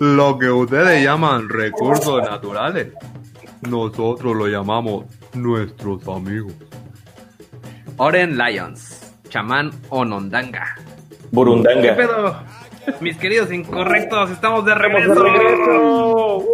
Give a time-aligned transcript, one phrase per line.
[0.00, 2.88] Lo que ustedes llaman recursos naturales,
[3.62, 6.54] nosotros lo llamamos nuestros amigos.
[7.98, 10.76] Oren Lions, chamán Onondanga.
[11.30, 11.82] Burundanga.
[11.82, 12.36] ¿Qué pedo?
[13.00, 16.42] Mis queridos incorrectos, estamos de ¡Estamos regreso.
[16.42, 16.50] de.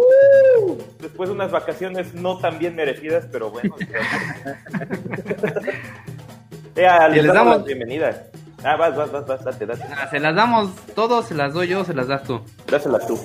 [1.03, 3.73] Después de unas vacaciones no tan bien merecidas, pero bueno.
[6.75, 8.23] ya, Y les les damos damos- la bienvenida.
[8.63, 9.83] Ah, vas, vas, vas, vas, date, date.
[9.95, 12.41] Ah, Se las damos todos, se las doy yo, se las das tú.
[12.69, 13.15] Dásela tú.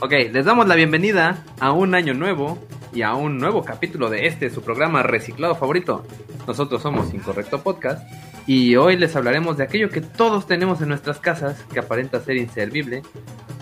[0.00, 2.58] Ok, les damos la bienvenida a un año nuevo
[2.92, 6.04] y a un nuevo capítulo de este, su programa reciclado favorito.
[6.46, 8.02] Nosotros somos Incorrecto Podcast
[8.46, 12.36] y hoy les hablaremos de aquello que todos tenemos en nuestras casas que aparenta ser
[12.36, 13.02] inservible,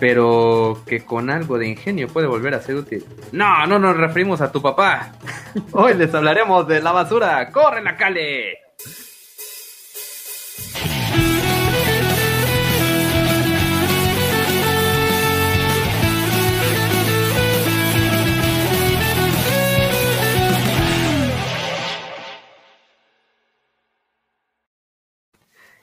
[0.00, 3.04] pero que con algo de ingenio puede volver a ser útil.
[3.32, 5.12] No, no nos referimos a tu papá.
[5.72, 7.50] Hoy les hablaremos de la basura.
[7.50, 8.63] ¡Corre la cale!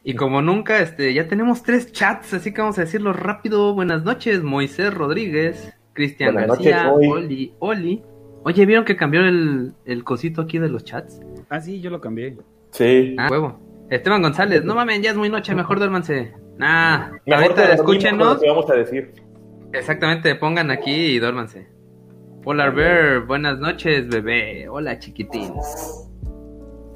[0.04, 3.76] Y como nunca, este, ya tenemos tres chats, así que vamos a decirlo rápido.
[3.76, 7.10] Buenas noches, Moisés Rodríguez, Cristian Buenas García, noches.
[7.12, 8.04] Oli, Oli.
[8.44, 11.22] Oye, ¿vieron que cambió el, el cosito aquí de los chats?
[11.50, 12.36] Ah, sí, yo lo cambié.
[12.72, 13.16] Sí.
[13.20, 13.60] Ah, huevo.
[13.92, 16.34] Esteban González, no mamen, ya es muy noche, mejor duérmanse.
[16.58, 18.40] Nah, ahorita escúchenos.
[18.40, 19.14] que vamos a decir.
[19.74, 21.68] Exactamente, pongan aquí y duérmanse.
[22.42, 24.68] Polar Bear, buenas noches, bebé.
[24.68, 25.54] Hola, chiquitín.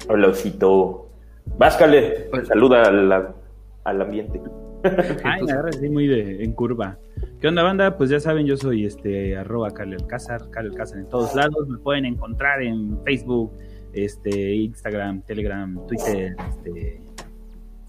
[0.08, 1.05] Hola, osito.
[1.58, 2.28] Váscale.
[2.30, 3.34] Pues- Saluda al,
[3.84, 4.40] al ambiente.
[5.24, 6.98] Ay, me agarra así muy de, en curva.
[7.40, 7.96] ¿Qué onda, banda?
[7.96, 11.68] Pues ya saben, yo soy este arroba Cale Alcázar, Cale Alcázar en todos lados.
[11.68, 13.52] Me pueden encontrar en Facebook,
[13.92, 17.00] este, Instagram, Telegram, Twitter, este,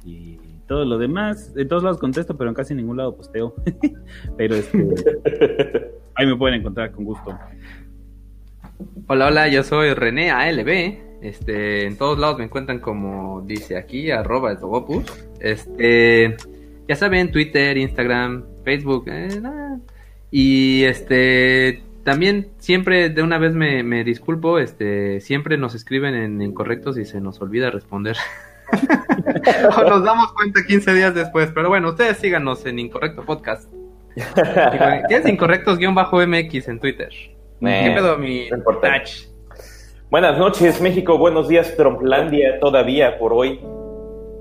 [0.04, 1.54] y todo lo demás.
[1.56, 3.56] En todos lados contesto, pero en casi ningún lado posteo.
[4.38, 4.78] pero este,
[6.16, 7.38] ahí me pueden encontrar con gusto.
[9.08, 11.07] Hola, hola, yo soy René ALB.
[11.22, 15.06] Este, en todos lados me encuentran como dice aquí, arroba Esdogopus.
[15.40, 16.38] Este,
[16.88, 19.30] ya saben, Twitter, Instagram, Facebook, eh.
[20.32, 26.42] Y este, también siempre de una vez me, me disculpo, este, siempre nos escriben en
[26.42, 28.16] incorrectos y se nos olvida responder.
[29.78, 33.72] o nos damos cuenta 15 días después, pero bueno, ustedes síganos en Incorrecto Podcast.
[34.16, 37.10] ¿Qué es Incorrectos-MX en Twitter?
[37.60, 39.28] ¿Qué pedo, mi touch?
[40.10, 41.18] Buenas noches, México.
[41.18, 43.60] Buenos días, Tromplandia, todavía por hoy.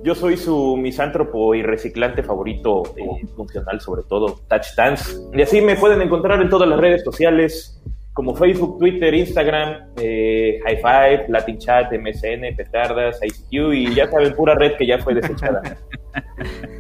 [0.05, 5.19] Yo soy su misántropo y reciclante favorito, eh, funcional sobre todo, Touch Dance.
[5.35, 7.83] Y así me pueden encontrar en todas las redes sociales,
[8.13, 14.37] como Facebook, Twitter, Instagram, eh, High Five, Latin Chat, MSN, Petardas, ICQ y ya saben,
[14.37, 15.63] pura red que ya fue desechada.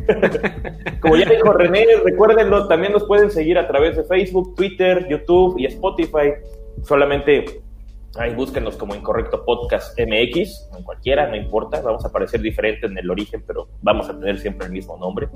[1.00, 5.56] Como ya dijo René, recuérdenlo, también nos pueden seguir a través de Facebook, Twitter, YouTube
[5.58, 6.34] y Spotify.
[6.84, 7.65] Solamente
[8.18, 12.96] ahí búsquenos como Incorrecto Podcast MX, en cualquiera, no importa, vamos a aparecer diferente en
[12.98, 15.28] el origen, pero vamos a tener siempre el mismo nombre.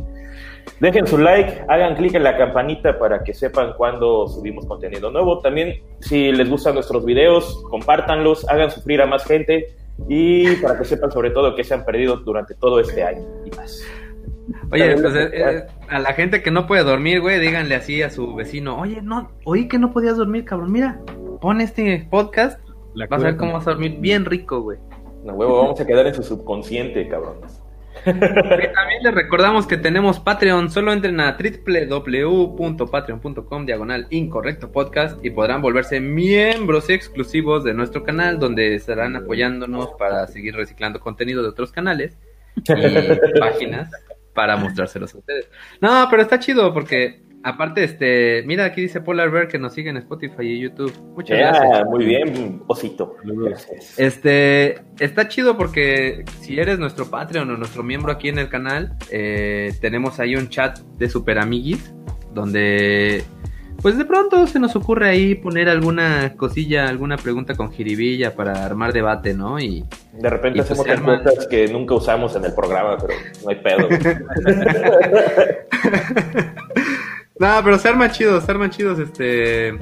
[0.80, 5.38] Dejen su like, hagan clic en la campanita para que sepan cuando subimos contenido nuevo.
[5.40, 9.74] También, si les gustan nuestros videos, compártanlos, hagan sufrir a más gente
[10.08, 13.50] y para que sepan sobre todo que se han perdido durante todo este año y
[13.56, 13.82] más.
[14.72, 18.10] Oye, pues eh, eh, a la gente que no puede dormir, güey, díganle así a
[18.10, 21.00] su vecino, oye, no, oí que no podías dormir, cabrón, mira,
[21.40, 22.58] pon este podcast,
[22.94, 24.78] La vas a ver cómo vas a dormir bien rico, güey.
[25.24, 27.62] No, huevo, vamos a quedar en su subconsciente, cabrones.
[28.06, 35.30] Y también les recordamos que tenemos Patreon, solo entren a www.patreon.com diagonal incorrecto podcast y
[35.30, 41.50] podrán volverse miembros exclusivos de nuestro canal donde estarán apoyándonos para seguir reciclando contenido de
[41.50, 42.16] otros canales
[42.56, 42.62] y
[43.40, 43.90] páginas
[44.34, 45.50] para mostrárselos a ustedes.
[45.80, 49.90] No, pero está chido porque aparte este, mira aquí dice Polar Bear que nos sigue
[49.90, 50.92] en Spotify y YouTube.
[51.16, 51.84] Muchas gracias.
[51.86, 53.16] muy bien, osito.
[53.24, 53.98] Gracias.
[53.98, 58.94] Este, está chido porque si eres nuestro Patreon o nuestro miembro aquí en el canal,
[59.10, 61.92] eh, tenemos ahí un chat de super amiguis
[62.34, 63.24] donde,
[63.82, 68.64] pues de pronto se nos ocurre ahí poner alguna cosilla, alguna pregunta con jiribilla para
[68.64, 69.58] armar debate, ¿no?
[69.58, 72.96] Y De repente Y pues hacemos se arma- encuestas que nunca usamos en el programa,
[72.98, 73.88] pero no hay pedo.
[77.40, 79.76] no, pero se arman chidos, se arman chidos este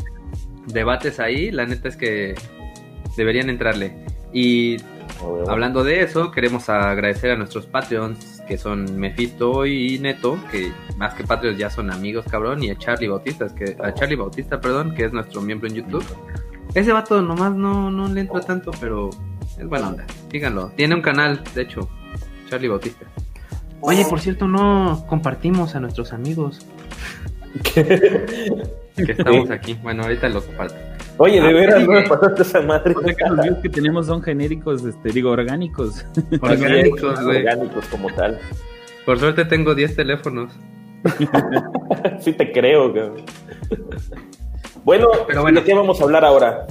[0.66, 1.50] debates ahí.
[1.50, 2.34] La neta es que
[3.16, 3.92] deberían entrarle.
[4.32, 4.78] Y
[5.48, 11.14] Hablando de eso, queremos agradecer a nuestros Patreons, que son Mephisto y Neto, que más
[11.14, 14.94] que Patreons ya son amigos, cabrón, y a Charlie Bautista, que, a Charlie Bautista, perdón,
[14.94, 16.04] que es nuestro miembro en YouTube.
[16.74, 19.10] Ese vato nomás no, no le entra tanto, pero
[19.58, 20.04] es buena onda.
[20.30, 20.70] Díganlo.
[20.76, 21.88] Tiene un canal, de hecho,
[22.48, 23.06] Charlie Bautista.
[23.80, 26.64] Oye, por cierto, no compartimos a nuestros amigos.
[27.62, 29.74] Que estamos aquí.
[29.82, 30.74] Bueno, ahorita lo comparto.
[31.18, 32.94] Oye, de Ah, veras, sí, no me pasaste esa madre.
[32.96, 36.04] O sea que los videos que tenemos son genéricos, este, digo, orgánicos.
[36.40, 37.38] Orgánicos, güey.
[37.38, 38.38] Orgánicos como tal.
[39.04, 40.52] Por suerte tengo 10 teléfonos.
[42.20, 43.22] Sí te creo, cabrón.
[44.84, 45.60] Bueno, Pero bueno.
[45.60, 46.66] ¿de qué vamos a hablar ahora?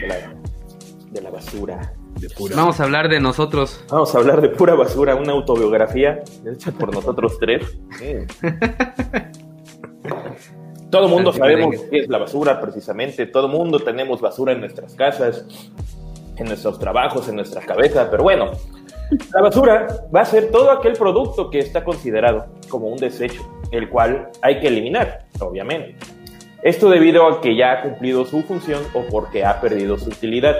[0.00, 0.16] De la,
[1.10, 1.92] de la basura.
[2.20, 2.54] De pura.
[2.56, 3.82] Vamos a hablar de nosotros.
[3.90, 7.64] Vamos a hablar de pura basura, una autobiografía hecha por nosotros tres.
[10.90, 13.26] Todo mundo sabemos qué es la basura, precisamente.
[13.26, 15.46] Todo mundo tenemos basura en nuestras casas,
[16.36, 18.10] en nuestros trabajos, en nuestra cabeza.
[18.10, 18.50] Pero bueno,
[19.34, 23.88] la basura va a ser todo aquel producto que está considerado como un desecho, el
[23.88, 25.96] cual hay que eliminar, obviamente.
[26.62, 30.56] Esto debido a que ya ha cumplido su función o porque ha perdido su utilidad.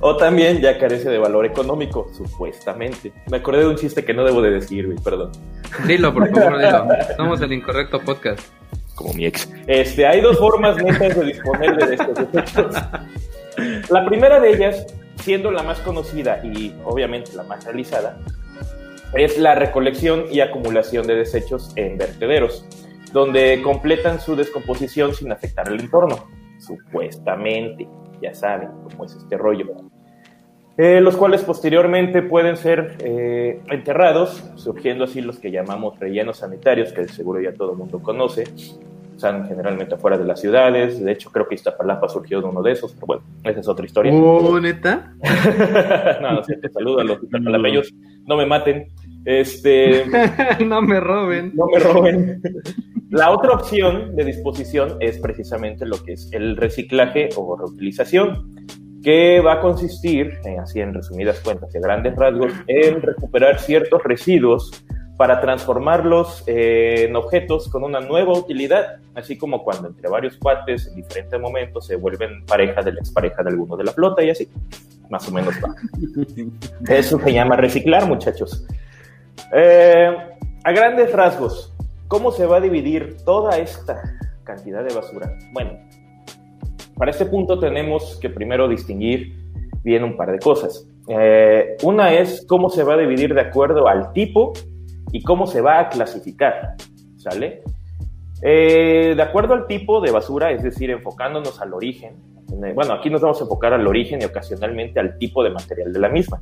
[0.00, 3.12] O también ya carece de valor económico, supuestamente.
[3.30, 5.32] Me acordé de un chiste que no debo de decir, güey, perdón.
[5.86, 6.86] Dilo, por favor, dilo.
[7.16, 8.40] Somos el incorrecto podcast.
[8.94, 9.48] Como mi ex.
[9.66, 12.76] Este, hay dos formas netas de disponer de estos desechos.
[13.90, 18.18] La primera de ellas, siendo la más conocida y obviamente la más realizada,
[19.14, 22.64] es la recolección y acumulación de desechos en vertederos,
[23.12, 26.28] donde completan su descomposición sin afectar el entorno,
[26.58, 27.88] supuestamente.
[28.20, 29.66] Ya saben cómo es este rollo.
[30.76, 36.92] Eh, los cuales posteriormente pueden ser eh, enterrados, surgiendo así los que llamamos rellenos sanitarios,
[36.92, 38.44] que seguro ya todo el mundo conoce.
[39.16, 41.02] Están generalmente afuera de las ciudades.
[41.02, 43.84] De hecho, creo que Iztapalapa surgió de uno de esos, pero bueno, esa es otra
[43.84, 44.12] historia.
[44.14, 45.12] Oh, neta.
[46.22, 47.92] no, no sé, te saludo a los iztapalapeños.
[48.28, 48.86] No me maten.
[49.28, 50.06] Este,
[50.64, 51.52] no me roben.
[51.54, 52.40] no me roben.
[53.10, 58.56] La otra opción de disposición es precisamente lo que es el reciclaje o reutilización,
[59.02, 63.60] que va a consistir, eh, así en resumidas cuentas y a grandes rasgos, en recuperar
[63.60, 64.82] ciertos residuos
[65.18, 70.86] para transformarlos eh, en objetos con una nueva utilidad, así como cuando entre varios cuates
[70.86, 74.30] en diferentes momentos se vuelven pareja de la expareja de alguno de la flota y
[74.30, 74.48] así,
[75.10, 75.74] más o menos va.
[76.94, 78.64] Eso se llama reciclar, muchachos.
[79.52, 80.16] Eh,
[80.64, 81.74] a grandes rasgos,
[82.08, 84.02] ¿cómo se va a dividir toda esta
[84.44, 85.32] cantidad de basura?
[85.52, 85.72] Bueno,
[86.96, 89.36] para este punto tenemos que primero distinguir
[89.82, 90.86] bien un par de cosas.
[91.08, 94.52] Eh, una es cómo se va a dividir de acuerdo al tipo
[95.12, 96.74] y cómo se va a clasificar,
[97.16, 97.62] ¿sale?
[98.42, 102.16] Eh, de acuerdo al tipo de basura, es decir, enfocándonos al origen.
[102.74, 105.98] Bueno, aquí nos vamos a enfocar al origen y ocasionalmente al tipo de material de
[105.98, 106.40] la misma.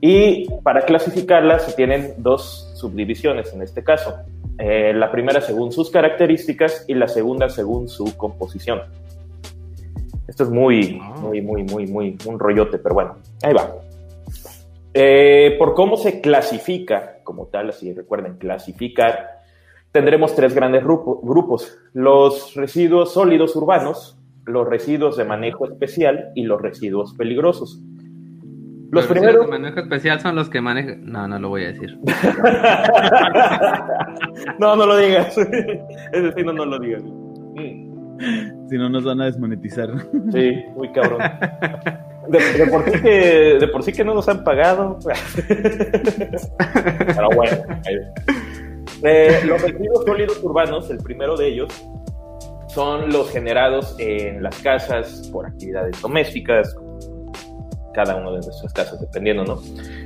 [0.00, 4.14] Y para clasificarla se tienen dos subdivisiones en este caso.
[4.58, 8.80] Eh, la primera según sus características y la segunda según su composición.
[10.28, 13.74] Esto es muy, muy, muy, muy, muy, un rollote, pero bueno, ahí va.
[14.94, 19.40] Eh, por cómo se clasifica como tal, así recuerden, clasificar,
[19.92, 21.78] tendremos tres grandes grupo- grupos.
[21.92, 27.80] Los residuos sólidos urbanos, los residuos de manejo especial y los residuos peligrosos.
[28.90, 29.46] Los Los primeros...
[29.46, 31.04] de manejo especial son los que manejan.
[31.04, 31.96] No, no lo voy a decir.
[34.58, 35.38] no, no lo digas.
[36.12, 37.02] Es decir, no, no lo digas.
[38.68, 39.90] Si no, nos van a desmonetizar.
[40.32, 41.20] Sí, muy cabrón.
[42.28, 44.98] De, de por sí que, de por sí que no nos han pagado.
[45.48, 47.58] Pero bueno.
[49.04, 51.72] Eh, los residuos sólidos urbanos, el primero de ellos,
[52.68, 56.76] son los generados en las casas por actividades domésticas,
[57.92, 59.60] cada uno de nuestras casas, dependiendo, ¿no?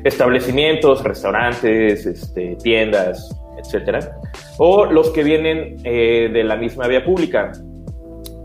[0.05, 4.21] Establecimientos, restaurantes, este, tiendas, etcétera.
[4.59, 7.53] O los que vienen eh, de la misma vía pública.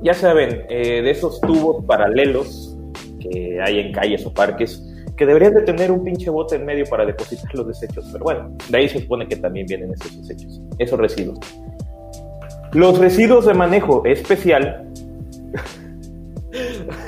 [0.02, 2.78] Ya saben, eh, de esos tubos paralelos
[3.20, 4.82] que hay en calles o parques,
[5.18, 8.08] que deberían de tener un pinche bote en medio para depositar los desechos.
[8.12, 11.40] Pero bueno, de ahí se supone que también vienen esos desechos, esos residuos.
[12.72, 14.88] Los residuos de manejo especial.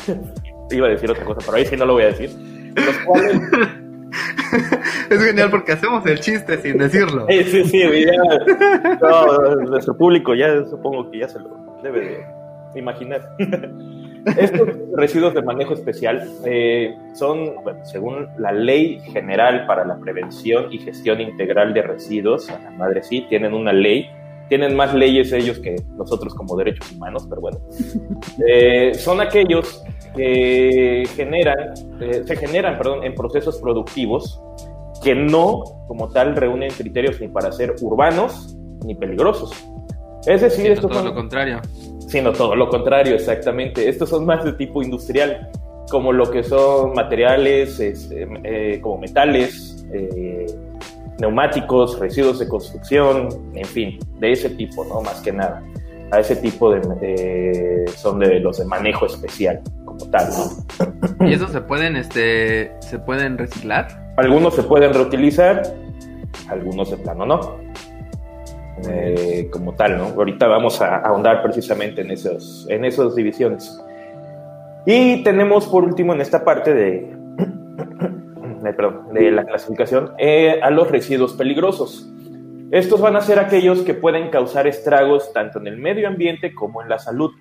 [0.71, 2.29] Iba a decir otra cosa, pero ahí sí no lo voy a decir.
[2.75, 3.41] Los cuales.
[5.09, 7.25] Es genial porque hacemos el chiste sin decirlo.
[7.29, 8.97] Eh, sí, sí, ya.
[9.01, 11.49] No, nuestro público ya supongo que ya se lo
[11.83, 12.25] debe
[12.73, 13.21] de imaginar.
[14.37, 20.71] Estos residuos de manejo especial eh, son, bueno, según la Ley General para la Prevención
[20.71, 24.09] y Gestión Integral de Residuos, a la madre sí, tienen una ley,
[24.47, 27.59] tienen más leyes ellos que nosotros como derechos humanos, pero bueno.
[28.47, 29.83] Eh, son aquellos
[30.15, 34.41] que generan, eh, se generan, perdón, en procesos productivos
[35.03, 39.51] que no, como tal, reúnen criterios ni para ser urbanos ni peligrosos.
[40.25, 41.59] Es decir, Sino estos todo son lo contrario.
[42.07, 43.89] sino todo lo contrario, exactamente.
[43.89, 45.49] Estos son más de tipo industrial,
[45.89, 50.45] como lo que son materiales, este, eh, como metales, eh,
[51.19, 55.01] neumáticos, residuos de construcción, en fin, de ese tipo, ¿no?
[55.01, 55.63] Más que nada.
[56.11, 59.61] A ese tipo de, de- son de los de manejo especial,
[60.01, 60.29] como tal,
[61.19, 61.27] ¿no?
[61.27, 64.13] ¿Y esos se pueden, este, se pueden reciclar?
[64.17, 65.61] Algunos se pueden reutilizar,
[66.49, 67.57] algunos de plano no.
[68.89, 70.05] Eh, como tal, ¿no?
[70.05, 73.79] Ahorita vamos a ahondar precisamente en esos, en esas divisiones.
[74.85, 77.15] Y tenemos por último en esta parte de,
[78.63, 82.11] de, perdón, de la clasificación eh, a los residuos peligrosos.
[82.71, 86.81] Estos van a ser aquellos que pueden causar estragos tanto en el medio ambiente como
[86.81, 87.31] en la salud,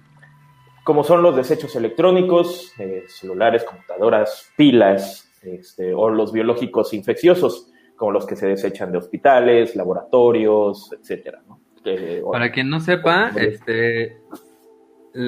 [0.84, 8.12] como son los desechos electrónicos, eh, celulares, computadoras, pilas, este, o los biológicos infecciosos, como
[8.12, 11.42] los que se desechan de hospitales, laboratorios, etcétera.
[11.46, 11.60] ¿no?
[12.24, 14.18] O- Para quien no sepa, este,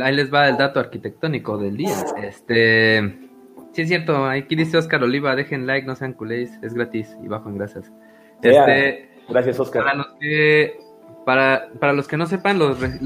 [0.03, 1.97] ahí les va el dato arquitectónico del día.
[2.23, 3.19] Este,
[3.73, 7.29] sí es cierto, aquí dice Oscar Oliva, dejen like, no sean culés, es gratis y
[7.29, 7.91] bajo en grasas.
[8.43, 8.51] Ya.
[8.65, 9.85] Este, Gracias, Oscar.
[9.85, 10.77] para los que,
[11.25, 12.99] para, para los que no sepan, los, re-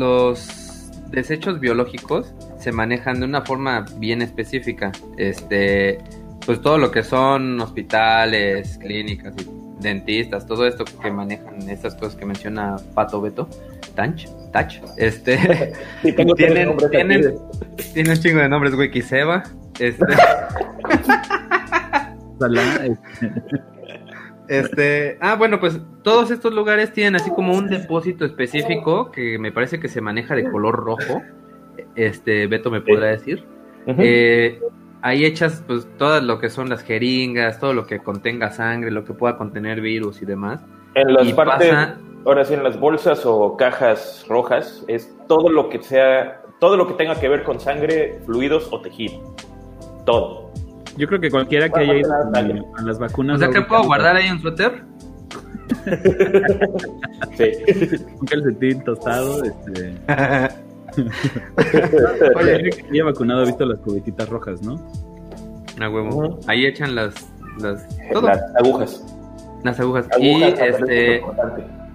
[1.06, 4.92] los desechos biológicos se manejan de una forma bien específica.
[5.16, 5.98] Este,
[6.44, 9.46] pues todo lo que son hospitales, clínicas y
[9.82, 13.48] dentistas, todo esto que manejan estas cosas que menciona Pato Beto,
[13.94, 15.72] Tanch, Tach, este,
[16.02, 17.38] Sí, tengo tienen, tienen, de-
[17.92, 19.42] tiene un chingo de nombres, Wikiseba,
[19.78, 20.04] este,
[22.38, 22.62] Ojalá,
[24.49, 29.53] este, ah, bueno, pues todos estos lugares tienen así como un depósito específico que me
[29.53, 31.23] parece que se maneja de color rojo.
[31.95, 33.45] Este, Beto me podrá decir.
[33.87, 34.00] Ujú.
[34.03, 34.61] Eh,
[35.03, 39.05] ahí echas pues todo lo que son las jeringas, todo lo que contenga sangre, lo
[39.05, 40.61] que pueda contener virus y demás.
[40.95, 45.49] en las y partes, pasa- ahora sí, en las bolsas o cajas rojas, es todo
[45.50, 49.35] lo que sea, todo lo que tenga que ver con sangre, fluidos o tejido.
[50.07, 50.50] Todo.
[50.97, 53.37] Yo creo que cualquiera que haya ido a las vacunas.
[53.37, 54.83] O sea, ¿qué ahorita, puedo guardar ahí en suéter?
[57.37, 57.53] Sí.
[58.21, 59.43] Un calcetín tostado.
[59.45, 59.95] Este,
[62.37, 64.81] Oye, que haya vacunado ha visto las cubetitas rojas, ¿no?
[65.81, 66.41] a huevo.
[66.47, 67.15] Ahí echan las,
[67.61, 69.05] las, todo, Las agujas.
[69.62, 70.07] las agujas.
[70.12, 71.23] Agujas, Y este.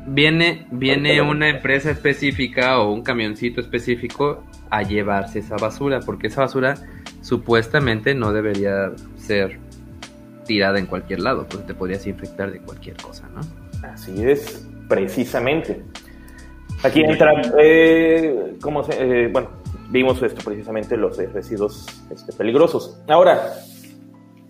[0.06, 6.42] Viene, viene una empresa específica o un camioncito específico a llevarse esa basura, porque esa
[6.42, 6.74] basura
[7.22, 9.60] supuestamente no debería ser
[10.46, 13.42] tirada en cualquier lado, porque te podrías infectar de cualquier cosa, ¿no?
[13.88, 15.84] Así es, precisamente.
[16.84, 19.50] Aquí entra, eh, ¿cómo se- eh, bueno,
[19.90, 23.00] vimos esto precisamente, los eh, residuos este, peligrosos.
[23.08, 23.54] Ahora,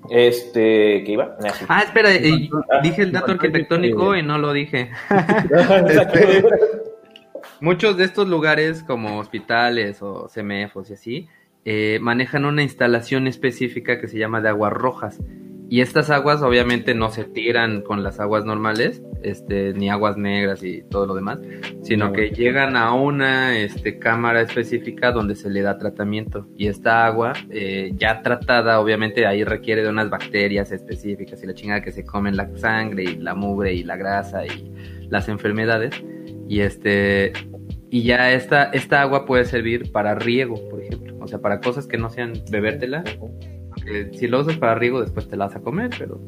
[0.10, 1.36] este, ¿qué iba?
[1.44, 1.66] Ah, sí.
[1.68, 4.90] Ah, espera, eh, Ah, dije el dato arquitectónico y no lo dije.
[5.10, 6.20] Exacto.
[7.60, 11.28] Muchos de estos lugares, como hospitales o CMFs y así,
[11.66, 15.20] eh, manejan una instalación específica que se llama de aguas rojas.
[15.70, 20.62] Y estas aguas obviamente no se tiran con las aguas normales, este, ni aguas negras
[20.64, 21.40] y todo lo demás,
[21.82, 22.36] sino No, que bueno.
[22.36, 26.46] llegan a una este, cámara específica donde se le da tratamiento.
[26.58, 31.54] Y esta agua, eh, ya tratada, obviamente ahí requiere de unas bacterias específicas y la
[31.54, 34.74] chingada que se comen la sangre y la mugre y la grasa y
[35.10, 35.94] las enfermedades.
[36.50, 37.32] Y este
[37.90, 41.11] y ya esta, esta agua puede servir para riego, por ejemplo.
[41.22, 43.04] O sea, para cosas que no sean bebértela.
[43.86, 46.22] Que si lo usas para riego, después te la vas a comer, pero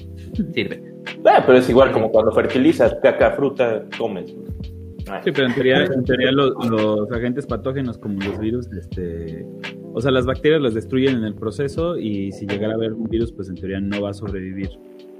[0.53, 0.83] sirve.
[1.25, 4.33] Ah, pero es igual como cuando fertilizas caca, fruta, comes.
[5.07, 9.45] Ah, Sí, pero en teoría, en teoría los, los agentes patógenos como los virus, este,
[9.93, 13.03] o sea, las bacterias las destruyen en el proceso y si llegara a haber un
[13.09, 14.69] virus, pues en teoría no va a sobrevivir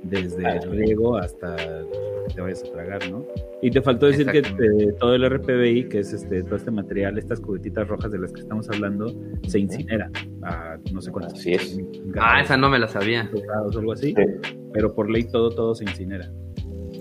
[0.04, 0.60] desde Ah.
[0.64, 3.26] el riego hasta lo que te vayas a tragar, ¿no?
[3.62, 7.18] Y te faltó decir que eh, todo el RPBI, que es este, todo este material,
[7.18, 9.08] estas cubetitas rojas de las que estamos hablando,
[9.48, 10.10] se incinera
[10.44, 11.40] a no sé cuántos.
[11.40, 11.80] Así es.
[12.20, 13.30] Ah, esa no me la sabía.
[13.34, 16.30] grados o algo así, sí, pero por ley todo, todo se incinera.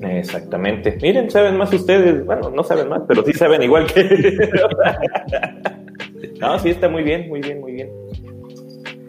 [0.02, 0.96] exactamente.
[1.02, 2.24] Miren, saben más ustedes.
[2.24, 4.02] Bueno, no saben más, pero sí saben igual que.
[6.40, 7.90] no, sí, está muy bien, muy bien, muy bien.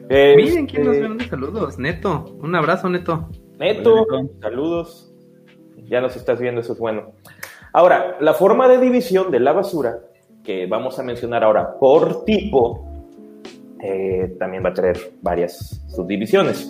[0.10, 1.80] Miren quién nos Este, manda saludos.
[1.80, 2.26] Neto.
[2.42, 3.30] Un abrazo, Neto.
[3.60, 5.13] Neto, Hola, saludos.
[5.86, 7.12] Ya nos estás viendo, eso es bueno.
[7.72, 10.00] Ahora, la forma de división de la basura,
[10.43, 12.86] que vamos a mencionar ahora por tipo,
[13.81, 16.69] eh, también va a tener varias subdivisiones.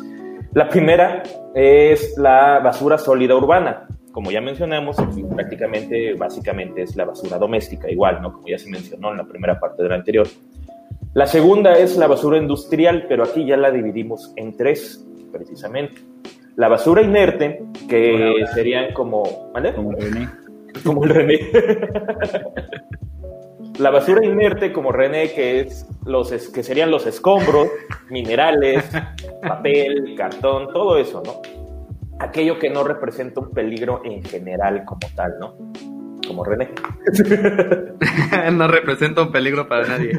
[0.53, 1.23] La primera
[1.53, 3.87] es la basura sólida urbana.
[4.11, 4.97] Como ya mencionamos,
[5.33, 8.33] prácticamente, básicamente es la basura doméstica, igual, ¿no?
[8.33, 10.27] Como ya se mencionó en la primera parte de la anterior.
[11.13, 16.01] La segunda es la basura industrial, pero aquí ya la dividimos en tres, precisamente.
[16.55, 18.48] La basura inerte, que Hola.
[18.53, 19.51] serían como...
[19.53, 19.74] ¿vale?
[19.74, 20.29] Como René.
[20.83, 21.39] Como el René.
[23.79, 27.69] La basura inerte, como René, que es los es- que serían los escombros,
[28.12, 28.83] minerales,
[29.41, 31.41] papel, cartón, todo eso, ¿no?
[32.19, 35.55] aquello que no representa un peligro en general como tal, ¿no?
[36.25, 36.69] Como René.
[38.53, 40.12] no representa un peligro para nadie.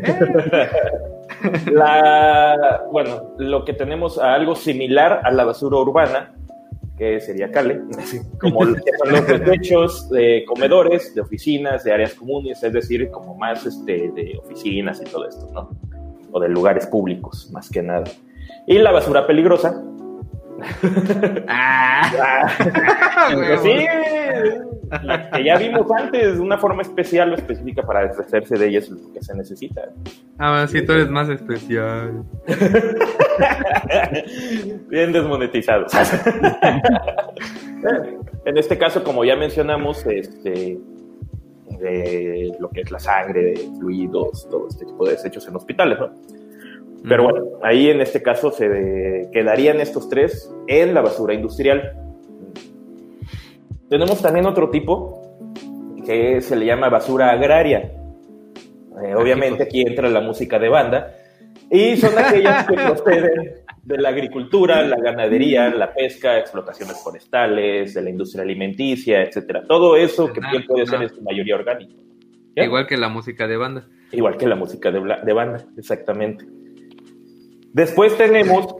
[1.73, 6.35] La, bueno, lo que tenemos a algo similar a la basura urbana,
[6.97, 7.81] que sería Cale,
[8.41, 13.67] como son los desechos de comedores, de oficinas, de áreas comunes, es decir, como más
[13.67, 15.71] este, de oficinas y todo esto, ¿no?
[16.33, 18.05] O de lugares públicos, más que nada.
[18.67, 19.83] Y la basura peligrosa.
[21.49, 22.49] Ah.
[23.33, 23.87] Pues sí,
[25.03, 28.91] la que ya vimos antes, una forma especial o específica para deshacerse de ella es
[28.91, 29.83] lo que se necesita.
[30.39, 32.25] Ah, sí, tú eres más especial.
[34.89, 35.93] Bien desmonetizados.
[38.45, 40.79] en este caso, como ya mencionamos, este,
[41.79, 45.99] de lo que es la sangre, de fluidos, todo este tipo de desechos en hospitales,
[45.99, 46.11] ¿no?
[47.07, 51.93] Pero bueno, ahí en este caso se quedarían estos tres en la basura industrial.
[53.91, 55.21] Tenemos también otro tipo
[56.07, 57.93] que se le llama basura agraria.
[59.03, 61.15] Eh, obviamente aquí entra la música de banda
[61.71, 68.01] y son aquellas que proceden de la agricultura, la ganadería, la pesca, explotaciones forestales, de
[68.01, 69.65] la industria alimenticia, etcétera.
[69.69, 71.93] Todo eso que bien puede ser en su mayoría orgánico.
[72.57, 72.65] ¿Ya?
[72.65, 73.87] Igual que la música de banda.
[74.11, 76.47] Igual que la música de, de banda, exactamente.
[77.75, 78.77] Después tenemos,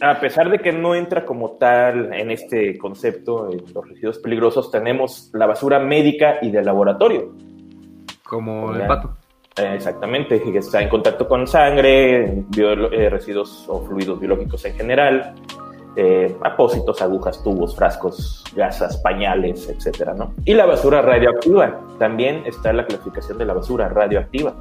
[0.00, 4.68] a pesar de que no entra como tal en este concepto, en los residuos peligrosos,
[4.68, 7.36] tenemos la basura médica y de laboratorio.
[8.24, 9.16] Como el pato.
[9.56, 15.34] Eh, Exactamente, que está en contacto con sangre, eh, residuos o fluidos biológicos en general,
[15.94, 20.34] eh, apósitos, agujas, tubos, frascos, gasas, pañales, etcétera, ¿no?
[20.44, 24.56] Y la basura radioactiva, también está en la clasificación de la basura radioactiva.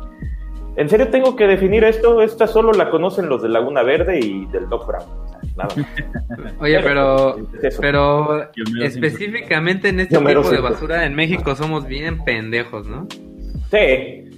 [0.77, 2.21] ¿En serio tengo que definir esto?
[2.21, 5.03] Esta solo la conocen los de Laguna Verde y del Doc Brown.
[5.03, 6.53] O sea, nada más.
[6.59, 8.49] Oye, pero, Es pero
[8.81, 13.07] específicamente en este tipo de basura en México somos bien pendejos, ¿no?
[13.69, 14.29] Sí,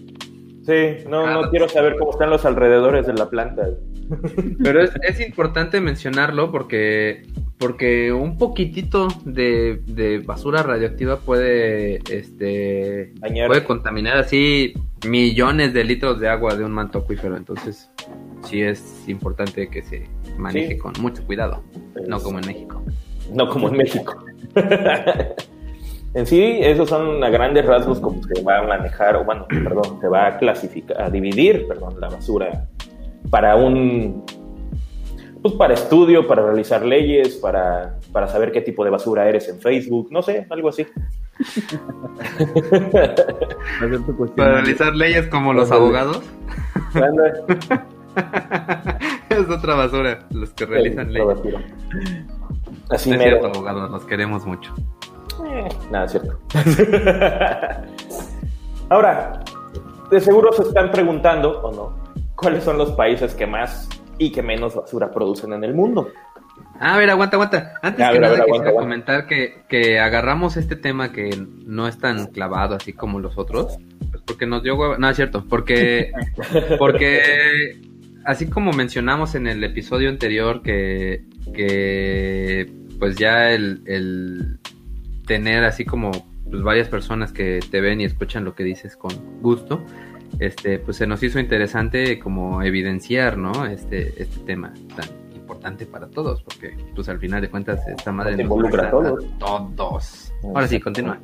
[0.65, 3.67] sí, no, no quiero saber cómo están los alrededores de la planta.
[4.63, 7.23] Pero es, es importante mencionarlo porque,
[7.57, 13.47] porque un poquitito de, de basura radioactiva puede, este, Dañar.
[13.47, 14.73] puede contaminar así
[15.07, 17.37] millones de litros de agua de un manto acuífero.
[17.37, 17.89] Entonces,
[18.43, 20.77] sí es importante que se maneje Sí.
[20.77, 21.63] con mucho cuidado,
[22.07, 22.83] no como en México.
[23.31, 24.15] No como en México.
[26.13, 29.99] en sí, esos son a grandes rasgos como se va a manejar, o bueno, perdón,
[30.01, 32.67] se va a clasificar, a dividir, perdón, la basura
[33.29, 34.23] para un,
[35.43, 39.59] pues para estudio, para realizar leyes, para, para saber qué tipo de basura eres en
[39.59, 40.87] Facebook, no sé, algo así.
[43.81, 44.35] Hacer tu cuestión.
[44.37, 46.21] Para realizar leyes como los abogados,
[49.29, 51.37] es otra basura, los que realizan leyes.
[52.89, 53.39] Así No es mero.
[53.41, 54.73] cierto, abogados, los queremos mucho.
[55.45, 56.39] Eh, nada, es cierto.
[58.89, 59.43] Ahora,
[60.09, 61.97] de seguro se están preguntando, o no,
[62.37, 63.89] cuáles son los países que más
[64.25, 66.09] y que menos basura producen en el mundo.
[66.79, 67.73] Ah, a ver, aguanta, aguanta.
[67.81, 71.29] Antes A que ver, nada ver, quisiera aguanta, comentar que, que agarramos este tema que
[71.65, 73.77] no es tan clavado así como los otros,
[74.11, 74.97] pues porque nos dio hueva.
[74.97, 76.11] No, es cierto, porque,
[76.79, 77.81] porque
[78.25, 84.59] así como mencionamos en el episodio anterior que, que pues ya el, el
[85.25, 86.11] tener así como
[86.49, 89.83] pues varias personas que te ven y escuchan lo que dices con gusto,
[90.39, 93.65] este, pues se nos hizo interesante como evidenciar, ¿no?
[93.65, 98.31] Este, este tema tan importante para todos, porque pues al final de cuentas esta madre
[98.33, 99.25] Nos involucra a todos.
[99.37, 100.33] todos.
[100.43, 101.19] Ahora sí, continúa.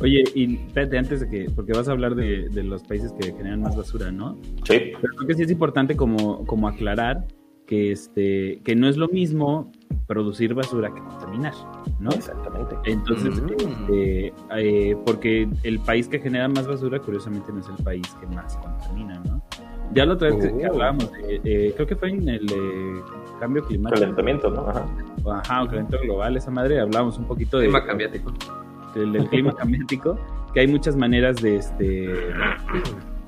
[0.00, 3.32] Oye, y espérate, antes de que, porque vas a hablar de, de los países que
[3.32, 4.36] generan más basura, ¿no?
[4.64, 7.26] Sí, Pero creo que sí es importante como, como aclarar
[7.66, 9.70] que, este, que no es lo mismo
[10.06, 11.52] producir basura que contaminar,
[11.98, 12.10] ¿no?
[12.10, 12.76] exactamente.
[12.84, 13.50] Entonces, Mm.
[13.56, 18.26] este, eh, porque el país que genera más basura, curiosamente, no es el país que
[18.34, 19.42] más contamina, ¿no?
[19.92, 20.72] Ya la otra vez que- que Oh.
[20.72, 23.00] hablábamos, de, eh, creo que fue en el eh,
[23.40, 24.68] cambio climático, Calentamiento, ¿no?
[24.68, 24.84] Ajá.
[25.40, 28.32] ajá, o calentamiento global, esa madre, hablábamos un poquito de, Clima cambiático.
[28.94, 30.18] del, del clima cambiático,
[30.54, 32.08] que hay muchas maneras de, este,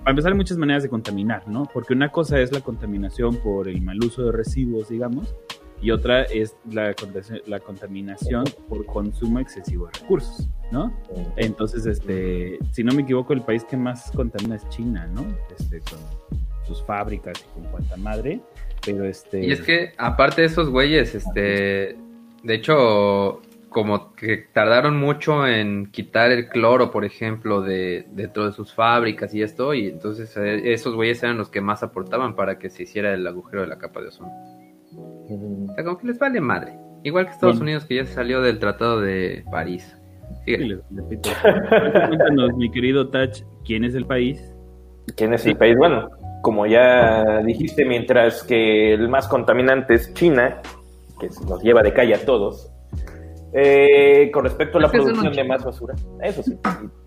[0.03, 1.65] para empezar, hay muchas maneras de contaminar, ¿no?
[1.73, 5.35] Porque una cosa es la contaminación por el mal uso de residuos, digamos,
[5.81, 10.93] y otra es la, contaminación- la contaminación por consumo excesivo de recursos, ¿no?
[11.37, 15.25] Entonces, este, si no me equivoco, el país que más contamina es China, ¿no?
[15.57, 15.99] Este, con
[16.67, 18.41] sus fábricas y con cuanta madre,
[18.85, 19.45] pero este...
[19.47, 21.97] Y es que, aparte de esos güeyes, este,
[22.43, 28.53] de hecho, como que tardaron mucho en quitar el cloro, por ejemplo, de dentro de
[28.53, 32.59] sus fábricas y esto, y entonces eh, esos güeyes eran los que más aportaban para
[32.59, 34.31] que se hiciera el agujero de la capa de ozono.
[35.29, 36.79] O sea, como que les vale madre.
[37.03, 37.65] Igual que Estados Bueno.
[37.71, 39.97] Unidos, que ya se salió del Tratado de París.
[40.45, 40.79] Sí, Síguele.
[42.09, 44.41] Cuéntanos, mi querido Tach, ¿quién es el país?
[45.17, 45.77] ¿Quién es el país?
[45.77, 46.11] Bueno,
[46.43, 50.61] como ya dijiste, mientras que el más contaminante es China,
[51.21, 52.71] que nos lleva de calle a todos,
[53.53, 56.59] eh, con respecto a la producción de más basura, eso sí,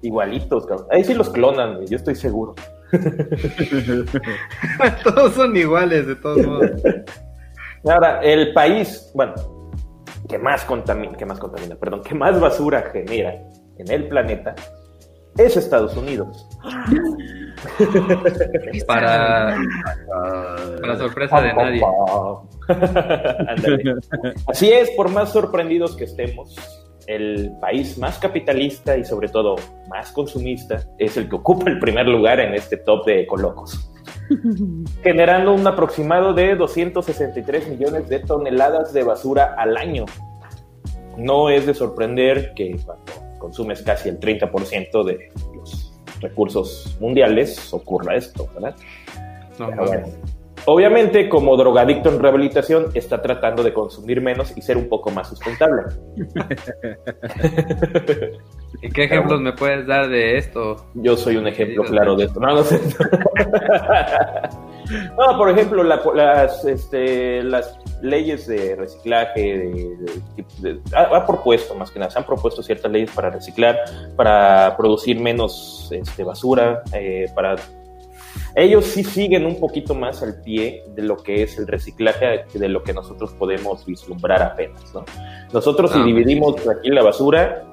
[0.01, 0.87] igualitos, cabrón.
[0.91, 2.55] Ahí sí los clonan, yo estoy seguro.
[5.03, 6.71] Todos son iguales, de todos modos.
[7.85, 9.33] Ahora, el país, bueno,
[10.27, 13.33] que más contamina, que más contamina, perdón, que más basura genera
[13.77, 14.55] en el planeta
[15.37, 16.47] es Estados Unidos.
[18.87, 19.55] Para,
[20.81, 21.81] para sorpresa de nadie.
[24.47, 26.55] Así es, por más sorprendidos que estemos,
[27.05, 29.57] el país más capitalista y sobre todo
[29.89, 33.90] más consumista es el que ocupa el primer lugar en este top de colocos,
[35.03, 40.05] generando un aproximado de 263 millones de toneladas de basura al año.
[41.17, 43.03] No es de sorprender que cuando
[43.39, 48.75] consumes casi el 30% de los recursos mundiales ocurra esto, ¿verdad?
[49.59, 50.07] No, Pero bueno.
[50.65, 55.27] Obviamente, como drogadicto en rehabilitación, está tratando de consumir menos y ser un poco más
[55.29, 55.83] sustentable.
[58.81, 60.85] ¿Y qué ejemplos me puedes dar de esto?
[60.95, 62.39] Yo soy un ejemplo claro de esto.
[62.39, 62.79] No, no sé.
[65.17, 69.95] No, por ejemplo, la- las, este, las leyes de reciclaje, de,
[70.59, 73.77] de- de- ha, ha propuesto más que nada, se han propuesto ciertas leyes para reciclar,
[74.17, 77.55] para producir menos este, basura, eh, para
[78.55, 82.69] ellos sí siguen un poquito más al pie de lo que es el reciclaje, de
[82.69, 85.05] lo que nosotros podemos vislumbrar apenas, ¿no?
[85.53, 87.63] Nosotros si Ah, dividimos aquí la basura,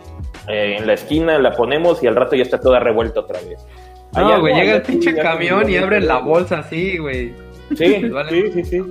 [0.48, 3.64] eh, en la esquina la ponemos y al rato ya está toda revuelta otra vez.
[4.14, 7.34] Allá No, güey, no, llega el pinche camión y abren la bolsa así, güey.
[7.76, 8.82] Sí, sí, sí, sí.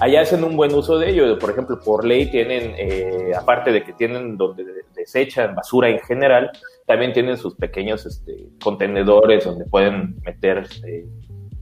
[0.00, 1.38] Allá hacen un buen uso de ello.
[1.38, 6.50] Por ejemplo, por ley tienen, eh, aparte de que tienen donde desechan basura en general,
[6.86, 11.06] también tienen sus pequeños este, contenedores donde pueden meter eh,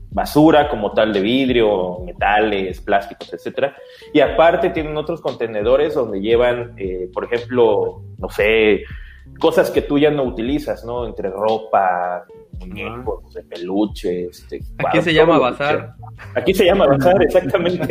[0.09, 3.75] basura como tal de vidrio, metales, plásticos, etcétera.
[4.13, 8.83] Y aparte tienen otros contenedores donde llevan, eh, por ejemplo, no sé,
[9.39, 11.05] cosas que tú ya no utilizas, ¿no?
[11.05, 12.25] Entre ropa,
[12.59, 15.95] muñecos, de peluche, este, Aquí se llama bazar.
[15.97, 16.31] sea.
[16.35, 17.87] Aquí se llama bazar, exactamente.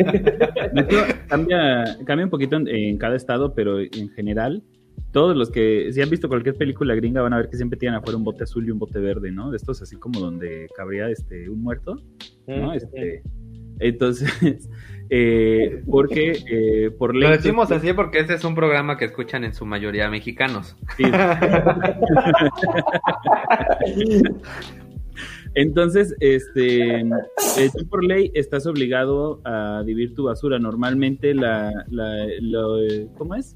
[1.27, 4.63] Cambia, cambia un poquito en, en cada estado, pero en general,
[5.11, 7.97] todos los que, si han visto cualquier película gringa, van a ver que siempre tienen
[7.97, 9.51] afuera un bote azul y un bote verde, ¿no?
[9.51, 11.97] De estos así como donde cabría este, un muerto,
[12.47, 12.73] ¿no?
[12.73, 13.21] Este,
[13.79, 14.69] entonces,
[15.15, 17.29] eh, porque eh, por ley...
[17.29, 20.75] Lo decimos así porque este es un programa que escuchan en su mayoría mexicanos.
[20.97, 21.03] Sí.
[25.55, 30.57] Entonces, este, eh, tú por ley estás obligado a dividir tu basura.
[30.57, 31.71] Normalmente la,
[33.17, 33.55] ¿cómo es?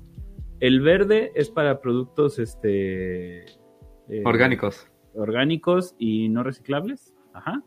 [0.60, 4.88] El verde es para productos, este, eh, Orgánicos.
[5.15, 7.13] orgánicos y no reciclables.
[7.34, 7.63] Ajá.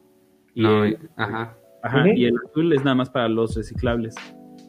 [0.55, 1.57] Y No, el- ajá.
[1.83, 2.09] Ajá, Ujú.
[2.15, 4.15] y el azul es nada más para los reciclables.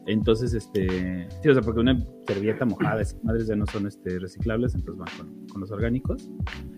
[0.06, 1.96] Entonces, este, sí, o sea, porque una
[2.26, 6.28] servilleta mojada, esas madres ya no son este, reciclables, entonces van con, con los orgánicos.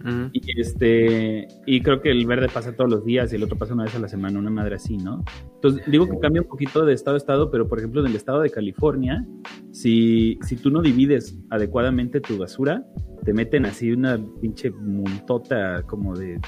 [0.01, 0.29] Ujú.
[0.33, 3.73] Y este, y creo que el verde pasa todos los días y el otro pasa
[3.73, 5.25] una vez a la semana, una madre así, ¿no?
[5.55, 8.16] Entonces, digo que cambia un poquito de estado a estado, pero por ejemplo, en el
[8.16, 9.25] estado de California,
[9.70, 12.85] si, si tú no divides adecuadamente tu basura,
[13.25, 16.38] te meten así una pinche montota como de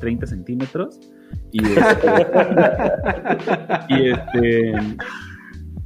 [0.00, 0.98] 30 centímetros.
[1.52, 2.08] Y este,
[3.88, 4.72] y este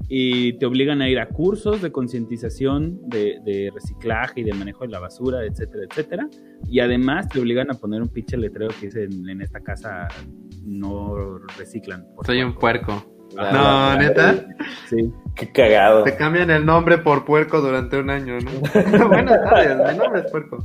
[0.09, 4.85] y te obligan a ir a cursos de concientización de, de reciclaje y de manejo
[4.85, 6.29] de la basura, etcétera, etcétera.
[6.69, 10.07] Y además te obligan a poner un pinche letrero que dice en, en esta casa
[10.65, 12.07] no reciclan.
[12.25, 12.61] Soy un favor".
[12.61, 13.13] puerco.
[13.37, 14.47] Ah, No, neta.
[14.89, 15.13] Sí.
[15.35, 16.05] Qué cagado.
[16.05, 19.09] Te cambian el nombre por puerco durante un año, ¿no?
[19.09, 20.65] Buenas tardes, mi nombre es puerco.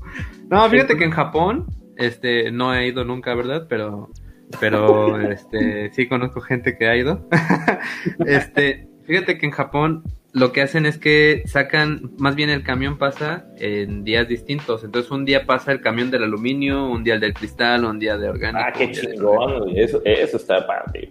[0.50, 1.65] No, fíjate que en Japón,
[1.98, 3.65] este, no he ido nunca, ¿verdad?
[3.67, 4.10] Pero,
[4.59, 7.27] pero, este, sí conozco gente que ha ido.
[8.25, 12.97] Este, fíjate que en Japón lo que hacen es que sacan, más bien el camión
[12.97, 14.83] pasa en días distintos.
[14.83, 18.17] Entonces un día pasa el camión del aluminio, un día el del cristal, un día
[18.17, 18.63] de orgánico.
[18.65, 19.79] Ah, qué un día de- chingón, güey.
[19.81, 21.09] Eso, eso está padre.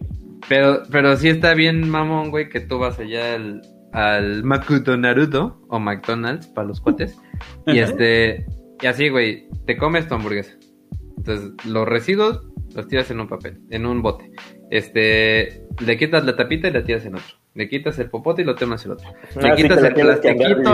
[0.49, 3.61] pero, pero sí está bien, mamón, güey, que tú vas allá al,
[3.93, 7.19] al Makuto Naruto, o McDonald's, para los cuates.
[7.67, 8.47] Y este,
[8.81, 10.55] y así, güey, te comes tu hamburguesa.
[11.21, 12.41] Entonces, los residuos
[12.75, 14.31] los tiras en un papel, en un bote.
[14.71, 17.37] Este, le quitas la tapita y la tiras en otro.
[17.55, 19.09] Le quitas el popote y lo tomas en otro.
[19.41, 20.73] Le Ah, sí, quitas el plastiquito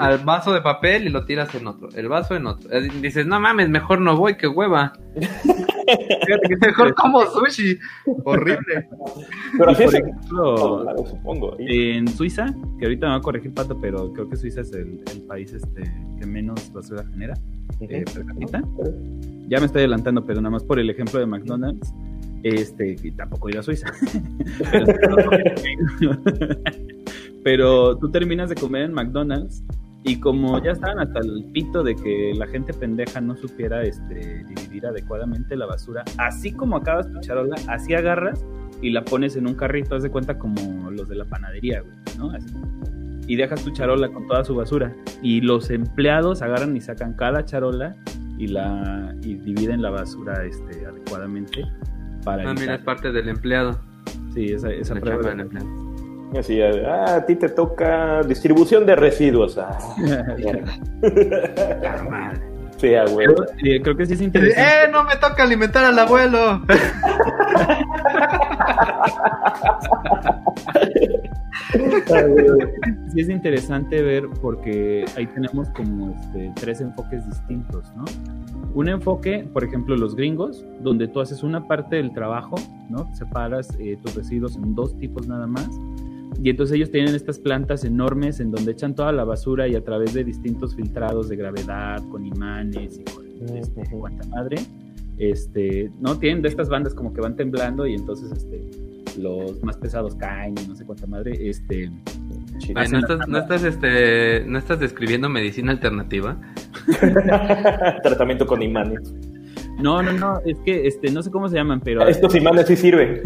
[0.00, 1.90] al, vaso de papel y lo tiras en otro.
[1.94, 2.72] El vaso en otro.
[2.72, 4.94] Eh, Dices, no mames, mejor no voy, que hueva.
[5.14, 7.78] Fíjate que es Mejor como sushi.
[8.24, 8.88] Horrible.
[9.58, 11.56] Pero así por ejemplo, supongo.
[11.58, 12.46] En Suiza,
[12.78, 15.52] que ahorita me va a corregir Pato, pero creo que Suiza es el, el país
[15.52, 15.82] este,
[16.18, 17.34] que menos basura genera
[17.80, 18.62] eh, per cápita.
[19.48, 21.92] Ya me estoy adelantando, pero nada más por el ejemplo de McDonald's.
[22.42, 23.90] Este, y tampoco ido a Suiza.
[26.00, 26.22] pero,
[27.42, 29.64] pero tú terminas de comer en McDonald's
[30.06, 34.44] y como ya estaban hasta el pito de que la gente pendeja no supiera este,
[34.44, 38.44] dividir adecuadamente la basura, así como acabas tu charola, así agarras
[38.82, 41.94] y la pones en un carrito, haz de cuenta como los de la panadería, güey,
[42.18, 42.30] ¿no?
[42.32, 42.54] Así.
[43.26, 44.94] Y dejas tu charola con toda su basura.
[45.22, 47.96] Y los empleados agarran y sacan cada charola
[48.38, 51.64] y la y dividen la basura este, adecuadamente
[52.24, 53.78] para Ah, mira, es parte del empleado.
[54.32, 55.30] Sí, esa, esa La prueba.
[55.30, 55.68] del empleado.
[56.38, 59.56] Así, ah, a ti te toca distribución de residuos.
[59.58, 59.78] Ah,
[62.84, 64.60] eh, creo que sí es interesante.
[64.60, 66.62] ¡Eh, no me toca alimentar al abuelo!
[73.12, 78.04] sí es interesante ver porque ahí tenemos como este, tres enfoques distintos, ¿no?
[78.74, 82.56] Un enfoque, por ejemplo, los gringos, donde tú haces una parte del trabajo,
[82.88, 83.08] ¿no?
[83.14, 85.68] Separas eh, tus residuos en dos tipos nada más.
[86.42, 89.84] Y entonces ellos tienen estas plantas enormes en donde echan toda la basura y a
[89.84, 94.56] través de distintos filtrados de gravedad, con imanes y con este, cuanta madre,
[95.18, 96.18] este, ¿no?
[96.18, 98.62] Tienen de estas bandas como que van temblando y entonces este,
[99.18, 101.90] los más pesados caen y no sé cuánta madre, este.
[102.74, 106.36] Ay, ¿no, estás, no, estás, este, ¿No estás describiendo medicina alternativa?
[108.02, 109.12] Tratamiento con imanes.
[109.80, 112.76] No, no, no, es que este, no sé cómo se llaman, pero Estos imanes sí
[112.76, 113.20] sirven.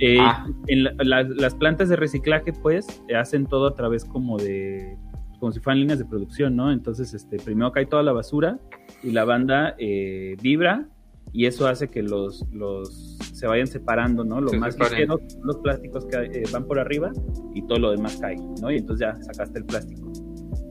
[0.00, 0.46] eh, Ah.
[0.66, 4.96] en la- la- las plantas de reciclaje, pues, eh, hacen todo a través como de,
[5.40, 6.70] como si fueran líneas de producción, ¿no?
[6.72, 8.58] Entonces, este, primero cae toda la basura
[9.02, 10.86] y la banda eh, vibra
[11.32, 14.40] y eso hace que los, los se vayan separando, ¿no?
[14.40, 17.12] Lo Se más ligero, los plásticos que eh, van por arriba
[17.54, 18.70] y todo lo demás cae, ¿no?
[18.70, 20.05] Y entonces ya sacaste el plástico.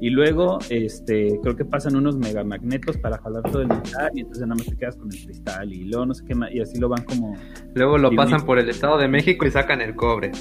[0.06, 4.44] Y luego, este, creo que pasan unos megamagnetos para jalar todo el metal y entonces
[4.44, 6.80] nada más te quedas con el cristal y luego no sé qué más, y así
[6.80, 7.36] lo van como...
[7.74, 10.32] Luego lo pasan por el Estado de México y sacan el cobre.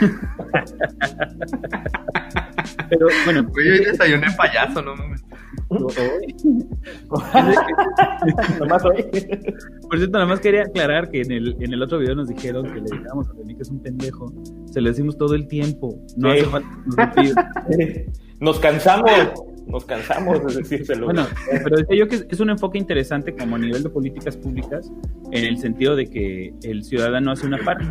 [2.88, 5.22] Pero bueno, Oye, hoy desayuné payaso, no mames.
[8.58, 9.04] Nomás hoy.
[9.88, 12.64] Por cierto, nada más quería aclarar que en el, en el otro video nos dijeron
[12.72, 14.32] que le digamos a que es un pendejo.
[14.66, 15.98] Se lo decimos todo el tiempo.
[16.16, 16.38] No Sí.
[16.40, 16.68] hace falta
[18.40, 19.10] nos cansamos.
[19.66, 21.06] Nos cansamos de decírselo.
[21.06, 21.24] Bueno,
[21.62, 24.90] pero decía yo que es, es un enfoque interesante como a nivel de políticas públicas,
[25.30, 27.86] en el sentido de que el ciudadano hace una parte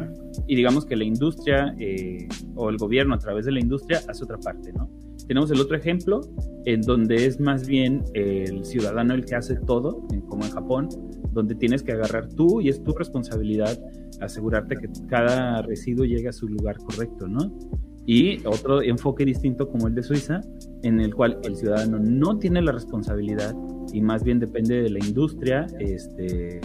[0.48, 4.24] y digamos que la industria eh, o el gobierno a través de la industria hace
[4.26, 4.90] otra parte, ¿no?
[5.32, 6.20] Tenemos el otro ejemplo
[6.66, 10.90] en donde es más bien el ciudadano el que hace todo, en- como en Japón,
[11.32, 13.80] donde tienes que agarrar tú y es tu responsabilidad
[14.20, 17.58] asegurarte que cada residuo llegue a su lugar correcto, ¿no?
[18.06, 20.42] Y otro enfoque distinto como el de Suiza,
[20.84, 23.56] en el cual el ciudadano no tiene la responsabilidad
[23.94, 26.60] y más bien depende de la industria este,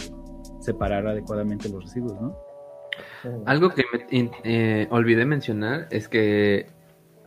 [0.58, 2.36] separar adecuadamente los residuos, ¿no?
[3.44, 6.66] Algo que me eh, olvidé mencionar es que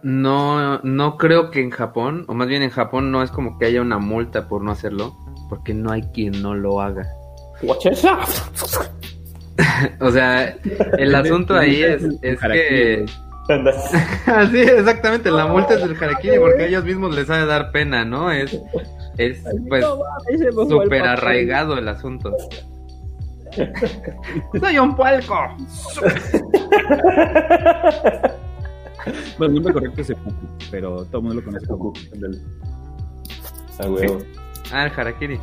[0.04, 3.66] no, no creo que en Japón, o más bien en Japón no es como que
[3.66, 5.16] haya una multa por no hacerlo,
[5.50, 7.08] porque no hay quien no lo haga.
[10.00, 10.56] O sea,
[10.98, 13.06] el asunto ahí es, es que...
[14.26, 17.72] Así, exactamente, la multa es del harakiri porque a ellos mismos les ha de dar
[17.72, 18.32] pena, ¿no?
[18.32, 18.58] Es,
[19.18, 19.86] es pues
[20.70, 22.34] súper arraigado el asunto.
[24.60, 25.36] Soy un puerco.
[29.38, 30.36] Bueno, el nombre correcto es Seppuku,
[30.72, 31.94] pero todo el mundo lo conoce como
[33.80, 34.20] Ah, huevo.
[34.72, 35.40] Ah, el harakiri.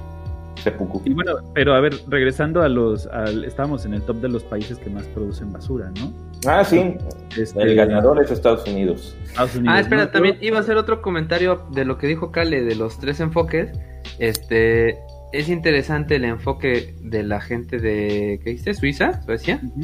[0.62, 1.00] Seppuku.
[1.04, 4.42] Y bueno, pero a ver, regresando a los, al, estábamos en el top de los
[4.42, 6.12] países que más producen basura, ¿no?
[6.46, 6.96] Ah, sí.
[7.36, 9.16] Este, El ganador es Estados Unidos.
[9.24, 10.10] Estados Unidos, Ah, espera, ¿no?
[10.10, 13.70] también iba a hacer otro comentario de lo que dijo Kale de los tres enfoques.
[14.18, 14.98] Este,
[15.32, 18.74] es interesante el enfoque de la gente de, ¿qué dice?
[18.74, 19.22] ¿Suiza?
[19.22, 19.60] ¿Suecia?
[19.62, 19.82] Ujú.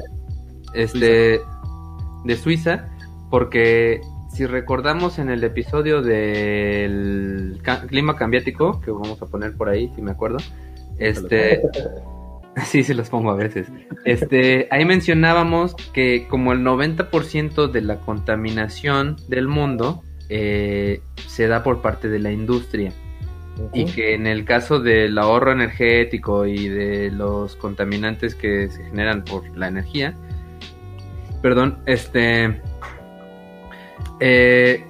[0.74, 1.40] Este,
[2.24, 2.88] de Suiza,
[3.33, 9.71] porque si recordamos en el episodio del ca- clima cambiático, que vamos a poner por
[9.71, 10.37] ahí, si me acuerdo,
[10.99, 11.62] este,
[12.66, 13.68] sí, se los pongo a veces,
[14.05, 21.62] este, ahí mencionábamos que como el 90% de la contaminación del mundo eh, se da
[21.62, 22.92] por parte de la industria
[23.73, 29.25] y que en el caso del ahorro energético y de los contaminantes que se generan
[29.25, 30.12] por la energía,
[31.40, 32.61] perdón, este,
[34.24, 34.85] eh,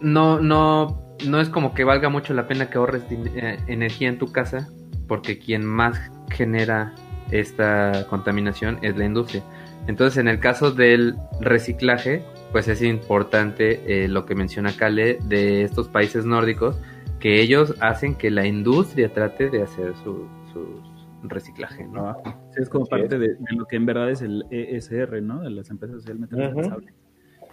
[0.00, 4.18] no, no, no es como que valga mucho la pena que ahorres eh, energía en
[4.18, 4.68] tu casa,
[5.08, 5.98] porque quien más
[6.30, 6.94] genera
[7.32, 9.42] esta contaminación es la industria.
[9.88, 15.62] Entonces, en el caso del reciclaje, pues es importante eh, lo que menciona Kale de
[15.62, 16.78] estos países nórdicos,
[17.18, 20.80] que ellos hacen que la industria trate de hacer su, su
[21.24, 22.10] reciclaje, ¿no?
[22.24, 23.20] Ah, sí, es como parte es.
[23.20, 25.40] de, de lo que en verdad es el ESR, ¿no?
[25.40, 26.94] De las empresas socialmente responsables.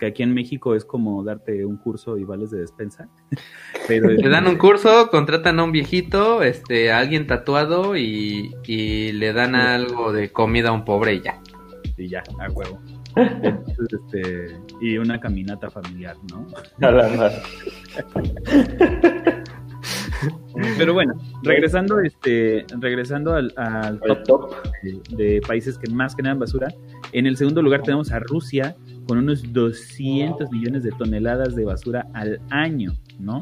[0.03, 3.07] Que aquí en México es como darte un curso y vales de despensa.
[3.87, 9.13] Pero Le dan un curso, contratan a un viejito, este, a alguien tatuado y, y
[9.13, 11.39] le dan algo de comida a un pobre y ya.
[11.97, 12.81] y ya, a huevo.
[13.15, 16.47] Entonces, este, y una caminata familiar, ¿no?
[16.85, 17.41] A la madre.
[20.77, 24.53] Pero bueno, regresando, este, regresando al, al top top.
[24.83, 26.67] de, de países que más generan basura,
[27.11, 28.75] en el segundo lugar tenemos a Rusia
[29.07, 33.41] con unos 200 millones de toneladas de basura al año, ¿no?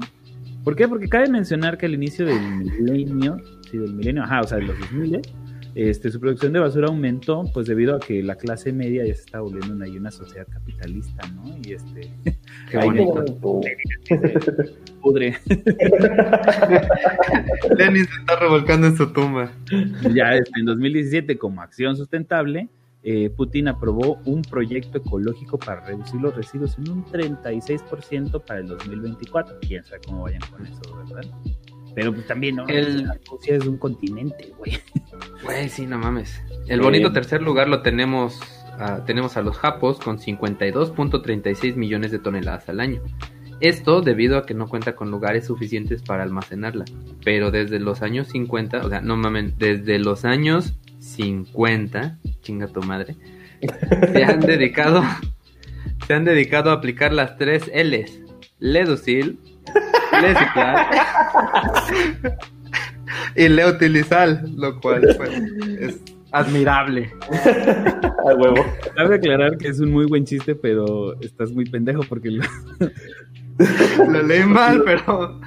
[0.63, 0.87] ¿Por qué?
[0.87, 3.37] Porque cabe mencionar que al inicio del milenio,
[3.69, 5.21] sí, del milenio, ajá, o sea, de los 2000,
[5.75, 9.21] este, su producción de basura aumentó, pues debido a que la clase media ya se
[9.21, 11.57] está volviendo una, una sociedad capitalista, ¿no?
[11.63, 12.11] Y este,
[12.69, 13.25] Qué bonito.
[15.01, 15.37] pudre.
[17.77, 19.51] Lenin se está revolcando en su tumba.
[20.13, 22.69] Ya este, en 2017, como acción sustentable,
[23.03, 28.67] eh, Putin aprobó un proyecto ecológico para reducir los residuos en un 36% para el
[28.67, 29.57] 2024.
[29.61, 31.25] Quién sabe cómo vayan con eso, ¿verdad?
[31.95, 32.67] Pero pues también, ¿no?
[32.67, 34.77] El- Rusia es un continente, güey.
[35.43, 36.39] Güey, sí, no mames.
[36.67, 36.83] El Sí.
[36.83, 38.39] bonito tercer lugar lo tenemos,
[38.77, 43.01] a- tenemos a los japos con 52.36 millones de toneladas al año.
[43.59, 46.85] Esto debido a que no cuenta con lugares suficientes para almacenarla.
[47.23, 52.81] Pero desde los años 50, o sea, no mamen, desde los años 50, chinga tu
[52.81, 53.15] madre,
[54.13, 55.03] se han dedicado,
[56.07, 58.19] se han dedicado a aplicar las tres L's.
[58.59, 59.39] Leducil,
[63.35, 65.31] Y Leutilizal, lo cual pues,
[65.79, 67.11] es admirable.
[68.29, 68.65] A huevo.
[68.95, 72.43] Cabe aclarar que es un muy buen chiste, pero estás muy pendejo porque lo-
[74.11, 75.39] Lo leí mal, pero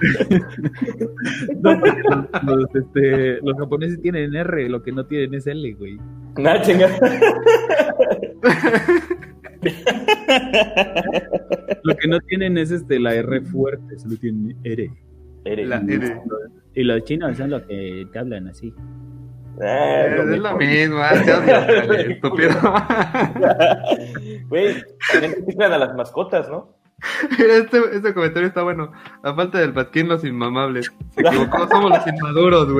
[1.61, 5.99] no, los, los, este, los japoneses tienen R, lo que no tienen es L, güey.
[6.37, 6.89] Nada, chinga.
[11.83, 14.91] Lo que no tienen es este la R fuerte, solo tienen R.
[15.67, 16.21] La- R.
[16.75, 18.73] Y los chinos son los que te hablan así.
[19.63, 20.97] Ah, lo es la mismo.
[20.97, 21.11] misma.
[21.99, 22.51] estúpido.
[24.49, 24.75] Güey,
[25.61, 26.75] a las mascotas, ¿no?
[27.39, 28.91] Mira, este, este comentario está bueno.
[29.23, 30.91] A falta del Pasquín, los inmamables.
[31.11, 32.73] Se equivocó, somos los inmaduros.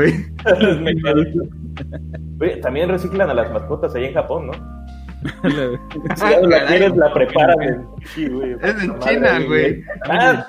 [2.39, 4.84] Güey, también reciclan a las mascotas ahí en Japón, ¿no?
[5.25, 7.63] Si no la quieres, la preparan.
[7.63, 8.53] en- Sí, güey.
[8.63, 9.83] Es en Madre China, güey.
[10.09, 10.47] Ah,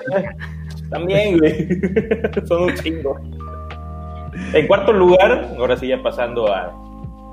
[0.90, 1.68] también, güey.
[2.46, 3.18] Son un chingo.
[4.52, 6.72] En cuarto lugar, ahora sí ya pasando a.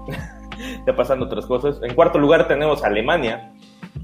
[0.87, 1.79] ya pasando otras cosas.
[1.83, 3.51] En cuarto lugar tenemos a Alemania,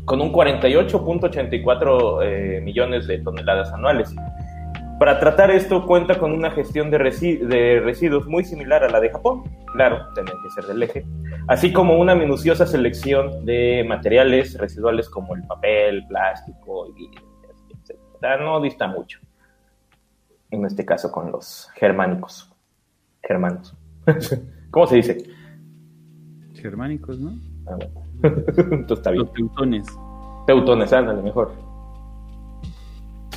[0.05, 4.13] con un 48.84 eh, millones de toneladas anuales.
[4.99, 8.99] Para tratar esto cuenta con una gestión de, resi- de residuos muy similar a la
[8.99, 11.05] de Japón, claro, tienen que ser del eje,
[11.47, 17.97] así como una minuciosa selección de materiales residuales como el papel, plástico etc.
[18.41, 19.19] No dista mucho,
[20.51, 22.51] en este caso con los germánicos.
[23.23, 23.75] Germanos.
[24.71, 25.23] ¿Cómo se dice?
[26.55, 27.31] Germánicos, ¿no?
[27.67, 28.05] Ah, bueno.
[28.57, 29.23] Entonces está bien.
[29.23, 29.85] Los teutones.
[30.45, 31.53] Teutones, ándale, mejor.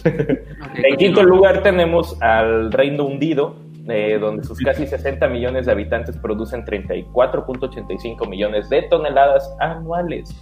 [0.05, 3.57] En quinto lugar tenemos al Reino Hundido,
[3.89, 10.35] eh, donde sus casi 60 millones de habitantes producen 34.85 millones de toneladas anuales.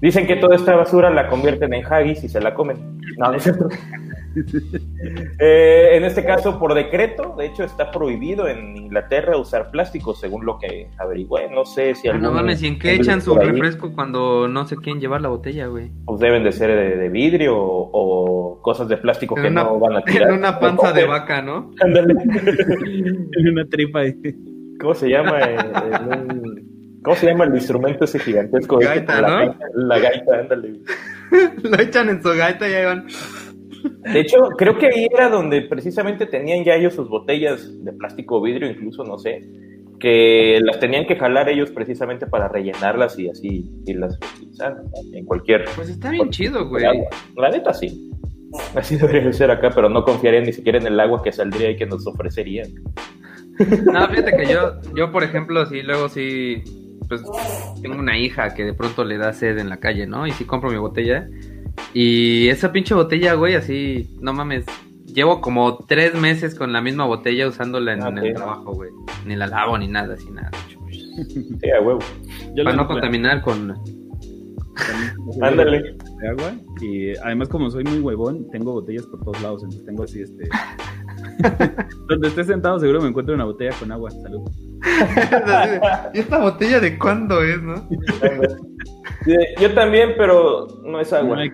[0.00, 3.00] Dicen que toda esta basura la convierten en haggis y se la comen.
[3.18, 3.68] No, no es cierto.
[5.38, 10.44] Eh, en este caso, por decreto, de hecho, está prohibido en Inglaterra usar plástico, según
[10.46, 11.48] lo que averigüé.
[11.50, 14.66] No sé si Ah, no algún- mames, ¿y en qué echan su refresco cuando no
[14.66, 15.90] se quieren llevar la botella, güey?
[16.06, 19.78] Pues deben de ser de, de vidrio o, o cosas de plástico que una, no
[19.78, 20.30] van a tirar.
[20.30, 21.70] en una panza de vaca, ¿no?
[21.80, 22.14] Ándale.
[23.36, 24.00] En una tripa.
[24.02, 24.34] de-
[24.80, 25.38] ¿Cómo se llama?
[25.40, 26.66] eh, en un-
[27.02, 28.78] ¿Cómo se llama el instrumento ese gigantesco?
[28.78, 29.36] Gaita, la ¿no?
[29.36, 30.72] gaita, la gaita, ándale.
[31.62, 33.06] Lo echan en su gaita y ahí van.
[33.82, 38.36] De hecho, creo que ahí era donde precisamente tenían ya ellos sus botellas de plástico
[38.36, 39.42] o vidrio, incluso, no sé,
[39.98, 44.76] que las tenían que jalar ellos precisamente para rellenarlas y así irlas utilizar
[45.12, 45.64] en cualquier...
[45.74, 46.84] Pues está bien chido, güey.
[46.84, 47.08] agua.
[47.36, 48.10] La neta sí.
[48.74, 51.70] Así debería de ser acá, pero no confiaría ni siquiera en el agua que saldría
[51.70, 52.68] y que nos ofrecerían.
[53.58, 56.62] No, fíjate que yo, yo por ejemplo, sí, luego sí,
[57.08, 57.22] pues
[57.82, 60.26] tengo una hija que de pronto le da sed en la calle, ¿no?
[60.26, 61.26] Y sí compro mi botella.
[61.94, 64.64] Y esa pinche botella, güey, así, no mames,
[65.06, 68.16] llevo como tres meses con la misma botella usándola en, Ok.
[68.22, 68.90] el trabajo, güey.
[69.24, 70.50] Ni la lavo ni nada, así nada.
[71.16, 72.00] Sí, a huevo.
[72.54, 73.74] Yo Para no contaminar con...
[75.42, 75.96] Ándale.
[76.20, 76.52] de agua
[76.82, 80.48] y además como soy muy huevón tengo botellas por todos lados entonces tengo así este
[82.08, 84.42] donde esté sentado seguro me encuentro una botella con agua salud
[86.12, 87.88] ¿Y esta botella de cuándo es, no?
[89.60, 91.38] Yo también, pero no es agua.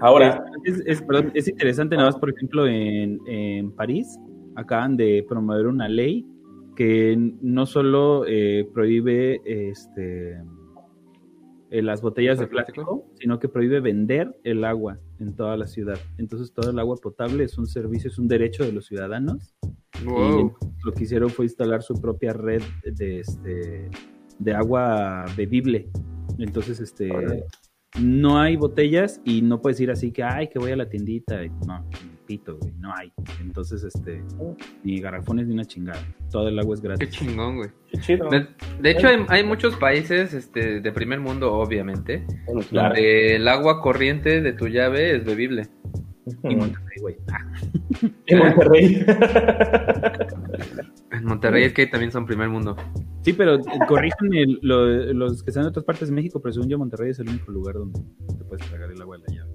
[0.00, 4.18] Ahora, es, es- perdón, es interesante nada más por ejemplo en, en París
[4.56, 6.26] acaban de promover una ley
[6.76, 10.40] que no solo eh, prohíbe este
[11.70, 12.84] eh, las botellas de ¿El plástico?
[12.84, 15.98] plástico, sino que prohíbe vender el agua en toda la ciudad.
[16.18, 19.54] Entonces todo el agua potable es un servicio, es un derecho de los ciudadanos
[20.04, 20.40] Wow.
[20.40, 20.50] y
[20.84, 23.88] lo que hicieron fue instalar su propia red de, este,
[24.38, 25.88] de agua bebible.
[26.38, 27.44] Entonces, este, Órale.
[28.00, 31.40] no hay botellas y no puedes ir así que, ay, que voy a la tiendita.
[31.66, 31.88] No,
[32.26, 33.12] pito, güey, no hay.
[33.40, 34.24] Entonces, este,
[34.82, 36.00] ni garrafones ni una chingada.
[36.30, 37.10] Todo el agua es Qué gratis.
[37.10, 37.68] chingón, güey.
[37.90, 38.28] qué chido.
[38.30, 38.46] De,
[38.80, 42.88] de hecho, hay, hay muchos países este, de primer mundo, obviamente, Bueno, claro.
[42.94, 45.68] donde el agua corriente de tu llave es bebible.
[46.42, 47.16] Y Monterrey, güey.
[47.32, 47.44] Ah,
[48.26, 49.04] En Monterrey.
[51.12, 52.76] En Monterrey es que también son primer mundo.
[53.22, 56.78] Sí, pero eh, lo- los que están en otras partes de México, pero según yo,
[56.78, 58.00] Monterrey es el único lugar donde
[58.38, 59.52] te puedes tragar el agua de la llave.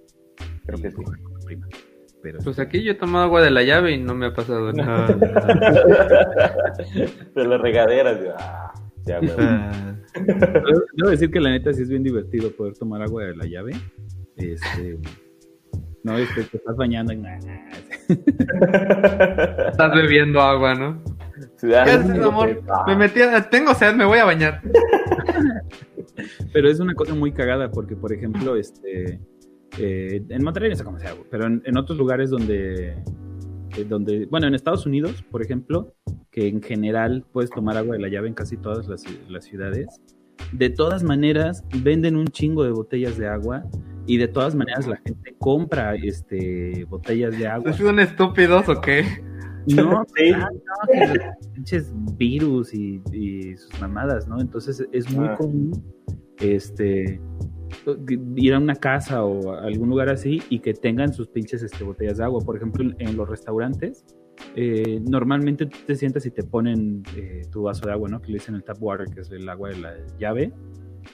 [0.65, 0.97] Creo Y que sí.
[1.05, 1.67] la prima.
[2.22, 4.72] Pero Pues aquí yo he tomado agua de la llave y no me ha pasado
[4.74, 5.07] nada.
[7.36, 8.17] De las regaderas.
[8.20, 8.32] güey.
[8.38, 8.74] Ah,
[9.05, 9.30] ya, güey.
[10.26, 13.45] Debo debo decir que la neta sí es bien divertido poder tomar agua de la
[13.45, 13.72] llave.
[14.36, 14.97] Este,
[16.03, 17.37] no, este, te estás bañando y nah,
[19.67, 21.01] Estás bebiendo agua, ¿no?
[21.57, 22.61] Sí, ¿Qué haces, amor?
[22.87, 23.49] Me metí a...
[23.49, 24.61] Tengo sed, me voy a bañar.
[26.53, 29.19] Pero es una cosa muy cagada porque, por ejemplo, este,
[29.77, 32.89] eh, en Monterrey no sé cómo sea, pero en, en otros lugares donde,
[33.77, 35.93] eh, donde, bueno, en Estados Unidos, por ejemplo,
[36.31, 40.01] que en general puedes tomar agua de la llave en casi todas las, las ciudades,
[40.51, 43.63] de todas maneras venden un chingo de botellas de agua
[44.05, 47.73] y de todas maneras la gente compra este, botellas de agua.
[47.73, 49.03] ¿Son estúpidos o qué?
[49.67, 50.31] No, Sí.
[50.33, 54.39] ah, no, pinches virus y, y sus mamadas, ¿no?
[54.41, 55.35] Entonces es muy Ah.
[55.37, 55.83] común
[56.39, 57.19] este
[58.37, 61.83] ir a una casa o a algún lugar así y que tengan sus pinches este,
[61.83, 62.41] botellas de agua.
[62.43, 64.03] Por ejemplo, en los restaurantes,
[64.55, 68.21] eh, normalmente te sientas y te ponen eh, tu vaso de agua, ¿no?
[68.21, 70.51] Que le dicen el tap water, que es el agua de la llave.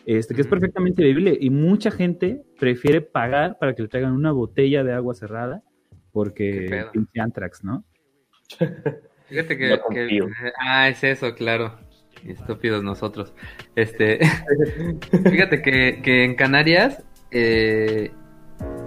[0.06, 4.32] Este, que es perfectamente bebible y mucha gente prefiere pagar para que le traigan una
[4.32, 5.64] botella de agua cerrada
[6.12, 7.84] porque pinche Antrax, ¿no?
[9.28, 10.28] Fíjate que, No que- confío.
[10.60, 11.80] ah, es eso, claro.
[12.26, 13.34] Estúpidos nosotros.
[13.76, 14.20] Este,
[15.30, 18.12] fíjate que, que en Canarias eh,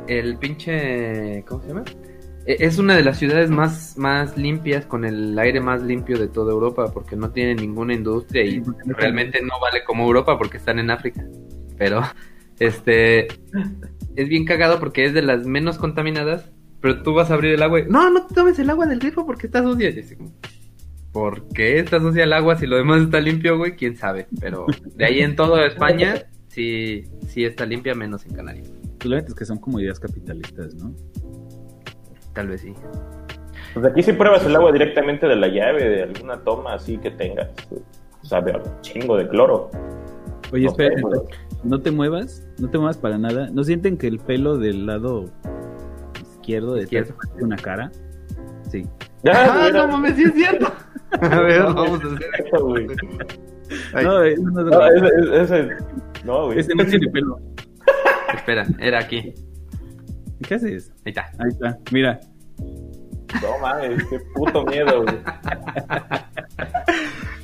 [0.08, 1.84] el pinche, ¿cómo se llama?
[2.48, 6.28] E- Es una de las ciudades más, más limpias, con el aire más limpio de
[6.28, 10.78] toda Europa, porque no tiene ninguna industria y realmente no vale como Europa porque están
[10.78, 11.22] en África.
[11.76, 12.00] Pero,
[12.58, 13.28] este,
[14.16, 17.62] es bien cagado porque es de las menos contaminadas, pero tú vas a abrir el
[17.62, 19.90] agua y, no, no te tomes el agua del grifo porque está sucia.
[19.90, 20.16] Y así
[21.12, 23.76] ¿Por qué está sucia el agua si lo demás está limpio, güey?
[23.76, 24.26] ¿Quién sabe?
[24.40, 28.70] Pero de ahí en toda España, sí, sí está limpia, menos en Canarias.
[29.04, 30.94] Neta es que son como ideas capitalistas, ¿no?
[32.38, 32.72] Tal vez sí.
[33.74, 37.10] Pues aquí si pruebas el agua directamente de la llave, de alguna toma así que
[37.10, 37.48] tengas.
[38.22, 39.68] Sabe a chingo de cloro.
[40.52, 40.94] Oye, No espera,
[41.64, 43.48] no te muevas, no te muevas para nada.
[43.52, 45.24] ¿No sienten que el pelo del lado
[46.36, 47.14] izquierdo de Izquierdo.
[47.40, 47.90] una cara?
[48.70, 48.86] Sí.
[49.28, 50.72] ¡Ah, no mames, sí es cierto!
[51.20, 52.86] A ver, vamos a hacer Eso, güey.
[52.86, 55.12] No, eso no es No, real.
[55.34, 55.76] ese, ese-
[56.24, 56.60] no, güey.
[56.60, 57.40] Ese no tiene pelo.
[58.32, 59.34] Espera, era aquí.
[60.46, 60.92] ¿Qué haces?
[61.04, 61.30] Ahí está.
[61.38, 62.20] Ahí está, mira.
[63.42, 65.16] No mames, qué puto miedo, güey.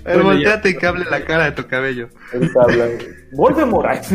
[0.05, 2.11] El Bueno, volteate y que hable la cara de tu cabello.
[3.33, 4.15] Vuelve Moraes.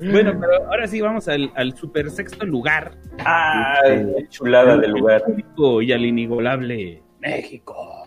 [0.00, 2.98] Bueno, pero ahora sí vamos al, al super sexto lugar.
[3.20, 5.22] Ah, qué chulada del lugar.
[5.28, 8.03] México y al inigualable México.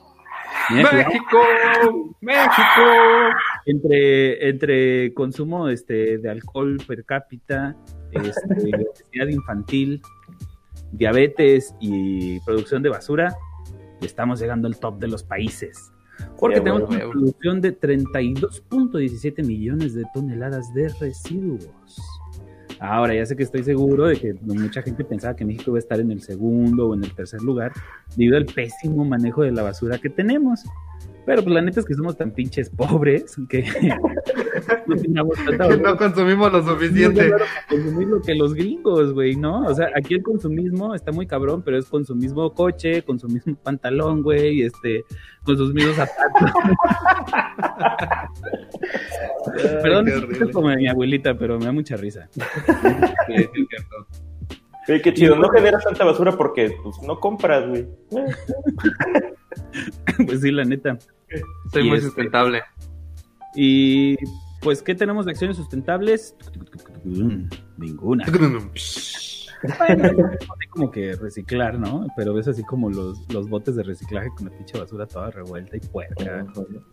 [0.69, 2.15] ¡México!
[2.21, 2.83] ¡México!
[3.65, 7.75] entre, entre consumo este, de alcohol per cápita,
[8.11, 8.35] este,
[8.75, 10.01] obesidad infantil,
[10.91, 13.35] diabetes y producción de basura,
[14.01, 15.91] estamos llegando al top de los países.
[16.39, 22.16] Porque tenemos una producción de 32.17 millones de toneladas de residuos.
[22.79, 25.79] Ahora, ya sé que estoy seguro de que mucha gente pensaba que México iba a
[25.79, 27.71] estar en el segundo o en el tercer lugar
[28.15, 30.63] debido al pésimo manejo de la basura que tenemos.
[31.27, 33.65] Pero pues la neta es que somos tan pinches pobres que
[34.87, 37.33] no teníamos tanta Que no consumimos lo suficiente.
[37.67, 39.65] consumir lo que los gringos, güey, ¿no?
[39.65, 43.19] O sea, aquí el consumismo está muy cabrón, pero es con su mismo coche, con
[43.19, 45.03] su mismo pantalón, güey, este,
[45.43, 46.49] con sus mismos zapatos.
[49.83, 52.29] Perdón, es como mi abuelita, pero me da mucha risa.
[52.31, 52.41] Sí,
[53.33, 54.26] es cierto.
[54.87, 55.35] Sí, qué chido.
[55.35, 57.87] No generas tanta basura porque pues, no compras, güey.
[60.25, 60.97] pues sí, la neta.
[61.71, 62.63] Soy Y muy este- sustentable.
[63.53, 64.15] Y
[64.61, 66.35] pues, ¿qué tenemos de acciones sustentables?
[67.77, 68.25] Ninguna.
[69.79, 72.05] Bueno, así como que reciclar, ¿no?
[72.15, 75.75] Pero ves así como los, los botes de reciclaje con la pinche basura toda revuelta
[75.75, 76.45] y puerca,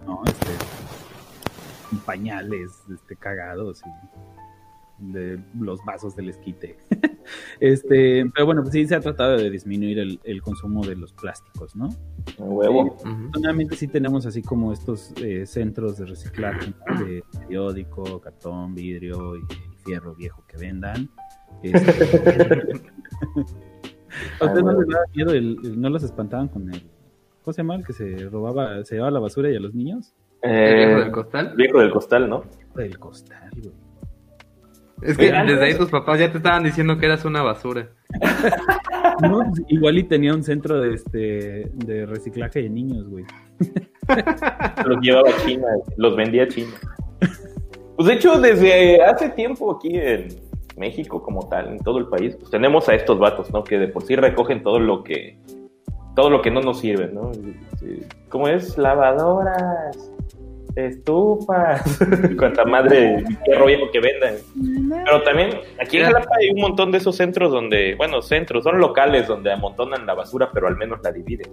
[0.07, 0.23] ¿no?
[0.25, 0.51] Este,
[1.91, 3.91] con pañales este, cagados y
[4.99, 6.77] de los vasos del esquite.
[7.61, 11.13] este, pero bueno, pues sí se ha tratado de disminuir el, el consumo de los
[11.13, 11.89] plásticos, ¿no?
[12.39, 12.97] Huevo.
[13.05, 17.05] Afortunadamente sí tenemos así como estos eh, centros de reciclaje ¿no?
[17.05, 19.41] de periódico, cartón, vidrio y
[19.85, 21.09] fierro viejo que vendan.
[21.63, 21.91] Este,
[24.41, 25.33] ¿A ustedes no les daba miedo?
[25.33, 26.83] el- el- ¿No los espantaban con el...
[27.43, 27.75] ¿Cómo se llama?
[27.77, 30.15] El que se robaba, se llevaba la basura y a los niños.
[30.41, 31.55] ¿El Eh, viejo del costal?
[31.57, 32.45] viejo del costal, ¿no?
[32.79, 33.73] El costal, güey.
[35.05, 37.89] Es que desde ahí tus papás ya te estaban diciendo que eras una basura.
[39.21, 43.25] No, pues, igual y tenía un centro de, este, de reciclaje de niños, güey.
[44.87, 46.73] Los llevaba a China, los vendía a China.
[47.97, 50.29] Pues de hecho, desde hace tiempo aquí en
[50.77, 53.63] México como tal, en todo el país, pues tenemos a estos vatos, ¿no?
[53.63, 55.39] Que de por sí recogen todo lo que
[56.17, 57.31] todo lo que no nos sirve, ¿no?
[58.29, 58.77] ¿Cómo es?
[58.77, 60.13] Lavadoras,
[60.77, 61.83] estufas,
[62.39, 64.35] cuanta madre hierro viejo que vendan.
[65.05, 65.51] Pero también
[65.81, 69.53] aquí en Jalapa hay un montón de esos centros donde, bueno, centros, son locales donde
[69.53, 71.51] amontonan la basura, pero al menos la dividen.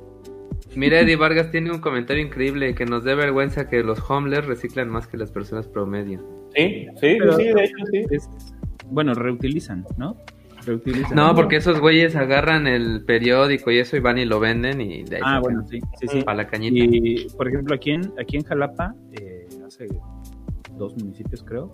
[0.76, 4.90] Mira, Eddie Vargas tiene un comentario increíble que nos dé vergüenza que los homeless reciclan
[4.90, 6.20] más que las personas promedio.
[6.56, 8.04] Sí, sí, Pero- sí, de hecho sí.
[8.10, 8.30] Es-
[8.86, 10.18] bueno, reutilizan, ¿no?
[10.66, 11.16] Reutilizan.
[11.16, 15.04] No, porque esos güeyes agarran el periódico y eso y van y lo venden y
[15.04, 16.22] de ahí Ah, bueno, sí, sí, sí.
[16.24, 16.76] para la cañita.
[16.78, 19.88] Y, por ejemplo, aquí en, aquí en Jalapa, eh, hace
[20.78, 21.72] dos municipios creo,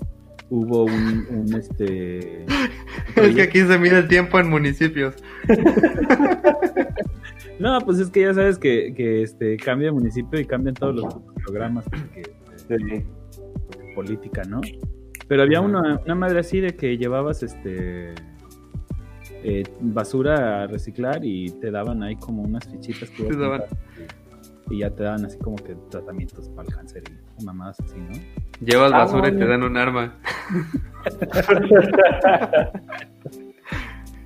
[0.49, 2.45] hubo un, un, este...
[3.15, 5.15] Es que aquí se mide el tiempo en municipios.
[7.59, 10.95] No, pues es que ya sabes que, que este, cambia de municipio y cambian todos
[10.95, 12.21] los programas porque,
[12.67, 13.03] Sí.
[13.95, 14.61] política, ¿no?
[15.27, 18.13] Pero había una, una madre así de que llevabas este
[19.49, 23.61] eh, basura a reciclar y te daban ahí como unas fichitas que Te daban.
[24.69, 27.03] y, y ya te daban así como que tratamientos para el cáncer
[27.39, 28.11] y mamadas así, ¿no?
[28.59, 30.15] Llevas Ah, basura y te dan un arma.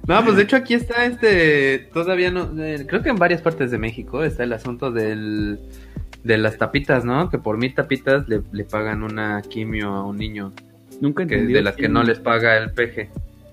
[0.07, 3.69] No, pues de hecho aquí Está este, todavía no, eh, creo que en varias partes
[3.71, 5.59] de México está el asunto del,
[6.23, 7.29] de las tapitas, ¿no?
[7.29, 10.53] Que por mil tapitas le, le pagan una quimio a un niño,
[10.99, 13.09] Nunca entendí de las que no les paga el peje.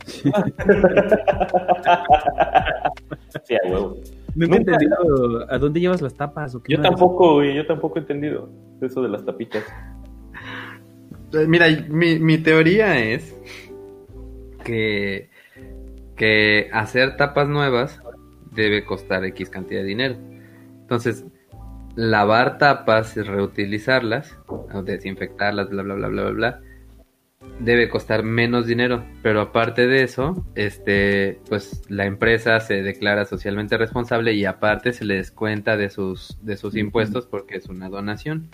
[3.44, 3.96] Sí, a huevo.
[4.34, 7.98] Nunca he entendido a dónde llevas las tapas o qué Yo tampoco, güey, yo tampoco
[7.98, 8.48] he entendido
[8.80, 9.64] eso de las tapitas.
[11.32, 13.36] Eh, Mira, mi, mi teoría es
[14.64, 15.30] que,
[16.16, 18.00] que hacer tapas nuevas
[18.52, 20.16] debe costar X cantidad de dinero.
[20.80, 21.24] Entonces,
[21.96, 26.60] lavar tapas y reutilizarlas, o desinfectarlas, bla, bla, bla, bla, bla, bla,
[27.60, 29.04] debe costar menos dinero.
[29.22, 35.04] Pero aparte de eso, este, pues la empresa se declara socialmente responsable y aparte se
[35.04, 38.48] le descuenta de sus, de sus impuestos porque es una donación.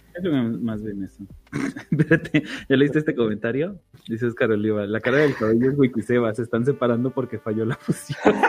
[0.60, 1.24] Más bien eso.
[1.90, 3.78] Espérate, ¿ya leíste este comentario?
[4.08, 7.76] Dice Oscar Oliva, la cara del cabello es Wikiseba, se están separando porque falló la
[7.76, 8.34] fusión.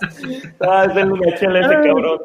[0.60, 2.20] Ah, es una chela ese cabrón.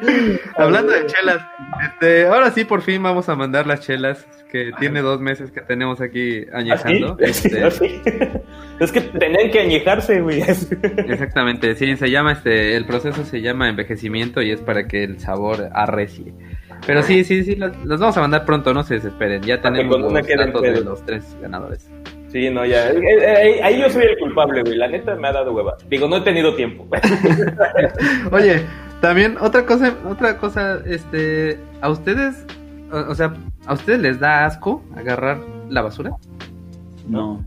[0.56, 1.40] Hablando de chelas,
[1.84, 5.60] este, ahora sí por fin vamos a mandar las chelas que tiene dos meses que
[5.60, 7.16] tenemos aquí añejando.
[7.22, 7.48] ¿Así?
[7.48, 8.00] Este, ¿Así?
[8.80, 10.40] Es que tenían que añejarse, güey.
[10.40, 15.20] Exactamente, sí, se llama este, el proceso se llama envejecimiento y es para que el
[15.20, 16.32] sabor arrecie.
[16.86, 19.42] Pero sí, sí, sí, los, los vamos a mandar pronto, no se desesperen.
[19.42, 21.90] Ya tenemos los datos de los tres ganadores.
[22.28, 22.90] Sí, no, ya.
[22.90, 24.76] Eh, eh, Ahí, ahí yo soy el culpable, güey.
[24.76, 25.76] La neta me ha dado hueva.
[25.88, 26.88] Digo, no he tenido tiempo.
[28.30, 28.62] Oye,
[29.00, 32.44] también otra cosa, otra cosa, este, a ustedes,
[32.92, 33.34] o, o sea,
[33.66, 35.38] a ustedes les da asco agarrar
[35.68, 36.12] la basura,
[37.08, 37.44] No.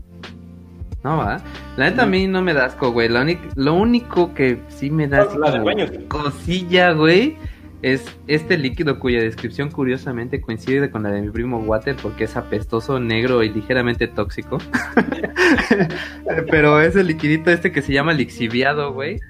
[1.02, 1.40] no va.
[1.76, 3.08] La neta a mí no me da asco, güey.
[3.08, 5.24] Lo, único- lo único que sí me da
[5.64, 5.86] baño.
[6.08, 7.36] cosilla, güey,
[7.82, 12.36] es este líquido cuya descripción curiosamente coincide con la de mi primo Water porque es
[12.36, 14.58] apestoso, negro y ligeramente tóxico.
[16.50, 19.20] Pero es el liquidito este que se llama lixiviado, güey.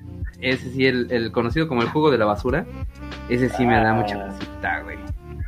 [0.41, 2.66] Ese sí, el, el conocido como el jugo de la basura,
[3.28, 4.97] ese sí me da mucha cosita, güey.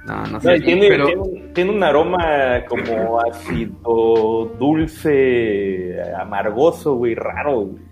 [0.07, 0.59] No, no sé.
[0.59, 1.07] No, tiene, pero...
[1.07, 2.24] tiene un- tiene un aroma
[2.68, 7.61] como ácido, dulce, amargoso, güey, raro.
[7.61, 7.82] güey.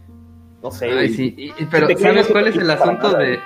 [0.62, 3.38] No sé, Ay, sí, y- pero ¿sabes cuál es el asunto nada, de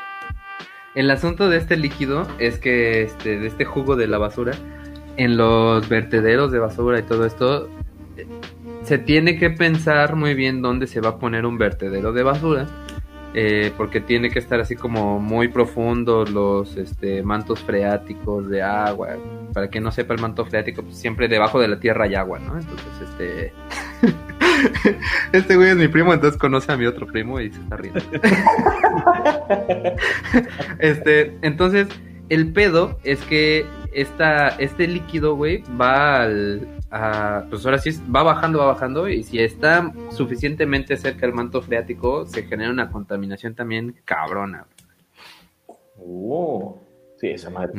[0.95, 4.53] el asunto de este líquido es que este de este jugo de la basura
[5.17, 7.69] en los vertederos de basura y todo esto
[8.17, 8.27] eh,
[8.85, 12.67] se tiene que pensar muy bien dónde se va a poner un vertedero de basura
[13.35, 19.17] eh, porque tiene que estar así como muy profundo los este, mantos freáticos de agua
[19.53, 22.39] para que no sepa el manto freático pues siempre debajo de la tierra hay agua
[22.39, 23.53] no entonces este
[25.33, 28.01] este güey es mi primo, entonces conoce a mi otro primo y se está riendo.
[30.79, 31.89] este, entonces,
[32.29, 36.69] el pedo es que esta, este líquido, güey, va al.
[36.91, 39.09] A- pues ahora sí va bajando, va bajando.
[39.09, 44.67] Y si está suficientemente cerca del manto freático, se genera una contaminación también cabrona.
[46.01, 46.79] Oh,
[47.17, 47.73] sí, esa madre.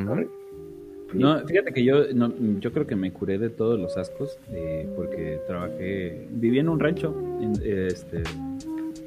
[1.13, 4.87] No, fíjate que yo, no, yo creo que me curé de todos los ascos eh,
[4.95, 8.17] porque trabajé, viví en un rancho, en, eh, este,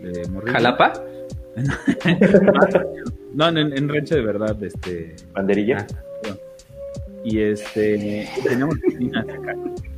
[0.03, 0.53] de morrillo.
[0.53, 0.93] ¿Jalapa?
[3.35, 5.87] No, en, en rancho de verdad, este, Banderilla.
[7.25, 9.55] Y este, teníamos letrina seca.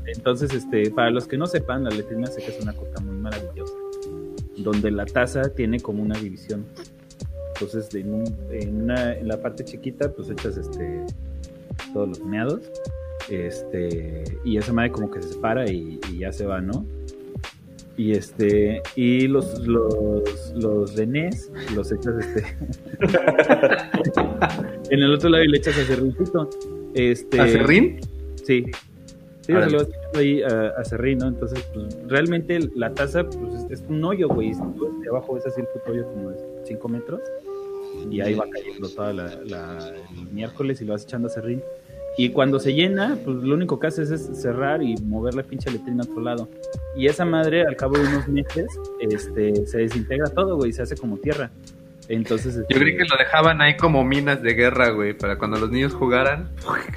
[0.07, 3.73] Entonces, este, para los que no sepan, la letrina seca es una cosa muy maravillosa,
[4.59, 6.65] donde la taza tiene como una división.
[7.55, 11.05] Entonces, en, en una- en la parte chiquita, pues echas este,
[11.93, 12.61] todos los meados,
[13.31, 16.85] este, y esa madre como que se separa y, ya se va, ¿no?
[17.97, 22.45] Y este, y los, los, los renés los echas este,
[24.91, 26.51] en el otro lado y le echas a serríncito.
[26.95, 28.01] Este, ¿A serrín?
[28.43, 28.65] Sí.
[29.43, 31.27] Sí, o sea, lo vas echando ahí a, a serrín, ¿no?
[31.29, 34.55] Entonces, pues, realmente la taza, pues, es, es un hoyo, güey.
[34.55, 37.21] Si tú de abajo ves así el puto hoyo como de 5 metros.
[38.11, 41.63] Y ahí va cayendo toda la, la- el miércoles y lo vas echando a serrín.
[42.17, 45.71] Y cuando se llena, pues lo único que haces es cerrar y mover la pinche
[45.71, 46.49] letrina a otro lado.
[46.97, 48.67] Y esa madre, al cabo de unos meses,
[49.01, 51.51] este, se desintegra todo, güey, se hace como tierra.
[52.09, 55.59] Entonces, Yo este, creí que lo dejaban ahí como minas de guerra, güey, para cuando
[55.59, 56.51] los niños jugaran.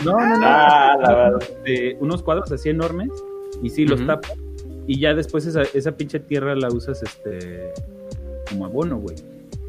[0.03, 0.45] No, no, no.
[0.45, 1.39] Ah, la verdad.
[1.63, 3.09] de unos cuadros así enormes
[3.63, 4.07] y sí los Ujú.
[4.07, 4.33] tapas
[4.85, 7.73] y ya después esa, esa pinche tierra la usas este
[8.49, 9.15] como abono, güey.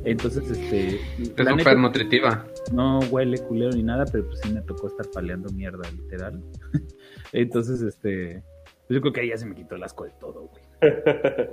[0.05, 2.45] Entonces, este Es súper nutritiva.
[2.73, 6.41] no huele culero ni nada, pero pues sí me tocó estar paleando mierda, literal.
[7.33, 8.43] Entonces, este
[8.89, 10.63] yo creo que ahí ya se me quitó el asco de todo, güey.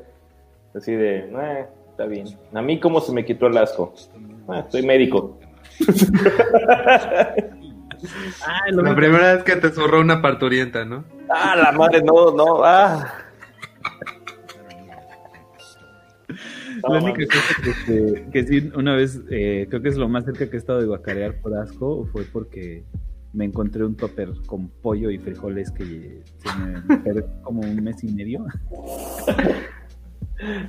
[0.76, 2.28] Así de, eh, está bien.
[2.54, 3.94] A mí, ¿cómo se me quitó el asco?
[4.50, 5.40] Ah, soy médico.
[8.46, 11.06] Ah, La primera vez que te zurró una parturienta, ¿no?
[11.28, 13.04] Ah, la madre, no, no, ah.
[16.88, 20.48] La única cosa que, que sí, una vez, eh, creo que es lo más cerca
[20.48, 22.84] que he estado de guacarear por asco, fue porque
[23.34, 28.04] me encontré un topper con pollo y frijoles que se me perdió como un mes
[28.04, 28.46] y medio.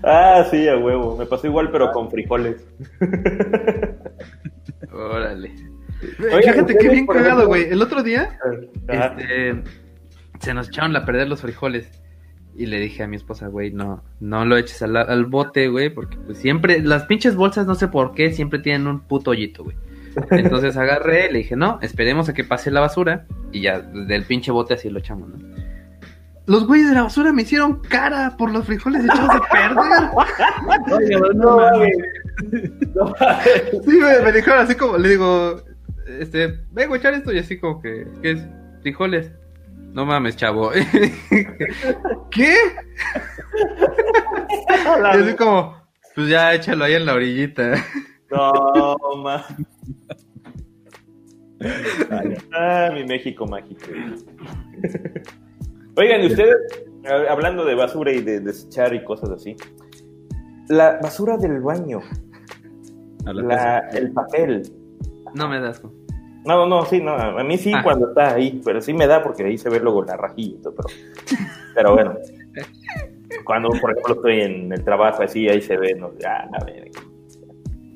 [0.02, 1.16] Ah, sí, a huevo.
[1.16, 2.66] Me pasó igual, pero con frijoles.
[4.92, 5.52] Órale.
[6.20, 7.64] Oigan, Fíjate qué bien cagado, güey.
[7.64, 8.38] El otro día
[8.88, 9.16] Ajá.
[9.18, 9.62] este,
[10.40, 11.90] se nos echaron a perder los frijoles.
[12.54, 15.90] Y le dije a mi esposa, güey, no, no lo eches al, al bote, güey,
[15.90, 19.62] porque pues siempre, las pinches bolsas, no sé por qué, siempre tienen un puto hoyito,
[19.62, 19.76] güey.
[20.30, 24.50] Entonces agarré, le dije, no, esperemos a que pase la basura y ya del pinche
[24.50, 25.65] bote así lo echamos, ¿no?
[26.46, 30.10] Los güeyes de la basura me hicieron cara por los frijoles echados a perder.
[30.92, 31.92] Oye, no, No, mames.
[32.52, 32.94] mames.
[32.94, 33.70] No mames.
[33.84, 35.60] Sí, me, me dijeron así como, le digo,
[36.20, 38.46] este, vengo a echar esto y así como que, ¿qué es?
[38.82, 39.32] Frijoles.
[39.92, 40.70] No mames, chavo.
[42.30, 42.54] ¿Qué?
[45.14, 45.74] Y así como,
[46.14, 47.74] pues ya échalo ahí en la orillita.
[48.30, 49.44] No, ma.
[52.52, 53.86] Ah, mi México mágico.
[55.96, 56.56] Oigan, y ustedes,
[57.28, 59.56] hablando de basura y de desechar y cosas así,
[60.68, 62.00] la basura del baño,
[63.24, 64.62] la el papel.
[65.34, 65.76] No me das.
[65.76, 65.92] asco.
[66.44, 67.82] No, no, sí, no, a mí sí Ah.
[67.82, 70.62] cuando está ahí, pero sí me da porque ahí se ve luego la rajilla y
[70.62, 70.88] todo, pero,
[71.74, 72.14] pero bueno.
[73.44, 76.90] Cuando, por ejemplo, estoy en el trabajo así, ahí se ve, no, ya, a ver.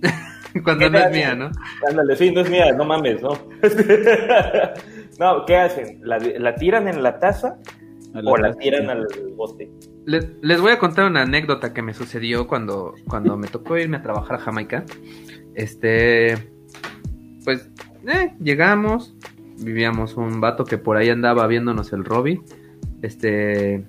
[0.65, 1.51] Cuando no es mía, ¿no?
[1.89, 3.31] Ándale, sí, no es mía, no mames, ¿no?
[5.21, 6.01] no, ¿qué hacen?
[6.03, 7.57] ¿La, la tiran en la taza
[8.15, 9.07] o la tiran al
[9.37, 9.71] bote?
[10.07, 13.99] Les, les voy a contar una anécdota que me sucedió cuando, cuando me tocó irme
[13.99, 14.85] a trabajar a Jamaica.
[15.55, 16.35] Este,
[17.45, 17.71] pues,
[18.07, 19.15] eh, llegamos,
[19.59, 22.41] vivíamos un vato que por ahí andaba viéndonos el Robby.
[23.03, 23.85] Este,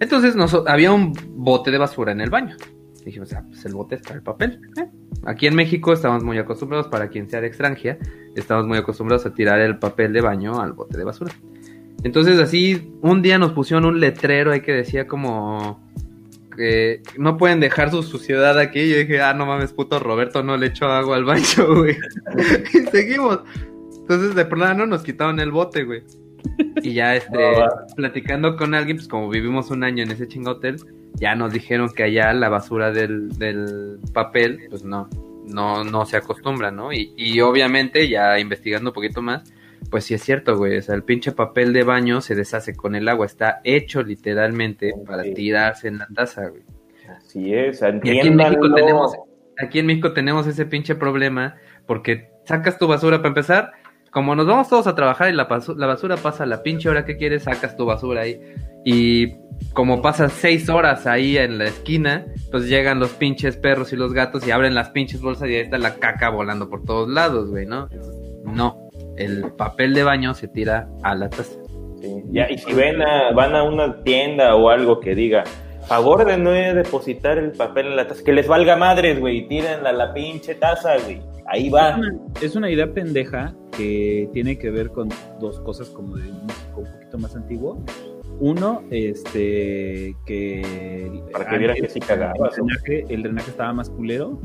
[0.00, 2.56] entonces nos, había un bote de basura en el baño.
[3.04, 4.60] dijimos, ah, pues el bote es para el papel.
[4.78, 4.88] ¿eh?
[5.24, 7.98] Aquí en México estamos muy acostumbrados, para quien sea de extranjera,
[8.34, 11.32] estamos muy acostumbrados a tirar el papel de baño al bote de basura.
[12.02, 15.80] Entonces así, un día nos pusieron un letrero ahí que decía como
[16.56, 18.80] que no pueden dejar su suciedad aquí.
[18.80, 21.44] Y yo dije, ah, no mames, puto Roberto no le echó agua al baño,
[21.76, 21.96] güey.
[22.74, 23.40] y seguimos.
[24.00, 26.02] Entonces de plano nos quitaron el bote, güey.
[26.82, 27.38] Y ya este,
[27.96, 30.76] platicando con alguien, pues como vivimos un año en ese chingo hotel,
[31.14, 35.08] ya nos dijeron que allá la basura del, del papel, pues no,
[35.46, 36.92] no, no se acostumbra, ¿no?
[36.92, 39.52] Y, y obviamente, ya investigando un poquito más,
[39.90, 40.78] pues sí es cierto, güey.
[40.78, 43.26] O sea, el pinche papel de baño se deshace con el agua.
[43.26, 46.62] Está hecho literalmente para tirarse en la taza, güey.
[47.16, 49.16] Así es, y aquí en México tenemos,
[49.58, 51.56] aquí en México tenemos ese pinche problema
[51.86, 53.72] porque sacas tu basura para empezar.
[54.12, 57.04] Como nos vamos todos a trabajar y la, la basura pasa a la pinche hora
[57.04, 58.40] que quieres, sacas tu basura ahí.
[58.84, 59.36] Y
[59.72, 64.12] como pasas seis horas ahí en la esquina, pues llegan los pinches perros y los
[64.12, 67.50] gatos y abren las pinches bolsas y ahí está la caca volando por todos lados,
[67.50, 67.88] güey, ¿no?
[68.44, 68.89] No,
[69.20, 71.58] el papel de baño se tira a la taza.
[72.00, 75.44] Sí, ya, y si ven a, van a una tienda o algo que diga,
[75.86, 79.90] favor de no depositar el papel en la taza, que les valga madres, güey, tírenla
[79.90, 81.20] a la pinche taza, güey.
[81.46, 82.00] Ahí va.
[82.40, 85.08] Es una, idea pendeja que tiene que ver con
[85.40, 87.82] dos cosas como de un poquito más antiguo.
[88.38, 91.22] Uno, este, que...
[91.32, 92.48] Para que vieran que sí cagaba.
[92.48, 94.40] El drenaje, el drenaje estaba más culero.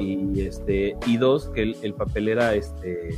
[0.00, 3.10] Y este, y dos, que el, papel era este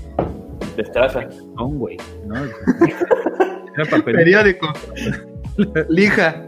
[0.77, 1.29] destraza.
[1.59, 1.97] Un güey,
[2.27, 2.37] ¿no?
[3.75, 4.15] Era papel.
[4.17, 4.73] Periódico.
[5.89, 6.47] Lija.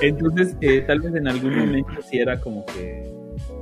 [0.00, 3.12] Entonces, eh, tal vez en algún momento sí era como que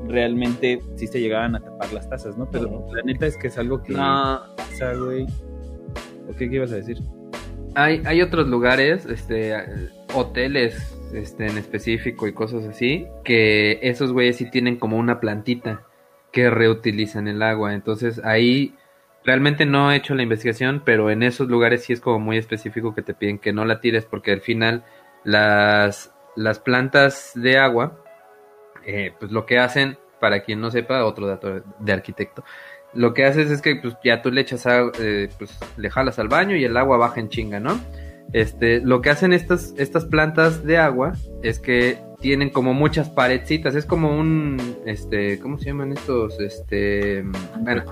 [0.06, 2.48] realmente sí se llegaban a tapar las tazas, ¿no?
[2.50, 4.42] Pero la neta es que es algo que no.
[4.56, 5.26] pasa, güey.
[6.28, 6.98] ¿O qué, qué ibas a decir?
[7.74, 9.54] Hay, hay otros lugares, este,
[10.14, 15.86] hoteles este, en específico y cosas así, que esos güeyes sí tienen como una plantita
[16.32, 17.74] que reutilizan el agua.
[17.74, 18.74] Entonces ahí
[19.24, 22.94] realmente no he hecho la investigación, pero en esos lugares sí es como muy específico
[22.94, 24.84] que te piden que no la tires porque al final
[25.24, 28.02] las, las plantas de agua,
[28.84, 32.44] eh, pues lo que hacen, para quien no sepa, otro dato de arquitecto,
[32.92, 36.28] lo que haces es que pues ya tú le echas, eh, pues le jalas al
[36.28, 37.78] baño y el agua baja en chinga, ¿no?
[38.32, 41.12] Este, lo que hacen estas, estas plantas de agua
[41.42, 46.38] es que tienen como muchas paredcitas, es como un, este, ¿cómo se llaman estos?
[46.38, 47.24] Este,
[47.60, 47.84] bueno,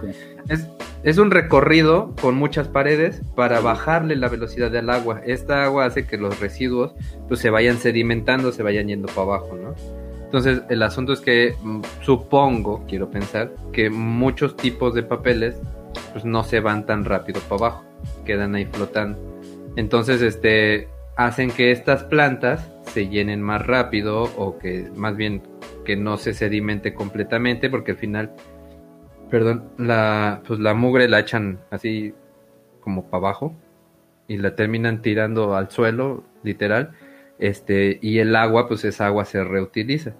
[0.48, 0.66] es,
[1.02, 5.22] es un recorrido con muchas paredes para bajarle la velocidad del agua.
[5.24, 6.94] Esta agua hace que los residuos
[7.26, 9.74] pues se vayan sedimentando, se vayan yendo para abajo, ¿no?
[10.24, 15.56] Entonces el asunto es que mm, supongo, quiero pensar, que muchos tipos de papeles
[16.12, 17.84] pues no se van tan rápido para abajo,
[18.26, 19.18] quedan ahí flotando.
[19.76, 20.88] Entonces, este,
[21.18, 25.42] hacen que estas plantas se llenen más rápido o que más bien
[25.84, 28.32] que no se sedimente completamente porque al final,
[29.28, 32.14] perdón, la, pues la mugre la echan así
[32.80, 33.56] como para abajo
[34.28, 36.92] y la terminan tirando al suelo, literal,
[37.40, 40.14] este, y el agua, pues esa agua se reutiliza.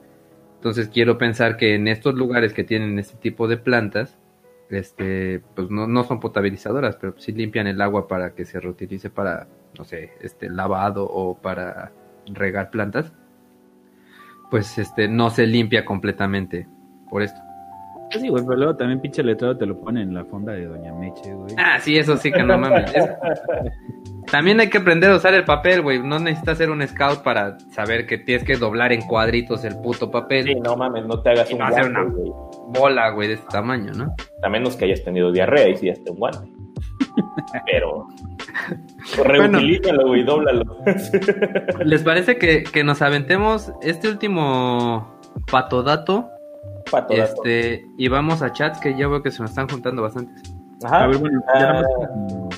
[0.56, 4.18] Entonces quiero pensar que en estos lugares que tienen este tipo de plantas,
[4.70, 9.10] este, pues no, no son potabilizadoras, pero sí limpian el agua para que se reutilice
[9.10, 9.46] para,
[9.76, 11.92] no sé, este, lavado o para
[12.26, 13.12] regar plantas,
[14.50, 16.66] pues este, no se limpia completamente
[17.10, 17.40] por esto.
[18.10, 20.66] Pues sí, güey, pero luego también pinche letrado te lo pone en la fonda de
[20.66, 21.54] Doña Meche, güey.
[21.58, 22.90] Ah, sí, eso sí que no mames.
[24.30, 26.00] También hay que aprender a usar el papel, güey.
[26.02, 30.10] No necesitas ser un scout para saber que tienes que doblar en cuadritos el puto
[30.10, 30.44] papel.
[30.44, 32.06] Sí, no mames, no te hagas un hacer una
[32.68, 34.14] bola, güey, de este tamaño, ¿no?
[34.42, 36.48] A menos que hayas tenido diarrea y si ya un guante.
[37.66, 38.08] Pero
[39.24, 40.64] reutilízalo, güey, dóblalo.
[41.84, 45.18] ¿Les parece que, que nos aventemos este último
[45.50, 46.30] patodato
[47.10, 50.42] este, y vamos a chats que ya veo que se nos están juntando bastantes.
[50.84, 51.04] Ajá.
[51.04, 51.82] A ver, bueno, ya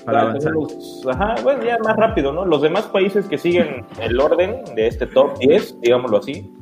[0.05, 2.45] para ajá, bueno, ya más rápido, ¿no?
[2.45, 6.53] Los demás países que siguen el orden de este top 10, digámoslo así,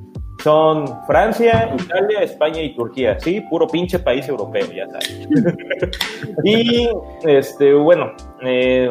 [0.42, 3.18] son Francia, Italia, España y Turquía.
[3.18, 5.28] Sí, puro pinche país europeo, ya sabes.
[6.44, 6.88] y,
[7.24, 8.90] este, bueno, eh,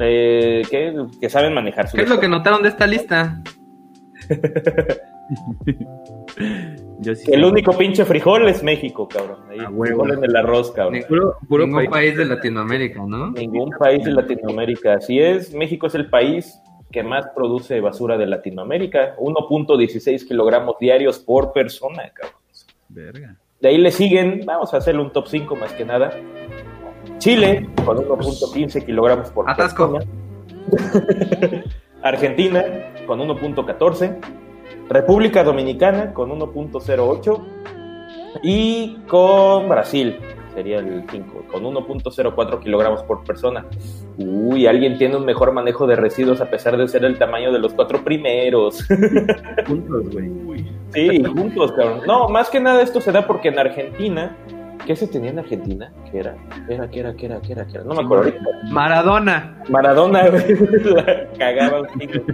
[0.00, 0.62] eh,
[1.20, 1.96] que, saben manejar su.
[1.96, 3.40] ¿Qué es lo que notaron de esta lista?
[7.04, 9.38] el único pinche frijol es México, cabrón.
[9.48, 11.02] Ahí, frijol en el arroz, cabrón.
[11.50, 12.16] Ningún país.
[12.16, 13.30] de Latinoamérica, ¿no?
[13.32, 14.94] Ningún país de Latinoamérica.
[14.94, 19.16] Así es, México es el país que más produce basura de Latinoamérica.
[19.16, 22.40] 1.16 kilogramos diarios por persona, cabrón.
[22.88, 23.36] Verga.
[23.60, 26.12] De ahí le siguen, vamos a hacerle un top 5 más que nada.
[27.18, 29.92] Chile, con 1.15 kilogramos por Atasco.
[29.92, 30.12] persona.
[32.02, 32.64] Argentina,
[33.06, 34.45] con 1.14
[34.88, 37.44] República Dominicana con 1.08
[38.42, 40.18] y con Brasil
[40.56, 43.66] sería el 5, con 1.04 kilogramos por persona.
[44.16, 47.58] Uy, alguien tiene un mejor manejo de residuos a pesar de ser el tamaño de
[47.58, 48.82] los cuatro primeros.
[49.66, 50.64] Juntos, güey.
[50.94, 52.00] Sí, juntos, cabrón.
[52.06, 54.34] No, más que nada esto se da porque en Argentina,
[54.86, 55.92] ¿qué se tenía en Argentina?
[56.10, 56.36] ¿Qué era?
[56.66, 56.88] ¿Qué era?
[56.88, 57.14] ¿Qué era?
[57.14, 57.40] ¿Qué era?
[57.42, 57.66] ¿Qué era?
[57.66, 57.84] ¿Qué era?
[57.84, 58.32] No me acuerdo.
[58.70, 59.62] Maradona.
[59.68, 62.24] Maradona, güey, la cagaba un chingo.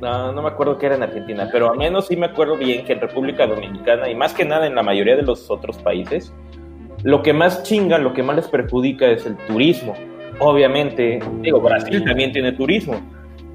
[0.00, 2.84] No, no me acuerdo qué era en Argentina, pero al menos sí me acuerdo bien
[2.84, 6.32] que en República Dominicana y más que nada en la mayoría de los otros países,
[7.02, 9.94] lo que más chinga, lo que más les perjudica es el turismo.
[10.38, 13.00] Obviamente, digo, Brasil también tiene turismo,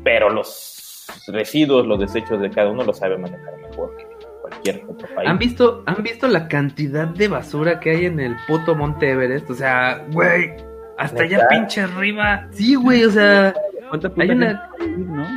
[0.03, 4.05] pero los residuos, los desechos de cada uno lo sabe manejar mejor que
[4.41, 5.29] cualquier otro país.
[5.29, 9.49] ¿Han visto, ¿Han visto la cantidad de basura que hay en el puto Monte Everest?
[9.49, 10.53] O sea, güey,
[10.97, 12.47] hasta allá pinche arriba.
[12.51, 13.53] Sí, güey, o sea,
[13.89, 15.27] ¿Cuánta Hay una- ¿no?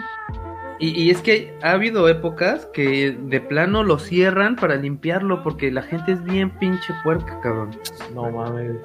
[0.79, 5.70] Y, y es que ha habido épocas que de plano lo cierran para limpiarlo porque
[5.70, 7.70] la gente es bien pinche puerca, cabrón.
[8.14, 8.76] No mames.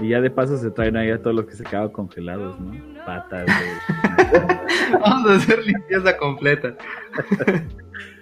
[0.00, 2.72] Y ya de paso se traen ahí a todos los que se quedaban congelados, ¿no?
[3.04, 4.38] Patas, güey.
[5.00, 6.76] Vamos a hacer limpieza completa.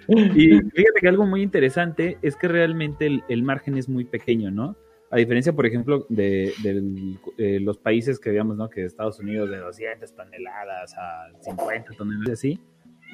[0.07, 4.51] Y fíjate que algo muy interesante es que realmente el, el margen es muy pequeño,
[4.51, 4.75] ¿no?
[5.11, 8.69] A diferencia, por ejemplo, de, del- eh, los países que digamos, ¿no?
[8.69, 12.59] Que Estados Unidos de 200 toneladas a 50 toneladas, así.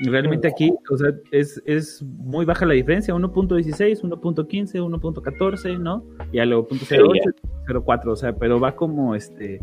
[0.03, 6.03] Realmente aquí, o sea, es, es muy baja la diferencia, 1.16, 1.15, 1.14, ¿no?
[6.33, 7.33] Y a luego 0.08,
[7.65, 9.61] 0.4, o sea, pero va como este,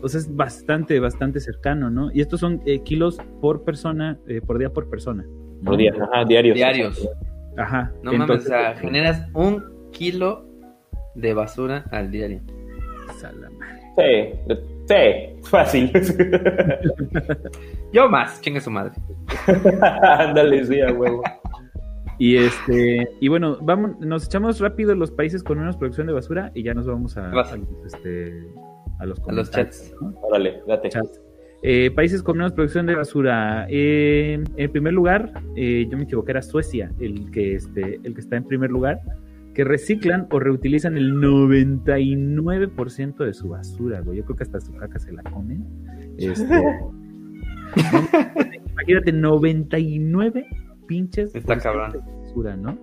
[0.00, 2.10] o sea, es bastante, bastante cercano, ¿no?
[2.14, 5.22] Y estos son eh, kilos por persona, eh, por día por persona.
[5.60, 5.64] ¿no?
[5.72, 6.54] Por día, ajá, diarios.
[6.56, 7.08] Diarios.
[7.58, 7.92] Ajá.
[8.02, 10.46] No mames, o sea, generas un kilo
[11.14, 12.40] de basura al diario.
[13.96, 14.54] Sí,
[14.88, 15.92] sí, fácil.
[17.92, 18.92] Yo más, chingue su madre.
[20.02, 21.22] Ándale, sí, a huevo.
[22.18, 26.52] Y este, y bueno, vamos, nos echamos rápido los países con menos producción de basura
[26.54, 27.52] y ya nos vamos a, a los,
[27.86, 28.46] este,
[28.98, 29.94] a los, A los chats.
[30.00, 30.14] ¿no?
[30.22, 30.88] Órale, date.
[30.90, 31.20] Chats.
[31.64, 33.66] Eh, países con menos producción de basura.
[33.70, 38.20] Eh, en primer lugar, eh, yo me equivoqué, era Suecia, el que, este, el que
[38.20, 39.00] está en primer lugar,
[39.54, 44.18] que reciclan o reutilizan el 99% de su basura, güey.
[44.18, 45.64] Yo creo que hasta su caca se la comen.
[46.18, 46.92] Este, no,
[48.72, 50.46] imagínate, 99
[50.86, 51.92] pinches Está cabrón.
[51.92, 52.78] de basura, ¿no?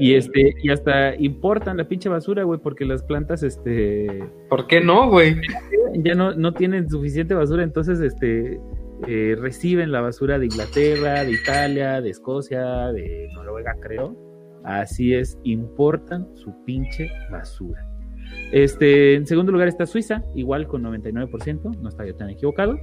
[0.00, 4.06] Y este, y hasta importan la pinche basura, güey, porque las plantas, este,
[4.48, 5.34] ¿Por qué no, güey?
[6.04, 8.60] ya no, no tienen suficiente basura, entonces este
[9.08, 14.16] eh, reciben la basura de Inglaterra, de Italia, de Escocia, de Noruega, creo.
[14.64, 17.88] Así es, importan su pinche basura.
[18.52, 22.78] Este, en segundo lugar está Suiza, igual con 99%, no está yo tan equivocado.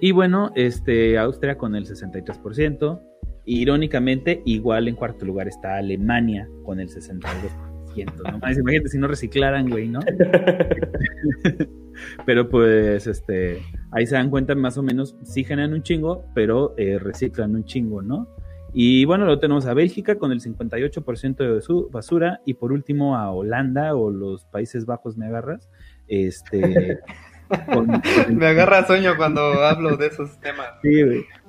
[0.00, 3.00] Y bueno, este, Austria con el 63%.
[3.44, 8.30] Irónicamente, igual en cuarto lugar está Alemania con el 62%.
[8.30, 8.38] ¿no?
[8.38, 10.00] Mames, Imagínate si no reciclaran, güey, ¿no?
[12.26, 16.74] pero pues, este, ahí se dan cuenta más o menos, sí generan un chingo, pero
[16.78, 18.28] eh, reciclan un chingo, ¿no?
[18.72, 23.16] Y bueno, luego tenemos a Bélgica con el 58% de su basura y por último
[23.16, 25.68] a Holanda o los Países Bajos, me agarras,
[26.08, 27.00] este...
[27.66, 30.68] con- con el- Me agarra sueño cuando hablo de esos temas.
[30.82, 31.02] Sí.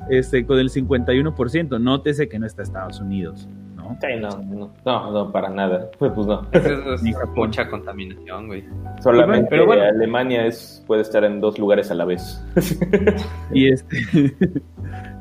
[0.09, 1.80] Este, con el 51%.
[1.82, 3.47] Nótese que no está Estados Unidos,
[3.84, 3.97] ¿no?
[4.01, 5.89] Sí, no, no, no, no, para nada.
[5.99, 6.47] Pues, pues no.
[6.51, 7.34] Eso es Ni Japón.
[7.36, 8.63] mucha contaminación, güey.
[9.01, 9.84] Solamente Pero bueno.
[9.84, 12.43] Alemania es, puede estar en dos lugares a la vez.
[13.53, 13.97] Y este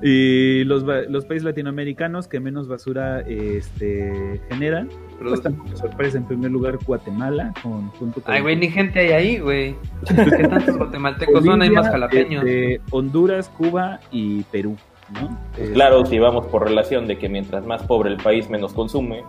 [0.02, 4.88] y los, ba- los países latinoamericanos que menos basura este, generan,
[5.22, 6.18] pues tampoco sorpresa.
[6.18, 9.76] En primer lugar, Guatemala, con, junto con Ay, güey, ni gente hay ahí, güey.
[10.08, 11.62] ¿Qué tantos guatemaltecos son?
[11.62, 12.44] Hay más Bolivia, jalapeños.
[12.44, 14.76] este, Honduras, Cuba y Perú,
[15.14, 15.38] ¿no?
[15.56, 18.72] Pues Eh, claro, si vamos por relación de que mientras más pobre el país, menos
[18.72, 19.22] consume.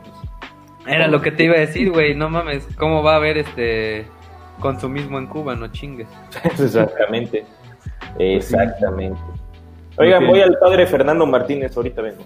[0.88, 2.16] Era lo que te iba a decir, güey.
[2.16, 4.06] No mames, ¿cómo va a haber este
[4.60, 5.56] consumismo en Cuba?
[5.56, 6.08] No chingues.
[6.44, 7.46] Exactamente.
[8.20, 9.20] Exactamente.
[9.98, 12.24] Oigan, voy al padre Fernando Martínez, ahorita vengo.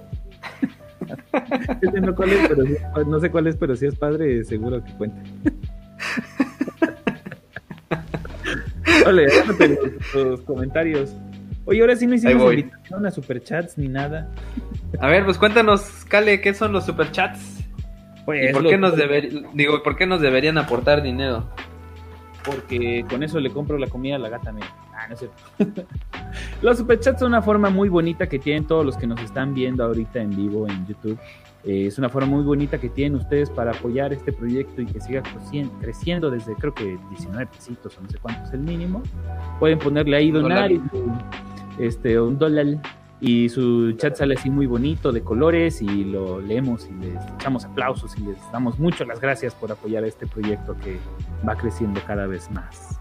[2.02, 2.78] no, cuál es, pero sí-
[3.08, 5.22] no sé cuál es, pero si es padre, seguro que cuenta.
[9.06, 9.78] Ole, déjate
[10.12, 11.16] tus comentarios.
[11.68, 14.30] Oye, ahora sí no hicimos invitación a superchats ni nada.
[15.00, 17.60] A ver, pues cuéntanos, Cale, ¿qué son los superchats?
[18.26, 19.30] Pues, ¿Y por qué nos deber...
[19.54, 21.50] digo, por qué nos deberían aportar dinero?
[22.46, 24.68] Porque con eso le compro la comida a la gata, mira.
[24.94, 25.86] Ah, no es cierto.
[26.62, 29.84] los superchats son una forma muy bonita que tienen todos los que nos están viendo
[29.84, 31.20] ahorita en vivo en YouTube.
[31.66, 35.02] Eh, es una forma muy bonita que tienen ustedes para apoyar este proyecto y que
[35.02, 39.04] siga creci- creciendo desde creo que 19 pesitos o no sé cuánto es el mínimo.
[39.60, 40.82] Pueden ponerle ahí donar y,
[41.80, 42.66] este, un dólar
[43.20, 47.66] y su chat sale así muy bonito, de colores, y lo leemos y les echamos
[47.66, 51.00] aplausos y les damos mucho las gracias por apoyar este proyecto que
[51.48, 53.00] va creciendo cada vez más.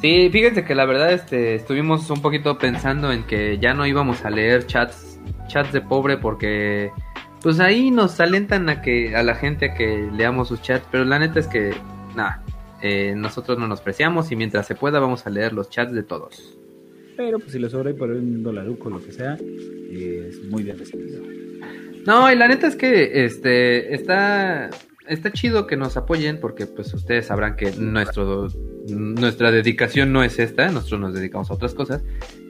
[0.00, 4.24] Sí, fíjense que la verdad este, estuvimos un poquito pensando en que ya no íbamos
[4.24, 5.18] a leer chats,
[5.48, 6.92] chats de pobre porque
[7.40, 11.04] pues ahí nos alentan a que a la gente a que leamos sus chats, pero
[11.04, 11.74] la neta es que
[12.14, 12.42] nada,
[12.82, 16.02] eh, nosotros no nos preciamos y mientras se pueda vamos a leer los chats de
[16.02, 16.58] todos.
[17.16, 19.34] Pero pues si le sobra por un dolaruco lo que sea,
[19.90, 21.22] es muy bien recibido.
[22.06, 24.70] No, y la neta es que este está
[25.08, 28.48] está chido que nos apoyen porque pues ustedes sabrán que nuestro
[28.88, 32.04] nuestra dedicación no es esta, nosotros nos dedicamos a otras cosas.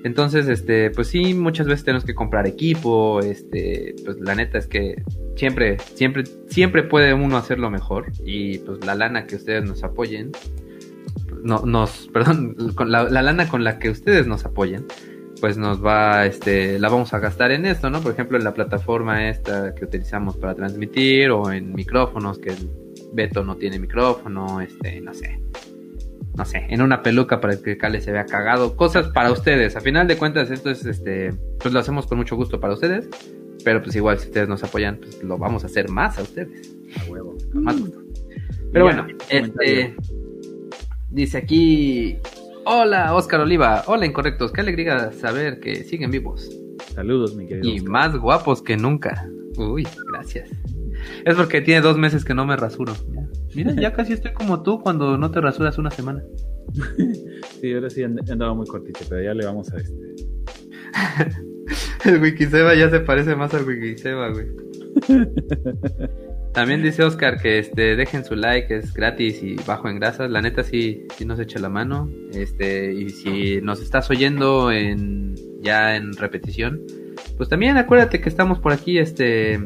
[0.05, 4.67] Entonces, este, pues sí, muchas veces tenemos que comprar equipo, este, pues la neta es
[4.67, 5.03] que
[5.37, 10.33] siempre siempre siempre puede uno hacerlo mejor y pues la lana que ustedes nos apoyen
[11.47, 14.87] no, nos, perdón, con la, la lana con la que ustedes nos apoyen,
[15.41, 18.01] pues nos va, este, la vamos a gastar en esto, ¿no?
[18.01, 22.71] Por ejemplo, en la plataforma esta que utilizamos para transmitir o en micrófonos, que el
[23.13, 25.41] Beto no tiene micrófono, este, no sé.
[26.37, 28.77] No sé, en una peluca para que Cale se vea cagado.
[28.77, 29.75] Cosas para ustedes.
[29.75, 33.09] A final de cuentas, esto es, este, pues lo hacemos con mucho gusto para ustedes.
[33.65, 36.77] Pero pues igual, si ustedes nos apoyan, pues lo vamos a hacer más a ustedes.
[37.01, 37.39] A huevo.
[37.53, 38.01] Con más gusto.
[38.71, 39.97] Pero bueno, este,
[41.17, 42.19] dice aquí
[42.69, 43.85] Hola, Oscar Oliva.
[43.87, 44.53] Hola, incorrectos.
[44.53, 46.51] Qué alegría saber que siguen vivos.
[46.95, 47.69] Saludos, mi querido.
[47.69, 47.91] Y Oscar.
[47.91, 49.29] más guapos que nunca.
[49.57, 50.51] Uy, gracias.
[51.25, 52.93] Es porque tiene dos meses que no me rasuro.
[53.55, 56.23] Mira, ya casi estoy como tú cuando no te rasuras una semana.
[57.61, 59.95] Sí, ahora sí and- andaba muy cortito, pero ya le vamos a este.
[62.05, 64.47] El Wikiseba ya se parece más al Wikiseba, güey.
[66.57, 70.31] También dice Oscar que este dejen su like, es gratis y bajo en grasas.
[70.31, 72.09] La neta sí, sí nos echa la mano.
[72.33, 76.81] Este, y si nos estás oyendo en ya en repetición,
[77.37, 79.61] pues también acuérdate que estamos por aquí, este,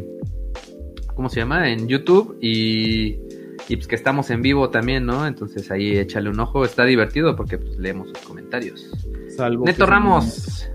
[1.14, 1.70] ¿cómo se llama?
[1.70, 3.20] En YouTube y,
[3.68, 5.28] y pues que estamos en vivo también, ¿no?
[5.28, 8.90] Entonces ahí échale un ojo, está divertido porque pues leemos sus comentarios.
[9.28, 10.68] Salvo Neto Ramos.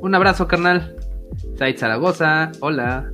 [0.00, 0.96] Un abrazo, carnal.
[1.56, 3.13] Said Zaragoza, hola.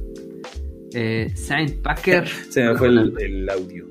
[0.95, 2.27] Eh, Saint Packer.
[2.51, 3.87] Se me fue el, el audio.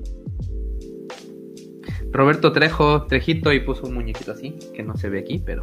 [2.12, 5.62] Roberto Trejo, Trejito, y puso un muñequito así, que no se ve aquí, pero.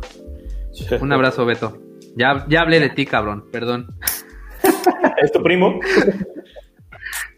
[1.02, 1.78] Un abrazo, Beto.
[2.16, 3.88] Ya, ya hablé de ti, cabrón, perdón.
[5.22, 5.80] ¿Es tu primo?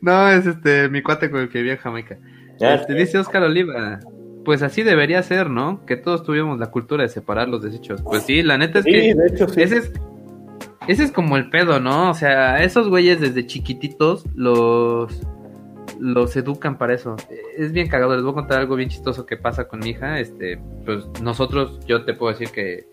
[0.01, 2.17] No, es este, mi cuate con el que vive a Jamaica.
[2.57, 3.99] Ya, Este, dice Oscar Oliva.
[4.45, 5.85] Pues así debería ser, ¿no?
[5.85, 8.01] Que todos tuviéramos la cultura de separar los desechos.
[8.01, 9.13] Pues sí, la neta es Sí, que.
[9.13, 9.61] de hecho, sí.
[9.61, 9.91] Ese es,
[10.87, 12.09] ese es como el pedo, ¿no?
[12.09, 15.21] O sea, esos güeyes desde chiquititos los,
[15.99, 17.15] los educan para eso.
[17.57, 18.15] Es bien cagado.
[18.15, 20.19] Les voy a contar algo bien chistoso que pasa con mi hija.
[20.19, 22.87] Este, pues nosotros, yo te puedo decir que,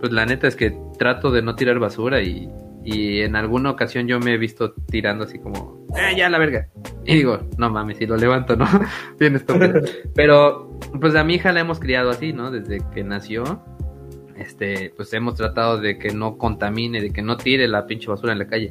[0.00, 2.48] pues la neta es que trato de no tirar basura y,
[2.84, 6.68] y en alguna ocasión yo me he visto tirando así como, eh, ya la verga.
[7.04, 8.66] Y digo, no mames, si lo levanto, ¿no?
[9.18, 9.80] bien estúpido.
[10.14, 12.50] Pero, pues a mi hija la hemos criado así, ¿no?
[12.50, 13.62] Desde que nació
[14.38, 18.32] este, pues hemos tratado de que no contamine, de que no tire la pinche basura
[18.32, 18.70] en la calle.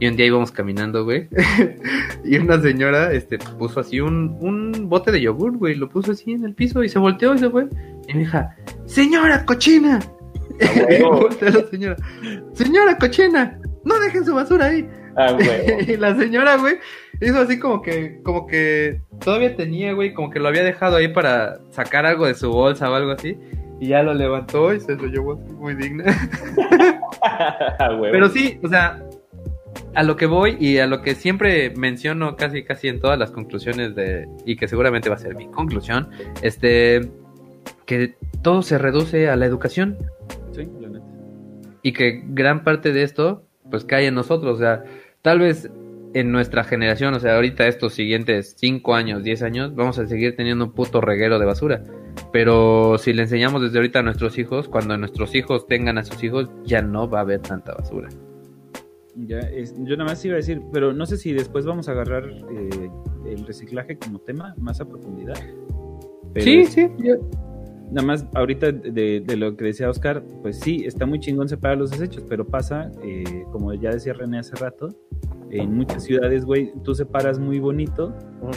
[0.00, 1.28] Y un día íbamos caminando, güey,
[2.24, 6.32] y una señora, este, puso así un, un bote de yogur, güey, lo puso así
[6.32, 7.68] en el piso y se volteó y se fue.
[8.08, 10.00] Y mi hija, señora cochina.
[10.60, 11.20] y huevo.
[11.20, 11.96] voltea la señora,
[12.52, 14.88] señora cochina, no dejen su basura ahí.
[15.16, 15.36] Ah,
[15.86, 16.78] y la señora, güey,
[17.20, 21.08] hizo así como que, como que todavía tenía, güey, como que lo había dejado ahí
[21.08, 23.38] para sacar algo de su bolsa o algo así.
[23.82, 26.04] Y ya lo levantó y se lo llevó muy digna.
[28.12, 29.02] Pero sí, o sea,
[29.96, 33.32] a lo que voy y a lo que siempre menciono casi casi en todas las
[33.32, 36.10] conclusiones de y que seguramente va a ser mi conclusión,
[36.42, 37.10] este
[37.84, 39.98] que todo se reduce a la educación
[40.52, 41.04] Sí, la neta.
[41.82, 44.84] y que gran parte de esto pues cae en nosotros, o sea,
[45.22, 45.68] tal vez
[46.14, 50.36] en nuestra generación, o sea, ahorita estos siguientes 5 años, 10 años, vamos a seguir
[50.36, 51.82] teniendo un puto reguero de basura.
[52.32, 56.22] Pero si le enseñamos desde ahorita a nuestros hijos, cuando nuestros hijos tengan a sus
[56.24, 58.08] hijos, ya no va a haber tanta basura.
[59.14, 61.92] Ya, es- yo nada más iba a decir, pero no sé si después vamos a
[61.92, 62.90] agarrar eh,
[63.26, 65.36] el reciclaje como tema más a profundidad.
[66.32, 67.16] Pero sí, sí, yo-
[67.90, 71.76] Nada más ahorita de, de lo que decía Oscar, pues sí, está muy chingón separar
[71.76, 74.88] los desechos, pero pasa, eh, como ya decía René hace rato,
[75.52, 78.12] en muchas ciudades, güey, tú separas muy bonito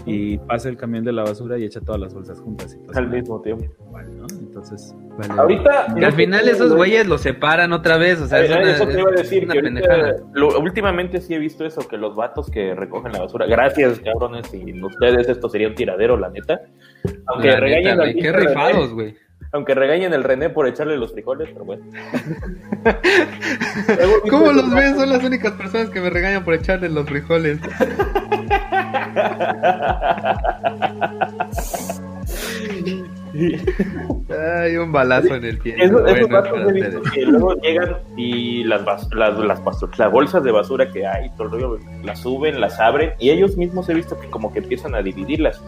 [0.05, 2.75] y pasa el camión de la basura y echa todas las bolsas juntas.
[2.81, 3.65] Y Al mismo tiempo.
[3.87, 4.25] igual, ¿no?
[4.39, 5.33] Entonces, vale.
[5.39, 5.93] Ahorita.
[5.97, 8.99] Que al final esos güeyes los separan otra vez, o sea, es una, eso te
[8.99, 10.15] iba a decir, una que ahorita, pendejada.
[10.33, 14.47] lo- últimamente sí he visto eso, que los vatos que recogen la basura, gracias cabrones,
[14.47, 16.61] sin ustedes esto sería un tiradero, la neta.
[17.27, 19.15] Aunque La neta, qué rifados, güey.
[19.51, 21.83] Aunque regañen el René por echarle los frijoles, pero bueno.
[24.29, 24.95] ¿Cómo los ves?
[24.95, 27.59] Son las únicas personas que me regañan por echarle los frijoles.
[34.29, 35.75] Hay un balazo en el pie.
[35.77, 36.27] Eso, bueno,
[37.13, 39.61] que luego llegan y las, las, las,
[39.97, 43.57] las, bolsas de basura que hay, todo el rollo, las suben, las abren y ellos
[43.57, 45.61] mismos he visto que como que empiezan a dividirlas.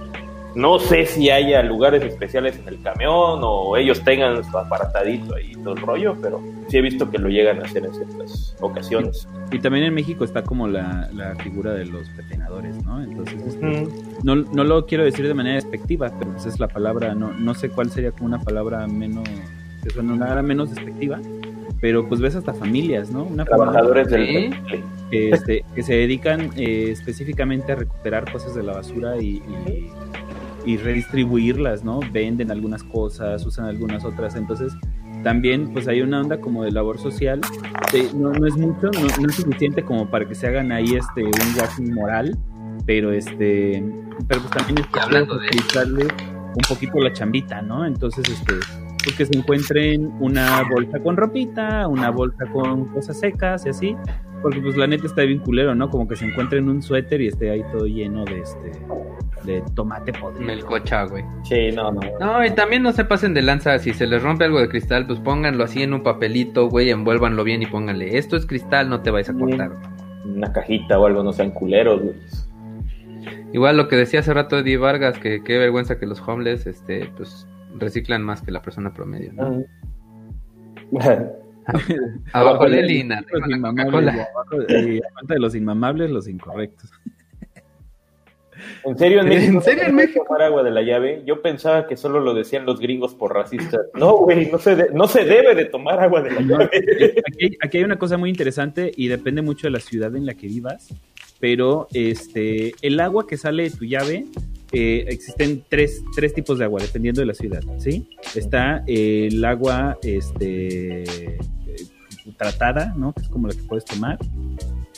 [0.57, 5.51] No sé si haya lugares especiales en el camión o ellos tengan su aparatadito ahí
[5.63, 9.27] todo el rollo, pero sí he visto que lo llegan a hacer en ciertas ocasiones.
[9.51, 13.03] Y, también en México está como la, la figura de los pepenadores, ¿no?
[13.03, 13.87] Entonces, este,
[14.23, 17.53] no, no lo quiero decir de manera despectiva, pero pues es la palabra, no, no
[17.53, 19.29] sé cuál sería como una palabra menos,
[19.83, 21.19] que suena menos despectiva,
[21.79, 23.25] pero pues ves hasta familias, ¿no?
[23.25, 24.55] Una Trabajadores del
[25.11, 29.91] que, este, que se dedican eh, específicamente a recuperar cosas de la basura y, y
[30.75, 32.01] redistribuirlas, ¿no?
[32.11, 34.73] Venden algunas cosas, usan algunas otras, entonces
[35.23, 37.39] también pues hay una onda como de labor social,
[38.15, 41.55] no, no, es mucho, no, es suficiente como para que se hagan ahí este un
[41.55, 42.37] gasto moral,
[42.85, 43.81] pero este,
[44.27, 47.85] pero pues también es hablando de un poquito la chambita, ¿no?
[47.85, 48.55] Entonces este
[49.03, 53.95] pues que se encuentren una bolsa con ropita, una bolsa con cosas secas y así,
[54.41, 55.89] porque pues la neta está bien culero, ¿no?
[55.89, 58.71] Como que se encuentren un suéter y esté ahí todo lleno de este
[59.43, 60.45] de tomate podrido.
[60.45, 61.23] Melcocha, güey.
[61.43, 62.01] Sí, no, no.
[62.19, 63.79] No, y también no se pasen de lanza.
[63.79, 67.43] Si se les rompe algo de cristal, pues pónganlo así en un papelito, güey, envuélvanlo
[67.43, 69.71] bien y pónganle, esto es cristal, no te vais a cortar.
[70.25, 72.15] Una cajita o algo, no sean culeros, güey.
[73.53, 77.09] Igual lo que decía hace rato Eddie Vargas, que qué vergüenza que los homeless, este,
[77.15, 79.63] pues, reciclan más que la persona promedio, ¿no?
[82.33, 83.23] abajo de Lina,
[85.23, 86.91] de los inmamables, los incorrectos.
[88.85, 89.61] ¿En serio en México?
[89.67, 90.25] ¿En México?
[90.27, 91.23] tomar agua de la llave?
[91.25, 93.81] Yo pensaba que solo lo decían los gringos por racistas.
[93.93, 96.69] No, güey, no se, no se debe de tomar agua de la llave.
[97.61, 100.47] Aquí, hay una cosa muy interesante y depende mucho de la ciudad en la que
[100.47, 100.93] vivas,
[101.39, 104.25] pero este, el agua que sale de tu llave,
[104.71, 108.09] eh, existen tres, tres tipos de agua dependiendo de la ciudad, ¿sí?
[108.35, 111.37] Está el agua este, eh,
[112.37, 113.13] tratada, ¿no?
[113.13, 114.17] Que es como la que puedes tomar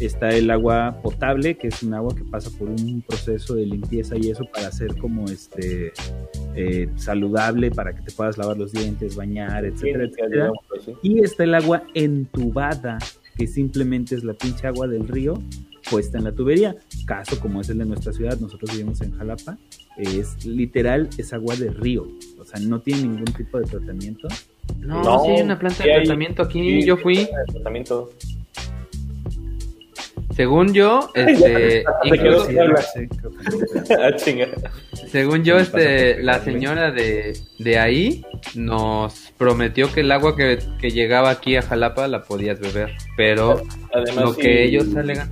[0.06, 4.16] está el agua potable, que es un agua que pasa por un proceso de limpieza
[4.18, 5.92] y eso para hacer como este
[6.56, 10.52] eh, saludable, para que te puedas lavar los dientes, bañar, etcétera, etcétera.
[11.02, 12.98] Y está el agua entubada,
[13.36, 15.42] que simplemente es la pinche agua del río
[15.90, 16.76] puesta en la tubería.
[17.06, 19.58] Caso como es el de nuestra ciudad, nosotros vivimos en Jalapa,
[19.98, 24.28] es literal, es agua de río, o sea, no tiene ningún tipo de tratamiento.
[24.78, 27.28] No, sí hay una planta de tratamiento aquí, yo fui.
[27.52, 28.10] Tratamiento.
[30.40, 31.84] Según yo, este,
[35.12, 38.24] según yo, este, la señora de, de ahí
[38.56, 43.62] nos prometió que el agua que, que, llegaba aquí a Jalapa la podías beber, pero
[44.16, 45.30] lo que ellos alegan.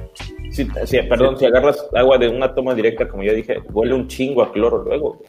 [0.51, 0.67] Sí,
[1.07, 4.51] perdón, si agarras agua de una toma directa, como ya dije, huele un chingo a
[4.51, 5.23] cloro luego.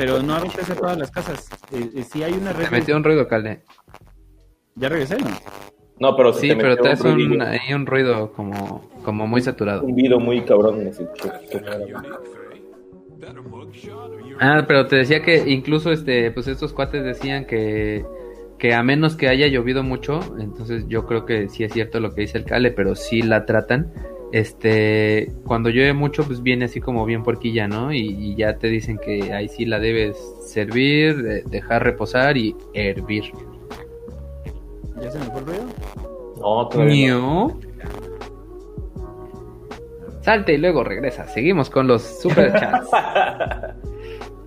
[0.00, 1.46] Pero no abres a todas las casas.
[1.72, 2.70] Eh, eh, si hay una red.
[2.70, 3.60] metió un ruido, Calde.
[4.74, 5.28] ¿Ya regresé, no?
[5.98, 9.82] No, pero sí, pero te hace un, hay un ruido como, como muy saturado.
[9.82, 10.88] Un ruido muy cabrón.
[10.88, 11.04] Así.
[14.40, 18.06] Ah, pero te decía que incluso este, pues estos cuates decían que,
[18.58, 22.14] que a menos que haya llovido mucho, entonces yo creo que sí es cierto lo
[22.14, 23.92] que dice el Cale, pero sí la tratan.
[24.32, 27.92] Este, cuando llueve mucho, pues viene así como bien porquilla, ¿no?
[27.92, 30.16] Y, ya te dicen que ahí sí la debes
[30.46, 33.24] servir, dejar reposar y hervir.
[35.00, 35.64] ¿Ya se me fue el ruido?
[36.40, 37.60] No, todavía no.
[40.22, 41.26] Salte y luego regresa.
[41.26, 42.88] Seguimos con los super chats.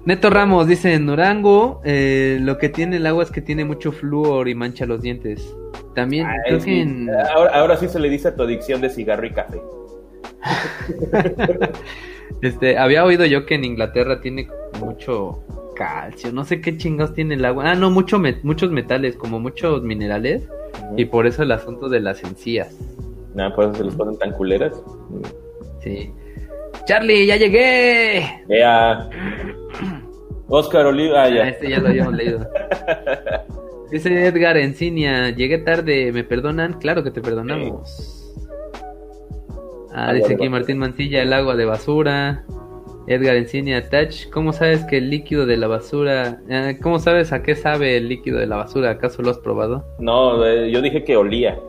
[0.06, 3.91] Neto Ramos dice en Durango eh, lo que tiene el agua es que tiene mucho
[3.91, 5.56] flúor y mancha los dientes.
[5.95, 7.10] También ah, creo que en...
[7.10, 9.62] ahora, ahora, sí se le dice a tu adicción de cigarro y café.
[12.41, 14.48] este, había oído yo que en Inglaterra tiene
[14.80, 15.44] mucho
[15.76, 17.72] calcio, no sé qué chingados tiene el agua.
[17.72, 20.48] Ah, no, mucho muchos metales, como muchos minerales.
[20.98, 22.76] Y por eso el asunto de las encías.
[23.36, 24.82] Nada, por eso se les ponen tan culeras.
[25.82, 26.12] Sí.
[26.86, 28.44] Charlie, ya llegué.
[28.48, 29.10] Ya.
[30.48, 31.44] Oscar Oliva, ah, ya.
[31.44, 32.48] Ah, este ya lo habíamos leído.
[33.91, 36.80] Dice Edgar Encinia, llegué tarde, ¿me perdonan?
[36.80, 38.23] Claro que te perdonamos.
[39.94, 42.44] Ah, dice aquí Martín Mancilla, el agua de basura.
[43.06, 47.44] Edgar Encinia, Touch, ¿cómo sabes que el líquido de la basura, eh, cómo sabes a
[47.44, 48.91] qué sabe el líquido de la basura?
[48.91, 49.86] ¿Acaso lo has probado?
[49.99, 51.60] No, eh, yo dije que olía.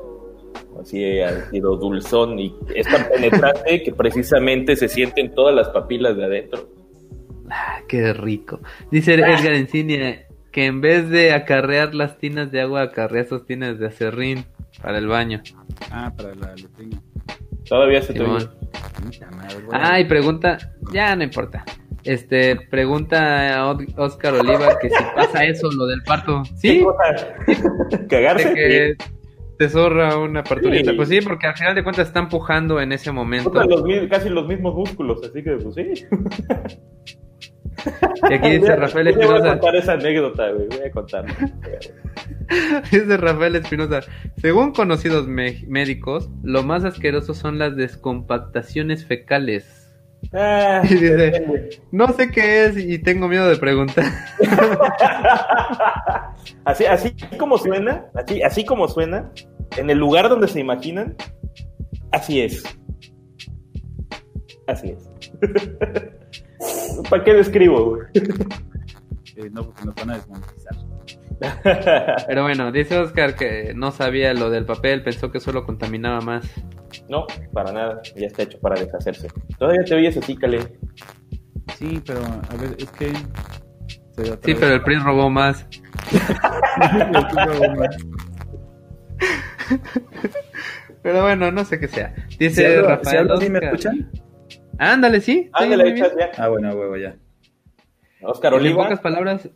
[0.80, 6.16] Así ha sido dulzón y es tan penetrante que precisamente se sienten todas las papilas
[6.16, 6.68] de adentro.
[7.50, 8.60] Ah, qué rico.
[8.90, 13.78] Dice Edgar Encinia que en vez de acarrear las tinas de agua, acarrea sus tinas
[13.80, 14.44] de acerrín
[14.80, 15.42] para el baño.
[15.90, 17.02] Ah, para la letrina.
[17.68, 18.50] Todavía se te Simón.
[19.72, 20.58] Ah, y pregunta,
[20.92, 21.64] ya no importa.
[22.04, 26.42] Este, pregunta a Oscar Oliva que si pasa eso, lo del parto.
[26.42, 26.86] ¿Qué Sí?
[28.08, 28.48] ¿Cagarse?
[28.48, 28.96] de que
[29.58, 30.90] te zorra una parturita.
[30.90, 30.96] Sí.
[30.96, 33.52] Pues sí, porque al final de cuentas está empujando en ese momento.
[33.64, 36.06] Los casi los mismos músculos, así que pues sí.
[38.30, 39.50] Y aquí dice Rafael Yo voy a Espinosa.
[39.52, 40.68] contar esa anécdota, güey.
[40.68, 41.24] Voy a contar.
[42.90, 44.00] Dice Rafael Espinosa.
[44.36, 49.80] Según conocidos médicos, lo más asqueroso son las descompactaciones fecales.
[50.32, 54.04] Ah, Y dice, no sé qué es y tengo miedo de preguntar.
[56.64, 59.30] así, así como suena, así, así como suena,
[59.76, 61.16] en el lugar donde se imaginan,
[62.12, 62.62] así es.
[64.66, 65.10] Así es.
[67.10, 68.02] ¿Para qué describo, güey?
[69.36, 70.76] Eh, no, porque nos van a desmonetizar.
[72.28, 76.48] Pero bueno, dice Oscar que no sabía lo del papel, pensó que solo contaminaba más.
[77.08, 78.00] No, para nada.
[78.14, 79.26] Ya está hecho para deshacerse.
[79.58, 80.60] Todavía te oyes así, Cale.
[81.76, 83.12] Sí, pero a ver, es que.
[84.44, 85.66] Sí, pero el PRI robó más.
[91.02, 92.14] Pero bueno, no sé qué sea.
[92.30, 93.30] Si Dice Rafael.
[93.30, 94.10] así, ¿me escuchan?
[94.78, 95.50] Ándale, sí.
[95.52, 96.02] Ándale, sí.
[96.36, 97.16] Ah, bueno, a huevo, ya.
[98.22, 98.84] Oscar En Oliva.
[98.84, 99.48] pocas palabras.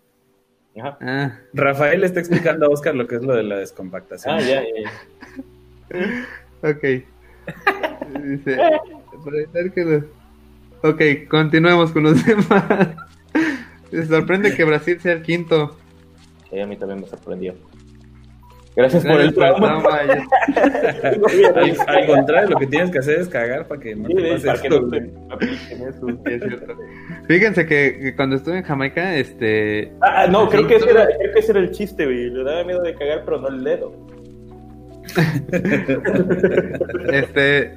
[0.79, 0.99] Ajá.
[1.01, 4.35] Ah, Rafael está explicando a Oscar lo que es lo de la descompactación.
[4.37, 4.91] Ah, ya, ya.
[6.71, 6.85] ok.
[8.25, 8.57] Dice.
[9.25, 10.05] para evitar que los-
[10.83, 12.95] Ok, continuemos con los demás.
[13.91, 15.77] Se sorprende que Brasil sea el quinto.
[16.51, 17.55] Sí, a mí también me sorprendió.
[18.79, 19.45] Gracias por el Gracias por el
[19.75, 19.83] trauma.
[19.83, 20.25] trauma, ya.
[21.89, 24.23] Al, al contrario, lo que tienes que hacer es cagar para que no Sí, te
[24.47, 25.01] pase esto, no güey.
[25.01, 26.07] te apliquen eso.
[26.09, 26.77] Sí, es cierto.
[27.27, 31.33] Fíjense que, que cuando estuve en Jamaica, este, Ah, no, creo que, ese era, creo
[31.33, 32.31] que ese era el chiste, güey.
[32.31, 33.93] Le daba miedo de cagar, pero no el dedo.
[37.13, 37.75] este,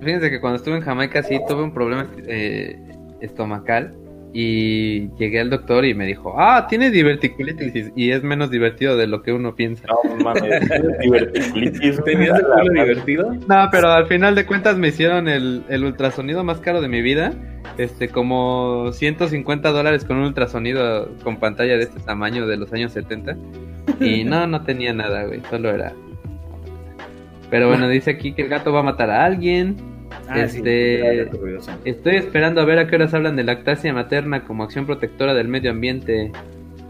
[0.00, 2.78] fíjense que cuando estuve en Jamaica sí tuve un problema eh,
[3.20, 3.94] estomacal
[4.36, 9.06] y llegué al doctor y me dijo, ah, tienes diverticulitis y es menos divertido de
[9.06, 9.86] lo que uno piensa.
[9.86, 10.42] No mames,
[11.00, 12.02] diverticulitis.
[12.04, 13.32] ¿Tenías el culo divertido?
[13.48, 17.00] No, pero al final de cuentas me hicieron el, el ultrasonido más caro de mi
[17.00, 17.32] vida.
[17.78, 22.90] Este, como 150 dólares con un ultrasonido con pantalla de este tamaño de los años
[22.90, 23.36] 70.
[24.00, 25.42] Y no, no tenía nada, güey.
[25.48, 25.92] Solo era.
[27.50, 29.93] Pero bueno, dice aquí que el gato va a matar a alguien.
[30.28, 31.28] Ah, sí, Este-.
[31.84, 35.48] Estoy esperando a ver a qué horas hablan de lactancia materna como acción protectora del
[35.48, 36.32] medio ambiente.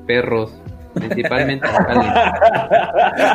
[0.07, 0.55] Perros,
[0.95, 1.67] principalmente.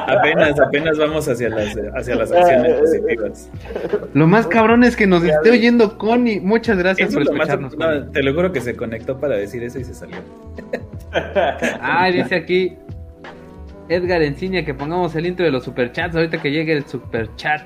[0.07, 3.49] Apenas, apenas vamos hacia las, hacia las acciones positivas.
[4.13, 6.39] Lo más cabrón es que nos esté oyendo Connie.
[6.39, 7.77] Muchas gracias Eso por más, escucharnos.
[7.77, 10.17] no, te lo juro que se conectó para decir eso y se salió.
[11.81, 12.77] Ah, dice aquí
[13.87, 17.63] Edgar Encinia que pongamos el intro de los superchats ahorita que llegue el superchat.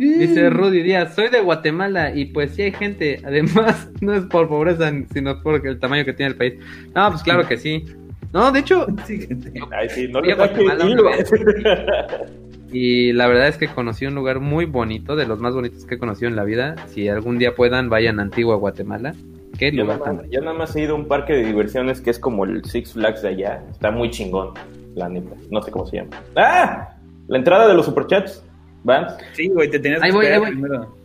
[0.00, 4.48] Dice Rudy Díaz, soy de Guatemala y pues sí hay gente, además no es por
[4.48, 6.54] pobreza sino por el tamaño que tiene el país.
[6.94, 7.84] No, pues claro que sí.
[8.32, 9.52] No, de hecho, Siguiente.
[9.70, 10.86] Ay, sí, no Fui a Guatemala
[12.72, 15.96] y la verdad es que conocí un lugar muy bonito, de los más bonitos que
[15.96, 16.76] he conocido en la vida.
[16.88, 19.14] Si algún día puedan, vayan a Antigua Guatemala.
[19.58, 22.00] Qué Yo lugar nada, tan yo nada más he ido a un parque de diversiones
[22.00, 23.62] que es como el Six Flags de allá.
[23.70, 24.54] Está muy chingón,
[24.94, 25.36] la neta.
[25.50, 26.22] No sé cómo se llama.
[26.36, 26.96] ¡Ah!
[27.28, 28.42] La entrada de los superchats.
[28.84, 29.06] ¿Van?
[29.34, 30.60] Sí, güey, te tenías que voy, esperar ahí voy.
[30.62, 30.96] primero.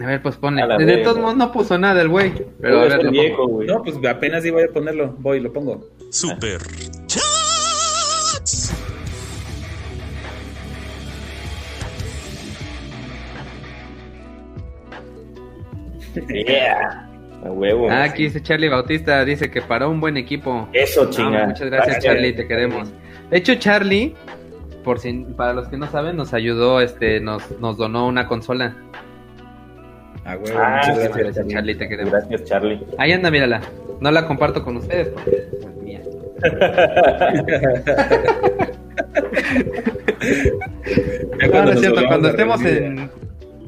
[0.00, 2.32] A ver, pues la De todos modos no puso nada el güey.
[2.60, 3.64] Pero a ver, lo viejo, pongo.
[3.64, 5.14] No, pues apenas iba a ponerlo.
[5.18, 5.88] Voy, lo pongo.
[6.10, 6.60] Super
[7.06, 8.72] Chats.
[16.28, 17.08] Yeah.
[17.44, 17.88] A huevo.
[17.90, 20.68] Ah, aquí dice Charlie Bautista, dice que paró un buen equipo.
[20.72, 21.46] Eso, No, chinga.
[21.46, 22.88] muchas gracias, Charlie, te queremos.
[23.30, 24.14] De hecho, Charlie,
[24.88, 28.74] por si, para los que no saben, nos ayudó, este, nos, nos donó una consola.
[30.24, 31.52] A huevo, Ah, muchas gracias, gracias, Charlie.
[31.52, 32.10] Charlie, te queremos.
[32.10, 32.86] Gracias, Charlie.
[32.96, 33.60] Ahí anda, mírala.
[34.00, 36.00] No la comparto con ustedes porque es mía.
[41.40, 43.10] No cuando es cierto, cuando estemos en...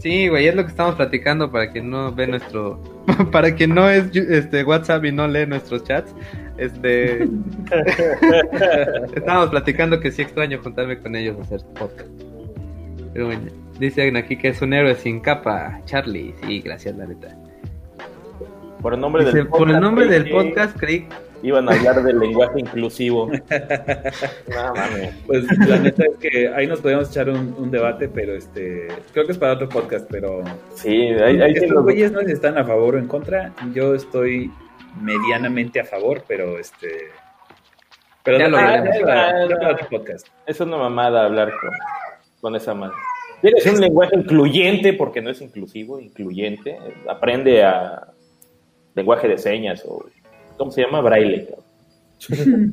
[0.00, 2.82] Sí, güey, es lo que estamos platicando para quien no ve nuestro...
[3.32, 6.14] para quien no es este WhatsApp y no lee nuestros chats.
[6.56, 7.24] Este...
[9.14, 12.08] Estábamos platicando que sí extraño juntarme con ellos a hacer podcast.
[13.12, 13.42] Pero bueno,
[13.78, 16.34] dicen aquí que es un héroe sin capa, Charlie.
[16.46, 17.36] Sí, gracias, la neta.
[18.80, 21.06] Por el nombre Dice, del por el nombre del podcast, creí
[21.42, 23.26] Iban a hablar del lenguaje inclusivo.
[24.48, 25.14] no mames.
[25.26, 29.24] Pues la neta es que ahí nos podríamos echar un, un debate, pero este creo
[29.24, 30.42] que es para otro podcast, pero
[30.74, 33.54] Sí, ahí, ahí estos güeyes no están a favor o en contra.
[33.72, 34.50] Yo estoy
[35.00, 36.88] medianamente a favor, pero este
[38.22, 39.80] Pero ya lo veremos.
[39.90, 40.26] podcast.
[40.46, 41.70] Es una mamada hablar con,
[42.42, 42.96] con esa madre.
[43.40, 46.76] Tienes un lenguaje incluyente, porque no es inclusivo, incluyente.
[47.08, 48.09] Aprende a
[48.94, 50.04] lenguaje de señas o,
[50.56, 51.00] ¿cómo se llama?
[51.00, 51.48] Braille.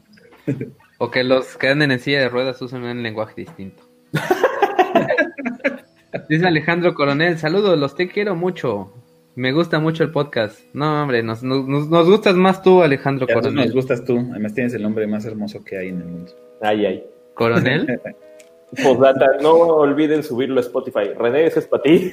[0.97, 3.83] o que los que anden en silla de ruedas usen un lenguaje distinto.
[6.29, 8.93] Dice Alejandro Coronel, saludos, los te quiero mucho.
[9.35, 10.59] Me gusta mucho el podcast.
[10.73, 13.65] No, hombre, nos, nos, gustas más tú, Alejandro Coronel.
[13.65, 14.17] Nos gustas tú.
[14.31, 16.31] Además tienes el nombre más hermoso que hay en el mundo.
[16.61, 17.03] Ay, ay.
[17.35, 18.01] ¿Coronel?
[18.83, 21.13] Postdata, no olviden subirlo a Spotify.
[21.17, 22.11] René, ese es para ti.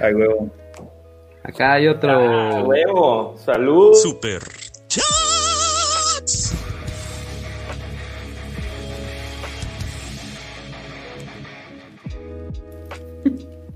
[0.00, 0.50] a huevo.
[1.48, 2.10] Acá hay otro.
[2.10, 3.36] A huevo.
[3.38, 3.94] Salud.
[3.94, 4.42] Super.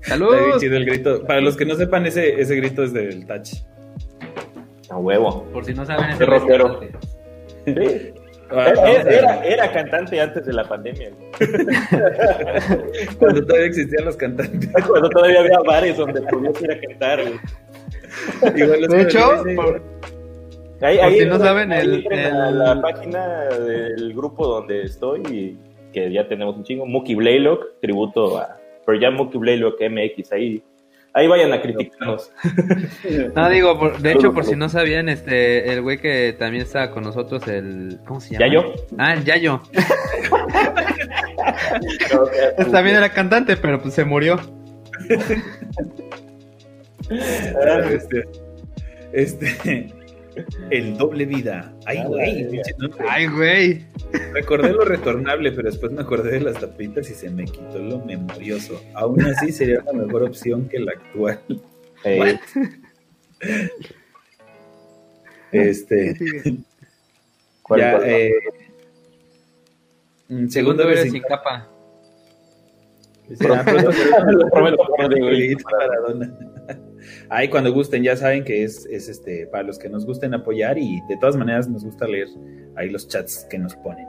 [0.01, 0.61] Saludos.
[0.61, 1.25] el grito.
[1.25, 3.53] Para los que no sepan, ese, ese grito es del touch.
[4.91, 5.43] A huevo.
[5.51, 6.79] Por si no saben, ese rockero.
[7.65, 8.13] Sí.
[8.53, 11.11] Era, era, cantante antes de la pandemia.
[13.17, 14.69] Cuando todavía existían los cantantes.
[14.87, 17.19] Cuando todavía había bares donde podías ir a cantar.
[18.53, 19.81] de hecho, por,
[20.81, 25.57] ahí, si no saben, el, la página del grupo donde estoy,
[25.91, 30.63] que ya tenemos un chingo, Mookie Blaylock, tributo a pero ya Mookie Blaylock MX, ahí
[31.13, 32.31] Ahí vayan a criticarnos.
[33.35, 37.03] No, digo, de hecho, por si no sabían, este, el güey que también estaba con
[37.03, 37.99] nosotros, el.
[38.05, 38.47] ¿Cómo se llama?
[38.47, 38.73] ¿Yayo?
[38.97, 39.61] Ah, el Yayo.
[42.71, 44.39] también era cantante, pero pues se murió.
[47.09, 48.23] este.
[49.11, 49.93] Este.
[50.69, 51.73] El doble vida.
[51.85, 52.61] Ay, güey.
[53.07, 53.85] Ay, güey.
[54.33, 57.99] Recordé lo retornable, pero después me acordé de las tapitas y se me quitó lo
[57.99, 58.81] memorioso.
[58.93, 61.39] Aún así sería una mejor opción que la actual.
[65.51, 66.15] Este.
[67.61, 68.33] ¿Cuál, ya, eh,
[70.27, 71.69] mm, segundo vez sin capa.
[73.39, 74.83] Lo prometo,
[77.29, 80.77] Ahí cuando gusten, ya saben que es, es este para los que nos gusten apoyar
[80.77, 82.27] y de todas maneras nos gusta leer
[82.75, 84.07] ahí los chats que nos ponen.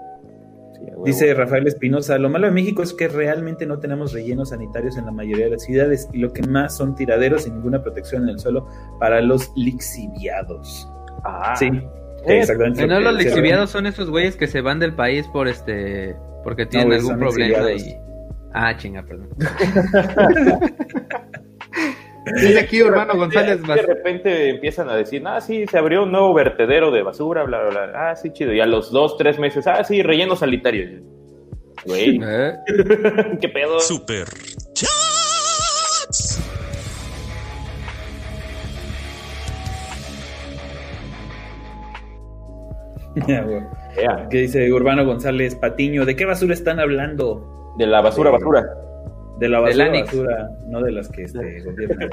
[1.04, 5.06] Dice Rafael Espinosa, lo malo de México es que realmente no tenemos rellenos sanitarios en
[5.06, 8.30] la mayoría de las ciudades y lo que más son tiraderos sin ninguna protección en
[8.30, 8.68] el suelo
[8.98, 10.88] para los lixiviados.
[11.24, 11.70] Ah, sí.
[12.26, 12.86] exactamente.
[12.86, 16.92] No, los lixiviados son esos güeyes que se van del país por este porque tienen
[16.92, 17.96] algún problema y
[18.56, 19.28] Ah, chinga, perdón.
[22.24, 23.62] Dice aquí Urbano González.
[23.62, 27.60] De repente empiezan a decir, ah, sí, se abrió un nuevo vertedero de basura, bla,
[27.62, 28.10] bla, bla.
[28.10, 28.52] Ah, sí, chido.
[28.52, 31.02] Y a los dos, tres meses, ah, sí, relleno sanitario.
[31.84, 32.20] Güey.
[32.22, 32.52] ¿Eh?
[33.40, 33.78] ¿Qué pedo?
[33.80, 34.26] Super
[34.72, 36.40] Chats.
[44.30, 46.04] ¿Qué dice Urbano González Patiño?
[46.04, 47.74] ¿De qué basura están hablando?
[47.78, 48.64] De la basura, basura.
[49.38, 52.10] De la basura, no de las que este, gobiernan.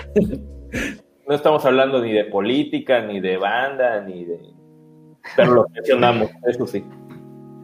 [1.27, 4.39] no estamos hablando ni de política, ni de banda, ni de...
[5.35, 6.83] Pero lo mencionamos, eso sí.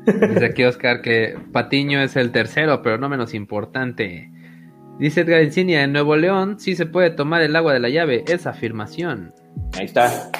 [0.05, 4.31] Dice aquí Oscar que Patiño es el tercero, pero no menos importante.
[4.99, 8.23] Dice Edgar Encinia, en Nuevo León sí se puede tomar el agua de la llave,
[8.27, 9.33] es afirmación.
[9.77, 10.31] Ahí está.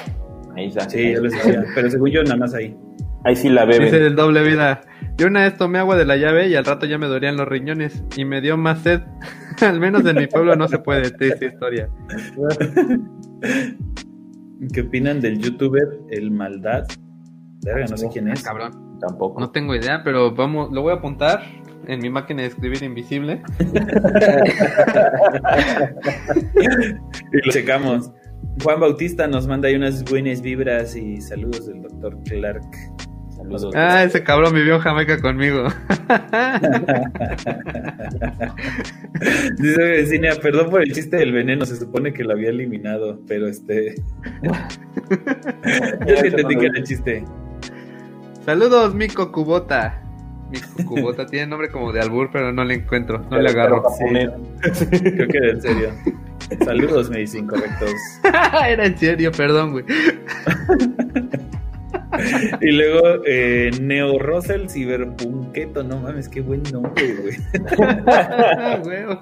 [0.55, 0.89] Ahí está.
[0.89, 2.75] Sí, yo decía, pero según yo nada más ahí.
[3.27, 3.83] Ahí sí la beben.
[3.83, 4.79] Dice del doble vida.
[5.17, 7.45] Yo una vez tomé agua de la llave y al rato ya me dolían los
[7.45, 9.01] riñones y me dio más sed.
[9.61, 11.89] al menos en mi pueblo no se puede, triste historia.
[14.71, 16.85] ¿Qué opinan del youtuber El Maldad?
[17.65, 18.41] Verga, no sé quién es.
[18.43, 18.97] cabrón.
[19.01, 19.41] Tampoco.
[19.41, 21.43] No tengo idea, pero vamos, lo voy a apuntar
[21.85, 23.41] en mi máquina de escribir invisible.
[27.33, 28.09] y lo checamos.
[28.63, 32.63] Juan Bautista nos manda ahí unas buenas vibras y saludos del doctor Clark.
[33.47, 33.75] Saludos.
[33.75, 35.67] Ah, ese cabrón vivió en Jamaica conmigo.
[39.57, 43.47] Dice vecina, perdón por el chiste del veneno, se supone que lo había eliminado, pero
[43.47, 43.95] este...
[44.43, 47.23] Yo sí entendí que era el chiste.
[48.45, 50.01] Saludos, Mico Cubota.
[50.49, 53.83] Mico Cubota tiene nombre como de albur, pero no le encuentro, no le agarro.
[54.61, 55.89] Creo que era en serio.
[56.63, 57.91] Saludos, me dicen incorrectos.
[58.67, 59.85] Era en serio, perdón, güey.
[62.61, 67.37] y luego eh, Neo Russell Ciberpunqueto, no mames, qué buen nombre, güey.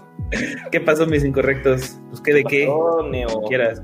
[0.72, 2.00] ¿Qué pasó, mis incorrectos?
[2.10, 2.66] Pues qué de qué.
[2.68, 3.42] No, Neo.
[3.48, 3.82] Quieras,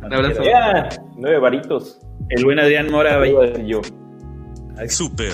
[1.17, 1.99] nueve varitos.
[2.29, 3.21] El buen Adrián Mora.
[3.65, 3.81] Yo.
[4.87, 5.33] Super.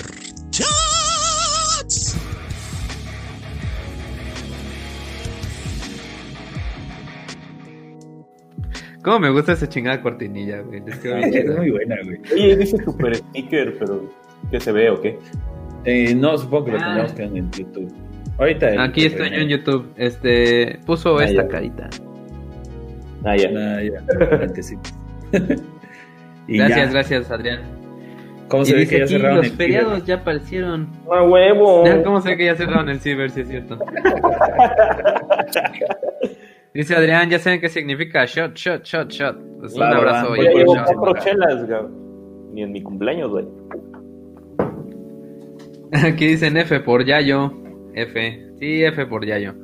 [9.08, 10.82] ¿Cómo me gusta esa chingada cortinilla, güey?
[11.32, 12.18] Es, muy buena, güey.
[12.30, 14.02] Oye, dice super sticker, pero.
[14.50, 15.18] ¿Qué se ve o qué?
[15.84, 16.82] Eh, no, supongo que lo Ah.
[17.06, 17.92] tendríamos que ver en YouTube.
[18.36, 18.68] Ahorita.
[18.68, 19.88] el- Aquí estoy yo en YouTube.
[19.96, 21.48] Este, puso Ah, esta ya.
[21.48, 21.88] carita.
[23.24, 23.48] Ah, ya.
[23.56, 24.52] Ah, ya.
[24.62, 24.76] Sí.
[26.46, 26.90] Gracias, ya.
[26.92, 27.60] gracias, Adrián.
[28.48, 30.88] ¿Cómo Y se ve dice que ya aquí, cerraron los el feriados ya aparecieron.
[31.10, 31.84] ¡A huevo!
[32.04, 33.78] ¿Cómo se ve que ya cerraron el ciber, si es cierto?
[36.74, 39.36] Dice Adrián, ya saben qué significa shot, shot, shot, shot.
[39.36, 40.34] Un abrazo.
[40.34, 41.80] llevo cuatro chelas, güey.
[42.52, 43.46] Ni en mi cumpleaños, güey.
[45.92, 47.52] Aquí dicen F por Yayo.
[47.94, 48.46] F.
[48.58, 49.54] Sí, F por Yayo.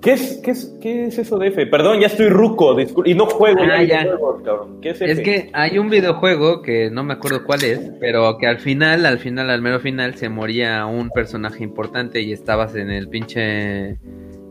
[0.00, 1.66] ¿Qué es, qué, es, ¿Qué es eso de F?
[1.66, 4.02] Perdón, ya estoy ruco, y no juego Ah, ya.
[4.04, 4.80] videojuegos, cabrón.
[4.80, 5.10] ¿Qué es F?
[5.10, 9.04] Es que hay un videojuego que no me acuerdo cuál es, pero que al final,
[9.04, 13.96] al final, al mero final, se moría un personaje importante y estabas en el pinche.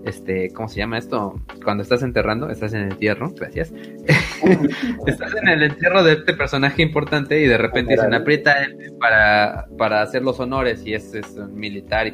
[0.05, 1.33] Este, ¿cómo se llama esto?
[1.63, 3.73] Cuando estás enterrando, estás en el entierro, gracias.
[5.07, 9.65] estás en el entierro de este personaje importante y de repente dicen aprieta F para,
[9.77, 12.13] para hacer los honores y es, es un militar y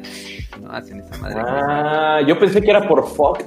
[0.62, 1.36] no hacen esa madre.
[1.44, 3.44] Ah, yo pensé que era por fucked.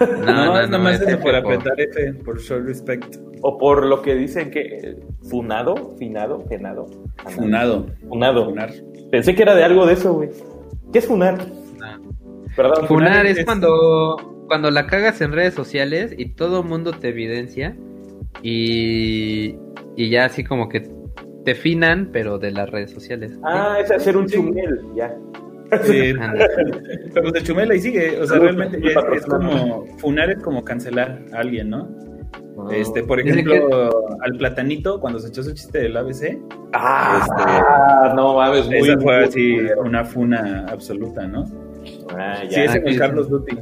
[0.00, 3.16] no, No, no, es no, nomás es por apretar F, por show respect.
[3.42, 4.60] O por lo que dicen que.
[4.60, 4.96] eh,
[5.28, 6.86] Funado, finado, penado.
[7.26, 7.86] Funado.
[8.08, 8.44] Funado.
[8.44, 8.70] Funar.
[9.10, 10.30] Pensé que era de algo de eso, güey.
[10.92, 11.38] ¿Qué es funar?
[12.56, 12.86] Perdón.
[12.86, 17.08] Funar es es- cuando, cuando la cagas en redes sociales y todo el mundo te
[17.08, 17.76] evidencia
[18.42, 19.56] y,
[19.96, 20.88] y ya así como que
[21.44, 23.38] te finan, pero de las redes sociales.
[23.44, 25.14] Ah, es hacer un chumel, ya.
[25.82, 26.12] Sí,
[27.14, 28.20] pero de chumela y sigue.
[28.20, 28.78] O sea, realmente
[29.16, 29.86] es, como.
[29.98, 31.88] Funar es como cancelar a alguien, ¿no?
[32.70, 36.38] Este, por ejemplo, al platanito, cuando se echó su chiste del ABC,
[36.74, 41.44] Ah, no mames, muy esa fue muy así una funa absoluta, ¿no?
[42.16, 42.64] Ah, Sí, ya.
[42.64, 42.98] ese con sí.
[42.98, 43.56] Carlos Duty.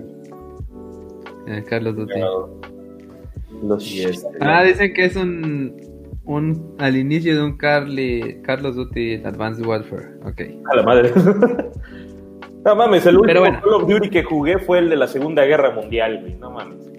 [1.48, 2.20] Eh, Carlos Duty.
[3.62, 5.74] Los Y este, Ah, dicen que es un,
[6.24, 10.08] un al inicio de un Carly, Carlos Duty Advanced Warfare.
[10.24, 10.40] Ok.
[10.72, 11.10] A la madre.
[12.62, 13.58] No mames, el último Pero bueno.
[13.62, 16.34] Call of Duty que jugué fue el de la Segunda Guerra Mundial, güey.
[16.34, 16.92] No mames.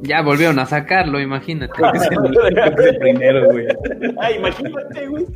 [0.00, 1.74] Ya volvieron a sacarlo, imagínate.
[1.94, 3.66] es el, es el primero, güey.
[4.18, 5.26] Ah, imagínate, güey.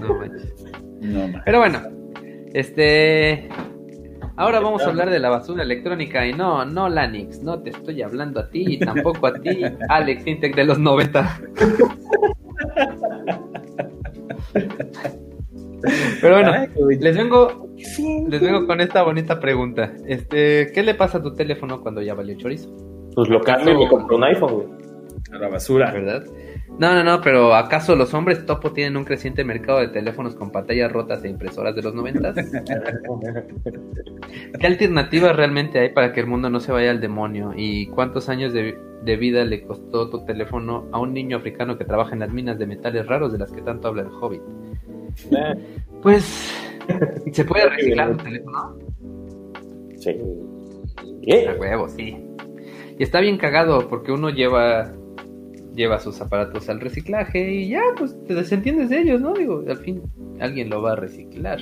[0.00, 0.54] No manches.
[1.00, 1.42] No, man.
[1.44, 1.80] Pero bueno,
[2.54, 3.48] este.
[4.38, 8.02] Ahora vamos a hablar de la basura electrónica y no, no Lanix, no te estoy
[8.02, 11.40] hablando a ti y tampoco a ti, Alex Intec de los 90.
[16.20, 16.52] Pero bueno,
[17.00, 17.68] les vengo,
[18.28, 19.92] les vengo con esta bonita pregunta.
[20.06, 22.70] Este, ¿qué le pasa a tu teléfono cuando ya valió chorizo?
[23.16, 24.68] Pues lo cambio y me compré un iPhone, güey.
[25.32, 25.90] A la basura.
[25.90, 26.24] ¿Verdad?
[26.78, 30.52] No, no, no, pero ¿acaso los hombres topo tienen un creciente mercado de teléfonos con
[30.52, 32.34] pantallas rotas e impresoras de los 90?
[34.60, 37.52] ¿Qué alternativas realmente hay para que el mundo no se vaya al demonio?
[37.56, 41.84] ¿Y cuántos años de, de vida le costó tu teléfono a un niño africano que
[41.84, 44.42] trabaja en las minas de metales raros de las que tanto habla el Hobbit?
[46.00, 46.54] Pues,
[47.32, 48.78] ¿se puede reciclar tu teléfono?
[49.96, 50.16] Sí.
[51.46, 52.24] A huevo, sí.
[52.98, 54.92] Y está bien cagado porque uno lleva
[55.78, 59.32] lleva sus aparatos al reciclaje y ya, pues te desentiendes de ellos, ¿no?
[59.32, 60.02] Digo, al fin
[60.40, 61.60] alguien lo va a reciclar.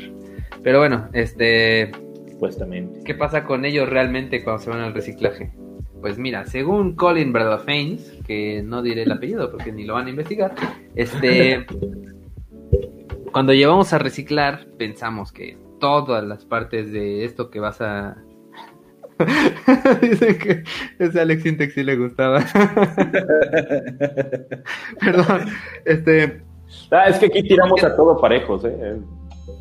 [0.62, 1.92] Pero bueno, este,
[2.30, 3.00] Supuestamente.
[3.04, 5.52] ¿qué pasa con ellos realmente cuando se van al reciclaje?
[6.00, 10.10] Pues mira, según Colin Berdofains, que no diré el apellido porque ni lo van a
[10.10, 10.54] investigar,
[10.94, 11.66] este,
[13.32, 18.16] cuando llevamos a reciclar, pensamos que todas las partes de esto que vas a...
[20.02, 20.64] Dicen que
[20.98, 22.40] ese Alex Intex sí le gustaba.
[25.00, 25.46] Perdón,
[25.84, 26.42] este...
[26.90, 28.96] Ah, es que aquí tiramos a todo parejos, ¿eh?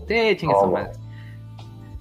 [0.08, 0.92] Sí, chingue su Oh, madre.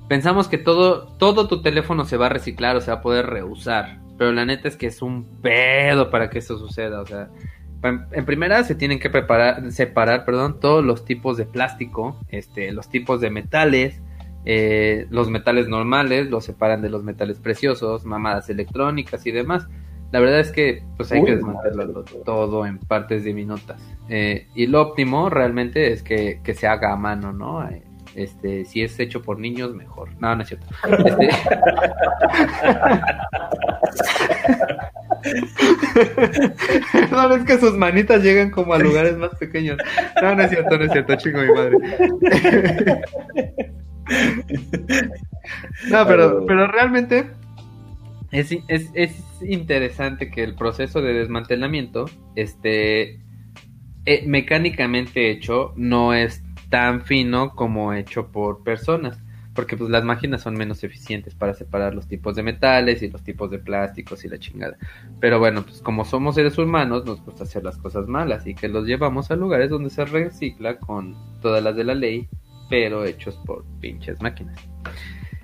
[0.08, 3.26] Pensamos que todo, todo tu teléfono se va a reciclar o se va a poder
[3.26, 3.98] reusar.
[4.18, 7.00] Pero la neta es que es un pedo para que eso suceda.
[7.00, 7.30] O sea,
[7.82, 12.88] en primera se tienen que preparar, separar, perdón, todos los tipos de plástico, este, los
[12.88, 14.00] tipos de metales,
[14.44, 19.66] eh, los metales normales, los separan de los metales preciosos, mamadas electrónicas y demás.
[20.12, 23.82] La verdad es que pues hay Uy, que desmantelarlo todo en partes diminutas.
[24.08, 27.68] Eh, y lo óptimo realmente es que, que se haga a mano, ¿no?
[28.14, 30.10] Este, si es hecho por niños, mejor.
[30.20, 30.66] No, no es cierto.
[31.04, 31.28] Este...
[36.92, 39.78] Perdón, es que sus manitas llegan como a lugares más pequeños.
[40.22, 41.76] No, no es cierto, no es cierto, chingo mi madre.
[45.90, 47.30] No, pero, pero realmente
[48.30, 53.20] es, es, es interesante que el proceso de desmantelamiento esté
[54.06, 59.18] eh, mecánicamente hecho no es tan fino como hecho por personas.
[59.54, 63.22] porque pues las máquinas son menos eficientes para separar los tipos de metales y los
[63.22, 64.76] tipos de plásticos y la chingada.
[65.20, 68.68] Pero bueno, pues como somos seres humanos nos gusta hacer las cosas malas y que
[68.68, 72.28] los llevamos a lugares donde se recicla con todas las de la ley,
[72.68, 74.56] pero hechos por pinches máquinas.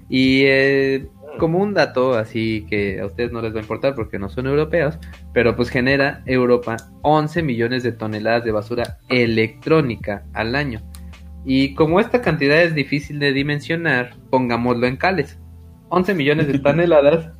[0.08, 4.18] Y eh, como un dato así que a ustedes no les va a importar porque
[4.18, 4.98] no son europeos,
[5.32, 10.80] pero pues genera Europa 11 millones de toneladas de basura electrónica al año.
[11.44, 15.38] Y como esta cantidad es difícil de dimensionar, pongámoslo en cales.
[15.88, 17.30] 11 millones de toneladas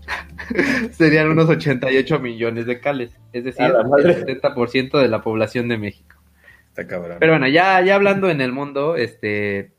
[0.93, 6.20] serían unos 88 millones de cales, es decir, el 70% de la población de México.
[6.71, 7.19] Está cabrón.
[7.21, 9.73] Pero bueno, ya, ya hablando en el mundo, este,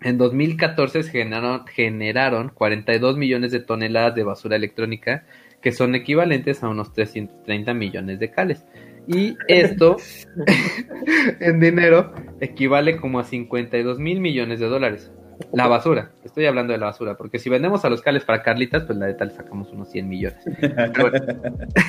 [0.00, 5.24] en 2014 se generaron, generaron 42 millones de toneladas de basura electrónica,
[5.60, 8.64] que son equivalentes a unos 330 millones de cales.
[9.06, 9.96] Y esto,
[11.40, 15.12] en dinero, equivale como a 52 mil millones de dólares.
[15.52, 18.84] La basura, estoy hablando de la basura, porque si vendemos a los cales para Carlitas,
[18.84, 20.44] pues la de tal sacamos unos 100 millones.
[21.00, 21.18] Bueno,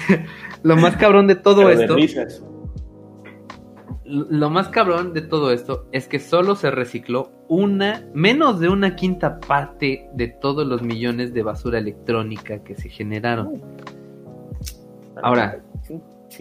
[0.63, 2.60] lo más cabrón de todo Pero esto.
[4.11, 8.95] Lo más cabrón de todo esto es que solo se recicló una, menos de una
[8.95, 13.61] quinta parte de todos los millones de basura electrónica que se generaron.
[15.23, 15.61] Ahora,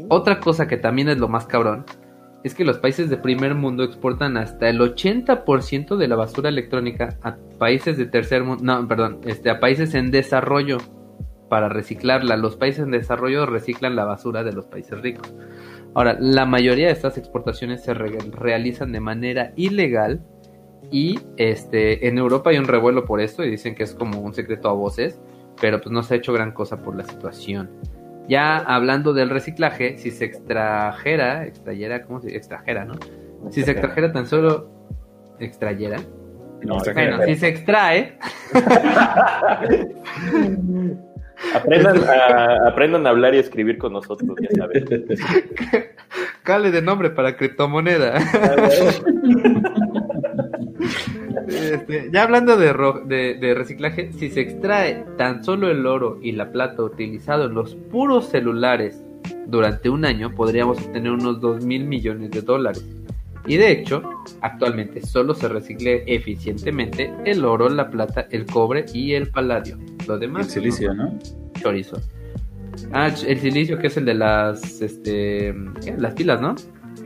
[0.09, 1.85] otra cosa que también es lo más cabrón
[2.43, 7.19] es que los países de primer mundo exportan hasta el 80% de la basura electrónica
[7.23, 10.79] a países de tercer mundo, no, perdón, este, a países en desarrollo
[11.51, 12.37] para reciclarla.
[12.37, 15.35] Los países en desarrollo reciclan la basura de los países ricos.
[15.95, 20.21] Ahora, la mayoría de estas exportaciones se re- realizan de manera ilegal
[20.93, 24.35] y este en Europa hay un revuelo por esto y dicen que es como un
[24.35, 25.21] secreto a voces,
[25.61, 27.71] pero pues no se ha hecho gran cosa por la situación.
[28.29, 32.39] Ya hablando del reciclaje, si se extrajera, extrayera, ¿cómo se dice?
[32.39, 32.95] Extrajera, ¿no?
[33.51, 34.71] Si se extrajera tan solo
[35.41, 35.97] extrayera.
[36.62, 38.19] No, está Bueno, si se extrae,
[41.55, 44.85] Aprendan a, aprendan a hablar y escribir con nosotros, ya saben.
[46.43, 48.19] cale de nombre para criptomoneda.
[51.49, 56.19] Este, ya hablando de, ro- de- de reciclaje, si se extrae tan solo el oro
[56.23, 59.03] y la plata utilizado en los puros celulares
[59.47, 62.85] durante un año, podríamos obtener unos 2 mil millones de dólares.
[63.47, 64.03] Y de hecho,
[64.43, 69.79] actualmente solo se recicle eficientemente el oro, la plata, el cobre y el paladio.
[70.07, 71.05] Lo demás, El silicio, ¿no?
[71.05, 71.19] ¿no?
[71.61, 72.01] chorizo.
[72.93, 75.55] Ah, el silicio que es el de las, este,
[75.85, 75.95] ¿qué?
[75.99, 76.55] las pilas, ¿no?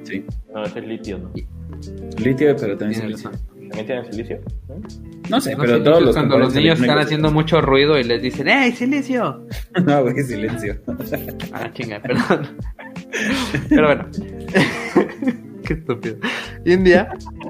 [0.04, 0.24] Sí.
[0.52, 1.32] No, ese es litio, ¿no?
[2.22, 3.30] Litio, pero también silicio.
[3.30, 4.40] ¿También tienen silicio?
[5.28, 8.04] No sé, No pero sé, todos los cuando los niños están haciendo mucho ruido y
[8.04, 9.46] les dicen ¡Ey, silicio!
[9.84, 10.76] No, güey, silencio.
[11.52, 12.56] Ah, chinga, perdón.
[13.68, 14.08] Pero bueno.
[15.66, 16.16] Qué estúpido.
[16.64, 17.08] India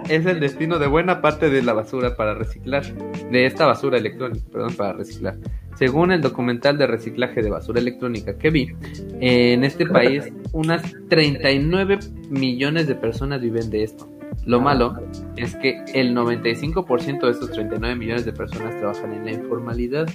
[0.08, 2.84] es el destino de buena parte de la basura para reciclar.
[3.30, 5.36] De esta basura electrónica, perdón, para reciclar.
[5.76, 8.72] Según el documental de reciclaje de basura electrónica que vi,
[9.20, 11.98] en este país unas 39
[12.30, 14.08] millones de personas viven de esto.
[14.46, 15.00] Lo malo
[15.36, 20.06] es que el 95% de estos 39 millones de personas trabajan en la informalidad,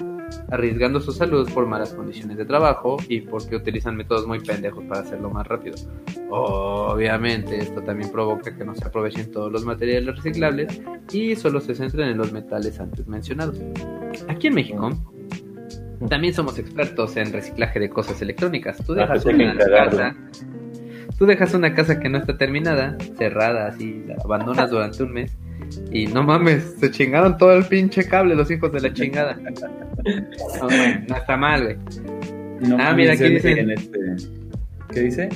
[0.50, 5.02] arriesgando su salud por malas condiciones de trabajo y porque utilizan métodos muy pendejos para
[5.02, 5.76] hacerlo más rápido.
[6.30, 10.82] Obviamente, esto también provoca que no se aprovechen todos los materiales reciclables
[11.12, 13.60] y solo se centren en los metales antes mencionados.
[14.28, 14.92] Aquí en México
[16.08, 18.78] también somos expertos en reciclaje de cosas electrónicas.
[18.86, 20.16] Tú Ah, dejas que una casa,
[21.18, 25.38] tú dejas una casa que no está terminada, cerrada, así, la abandonas durante un mes
[25.92, 29.38] y no mames, se chingaron todo el pinche cable los hijos de la chingada.
[31.10, 31.78] No, está mal, güey.
[32.62, 34.30] No, Ah, mira, aquí dicen dicen- en este-
[34.94, 35.30] ¿Qué dice?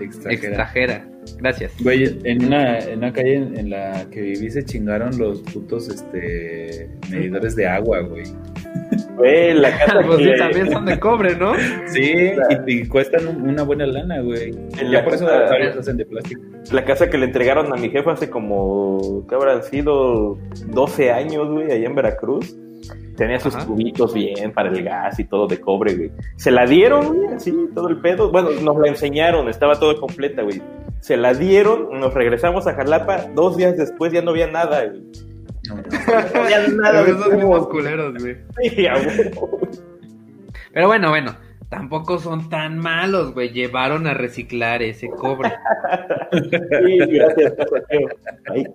[0.00, 0.32] Extranjera.
[0.48, 1.08] Extrajera.
[1.38, 1.72] Gracias.
[1.80, 5.88] Güey, en una, en una calle en, en la que viví se chingaron los putos
[5.88, 8.24] este, medidores de agua, güey.
[9.16, 11.52] Güey, la casa Pues sí, también son de cobre, ¿no?
[11.86, 12.32] Sí,
[12.66, 14.52] y, y cuestan un- una buena lana, güey.
[14.76, 16.40] Ya la por eso varios hacen de plástico.
[16.72, 20.38] La casa que le entregaron a mi jefa hace como, ¿qué habrán sido?
[20.68, 22.56] 12 años, güey, allá en Veracruz.
[23.16, 23.66] Tenía sus Ajá.
[23.66, 26.10] tubitos bien para el gas y todo de cobre, güey.
[26.36, 28.30] Se la dieron, güey, así, todo el pedo.
[28.32, 30.62] Bueno, nos la enseñaron, estaba todo completa, güey.
[31.00, 33.26] Se la dieron, nos regresamos a Jalapa.
[33.34, 35.02] Dos días después ya no había nada, güey.
[35.68, 35.82] No, no.
[36.34, 38.36] No había nada, Pero esos mismos culeros, güey.
[40.72, 41.36] Pero bueno, bueno,
[41.68, 43.50] tampoco son tan malos, güey.
[43.50, 45.52] Llevaron a reciclar ese cobre.
[46.32, 47.54] Sí, gracias.
[48.50, 48.66] Ay,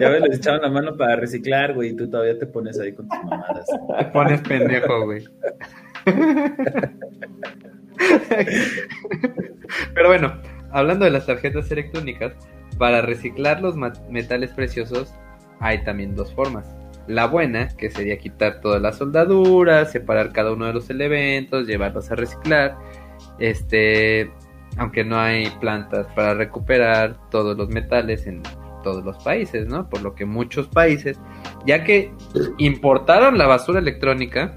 [0.00, 2.92] Ya ves, les echaron la mano para reciclar, güey, y tú todavía te pones ahí
[2.92, 3.66] con tus mamadas.
[3.98, 5.24] Te pones pendejo, güey.
[9.94, 12.32] Pero bueno, hablando de las tarjetas electrónicas,
[12.78, 13.76] para reciclar los
[14.10, 15.14] metales preciosos
[15.62, 16.66] hay también dos formas.
[17.08, 22.10] la buena, que sería quitar todas las soldaduras, separar cada uno de los elementos, llevarlos
[22.12, 22.76] a reciclar.
[23.40, 24.30] Este,
[24.76, 28.42] aunque no hay plantas para recuperar todos los metales en
[28.84, 29.88] todos los países, ¿no?
[29.88, 31.18] Por lo que muchos países,
[31.66, 32.12] ya que
[32.58, 34.56] importaron la basura electrónica,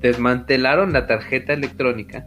[0.00, 2.24] desmantelaron la tarjeta electrónica,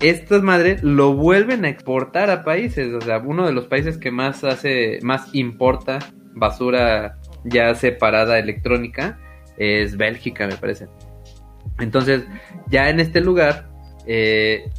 [0.00, 4.10] estas madres lo vuelven a exportar a países, o sea, uno de los países que
[4.10, 5.98] más hace, más importa
[6.38, 9.18] basura ya separada electrónica
[9.56, 10.86] es Bélgica, me parece.
[11.78, 12.24] Entonces,
[12.70, 13.68] ya en este lugar,
[14.06, 14.70] eh,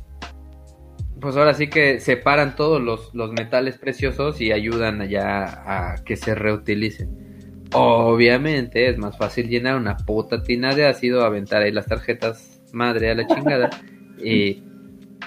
[1.19, 6.15] pues ahora sí que separan todos los, los metales preciosos y ayudan allá a que
[6.15, 7.29] se reutilicen.
[7.73, 13.11] Obviamente es más fácil llenar una puta tina de ácido, aventar ahí las tarjetas madre
[13.11, 13.69] a la chingada
[14.23, 14.63] y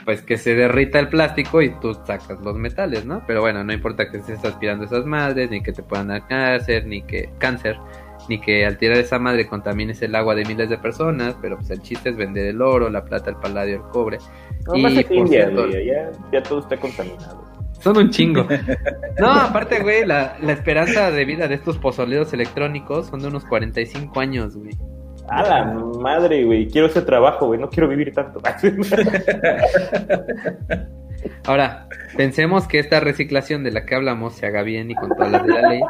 [0.04, 3.22] pues que se derrita el plástico y tú sacas los metales, ¿no?
[3.26, 6.86] Pero bueno, no importa que estés aspirando esas madres, ni que te puedan dar cáncer,
[6.86, 7.76] ni que cáncer,
[8.28, 11.70] ni que al tirar esa madre contamines el agua de miles de personas, pero pues
[11.70, 14.18] el chiste es vender el oro, la plata, el paladio, el cobre.
[14.66, 17.52] No, y más ya, ya todo está contaminado.
[17.80, 18.46] Son un chingo.
[19.18, 23.44] No, aparte, güey, la, la esperanza de vida de estos pozoleros electrónicos son de unos
[23.44, 24.72] 45 años, güey.
[25.32, 26.68] A la madre, güey.
[26.68, 27.58] Quiero ese trabajo, güey.
[27.58, 28.40] No quiero vivir tanto.
[31.46, 35.32] Ahora, pensemos que esta reciclación de la que hablamos se haga bien y con todas
[35.32, 35.80] las de la ley.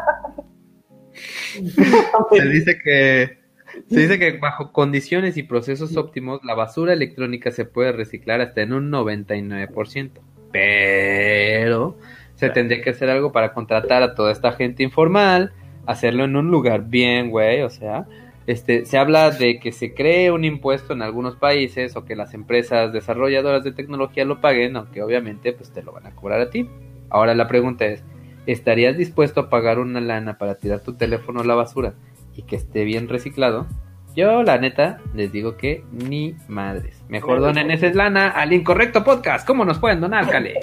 [2.32, 3.42] se dice que
[3.88, 8.62] se dice que bajo condiciones y procesos óptimos la basura electrónica se puede reciclar hasta
[8.62, 10.10] en un 99%.
[10.52, 11.98] Pero
[12.36, 15.52] se tendría que hacer algo para contratar a toda esta gente informal,
[15.86, 18.06] hacerlo en un lugar bien, güey, o sea,
[18.46, 22.34] este, se habla de que se cree un impuesto en algunos países o que las
[22.34, 26.50] empresas desarrolladoras de tecnología lo paguen, aunque obviamente pues te lo van a cobrar a
[26.50, 26.68] ti.
[27.10, 28.02] Ahora la pregunta es,
[28.46, 31.94] ¿estarías dispuesto a pagar una lana para tirar tu teléfono a la basura
[32.34, 33.66] y que esté bien reciclado?
[34.14, 37.02] Yo, la neta, les digo que ni madres.
[37.08, 39.46] Mejor donen esa lana al incorrecto podcast.
[39.46, 40.60] ¿Cómo nos pueden donar, Cale?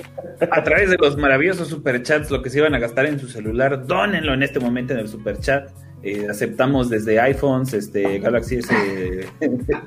[0.51, 3.88] A través de los maravillosos superchats, lo que se iban a gastar en su celular,
[3.88, 5.72] donenlo en este momento en el superchat.
[6.01, 8.69] Eh, aceptamos desde iPhones, este, Galaxy S,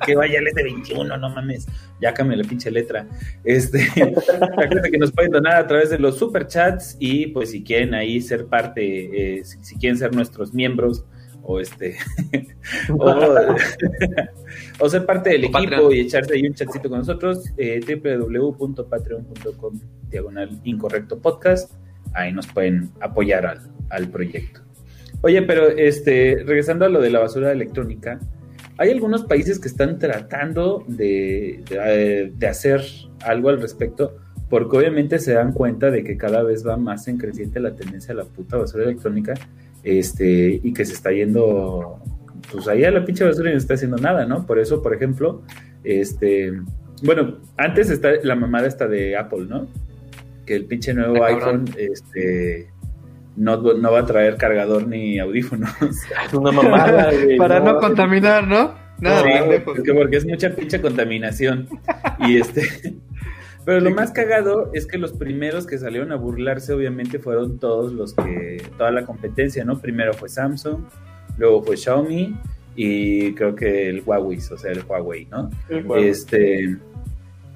[0.05, 1.67] que vaya el S21, no mames,
[1.99, 3.07] ya cambia la pinche letra.
[3.43, 3.87] Este,
[4.91, 8.45] que nos pueden donar a través de los superchats y pues si quieren ahí ser
[8.45, 11.03] parte, eh, si, quieren ser nuestros miembros
[11.41, 11.97] o este,
[14.79, 19.79] o, ser parte del equipo y echarse ahí un chatcito con nosotros, eh, www.patreon.com
[20.09, 21.73] diagonal incorrecto podcast,
[22.13, 24.62] ahí nos pueden apoyar al, al proyecto.
[25.23, 28.19] Oye, pero este, regresando a lo de la basura electrónica,
[28.77, 31.63] hay algunos países que están tratando de,
[32.35, 32.81] de, hacer
[33.23, 34.17] algo al respecto,
[34.49, 38.13] porque obviamente se dan cuenta de que cada vez va más en creciente la tendencia
[38.13, 39.33] a la puta basura electrónica,
[39.81, 42.01] este, y que se está yendo,
[42.51, 44.45] pues ahí a la pinche basura y no está haciendo nada, ¿no?
[44.45, 45.41] Por eso, por ejemplo,
[45.85, 46.51] este,
[47.01, 49.69] bueno, antes está la mamada esta de Apple, ¿no?
[50.45, 52.72] Que el pinche nuevo iPhone, este,
[53.35, 55.71] no, no va a traer cargador ni audífonos.
[56.25, 58.75] Es una mamada, Para no, contaminar, ¿no?
[58.99, 59.23] Nada,
[59.65, 61.67] porque, porque es mucha pinche contaminación.
[62.19, 62.95] y este.
[63.65, 67.93] Pero lo más cagado es que los primeros que salieron a burlarse, obviamente, fueron todos
[67.93, 68.61] los que.
[68.77, 69.79] toda la competencia, ¿no?
[69.79, 70.83] Primero fue Samsung,
[71.37, 72.35] luego fue Xiaomi
[72.75, 75.49] y creo que el Huawei, o sea, el Huawei, ¿no?
[75.97, 76.77] Este.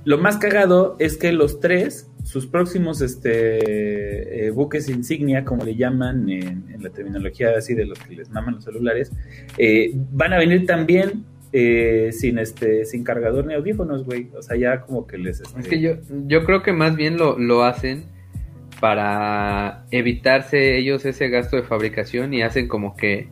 [0.05, 5.75] Lo más cagado es que los tres sus próximos este, eh, buques insignia, como le
[5.75, 9.13] llaman en, la terminología así de los que les maman los celulares,
[9.57, 11.23] eh, van a venir también
[11.53, 14.29] eh, sin este sin cargador ni audífonos, güey.
[14.37, 15.39] O sea, ya como que les...
[15.39, 15.57] Este...
[15.57, 15.93] Es que yo,
[16.25, 18.03] yo creo que más bien lo, lo hacen
[18.81, 23.29] para evitarse ellos ese gasto de fabricación y hacen como que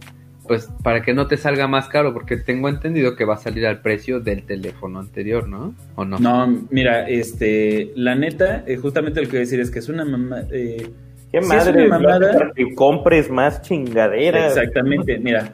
[0.47, 3.65] pues para que no te salga más caro, porque tengo entendido que va a salir
[3.65, 5.73] al precio del teléfono anterior, ¿no?
[5.95, 6.19] ¿O no?
[6.19, 9.89] No, mira, este, la neta, eh, justamente lo que voy a decir es que es
[9.89, 10.43] una mamá...
[10.51, 10.89] Eh,
[11.31, 11.87] ¿Qué madre?
[11.87, 14.55] mamada, que compres más chingaderas.
[14.55, 15.51] Exactamente, mira,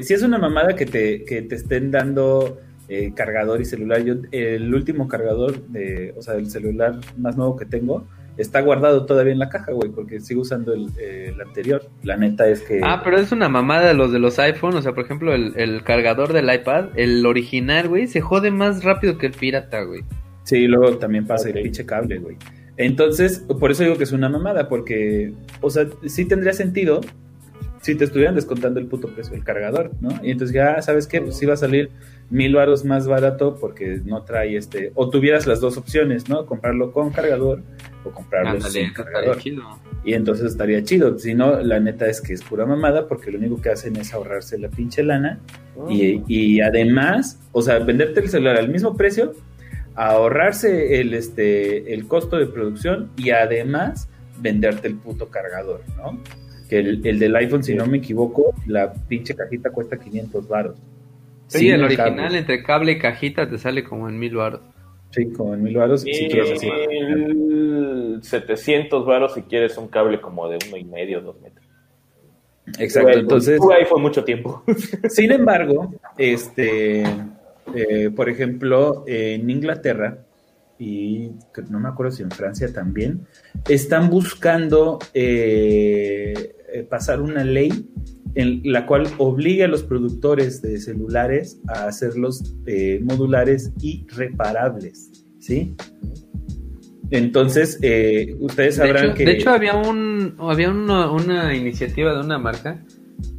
[0.00, 2.58] si es una mamada que te, que te estén dando
[2.88, 7.56] eh, cargador y celular, yo el último cargador, de, o sea, el celular más nuevo
[7.56, 8.06] que tengo,
[8.38, 10.88] está guardado todavía en la caja, güey, porque sigo usando el,
[11.40, 11.82] anterior.
[12.02, 12.80] La neta es que...
[12.82, 15.82] Ah, pero es una mamada de los de los iPhone, o sea, por ejemplo, el,
[15.82, 20.02] cargador del iPad, el original, güey, se jode más rápido que el pirata, güey.
[20.44, 22.36] Sí, luego también pasa el pinche cable, güey.
[22.76, 27.00] Entonces, por eso digo que es una mamada, porque, o sea, sí tendría sentido
[27.80, 30.10] si te estuvieran descontando el puto precio del cargador, ¿no?
[30.22, 31.20] Y entonces ya, ¿sabes qué?
[31.20, 31.90] Pues sí va a salir
[32.30, 36.46] mil varos más barato porque no trae este, o tuvieras las dos opciones, ¿no?
[36.46, 37.62] Comprarlo con cargador
[38.08, 39.38] o comprarlo sin cargador.
[40.04, 41.18] Y entonces estaría chido.
[41.18, 44.12] Si no, la neta es que es pura mamada porque lo único que hacen es
[44.12, 45.40] ahorrarse la pinche lana.
[45.88, 49.34] Y, y además, o sea, venderte el celular al mismo precio,
[49.94, 54.08] ahorrarse el, este, el costo de producción y además
[54.40, 56.22] venderte el puto cargador, ¿no?
[56.68, 60.76] Que el, el del iPhone, si no me equivoco, la pinche cajita cuesta 500 baros.
[61.48, 62.38] Sí, el original cable.
[62.38, 64.60] entre cable y cajita te sale como en mil baros.
[65.10, 66.68] Sí, como en mil baros, si quieres así.
[68.22, 71.66] 700 varos si quieres un cable como de uno y medio, dos metros.
[72.78, 73.58] Exacto, entonces...
[73.58, 74.62] tuve iPhone mucho tiempo.
[75.08, 77.04] Sin embargo, este,
[77.74, 80.18] eh, por ejemplo, en Inglaterra,
[80.78, 81.32] y
[81.70, 83.26] no me acuerdo si en Francia también,
[83.68, 87.90] están buscando eh, eh, pasar una ley
[88.34, 95.10] en la cual obligue a los productores de celulares a hacerlos eh, modulares y reparables,
[95.40, 95.74] ¿sí?
[97.10, 99.24] Entonces, eh, ustedes De sabrán hecho, que...
[99.24, 102.84] de hecho, había un había una, una iniciativa de una marca.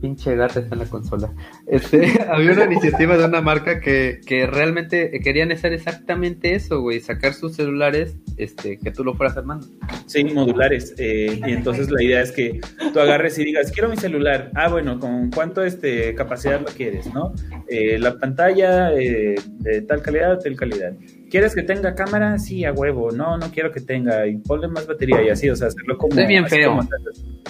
[0.02, 1.34] Pinche gata está en la consola.
[1.68, 7.00] Este, había una iniciativa de una marca que, que realmente querían hacer exactamente eso, güey,
[7.00, 9.68] sacar sus celulares, este, que tú lo fueras armando.
[10.06, 10.96] Sí, modulares.
[10.98, 12.60] eh, y entonces la idea es que
[12.92, 14.52] tú agarres y digas, quiero mi celular.
[14.56, 17.34] Ah, bueno, ¿con cuánto este, capacidad lo quieres, no?
[17.70, 20.94] Eh, la pantalla eh, de tal calidad, tal calidad.
[21.30, 22.38] ¿Quieres que tenga cámara?
[22.40, 23.12] Sí, a huevo.
[23.12, 24.26] No, no quiero que tenga.
[24.28, 26.10] Y ponle más batería y así, o sea, hacerlo como...
[26.12, 26.70] Estoy bien feo.
[26.72, 26.90] como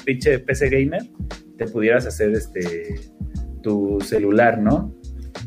[0.05, 1.01] pinche PC gamer,
[1.57, 2.95] te pudieras hacer este
[3.61, 4.95] tu celular, ¿no?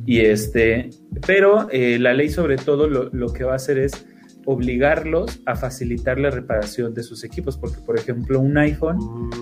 [0.05, 0.91] Y este,
[1.27, 4.07] pero eh, la ley sobre todo lo, lo que va a hacer es
[4.45, 8.99] obligarlos a facilitar la reparación de sus equipos, porque por ejemplo un iPhone,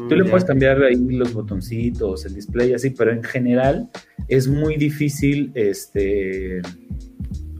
[0.08, 3.88] tú le puedes cambiar ahí los botoncitos, el display así, pero en general
[4.28, 6.60] es muy difícil este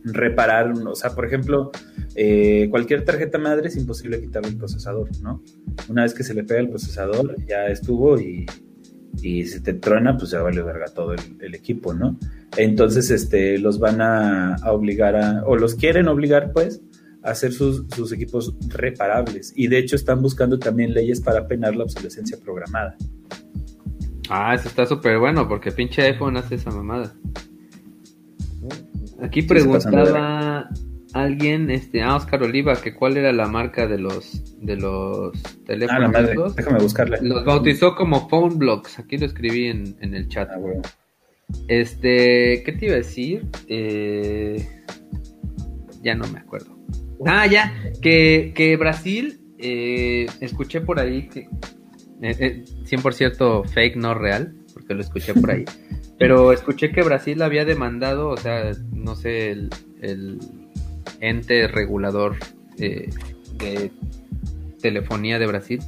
[0.05, 1.71] reparar, o sea, por ejemplo,
[2.15, 5.43] eh, cualquier tarjeta madre es imposible quitarle el procesador, ¿no?
[5.89, 8.47] Una vez que se le pega el procesador, ya estuvo y,
[9.17, 12.19] si te truena, pues ya vale verga todo el, equipo, ¿no?
[12.57, 16.81] Entonces, este, los van a, obligar a, o los quieren obligar, pues,
[17.23, 19.53] a hacer sus, sus equipos reparables.
[19.55, 22.97] Y de hecho están buscando también leyes para penar la obsolescencia programada.
[24.31, 27.13] Ah, eso está súper bueno porque pinche iPhone hace esa mamada.
[29.23, 30.69] Aquí preguntaba
[31.13, 35.49] alguien, este, ah, Oscar Oliva, que cuál era la marca de los de los Ah,
[35.59, 36.13] la teléfonos.
[36.13, 37.19] madre, déjame buscarla.
[37.23, 38.99] Los bautizó como Phone Blocks.
[38.99, 40.49] Aquí lo escribí en, en el chat.
[40.53, 40.83] Ah, bueno.
[41.69, 43.47] Este, ¿qué te iba a decir?
[43.69, 44.65] Eh,
[46.03, 46.79] ya no me acuerdo.
[47.27, 51.41] Ah, ya, que, que Brasil, eh, escuché por ahí que,
[52.23, 55.65] eh, eh, 100% fake, no real, porque lo escuché por ahí,
[56.21, 59.71] pero escuché que Brasil había demandado, o sea, no sé, el,
[60.03, 60.39] el
[61.21, 62.37] ente regulador
[62.79, 63.09] eh,
[63.57, 63.91] de
[64.83, 65.81] telefonía de Brasil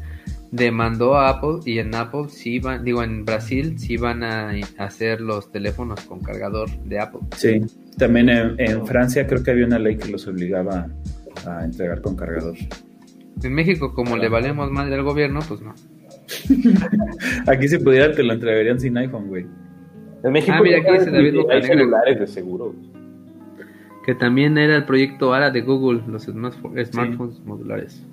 [0.51, 5.21] demandó a Apple y en Apple sí van, digo, en Brasil sí van a hacer
[5.21, 7.21] los teléfonos con cargador de Apple.
[7.37, 7.61] Sí,
[7.99, 10.89] también en, en Francia creo que había una ley que los obligaba
[11.47, 12.57] a entregar con cargador.
[13.43, 15.75] En México, como le valemos madre al gobierno, pues no.
[17.47, 19.45] Aquí si pudiera te lo entregarían sin iPhone, güey.
[20.24, 22.74] En México Ah, mira, aquí dice David hay celulares de seguro.
[24.05, 28.05] Que también era el proyecto ARA de Google, los smartpho- smartphones modulares.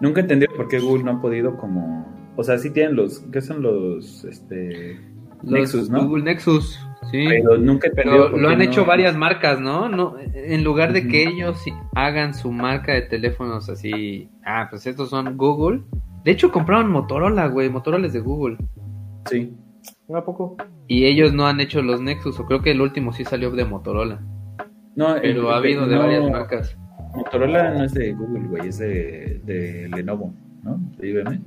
[0.00, 2.06] Nunca entendí por qué Google no ha podido como...
[2.36, 3.20] O sea, sí tienen los...
[3.32, 4.24] ¿Qué son los...
[4.24, 5.00] Este...
[5.42, 6.06] Los Nexus, ¿no?
[6.06, 7.26] Google Nexus, sí.
[7.28, 9.88] Pero nunca he Pero lo han no- hecho varias marcas, ¿no?
[9.88, 11.62] no en lugar de que ellos
[11.94, 15.82] hagan su marca de teléfonos así, ah, pues estos son Google.
[16.24, 17.68] De hecho, compraron Motorola, güey.
[17.68, 18.56] Motorola es de Google.
[19.30, 19.52] Sí.
[20.14, 20.56] ¿A poco?
[20.88, 23.64] Y ellos no han hecho los Nexus, o creo que el último sí salió de
[23.64, 24.20] Motorola.
[24.94, 26.78] No, Pero el- ha habido de no, varias marcas.
[27.14, 30.78] Motorola no es de Google, güey, es de, de Lenovo, ¿no?
[30.98, 31.40] De IBM.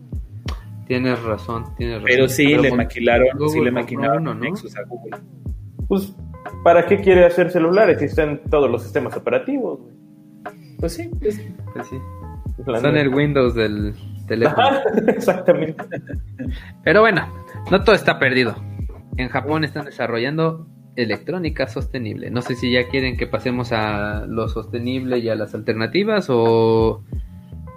[0.87, 2.07] Tienes razón, tienes razón.
[2.09, 3.71] Pero sí Pero le maquilaron, Google sí le
[4.23, 4.33] ¿no?
[4.35, 5.17] Nexus a Google.
[5.87, 6.15] Pues,
[6.63, 9.79] ¿para qué quiere hacer celulares si están todos los sistemas operativos?
[9.79, 9.93] güey?
[10.79, 11.41] Pues sí, es-
[11.73, 11.97] pues sí.
[12.67, 13.13] En el.
[13.13, 13.93] Windows del
[14.29, 14.69] teléfono.
[15.07, 15.83] Exactamente.
[16.85, 17.27] Pero bueno,
[17.69, 18.55] no todo está perdido.
[19.17, 20.65] En Japón están desarrollando
[20.95, 22.29] electrónica sostenible.
[22.31, 27.03] No sé si ya quieren que pasemos a lo sostenible y a las alternativas o...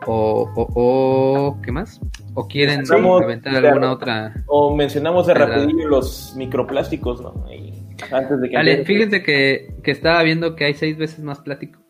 [0.04, 2.00] O, o, o- ¿qué más?
[2.34, 4.34] ¿O quieren Empezamos aventar de- alguna otra?
[4.46, 7.46] O mencionamos de rapidillo los microplásticos, ¿no?
[7.52, 7.72] Y
[8.10, 11.40] antes de que Dale, empiece- fíjense que, que estaba viendo que hay seis veces más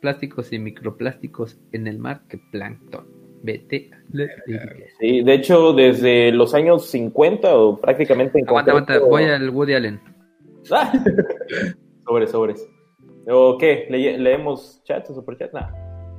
[0.00, 3.06] plásticos y microplásticos en el mar que plancton.
[3.42, 3.90] Vete.
[5.00, 9.74] Sí, de hecho, desde los años 50 o prácticamente en Aguanta, aguanta, voy al Woody
[9.74, 10.00] Allen.
[10.70, 10.92] Ah.
[12.06, 12.68] sobres, sobres.
[13.28, 13.86] ¿O qué?
[13.90, 15.52] ¿Le- ¿Leemos chats o superchats?
[15.54, 15.68] No.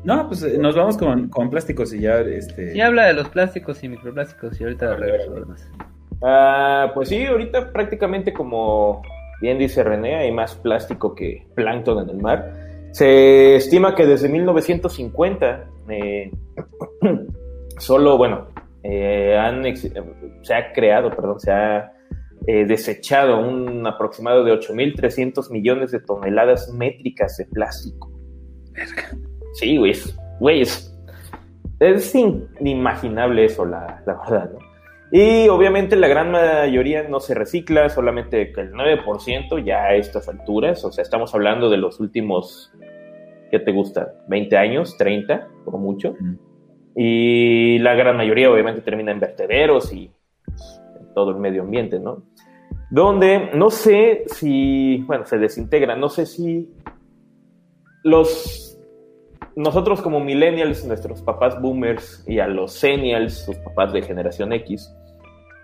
[0.04, 2.76] No, pues eh, nos vamos con, con plásticos y ya, este...
[2.76, 5.72] Y habla de los plásticos y microplásticos y ahorita regreso a lo demás.
[6.22, 9.02] Ah, pues sí, ahorita prácticamente como
[9.42, 12.54] bien dice René, hay más plástico que plancton en el mar.
[12.92, 16.32] Se estima que desde 1950 eh,
[17.78, 18.48] solo, bueno,
[18.84, 21.94] eh, han se ha creado, perdón, se ha
[22.46, 28.12] eh, desechado un aproximado de 8.300 millones de toneladas métricas de plástico.
[29.54, 29.94] Sí, güey,
[30.40, 30.94] güey, es,
[31.80, 34.74] es inimaginable eso, la, la verdad, ¿no?
[35.16, 40.84] Y obviamente la gran mayoría no se recicla, solamente el 9% ya a estas alturas,
[40.84, 42.74] o sea, estamos hablando de los últimos,
[43.54, 44.16] ¿qué te gusta?
[44.30, 44.98] ¿20 años?
[44.98, 45.46] ¿30?
[45.64, 46.16] Por mucho.
[46.96, 50.10] Y la gran mayoría obviamente termina en vertederos y
[50.44, 52.24] pues, en todo el medio ambiente, ¿no?
[52.90, 56.74] Donde no sé si, bueno, se desintegra, no sé si
[58.04, 58.76] los
[59.56, 64.92] nosotros como millennials, nuestros papás boomers y a los senials, sus papás de generación X,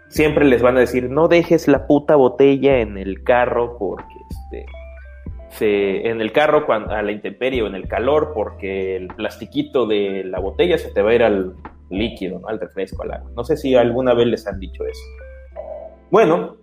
[0.10, 4.68] siempre les van a decir, no dejes la puta botella en el carro porque este,
[5.52, 9.86] se, en el carro cuando, a la intemperie o en el calor porque el plastiquito
[9.88, 11.56] de la botella se te va a ir al
[11.90, 13.32] líquido, al refresco, al agua.
[13.36, 15.02] No sé si alguna vez les han dicho eso.
[16.12, 16.58] Bueno,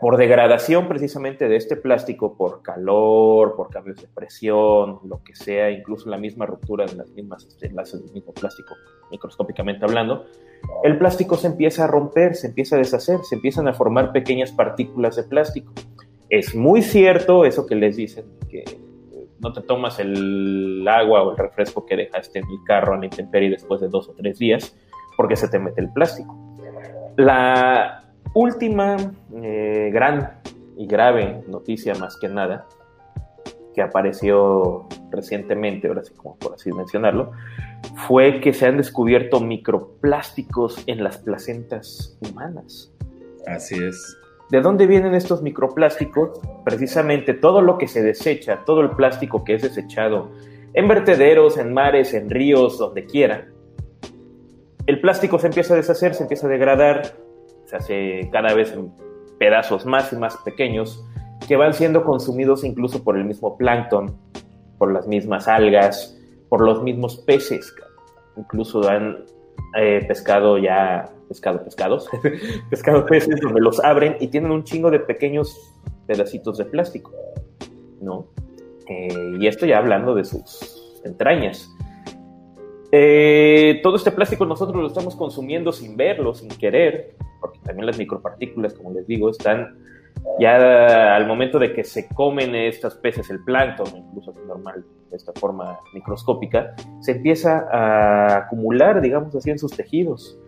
[0.00, 5.70] por degradación precisamente de este plástico, por calor, por cambios de presión, lo que sea,
[5.70, 8.74] incluso la misma ruptura de las mismas enlaces del mismo plástico,
[9.10, 10.26] microscópicamente hablando,
[10.82, 14.52] el plástico se empieza a romper, se empieza a deshacer, se empiezan a formar pequeñas
[14.52, 15.72] partículas de plástico.
[16.28, 18.64] Es muy cierto eso que les dicen, que
[19.38, 23.04] no te tomas el agua o el refresco que dejaste en el carro a la
[23.04, 24.76] intemperie después de dos o tres días,
[25.16, 26.36] porque se te mete el plástico.
[27.16, 28.04] La
[28.34, 28.96] última
[29.42, 30.40] eh, gran
[30.76, 32.66] y grave noticia más que nada
[33.74, 37.32] que apareció recientemente, ahora sí como por así mencionarlo,
[38.08, 42.90] fue que se han descubierto microplásticos en las placentas humanas.
[43.46, 44.16] Así es.
[44.50, 46.38] ¿De dónde vienen estos microplásticos?
[46.64, 50.30] Precisamente todo lo que se desecha, todo el plástico que es desechado
[50.72, 53.48] en vertederos, en mares, en ríos, donde quiera.
[54.86, 57.16] El plástico se empieza a deshacer, se empieza a degradar,
[57.64, 58.92] se hace cada vez en
[59.38, 61.04] pedazos más y más pequeños
[61.48, 64.16] que van siendo consumidos incluso por el mismo plancton,
[64.78, 66.16] por las mismas algas,
[66.48, 67.74] por los mismos peces.
[68.36, 69.24] Incluso han
[69.78, 72.08] eh, pescado ya, pescado, pescados,
[72.70, 75.74] pescado peces donde los abren y tienen un chingo de pequeños
[76.06, 77.12] pedacitos de plástico,
[78.00, 78.26] ¿no?
[78.88, 81.70] Eh, y esto ya hablando de sus entrañas.
[82.92, 87.98] Eh, todo este plástico nosotros lo estamos consumiendo sin verlo, sin querer, porque también las
[87.98, 89.76] micropartículas, como les digo, están
[90.38, 95.32] ya al momento de que se comen estos peces, el plancton, incluso normal, de esta
[95.32, 100.38] forma microscópica, se empieza a acumular, digamos así, en sus tejidos.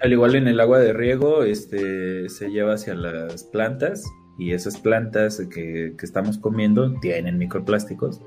[0.00, 4.04] Al igual en el agua de riego, este, se lleva hacia las plantas
[4.38, 8.20] y esas plantas que, que estamos comiendo tienen microplásticos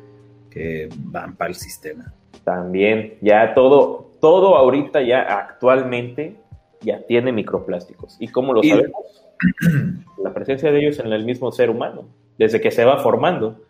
[0.49, 2.13] que van para el sistema.
[2.43, 6.37] También, ya todo, todo ahorita ya actualmente
[6.81, 8.17] ya tiene microplásticos.
[8.19, 9.18] ¿Y cómo lo sabemos?
[10.23, 12.07] La presencia de ellos en el mismo ser humano,
[12.37, 13.61] desde que se va formando,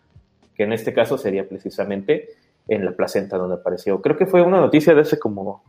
[0.56, 2.30] que en este caso sería precisamente
[2.68, 4.02] en la placenta donde apareció.
[4.02, 5.64] Creo que fue una noticia de hace como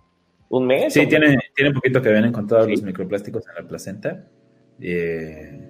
[0.48, 0.92] un mes.
[0.92, 4.24] Sí, tiene, tiene un poquito que habían encontrado los microplásticos en la placenta.
[4.80, 5.68] Eh,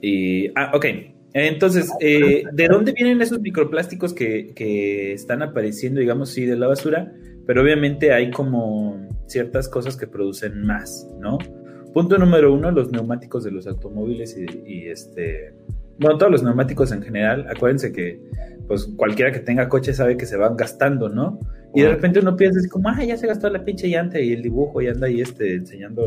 [0.00, 0.86] y, ah, ok.
[1.34, 6.66] Entonces, eh, ¿de dónde vienen esos microplásticos que, que, están apareciendo, digamos, sí, de la
[6.66, 7.12] basura?
[7.46, 11.38] Pero obviamente hay como ciertas cosas que producen más, ¿no?
[11.92, 14.36] Punto número uno, los neumáticos de los automóviles
[14.66, 15.54] y, este,
[15.98, 18.20] bueno, todos los neumáticos en general, acuérdense que
[18.66, 21.38] pues cualquiera que tenga coche sabe que se van gastando, ¿no?
[21.74, 24.32] Y de repente uno piensa así como, ah, ya se gastó la pinche llanta y
[24.32, 26.06] el dibujo y anda ahí este, enseñando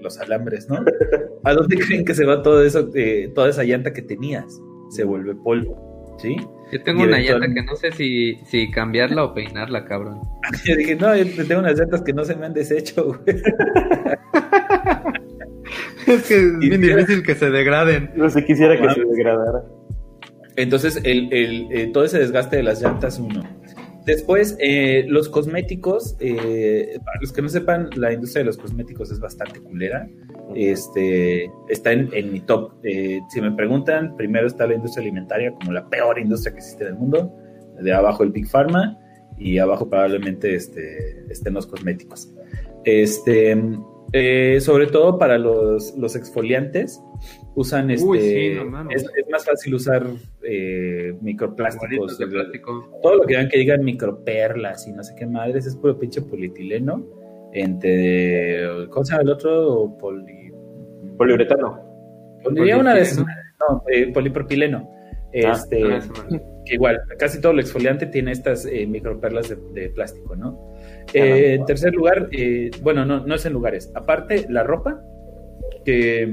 [0.00, 0.84] los alambres, ¿no?
[1.44, 4.60] ¿A dónde creen que se va todo eso, eh, toda esa llanta que tenías?
[4.90, 6.36] Se vuelve polvo, ¿sí?
[6.72, 10.20] Yo tengo una llanta que no sé si, si cambiarla o peinarla, cabrón.
[10.64, 13.42] Yo dije, no, yo tengo unas llantas que no se me han deshecho, güey.
[16.06, 18.10] es que es bien difícil que se degraden.
[18.16, 19.64] No sé, quisiera que se degradara.
[20.56, 23.42] Entonces, el, el, eh, todo ese desgaste de las llantas, uno.
[24.06, 29.10] Después, eh, los cosméticos, eh, para los que no sepan, la industria de los cosméticos
[29.10, 30.08] es bastante culera.
[30.54, 32.74] Este, está en, mi top.
[32.84, 36.84] Eh, si me preguntan, primero está la industria alimentaria como la peor industria que existe
[36.84, 37.34] en el mundo.
[37.80, 38.96] De abajo el Big Pharma
[39.38, 42.32] y abajo probablemente este, estén los cosméticos.
[42.84, 43.56] Este,
[44.60, 47.02] sobre todo para los, exfoliantes,
[47.54, 48.58] usan este.
[48.90, 50.06] es, más fácil usar
[51.20, 52.18] microplásticos.
[52.18, 52.98] de plástico.
[53.02, 56.22] Todo lo que vean que digan microperlas y no sé qué madres es puro pinche
[56.22, 57.04] polietileno.
[57.52, 58.88] Entre.
[58.90, 59.96] ¿Cómo se llama el otro?
[59.98, 60.52] Poli,
[61.16, 61.80] Poliuretano.
[62.50, 63.16] Diría una vez.
[63.16, 63.46] Polipropileno.
[63.58, 64.90] No, eh, polipropileno.
[65.44, 66.00] Ah, Este, Ah,
[66.64, 70.74] que igual, casi todo el exfoliante tiene estas eh, microperlas de, de plástico, ¿no?
[71.14, 73.90] Eh, en tercer lugar, eh, bueno, no, no es en lugares.
[73.94, 75.00] Aparte, la ropa,
[75.84, 76.28] que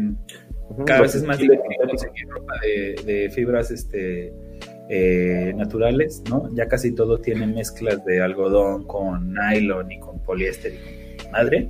[0.70, 4.34] Ujú, cada vez es más difícil conseguir ropa de, de fibras este,
[4.90, 6.50] eh, naturales, ¿no?
[6.56, 11.70] Ya casi todo tiene mezclas de algodón con nylon y con poliéster y con madre.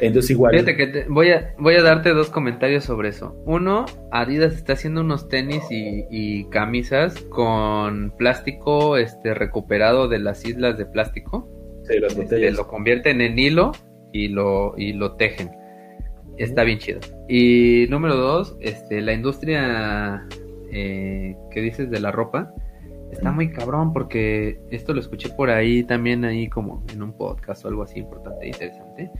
[0.00, 0.52] Entonces igual...
[0.54, 3.34] Fíjate que te- voy, a, voy a darte dos comentarios sobre eso.
[3.44, 10.44] Uno, Adidas está haciendo unos tenis y, y camisas con plástico este recuperado de las
[10.44, 11.48] islas de plástico.
[11.88, 13.72] Sí, las Este, lo convierten en hilo
[14.12, 15.50] y lo, y lo tejen.
[16.36, 17.00] Está bien chido.
[17.28, 20.26] Y número dos, este, la industria
[20.72, 22.52] eh, que dices de la ropa
[23.10, 27.64] está muy cabrón porque esto lo escuché por ahí también ahí como en un podcast
[27.64, 29.10] o algo así importante e interesante.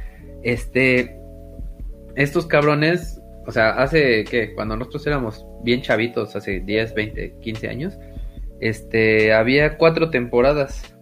[0.42, 1.18] Este,
[2.14, 7.68] estos cabrones, o sea, hace que cuando nosotros éramos bien chavitos, hace 10, 20, 15
[7.68, 7.98] años,
[8.60, 10.97] este, había cuatro temporadas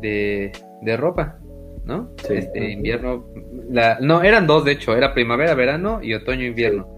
[0.00, 0.52] de,
[0.82, 1.38] de ropa,
[1.84, 2.10] ¿no?
[2.26, 2.34] Sí.
[2.34, 3.24] Este, invierno,
[3.70, 6.88] la, no, eran dos de hecho, era primavera, verano y otoño, invierno.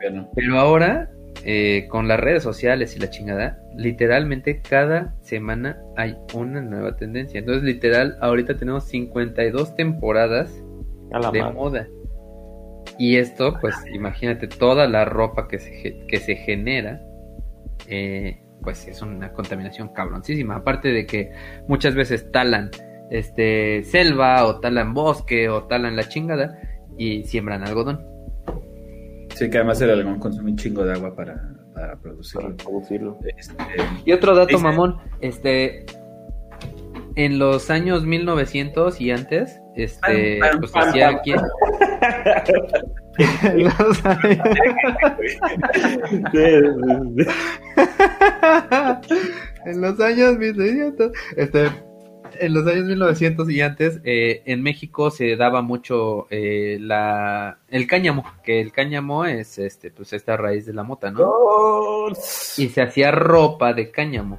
[0.00, 1.10] Bueno, Pero ahora,
[1.44, 7.38] eh, con las redes sociales y la chingada, literalmente cada semana hay una nueva tendencia.
[7.40, 10.50] Entonces, literal, ahorita tenemos 52 temporadas
[11.12, 11.54] A de madre.
[11.54, 11.88] moda.
[12.98, 17.00] Y esto, pues, imagínate, toda la ropa que se, que se genera,
[17.88, 20.56] eh, pues es una contaminación cabroncísima.
[20.56, 21.30] Aparte de que
[21.68, 22.70] muchas veces talan
[23.10, 26.58] este selva o talan bosque o talan la chingada
[26.96, 28.04] y siembran algodón.
[29.34, 31.34] sí, que además el algodón consume un chingo de agua para,
[31.74, 33.18] para Para producirlo.
[33.36, 33.54] Este,
[34.04, 35.84] Y otro dato Dice- mamón, este
[37.16, 41.32] en los años 1900 y antes, este pues hacía aquí
[49.64, 51.70] En los años 1900, este,
[52.38, 57.86] en los años 1900 y antes, eh, en México se daba mucho eh, la, el
[57.86, 62.08] cáñamo, que el cáñamo es, este, pues esta raíz de la mota, ¿no?
[62.58, 64.38] Y se hacía ropa de cáñamo.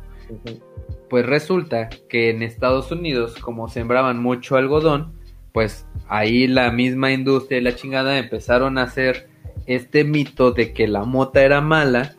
[1.09, 5.13] Pues resulta que en Estados Unidos, como sembraban mucho algodón,
[5.55, 9.29] pues ahí la misma industria y la chingada empezaron a hacer
[9.67, 12.13] este mito de que la mota era mala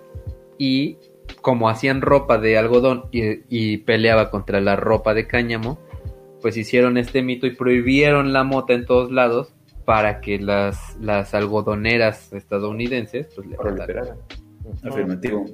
[0.57, 0.97] y
[1.43, 5.79] como hacían ropa de algodón y, y peleaba contra la ropa de cáñamo,
[6.41, 9.53] pues hicieron este mito y prohibieron la mota en todos lados
[9.85, 13.57] para que las, las algodoneras estadounidenses pues le
[14.83, 15.45] afirmativo.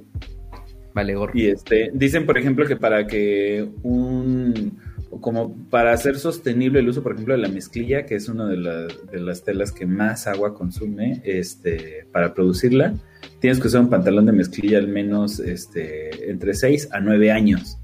[0.93, 1.33] Vale, gorro.
[1.35, 4.79] Y este, dicen, por ejemplo, que para que un,
[5.21, 8.57] como para hacer sostenible el uso, por ejemplo, de la mezclilla, que es una de,
[8.57, 12.93] la- de las telas que más agua consume, este, para producirla,
[13.39, 17.77] tienes que usar un pantalón de mezclilla al menos, este, entre 6 a 9 años,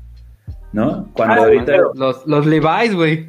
[0.74, 1.10] ¿no?
[1.14, 1.78] Cuando Ah, ahorita.
[1.96, 3.28] Los, los Levi's, güey.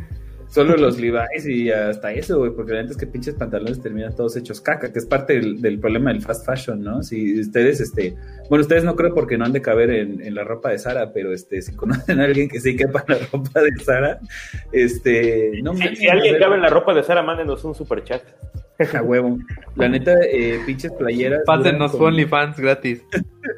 [0.50, 4.14] Solo los Levi's y hasta eso, güey, porque la neta es que pinches pantalones terminan
[4.14, 7.02] todos hechos caca, que es parte del, del problema del fast fashion, ¿no?
[7.02, 8.16] Si ustedes, este,
[8.48, 11.12] bueno, ustedes no creo porque no han de caber en, en la ropa de Sara,
[11.12, 14.20] pero este, si conocen a alguien que sí quepa en la ropa de Sara,
[14.72, 18.02] este, no Si, mames, si alguien cabe en la ropa de Sara, mándenos un super
[18.04, 18.22] chat.
[18.94, 19.38] a huevo.
[19.76, 21.42] La neta, eh, pinches playeras.
[21.46, 23.02] Pásenos como- OnlyFans gratis.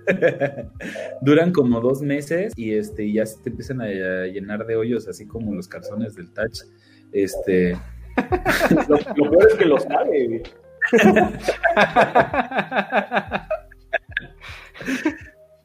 [1.23, 4.77] duran como dos meses y este y ya se te empiezan a, a llenar de
[4.77, 6.61] hoyos, así como los calzones del touch.
[7.13, 7.77] Este,
[8.89, 10.27] Lo, lo peor es que lo sabe.
[10.29, 10.43] güey.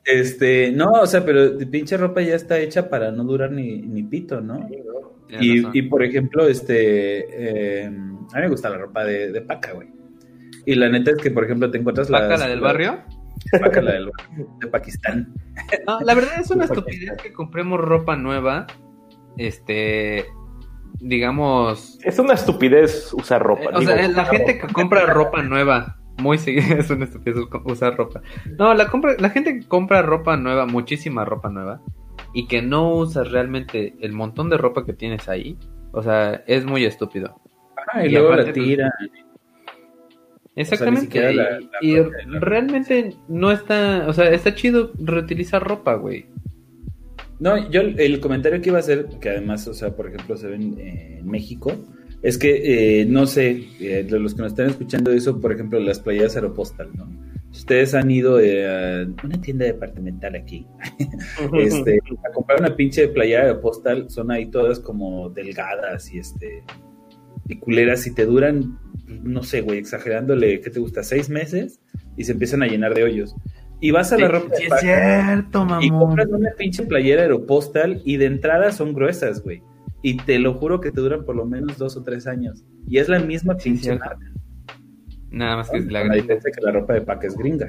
[0.05, 3.81] este, no, o sea, pero de pinche ropa ya está hecha para no durar ni,
[3.81, 4.67] ni pito, ¿no?
[5.41, 7.25] Y, y, por ejemplo, este,
[7.81, 9.89] eh, a mí me gusta la ropa de, de paca, güey.
[10.65, 12.99] Y la neta es que, por ejemplo, te encuentras ¿Paca las- la del barrio?
[13.61, 14.09] Paca la del
[14.61, 15.33] de Pakistán.
[15.85, 18.67] No, la verdad es una estupidez que compremos ropa nueva.
[19.37, 20.25] Este.
[20.99, 21.99] Digamos.
[22.03, 23.65] Es una estupidez usar ropa.
[23.65, 24.67] eh, o digo, sea, la usar gente ropa.
[24.67, 25.97] que compra ropa nueva.
[26.17, 28.21] Muy seguido es una estupidez usar ropa.
[28.57, 31.81] No, la, compra, la gente que compra ropa nueva, muchísima ropa nueva.
[32.33, 35.57] Y que no usas realmente el montón de ropa que tienes ahí.
[35.91, 37.39] O sea, es muy estúpido.
[37.93, 38.91] Ah, y, Y luego la pues, tira.
[40.55, 41.33] Exactamente.
[41.33, 41.99] la- la y
[42.39, 44.05] realmente no está.
[44.07, 46.25] O sea, está chido reutilizar ropa, güey.
[47.39, 50.47] No, yo el comentario que iba a hacer, que además, o sea, por ejemplo, se
[50.47, 51.71] ven eh, en México,
[52.23, 55.79] es que, eh, no sé, eh, de los que nos están escuchando eso, por ejemplo,
[55.79, 57.07] las playas Aeropostal, ¿no?
[57.57, 60.65] ustedes han ido eh, a una tienda departamental aquí
[61.53, 66.63] este, a comprar una pinche playera de postal, son ahí todas como delgadas y este
[67.49, 68.77] y culeras y te duran,
[69.07, 71.01] no sé, güey, exagerándole, ¿qué te gusta?
[71.01, 71.79] ¿Seis meses?
[72.17, 73.35] Y se empiezan a llenar de hoyos.
[73.79, 75.83] Y vas a la ropa Sí, es cierto, mamón.
[75.83, 79.61] y compras una pinche playera aeropostal y de entrada son gruesas, güey.
[80.01, 82.63] Y te lo juro que te duran por lo menos dos o tres años.
[82.87, 84.25] Y es la misma Sí, pinche marca.
[85.29, 86.15] Nada más que la la gringa.
[86.15, 87.67] diferencia que la ropa de paca es gringa.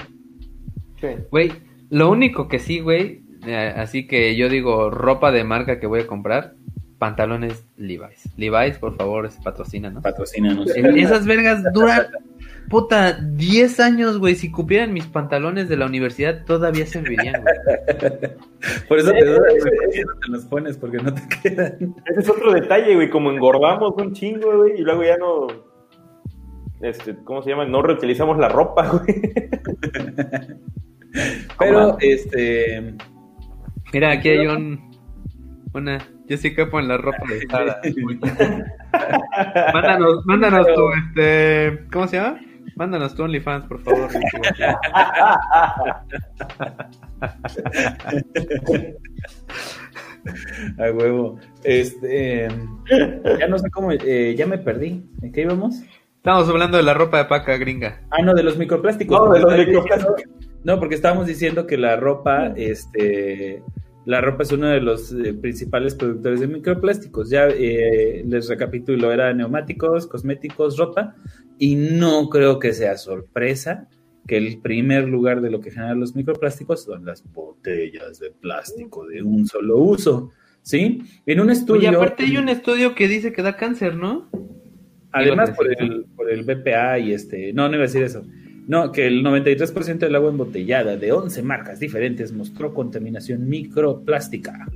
[1.30, 1.52] Güey,
[1.90, 6.00] lo único que sí, güey, eh, así que yo digo ropa de marca que voy
[6.00, 6.54] a comprar,
[6.98, 8.28] pantalones Levi's.
[8.36, 10.02] Levi's, por favor, patrocina, ¿no?
[10.02, 10.70] Patrocínanos.
[10.74, 12.06] Esas vergas duran,
[12.68, 14.34] puta, 10 años, güey.
[14.34, 17.54] Si cupieran mis pantalones de la universidad, todavía se verían, güey.
[18.88, 19.38] Por eso te eh,
[19.92, 21.94] eso te los pones, porque no te quedan.
[22.06, 25.46] Ese es otro detalle, güey, como engordamos un chingo, güey, y luego ya no,
[26.80, 27.64] este, ¿cómo se llama?
[27.64, 29.20] No reutilizamos la ropa, güey.
[31.58, 32.94] Pero, este.
[33.92, 34.96] Mira, aquí hay un,
[35.72, 37.80] una, yo sí capo en la ropa de Zara.
[39.72, 42.38] Mándanos, mándanos tu, este, ¿cómo se llama?
[42.78, 44.08] Mándanos tu OnlyFans, por favor.
[50.78, 51.38] A huevo.
[51.64, 52.48] Este.
[53.38, 53.92] Ya no sé cómo.
[53.92, 55.04] eh, ya me perdí.
[55.22, 55.80] ¿En qué íbamos?
[56.16, 58.02] Estamos hablando de la ropa de paca gringa.
[58.10, 59.18] Ah, no, de los microplásticos.
[59.18, 60.16] No, de los microplásticos.
[60.16, 63.62] diciendo- No, porque estábamos diciendo que la ropa, este,
[64.08, 67.28] la ropa es uno de los eh, principales productores de microplásticos.
[67.28, 71.14] Ya eh, les recapitulo, era neumáticos, cosméticos, ropa,
[71.58, 73.86] y no creo que sea sorpresa
[74.26, 79.06] que el primer lugar de lo que generan los microplásticos son las botellas de plástico
[79.06, 80.30] de un solo uso.
[80.62, 81.02] ¿Sí?
[81.26, 81.90] En un estudio.
[81.90, 84.30] Oye, aparte hay un estudio que dice que da cáncer, ¿no?
[85.12, 87.52] Además, por el, por el BPA y este.
[87.52, 88.24] No, no iba a decir eso.
[88.68, 94.66] No, que el 93% del agua embotellada de 11 marcas diferentes mostró contaminación microplástica.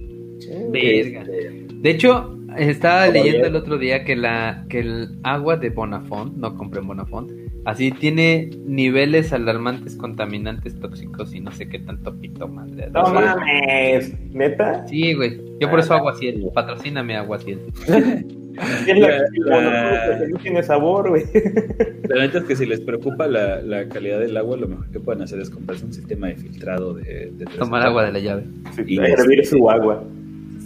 [0.70, 1.20] Verga.
[1.22, 3.50] Este, De hecho, estaba Como leyendo bien.
[3.50, 7.30] el otro día que la que el agua de Bonafont, no compré en Bonafont,
[7.64, 12.88] así tiene niveles alarmantes contaminantes tóxicos y no sé qué tanto pito madre.
[12.92, 14.86] No mames, ¿neta?
[14.88, 15.38] Sí, güey.
[15.60, 16.42] Yo por eso agua ciel.
[16.54, 17.60] Patrocíname agua ciel.
[18.86, 21.24] Es la, La- bueno, la- que no tiene sabor, güey.
[22.08, 25.00] la neta es que si les preocupa la, la calidad del agua, lo mejor que
[25.00, 28.18] pueden hacer es comprarse un sistema de filtrado de, de tres Tomar agua de la
[28.18, 28.44] llave.
[28.76, 30.02] Sí, Y hervir este- su agua.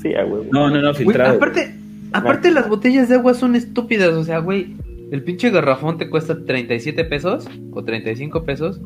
[0.03, 0.45] Sí, a huevo.
[0.53, 1.37] No, no, no, Güey, filtrado.
[1.37, 1.75] aparte,
[2.13, 4.75] aparte las botellas de agua son estúpidas, o sea, güey,
[5.11, 8.81] el pinche garrafón te cuesta 37 pesos o 35 pesos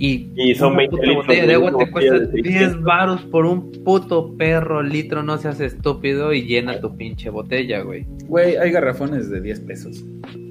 [0.00, 2.82] y, Y son una 20 puta litros de de agua te cuesta de 10 600.
[2.82, 8.06] varos por un puto perro litro, no seas estúpido y llena tu pinche botella, güey.
[8.26, 10.02] Güey, hay garrafones de 10 pesos.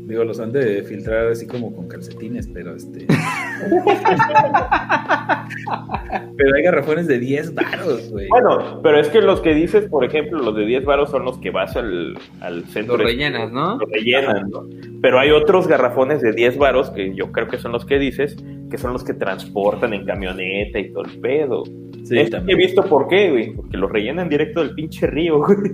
[0.09, 3.05] Digo, los han de filtrar así como con calcetines, pero este.
[6.35, 8.27] pero hay garrafones de 10 varos, güey.
[8.27, 11.37] Bueno, pero es que los que dices, por ejemplo, los de 10 varos son los
[11.37, 12.97] que vas al, al centro.
[12.97, 13.77] Los rellenas, ¿no?
[13.77, 14.67] Los rellenan, ¿no?
[14.99, 18.35] Pero hay otros garrafones de 10 varos que yo creo que son los que dices,
[18.71, 21.65] que son los que transportan en camioneta y todo el pedo.
[22.03, 23.53] Sí, Es que he visto por qué, güey.
[23.53, 25.59] Porque los rellenan directo del pinche río, güey.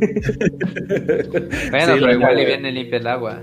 [1.71, 2.47] Bueno, Sí, pero igual y neta.
[2.47, 3.41] viene limpia el agua.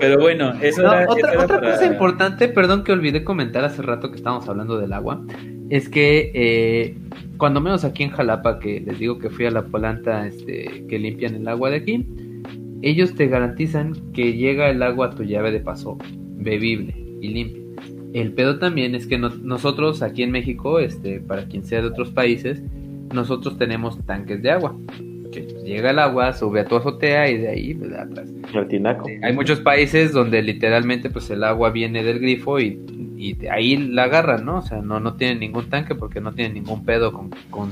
[0.00, 1.02] Pero bueno, eso No, era.
[1.04, 4.48] eso otra era otra para- cosa importante, perdón que olvidé comentar hace rato que estábamos
[4.48, 5.24] hablando del agua,
[5.68, 6.96] es que eh,
[7.36, 10.98] cuando menos aquí en Jalapa, que les digo que fui a la planta este, que
[10.98, 12.06] limpian el agua de aquí,
[12.82, 15.98] ellos te garantizan que llega el agua a tu llave de paso
[16.36, 17.60] bebible y limpia.
[18.14, 21.88] El pedo también es que no- nosotros aquí en México, este, para quien sea de
[21.88, 22.62] otros países,
[23.14, 24.74] nosotros tenemos tanques de agua.
[25.32, 28.28] Que llega el agua, sube a tu azotea y de ahí pues, atrás.
[28.54, 29.08] El tinaco.
[29.22, 32.80] Hay muchos países donde literalmente pues el agua viene del grifo y,
[33.16, 34.58] y de ahí la agarran, ¿no?
[34.58, 37.70] O sea, no, no tienen ningún tanque porque no tienen ningún pedo con, con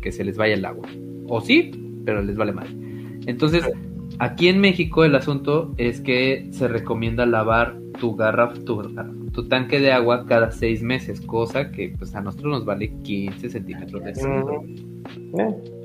[0.00, 0.88] que se les vaya el agua.
[1.28, 1.70] O sí,
[2.04, 2.68] pero les vale mal.
[3.26, 3.64] Entonces,
[4.18, 9.92] aquí en México el asunto es que se recomienda lavar tu garraf, tu, tanque de
[9.92, 14.62] agua cada seis meses, cosa que pues a nosotros nos vale 15 centímetros de agua.
[14.62, 15.83] Mm, eh,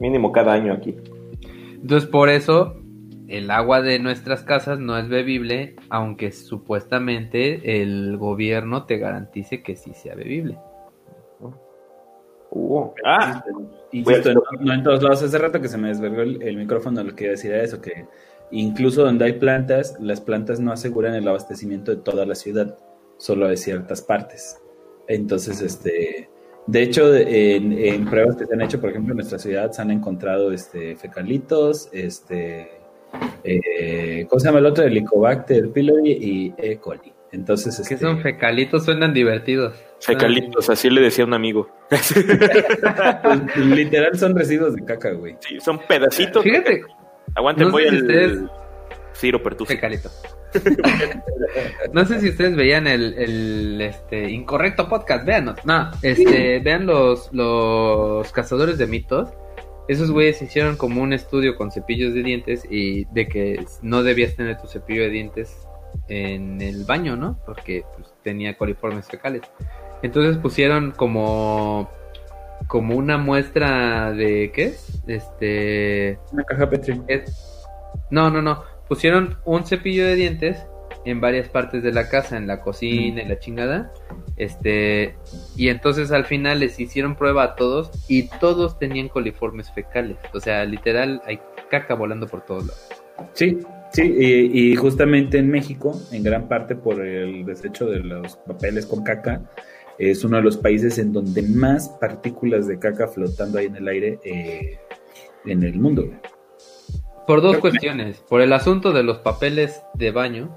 [0.00, 0.96] mínimo cada año aquí.
[1.80, 2.76] Entonces, por eso
[3.28, 9.76] el agua de nuestras casas no es bebible, aunque supuestamente el gobierno te garantice que
[9.76, 10.58] sí sea bebible.
[12.50, 13.44] Uh, ah,
[13.92, 15.22] Insisto, Bueno, no, no en todos lados.
[15.22, 17.62] Hace rato que se me desvergó el, el micrófono, lo que iba a decir era
[17.62, 18.06] eso, que
[18.50, 22.78] incluso donde hay plantas, las plantas no aseguran el abastecimiento de toda la ciudad,
[23.18, 24.58] solo de ciertas partes.
[25.08, 26.30] Entonces, este,
[26.66, 29.82] de hecho, en, en pruebas que se han hecho, por ejemplo, en nuestra ciudad se
[29.82, 32.80] han encontrado este, fecalitos, este,
[33.44, 34.84] eh, ¿cómo se llama el otro?
[34.84, 36.78] Helicobacter pylori y E.
[36.78, 37.12] coli.
[37.32, 38.84] Entonces, ¿Qué este, son fecalitos?
[38.84, 39.74] Suenan divertidos.
[40.00, 41.68] Fecalitos, así le decía un amigo.
[41.88, 42.14] pues,
[43.56, 45.36] literal son residuos de caca, güey.
[45.40, 46.42] Sí, son pedacitos.
[46.42, 46.82] Fíjate,
[47.34, 48.38] Aguanten, no voy al ustedes-
[49.14, 49.74] Ciro Pertusi.
[49.74, 50.10] fecalito.
[51.92, 55.58] no sé si ustedes veían el, el, este incorrecto podcast, véanos.
[55.64, 59.28] No, este, vean los, los cazadores de mitos.
[59.88, 64.34] Esos güeyes hicieron como un estudio con cepillos de dientes y de que no debías
[64.34, 65.56] tener tu cepillo de dientes
[66.08, 67.38] en el baño, ¿no?
[67.46, 69.42] Porque pues, tenía coliformes fecales.
[70.02, 71.88] Entonces pusieron como
[72.68, 75.02] como una muestra de ¿qué es?
[75.06, 77.00] Este Una caja Petri.
[77.06, 77.64] es-
[78.10, 78.64] No, no, no.
[78.88, 80.58] Pusieron un cepillo de dientes
[81.04, 83.92] en varias partes de la casa, en la cocina, en la chingada.
[84.36, 85.14] Este,
[85.56, 90.16] y entonces al final les hicieron prueba a todos y todos tenían coliformes fecales.
[90.34, 91.40] O sea, literal, hay
[91.70, 92.88] caca volando por todos lados.
[93.32, 93.58] Sí,
[93.92, 98.84] sí, y, y justamente en México, en gran parte por el desecho de los papeles
[98.84, 99.42] con caca,
[99.98, 103.88] es uno de los países en donde más partículas de caca flotando hay en el
[103.88, 104.78] aire eh,
[105.46, 106.10] en el mundo.
[107.26, 108.18] Por dos cuestiones.
[108.28, 110.50] Por el asunto de los papeles de baño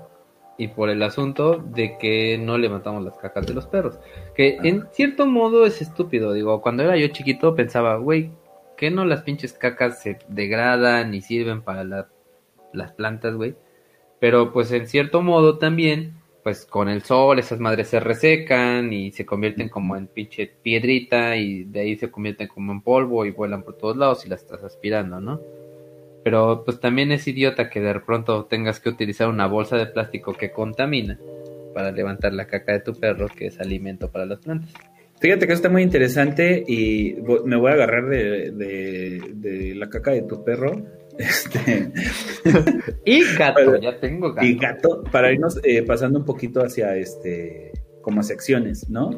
[0.57, 3.97] y por el asunto de que no levantamos las cacas de los perros.
[4.35, 6.33] Que en cierto modo es estúpido.
[6.33, 8.31] Digo, cuando era yo chiquito pensaba, güey,
[8.77, 12.09] que no las pinches cacas se degradan y sirven para la-
[12.73, 13.55] las plantas, güey?
[14.19, 16.13] Pero pues en cierto modo también,
[16.43, 21.35] pues con el sol esas madres se resecan y se convierten como en pinche piedrita
[21.37, 24.41] y de ahí se convierten como en polvo y vuelan por todos lados y las
[24.41, 25.39] estás aspirando, ¿no?
[26.23, 30.33] Pero pues también es idiota que de pronto tengas que utilizar una bolsa de plástico
[30.33, 31.17] que contamina
[31.73, 34.73] para levantar la caca de tu perro, que es alimento para las plantas.
[35.21, 37.15] Fíjate que eso está muy interesante y
[37.45, 40.71] me voy a agarrar de, de- de la caca de tu perro.
[41.19, 41.91] Este,
[43.05, 44.47] Y gato, ya tengo gato.
[44.47, 49.11] y gato, para irnos eh, pasando un poquito hacia este, como secciones, ¿no?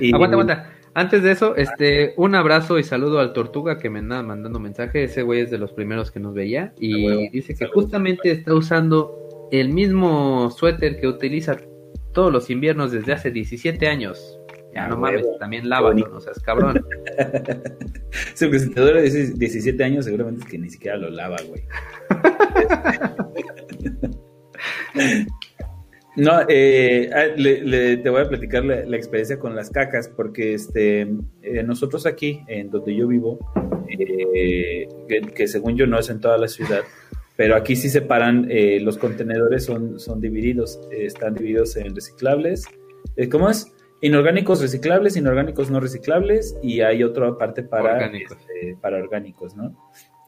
[0.00, 0.72] Y- Aguanta, aguanta.
[0.94, 5.04] Antes de eso, este, un abrazo y saludo al Tortuga que me anda mandando mensaje.
[5.04, 7.74] Ese güey es de los primeros que nos veía y dice que Saludos.
[7.84, 11.56] justamente está usando el mismo suéter que utiliza
[12.12, 14.38] todos los inviernos desde hace 17 años.
[14.74, 16.84] Ya no mames, también lávalo, no seas cabrón.
[18.34, 21.64] Si te dura 17 años, seguramente es que ni siquiera lo lava, güey.
[26.20, 30.08] No, eh, ah, le- le- te voy a platicar la, la experiencia con las cacas,
[30.08, 31.02] porque este,
[31.42, 33.38] eh, nosotros aquí, en donde yo vivo,
[33.88, 36.80] eh, que, que según yo no es en toda la ciudad,
[37.36, 42.64] pero aquí sí separan, eh, los contenedores son, son divididos, eh, están divididos en reciclables,
[43.30, 43.72] ¿cómo es?
[44.02, 48.36] Inorgánicos reciclables, inorgánicos no reciclables, y hay otra parte para Orgánicos.
[48.38, 49.74] este, para orgánicos, ¿no?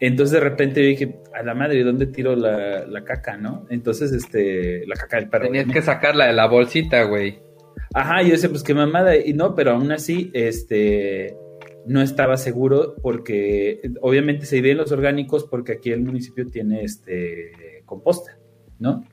[0.03, 3.66] Entonces de repente yo dije, a la madre, ¿dónde tiro la, la caca, no?
[3.70, 5.45] Entonces, este, la caca del perro.
[5.45, 5.73] Tenías ¿no?
[5.73, 7.39] que sacarla de la bolsita, güey.
[7.95, 11.37] Ajá, yo decía, pues qué mamada, y no, pero aún así, este,
[11.87, 17.85] no estaba seguro porque obviamente se dividen los orgánicos porque aquí el municipio tiene, este,
[17.85, 18.37] composta,
[18.81, 19.05] ¿no?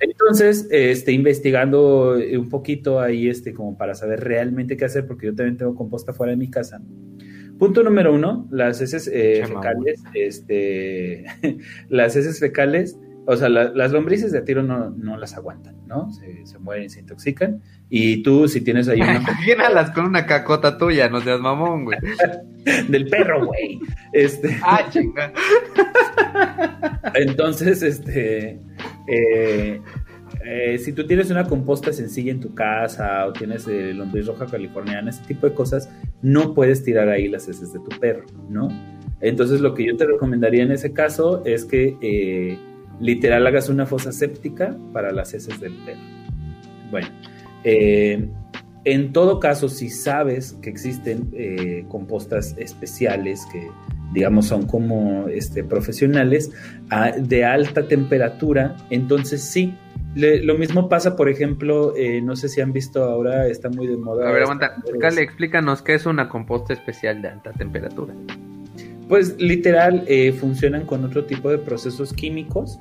[0.00, 5.34] Entonces, este, investigando un poquito ahí, este, como para saber realmente qué hacer, porque yo
[5.34, 6.80] también tengo composta fuera de mi casa.
[7.64, 11.24] Punto número uno, las heces eh, fecales, este,
[11.88, 16.12] las heces fecales, o sea, la- las lombrices de tiro no, no las aguantan, ¿no?
[16.12, 17.62] Se, se mueren, se intoxican.
[17.88, 21.98] Y tú, si tienes ahí una Imagínalas con una cacota tuya, no seas mamón, güey.
[22.88, 23.78] del perro, güey.
[24.12, 25.32] Este, Ah, chinga.
[27.14, 28.58] Entonces, este,
[29.08, 29.80] eh,
[30.44, 34.46] eh, si tú tienes una composta sencilla en tu casa o tienes eh, lombriz roja
[34.46, 35.88] californiana, ese tipo de cosas,
[36.22, 38.68] no puedes tirar ahí las heces de tu perro, ¿no?
[39.20, 42.58] Entonces, lo que yo te recomendaría en ese caso es que eh,
[43.00, 46.00] literal hagas una fosa séptica para las heces del perro.
[46.90, 47.08] Bueno,
[47.64, 48.28] eh,
[48.84, 51.30] en todo caso, si sabes que existen
[51.88, 53.66] compostas especiales que,
[54.12, 56.50] digamos, son como este, profesionales
[56.90, 59.74] a- de alta temperatura, entonces sí.
[60.14, 63.86] Le- lo mismo pasa, por ejemplo, eh, no sé si han visto ahora, está muy
[63.86, 64.28] de moda.
[64.28, 64.76] A ver, aguanta.
[65.00, 68.14] Cale, explícanos qué es una composta especial de alta temperatura.
[69.08, 72.78] Pues literal, eh, funcionan con otro tipo de procesos químicos,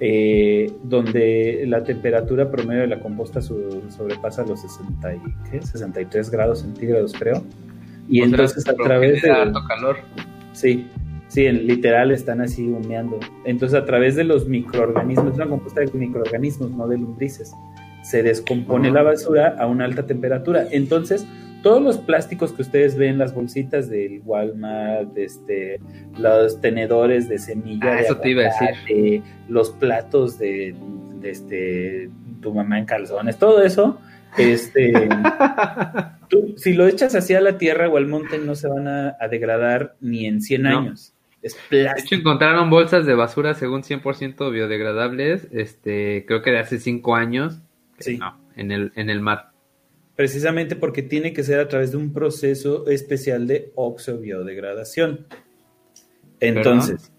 [0.00, 5.20] eh, donde la temperatura promedio de la composta su- sobrepasa los 60 y,
[5.50, 5.62] ¿qué?
[5.62, 7.42] 63 grados centígrados, creo.
[8.08, 9.30] Y O entonces a través de...
[9.30, 9.96] alto calor.
[10.52, 10.86] Sí,
[11.34, 13.18] sí, en, literal están así humeando.
[13.44, 17.52] Entonces, a través de los microorganismos, es una composta de microorganismos, no de lombrices,
[18.02, 20.66] se descompone la basura a una alta temperatura.
[20.70, 21.26] Entonces,
[21.64, 25.80] todos los plásticos que ustedes ven, las bolsitas del Walmart, este,
[26.18, 29.22] los tenedores de semilla, Ah, de eso te iba a decir.
[29.48, 30.76] los platos de,
[31.20, 32.10] de este
[32.42, 33.98] tu mamá en calzones, todo eso,
[34.36, 34.92] este,
[36.28, 39.96] tú, si lo echas hacia la tierra o al monte no se van a, degradar
[40.00, 41.13] ni en 100 años.
[41.44, 46.80] Es de hecho, encontraron bolsas de basura según 100% biodegradables, este, creo que de hace
[46.80, 47.58] 5 años,
[47.98, 48.18] sí.
[48.56, 49.50] en el, en el mar.
[50.16, 55.26] Precisamente porque tiene que ser a través de un proceso especial de oxobiodegradación.
[56.40, 57.12] Entonces,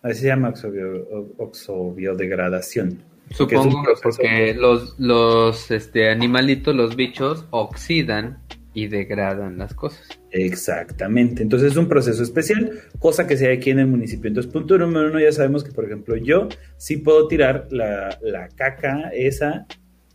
[0.00, 0.54] así se llama
[1.36, 3.02] oxobiodegradación.
[3.30, 8.38] Supongo porque los, los este, animalitos, los bichos, oxidan
[8.78, 10.06] y degradan las cosas.
[10.30, 11.42] Exactamente.
[11.42, 14.28] Entonces es un proceso especial, cosa que se aquí en el municipio.
[14.28, 18.48] Entonces, punto número uno, ya sabemos que, por ejemplo, yo sí puedo tirar la, la
[18.48, 19.66] caca esa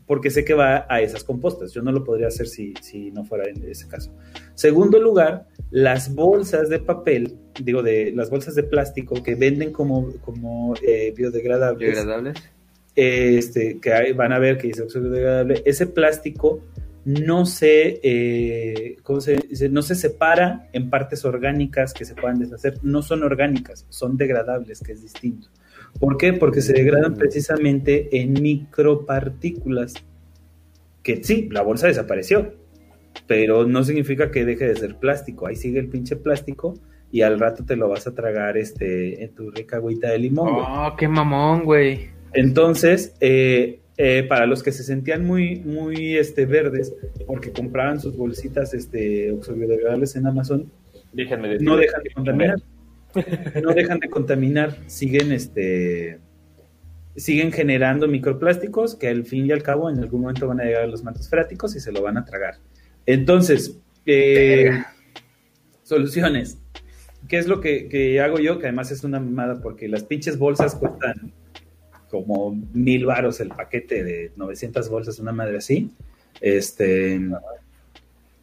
[0.05, 1.73] porque sé que va a esas compostas.
[1.73, 4.13] Yo no lo podría hacer si, si no fuera en ese caso.
[4.53, 10.11] Segundo lugar, las bolsas de papel, digo, de las bolsas de plástico que venden como,
[10.21, 11.91] como eh, biodegradables.
[11.91, 12.53] ¿Biodegradables?
[12.95, 16.61] este, que van a ver que dice óxido degradable, ese plástico
[17.05, 19.69] no se, eh, ¿cómo se dice?
[19.69, 24.79] no se separa en partes orgánicas que se puedan deshacer, no son orgánicas, son degradables,
[24.81, 25.49] que es distinto.
[25.99, 26.33] ¿Por qué?
[26.33, 29.93] Porque se degradan precisamente en micropartículas.
[31.03, 32.53] Que sí, la bolsa desapareció,
[33.27, 35.47] pero no significa que deje de ser plástico.
[35.47, 36.75] Ahí sigue el pinche plástico
[37.11, 40.47] y al rato te lo vas a tragar este en tu rica agüita de limón.
[40.49, 42.09] Oh, qué mamón, güey.
[42.33, 46.93] Entonces, eh, eh, para los que se sentían muy, muy este, verdes,
[47.25, 50.71] porque compraban sus bolsitas este, oxobiodegradables en Amazon,
[51.13, 52.55] no dejan de contaminar
[53.61, 56.19] no dejan de contaminar, siguen este
[57.15, 60.83] siguen generando microplásticos que al fin y al cabo en algún momento van a llegar
[60.83, 62.55] a los mantos freáticos y se lo van a tragar.
[63.05, 64.83] Entonces, eh,
[65.83, 66.57] soluciones.
[67.27, 68.57] ¿Qué es lo que, hago yo?
[68.57, 71.31] Que además es una mamada porque las pinches bolsas cuestan
[72.13, 75.89] como mil varos el paquete de 900 bolsas, una madre así.
[76.41, 77.19] Este,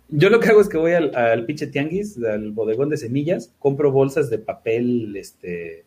[0.09, 3.53] yo lo que hago es que voy al, al pinche tianguis, al bodegón de semillas,
[3.61, 5.85] compro bolsas de papel, este,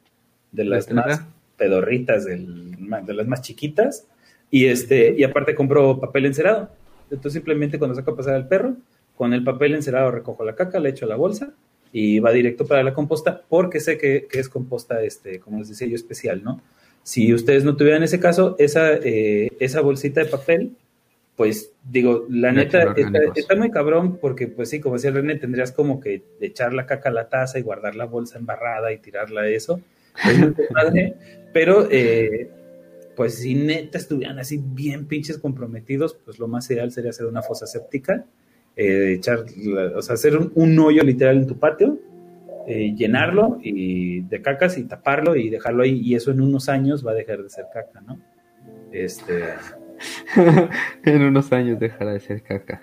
[0.54, 1.24] de las más
[1.58, 2.72] pedorritas, del,
[3.06, 4.08] de las más chiquitas,
[4.50, 6.70] y este, y aparte compro papel encerado.
[7.12, 8.78] Entonces simplemente cuando saco a pasar al perro,
[9.18, 11.52] con el papel encerado recojo la caca, le echo a la bolsa
[11.92, 15.86] y va directo para la composta, porque sé que, es composta, este, como les decía
[15.86, 16.62] yo, especial, ¿no?
[17.04, 20.76] Si ustedes no tuvieran ese caso, esa, eh, esa bolsita de papel
[21.36, 22.94] pues digo, la neta
[23.36, 27.10] está, muy cabrón porque pues sí, como decía René, tendrías como que echar la caca
[27.10, 29.82] a la taza y guardar la bolsa embarrada y tirarla a eso.
[31.54, 32.50] pero eh,
[33.16, 37.42] pues si neta estuvieran así bien pinches comprometidos, pues lo más ideal sería hacer una
[37.42, 38.26] fosa séptica,
[38.76, 39.44] eh, echar,
[39.96, 41.98] o sea, hacer un, hoyo literal en tu patio,
[42.68, 47.06] eh, llenarlo y de cacas y taparlo y dejarlo ahí y eso en unos años
[47.06, 48.20] va a dejar de ser caca, ¿no?
[48.92, 49.44] Este...
[51.06, 52.82] en unos años dejará de ser caca.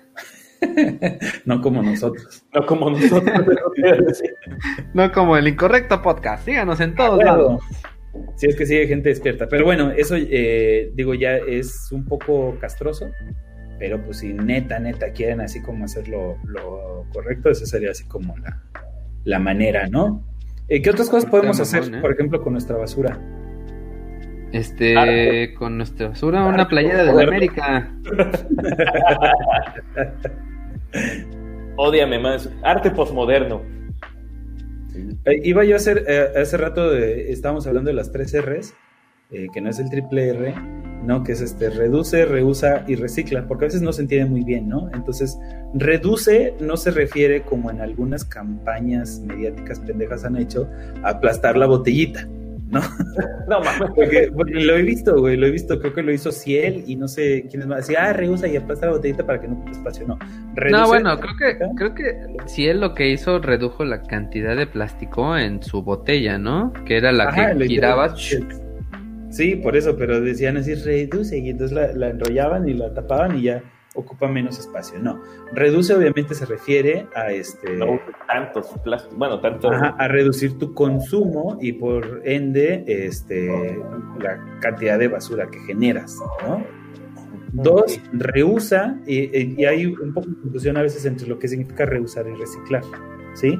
[1.45, 2.45] no como nosotros.
[2.55, 3.33] No como nosotros.
[4.95, 6.45] no como el incorrecto podcast.
[6.45, 7.63] Síganos en todos lados.
[8.37, 9.49] Si es que sigue gente despierta.
[9.49, 13.11] Pero bueno, eso eh, digo ya es un poco castroso.
[13.79, 16.37] Pero pues si neta, neta quieren así como hacer lo,
[17.15, 18.63] correcto, esa sería así como la,
[19.25, 20.25] la manera, ¿no?
[20.69, 22.01] Eh, ¿Qué otras cosas podemos hacer, ¿eh?
[22.01, 23.19] por ejemplo, con nuestra basura?
[24.53, 27.93] Este, con nuestra basura, una playera de la América.
[31.77, 32.51] Odiame más.
[32.63, 33.63] Arte posmoderno.
[35.25, 38.75] Eh, iba yo a hacer, eh, hace rato estábamos hablando de las tres R's,
[39.33, 40.55] eh, que no es el triple R,
[41.05, 41.23] ¿no?
[41.23, 44.69] Que es este, reduce, reusa y recicla, porque a veces no se entiende muy bien,
[44.69, 44.91] ¿no?
[44.93, 45.39] Entonces,
[45.75, 50.69] reduce no se refiere como en algunas campañas mediáticas pendejas han hecho,
[51.03, 52.27] a aplastar la botellita.
[52.71, 52.81] ¿no?
[53.49, 53.91] No mames.
[53.97, 57.09] Porque, lo he visto, güey, lo he visto, creo que lo hizo Ciel y no
[57.09, 57.87] sé quién es más.
[57.87, 60.07] Decía, ah, reusa y aplasta la botellita para que no ocupe espacio.
[60.07, 60.19] No,
[60.71, 65.37] no bueno, creo que, creo que Ciel lo que hizo redujo la cantidad de plástico
[65.37, 66.73] en su botella, ¿no?
[66.85, 68.15] Que era la que giraba.
[69.31, 73.39] Sí, por eso, pero decían así, reduce, y entonces la, la enrollaban y la tapaban
[73.39, 73.63] y ya
[73.95, 74.99] ocupa menos espacio.
[74.99, 75.21] No,
[75.53, 77.77] reduce obviamente se refiere a este...
[77.77, 79.71] No, tantos plásticos, bueno, tanto...
[79.71, 83.79] a reducir tu consumo y por ende este,
[84.21, 86.17] la cantidad de basura que generas,
[86.47, 86.65] ¿no?
[87.53, 91.85] Dos, reusa, y, y, hay un poco de confusión a veces entre lo que significa
[91.85, 92.85] reusar y reciclar,
[93.35, 93.59] ¿sí?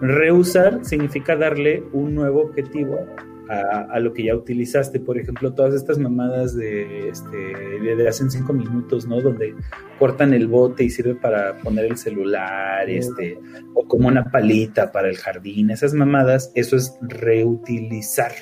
[0.00, 2.98] Reusar significa darle un nuevo objetivo
[3.48, 5.00] a, lo que ya utilizaste.
[5.00, 9.20] Por ejemplo, todas estas mamadas de, este, de hace cinco minutos, ¿no?
[9.20, 9.54] Donde
[9.98, 13.38] cortan el bote y sirve para poner el celular, este,
[13.74, 15.70] o como una palita para el jardín.
[15.70, 18.32] Esas mamadas, eso es reutilizar,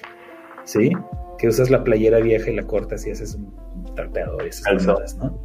[0.65, 0.91] ¿sí?
[1.39, 3.55] Que usas la playera vieja y la cortas y haces un
[3.95, 5.41] trapeadores, calzadas, ¿no?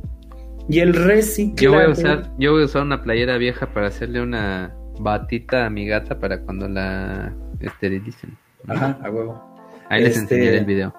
[0.69, 1.63] Y el reciclaje...
[1.63, 5.65] Yo voy, a usar, yo voy a usar una playera vieja para hacerle una batita
[5.65, 8.37] a mi gata para cuando la esterilicen.
[8.67, 9.50] Ajá, a huevo.
[9.91, 10.93] Ahí les este, enseñaré el video.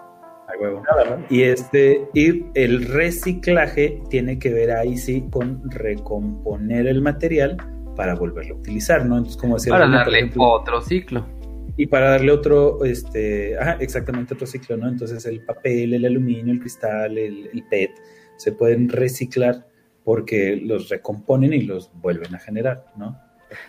[0.61, 0.83] Huevo.
[1.31, 7.57] Y este, y el reciclaje tiene que ver ahí sí con recomponer el material
[7.97, 9.17] para volverlo a utilizar, ¿no?
[9.17, 11.27] Entonces, como decía, para darle otro ciclo.
[11.79, 14.89] Y para darle otro, este, ajá, exactamente otro ciclo, ¿no?
[14.89, 17.93] Entonces el papel, el aluminio, el cristal, el, el PET,
[18.37, 19.67] se pueden reciclar
[20.05, 23.19] porque los recomponen y los vuelven a generar, ¿no?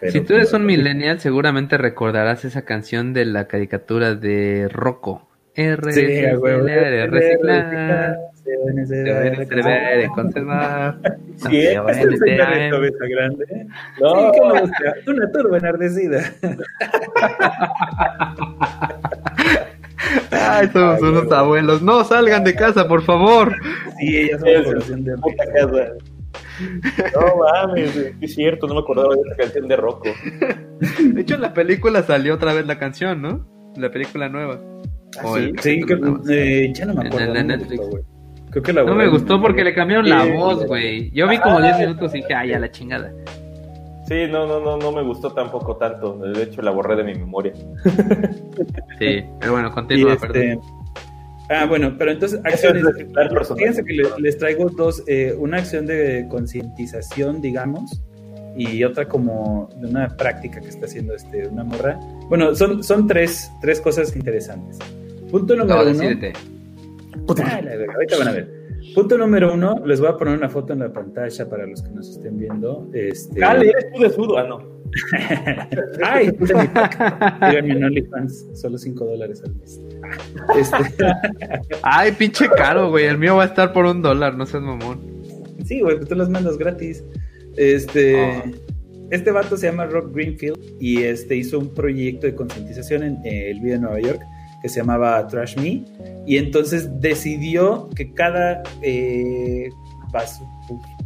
[0.10, 5.28] Si tú eres un millennial, seguramente recordarás esa canción de la caricatura de Rocco.
[5.56, 10.98] R sí, reciclar, reciclar, se conservar.
[11.36, 11.86] Sí, es un
[13.08, 13.68] grande.
[14.02, 14.32] No,
[15.08, 16.24] una turba enardecida.
[20.32, 21.82] Ay, somos unos abuelos.
[21.82, 23.56] No salgan de casa, por favor.
[24.00, 24.42] Sí, ellas
[24.88, 25.16] son de
[25.54, 25.94] casa.
[26.60, 30.10] No mames, es cierto, no me acordaba de esa canción de Rocco.
[31.00, 33.48] De hecho, en la película salió otra vez la canción, ¿no?
[33.76, 34.60] La película nueva.
[35.20, 35.82] ¿Ah, sí,
[36.30, 37.36] eh, ya no me acuerdo.
[37.36, 37.82] En, Netflix.
[38.50, 41.12] Creo que la no me gustó porque le cambiaron la voz, güey.
[41.12, 43.12] Yo vi como 10 minutos y dije, ay, ya la chingada.
[44.08, 46.18] Sí, no, no, no, no me gustó tampoco tanto.
[46.18, 47.54] De hecho, la borré de mi memoria.
[49.00, 50.83] sí, pero bueno, continúa, este, perdón.
[51.50, 52.84] Ah, bueno, pero entonces acciones.
[53.58, 58.02] Fíjense que les, traigo dos, eh, una acción de concientización, digamos,
[58.56, 62.00] y otra como de una práctica que está haciendo este, una morra.
[62.30, 64.80] Bueno, son, son tres, tres cosas interesantes.
[65.30, 66.04] Punto número uno.
[67.96, 68.64] ahorita van a ver.
[68.94, 71.90] Punto número uno, les voy a poner una foto en la pantalla para los que
[71.90, 72.90] nos estén viendo.
[72.94, 73.40] Este...
[73.40, 74.83] Dale, eres tú de sudo, ah, no.
[76.04, 76.98] Ay, puse mi pack.
[77.50, 79.82] Díganme en OnlyFans, solo 5 dólares al mes.
[80.58, 81.06] Este...
[81.82, 83.06] Ay, pinche caro, güey.
[83.06, 85.00] El mío va a estar por un dólar, no seas mamón.
[85.66, 87.04] Sí, güey, pues tú los mandas gratis.
[87.56, 88.16] Este.
[88.16, 88.74] Oh.
[89.12, 93.60] Este vato se llama Rob Greenfield y este hizo un proyecto de concientización en el
[93.60, 94.22] video de Nueva York
[94.64, 95.84] que se llamaba Trash Me
[96.26, 99.70] y entonces decidió que cada eh,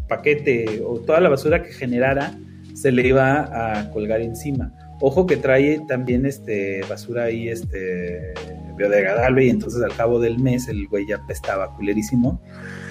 [0.08, 2.38] paquete o toda la basura que generara
[2.78, 4.72] se le iba a colgar encima.
[5.00, 8.34] Ojo que trae también este basura ahí este
[8.76, 12.42] biodegradable y entonces al cabo del mes el güey ya pestaba culerísimo.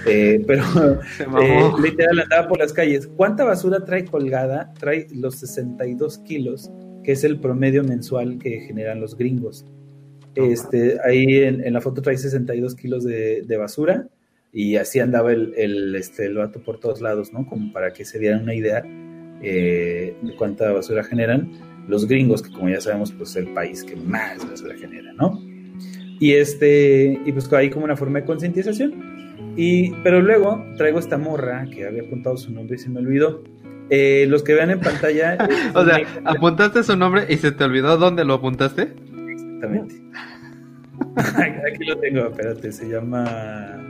[0.07, 0.63] Eh, pero
[1.41, 3.09] eh, literal andaba por las calles.
[3.17, 4.73] ¿Cuánta basura trae colgada?
[4.79, 6.71] Trae los 62 kilos,
[7.05, 9.65] que es el promedio mensual que generan los gringos.
[10.35, 14.07] Este, ahí en, la foto trae 62 kilos de, basura
[14.53, 17.47] y así andaba el, el, este, el vato por todos lados, ¿no?
[17.47, 18.85] Como para que se dieran una idea
[19.49, 21.53] eh, de cuánta basura generan
[21.87, 25.41] los gringos, que como ya sabemos, pues es el país que más basura genera, ¿no?
[26.19, 29.55] Y este, y pues ahí como una forma de concientización.
[29.57, 33.45] Y, pero luego traigo esta morra que había apuntado su nombre y se me olvidó.
[33.89, 35.39] Eh, los que vean en pantalla.
[35.75, 38.95] o sea, apuntaste su nombre y se te olvidó dónde lo apuntaste.
[39.29, 39.95] Exactamente.
[41.17, 43.81] Aquí lo tengo, espérate, se llama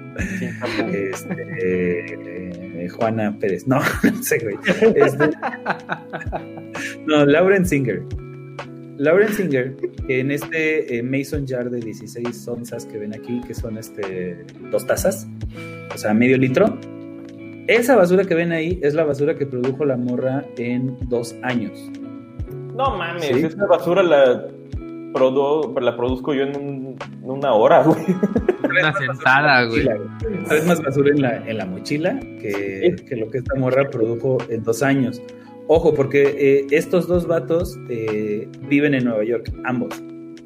[0.93, 2.05] este,
[2.79, 3.67] eh, Juana Pérez.
[3.67, 4.57] No, no sé, güey.
[4.95, 5.31] Este,
[7.07, 8.03] no, Lauren Singer.
[8.99, 9.77] Lauren Singer,
[10.09, 14.87] en este eh, Mason Jar de 16 onzas que ven aquí, que son este dos
[14.87, 15.29] tazas,
[15.95, 16.79] o sea, medio litro,
[17.67, 21.91] esa basura que ven ahí es la basura que produjo la morra en dos años.
[22.75, 24.47] No mames, esa basura la
[25.81, 28.05] la produzco yo en, una hora, güey.
[28.81, 29.87] Una sentada, güey.
[30.51, 34.63] Es más basura en la, en la mochila que, lo que esta morra produjo en
[34.63, 35.23] dos años.
[35.69, 40.01] Ojo, porque eh, estos dos vatos eh, viven en Nueva York, ambos.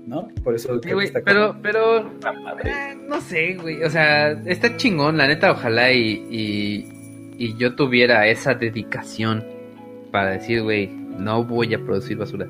[0.07, 0.29] ¿no?
[0.43, 0.81] Por eso
[1.25, 2.01] pero, pero,
[2.65, 6.89] eh, no sé, güey, o sea, está chingón, la neta, ojalá y, y,
[7.39, 9.45] y yo tuviera esa dedicación
[10.11, 12.49] para decir, güey, no voy a producir basura.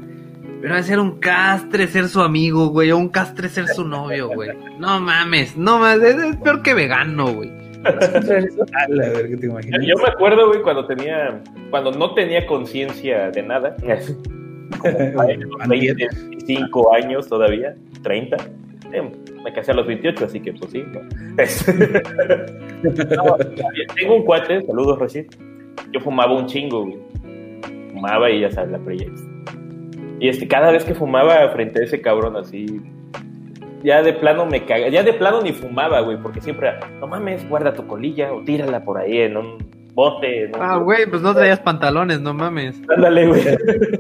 [0.61, 4.29] Pero es ser un castre ser su amigo, güey, o un castre ser su novio,
[4.29, 4.51] güey.
[4.79, 7.51] No mames, no mames, es, peor que vegano, güey.
[9.87, 13.75] Yo me acuerdo, güey, cuando tenía, cuando no tenía conciencia de nada,
[14.79, 14.99] como
[15.67, 18.37] 25 años todavía, 30,
[18.93, 19.11] eh,
[19.43, 20.83] me casé a los 28, así que pues sí,
[23.97, 25.25] tengo un cuate, saludos Rashid,
[25.93, 26.99] yo fumaba un chingo, güey,
[27.93, 29.31] fumaba y ya sabes, la proyección
[30.21, 32.81] y este, cada vez que fumaba frente a ese cabrón así,
[33.83, 37.49] ya de plano me caga, ya de plano ni fumaba, güey, porque siempre, no mames,
[37.49, 39.59] guarda tu colilla o tírala por ahí en un
[39.95, 40.51] bote.
[40.61, 42.81] ah, güey, pues no traías pantalones, no mames.
[42.95, 43.43] Ándale, güey.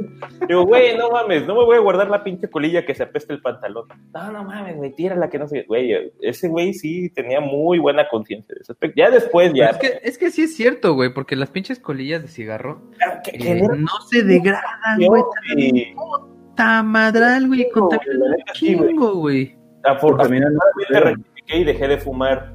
[0.51, 3.32] Digo, güey, no mames, no me voy a guardar la pinche colilla que se apeste
[3.32, 3.86] el pantalón.
[4.12, 5.62] No, no mames, güey, tírala que no sé.
[5.68, 8.94] Güey, ese güey sí tenía muy buena conciencia de ese aspecto.
[8.97, 9.66] Ya después, ya.
[9.70, 12.82] Es que, es que sí es cierto, güey, porque las pinches colillas de cigarro
[13.24, 15.22] que- eh, que no- no se degradan, güey.
[15.56, 19.56] y- Puta madral, güey, contaminan un chingo, güey.
[19.85, 21.20] Afortunadamente
[21.52, 22.55] y dejé de fumar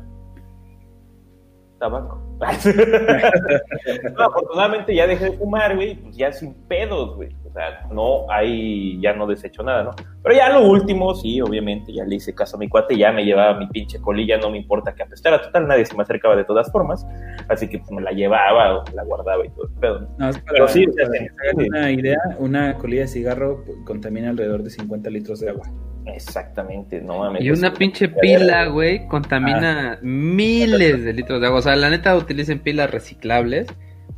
[1.80, 2.22] tabaco.
[4.18, 7.30] no, afortunadamente ya dejé de fumar, güey, pues ya sin pedos, güey.
[7.56, 9.91] O sea, no hay, ya no desecho nada, ¿no?
[10.22, 13.23] Pero ya lo último, sí, obviamente, ya le hice caso a mi cuate, ya me
[13.23, 16.44] llevaba mi pinche colilla, no me importa que apestara, total, nadie se me acercaba de
[16.44, 17.07] todas formas,
[17.48, 19.99] así que pues me la llevaba o me la guardaba y todo el pedo.
[20.02, 20.10] ¿no?
[20.18, 23.64] No, es para, Pero sí, o sea, para sí, una idea, una colilla de cigarro
[23.86, 25.65] contamina alrededor de 50 litros de agua.
[26.07, 27.41] Exactamente, no mames.
[27.41, 31.60] Y una pinche pila, güey, contamina miles de litros de agua.
[31.60, 33.68] O sea, la neta utilicen pilas reciclables.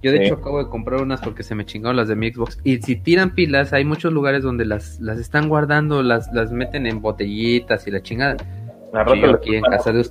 [0.02, 0.24] Yo de Sí.
[0.26, 2.60] hecho acabo de comprar unas porque se me chingaron las de mi Xbox.
[2.64, 6.86] Y si tiran pilas, hay muchos lugares donde las, las están guardando, las, las meten
[6.86, 8.38] en botellitas y la chingada.
[8.94, 10.08] Yo aquí en casa de.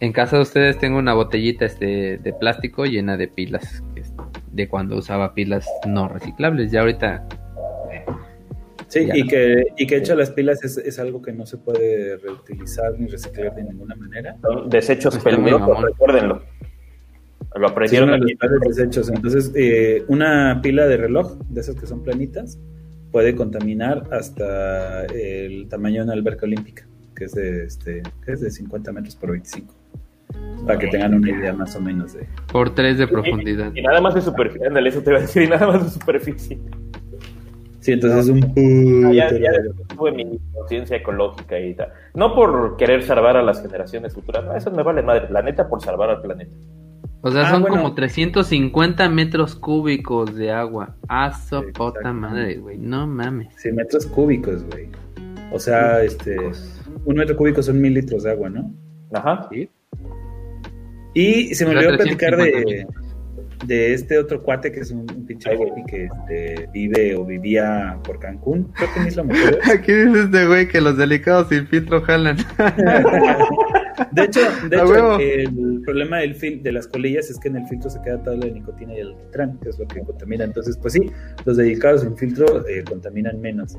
[0.00, 3.82] En casa ustedes tengo una botellita este de plástico llena de pilas.
[3.94, 4.12] que es
[4.52, 6.70] De cuando usaba pilas no reciclables.
[6.70, 7.26] Ya ahorita
[8.88, 11.58] Sí, y que, y que de hecho las pilas es, es algo que no se
[11.58, 14.36] puede reutilizar ni reciclar de ninguna manera.
[14.42, 16.42] Son desechos muy peligrosos, recuérdenlo.
[17.58, 19.08] Lo Sí, aprendieron uno de los desechos.
[19.10, 22.58] Entonces, eh, una pila de reloj, de esas que son planitas,
[23.12, 28.40] puede contaminar hasta el tamaño de una alberca olímpica, que es de, este, que es
[28.40, 29.72] de 50 metros por 25.
[30.66, 32.26] Para que tengan una idea más o menos de...
[32.52, 33.72] por tres de profundidad.
[33.74, 35.90] Y nada más de superficie, ándale, eso te iba a decir, y nada más de
[35.90, 36.58] superficie.
[37.80, 39.06] Sí, entonces es un...
[39.06, 39.50] Ah, ya, puto ya
[39.94, 41.92] tuve mi conciencia ecológica y tal.
[42.14, 45.68] No por querer salvar a las generaciones futuras, no, eso me vale madre, la neta
[45.68, 46.50] por salvar al planeta.
[47.22, 47.76] O sea, Ah, son bueno.
[47.76, 50.96] como 350 metros cúbicos de agua.
[51.08, 52.78] Ah, su Sí, puta madre, güey.
[52.78, 53.48] No mames.
[53.56, 54.88] Sí, metros cúbicos, güey.
[55.52, 56.36] O sea, este...
[57.04, 58.72] Un metro cúbico son mil litros de agua, ¿no?
[59.12, 59.48] Ajá.
[61.14, 62.86] Y se me O sea, olvidó platicar 350
[63.66, 65.70] de, de este otro cuate que es un, un pinche güey.
[65.88, 68.70] que este, vive o vivía por Cancún.
[68.74, 69.58] Creo que en Isla Mujeres.
[69.70, 72.36] Aquí dice este güey que los delicados sin filtro jalan.
[74.12, 77.66] De hecho, de hecho el problema del fil- de las colillas es que en el
[77.66, 80.44] filtro se queda toda la nicotina y el alquitrán, que es lo que contamina.
[80.44, 81.10] Entonces, pues sí,
[81.44, 83.76] los dedicados sin filtro eh, contaminan menos.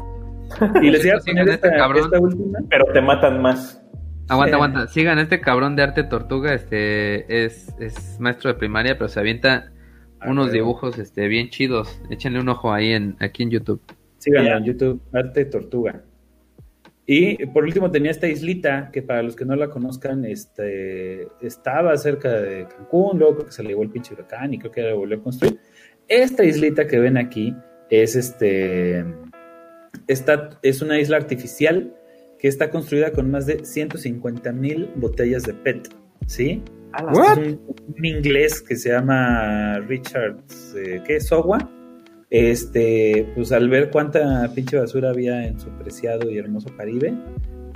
[0.81, 2.03] Y les iba a Sigan poner este esta, cabrón.
[2.05, 2.59] esta última.
[2.69, 3.83] Pero te matan más.
[4.29, 4.55] Aguanta, Sí.
[4.55, 4.87] aguanta.
[4.87, 9.71] Sigan, este cabrón de arte tortuga, este, es, es maestro de primaria, pero se avienta
[10.19, 12.01] Ah, unos dibujos, este, bien chidos.
[12.09, 13.79] Échenle un ojo ahí en, aquí en YouTube.
[14.17, 16.01] Síganlo en YouTube, Arte Tortuga.
[17.09, 21.95] Y por último tenía esta islita que para los que no la conozcan, este, estaba
[21.95, 24.81] cerca de Cancún, luego creo que se le llevó el pinche huracán y creo que
[24.81, 25.57] la volvió a construir.
[26.09, 27.55] Esta islita que ven aquí
[27.89, 29.05] es este,
[30.07, 31.95] esta es una isla artificial
[32.39, 35.87] que está construida con más de 150 mil botellas de PET,
[36.25, 36.61] ¿sí?
[36.93, 37.61] Es un,
[37.97, 40.39] un inglés que se llama Richard,
[40.75, 41.21] eh, ¿qué?
[41.21, 41.76] Sowa.
[42.29, 47.13] Este, pues al ver cuánta pinche basura había en su preciado y hermoso Caribe,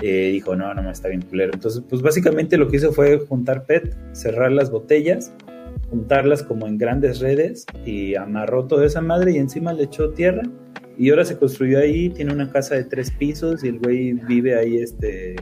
[0.01, 1.51] eh, dijo, no, no, está bien culero.
[1.53, 5.33] Entonces, pues básicamente lo que hizo fue juntar PET, cerrar las botellas,
[5.89, 10.43] juntarlas como en grandes redes y amarró toda esa madre y encima le echó tierra.
[10.97, 14.55] Y ahora se construyó ahí, tiene una casa de tres pisos y el güey vive
[14.55, 15.35] ahí, este,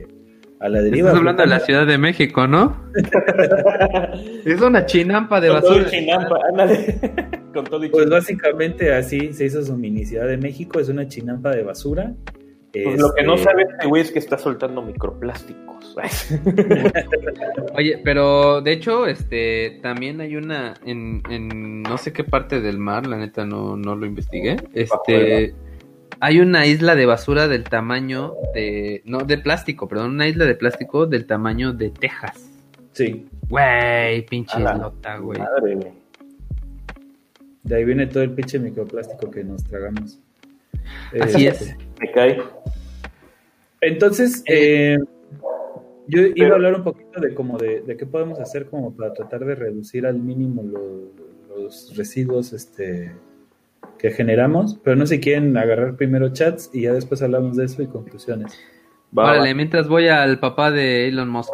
[0.60, 1.08] a la deriva.
[1.08, 1.60] Estás hablando de la.
[1.60, 2.76] Ciudad de México, ¿no?
[4.44, 5.90] es una chinampa de Con todo basura.
[5.90, 6.98] chinampa, ándale.
[7.54, 8.16] Con todo y Pues chinampa.
[8.16, 12.12] básicamente así se hizo su mini Ciudad de México, es una chinampa de basura.
[12.72, 15.96] Pues lo que no Este, sabe este güey es que está soltando microplásticos.
[17.74, 22.78] Oye, pero de hecho, este, también hay una en, en no sé qué parte del
[22.78, 24.56] mar, la neta no, no lo investigué.
[24.72, 25.52] Este,
[26.20, 30.54] hay una isla de basura del tamaño de, no, de plástico, perdón, una isla de
[30.54, 32.50] plástico del tamaño de Texas.
[32.92, 35.38] Sí, Güey, pinche A la islota, güey.
[35.40, 35.92] Madre, güey.
[37.64, 40.18] de ahí viene todo el pinche microplástico que nos tragamos.
[41.20, 41.76] Así Este, es.
[42.00, 42.40] Me cae.
[43.80, 44.98] Entonces, eh,
[46.06, 48.94] yo iba Pero- a hablar un poquito de como de, de qué podemos hacer como
[48.94, 51.10] para tratar de reducir al mínimo lo-
[51.56, 53.12] los residuos este,
[53.98, 57.66] que generamos, pero no sé si quieren agarrar primero chats y ya después hablamos de
[57.66, 58.58] eso y conclusiones.
[59.16, 59.30] Va, va.
[59.32, 61.52] Órale, mientras voy al papá de Elon Musk.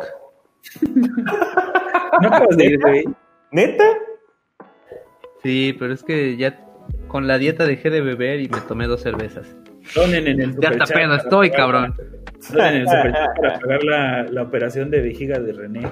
[0.82, 3.05] ¿No acabas de ir, güey?
[3.53, 3.85] ¿Neta?
[5.43, 6.65] Sí, pero es que ya
[7.09, 9.55] con la dieta dejé de beber y me tomé dos cervezas.
[9.94, 11.94] Donen en el Ya está superchat pedo estoy, cabrón.
[12.51, 15.89] Donen en el superchat para pagar la, la operación de vejiga de René.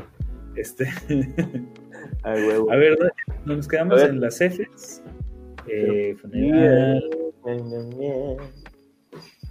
[0.57, 0.89] Este,
[2.23, 2.71] Ay, huevo.
[2.73, 2.99] a ver,
[3.45, 5.03] nos quedamos en las Fs.
[5.69, 7.03] Eh, funeral,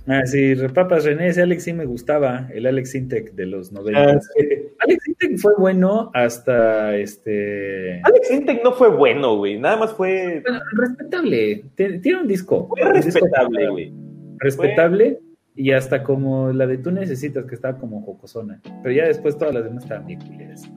[0.05, 4.01] Ah, sí, Repapas René, ese Alex sí me gustaba, el Alex Intec de los 90.
[4.01, 4.47] Ah, sí.
[4.79, 8.01] Alex Intec fue bueno hasta este.
[8.03, 9.57] Alex Intec no fue bueno, güey.
[9.57, 10.41] Nada más fue.
[10.41, 11.63] Bueno, respetable.
[11.75, 12.67] Tiene tiene un disco.
[12.67, 13.93] Fue un disco respetable, güey.
[14.39, 15.19] Respetable
[15.55, 18.59] y hasta como la de tú necesitas, que estaba como jocosona.
[18.81, 20.69] Pero ya después todas las demás estaban bien culeras.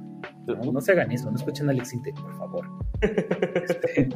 [0.46, 2.66] No, se hagan eso, no escuchen a Alex Intec, por favor.
[3.56, 4.08] Este,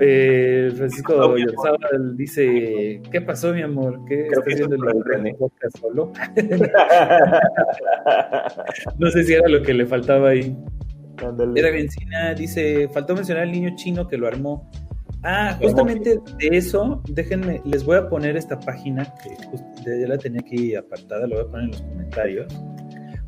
[0.00, 1.16] eh, Francisco.
[1.16, 4.00] Oyarzábal dice: ¿Qué pasó, mi amor?
[4.06, 6.12] ¿Qué Creo estás viendo el podcast solo?
[8.98, 10.56] No sé si era lo que le faltaba ahí.
[11.54, 14.70] Era Bencina dice, faltó mencionar al niño chino que lo armó.
[15.22, 20.40] Ah, justamente de eso, déjenme, les voy a poner esta página, que ya la tenía
[20.40, 22.54] aquí apartada, lo voy a poner en los comentarios.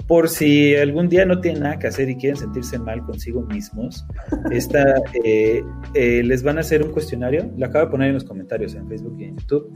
[0.08, 4.06] Por si algún día no tienen nada que hacer y quieren sentirse mal consigo mismos,
[4.50, 5.62] esta, eh,
[5.92, 8.88] eh, les van a hacer un cuestionario, lo acabo de poner en los comentarios en
[8.88, 9.70] Facebook y en YouTube,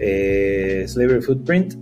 [0.00, 1.74] eh, Slavery Footprint.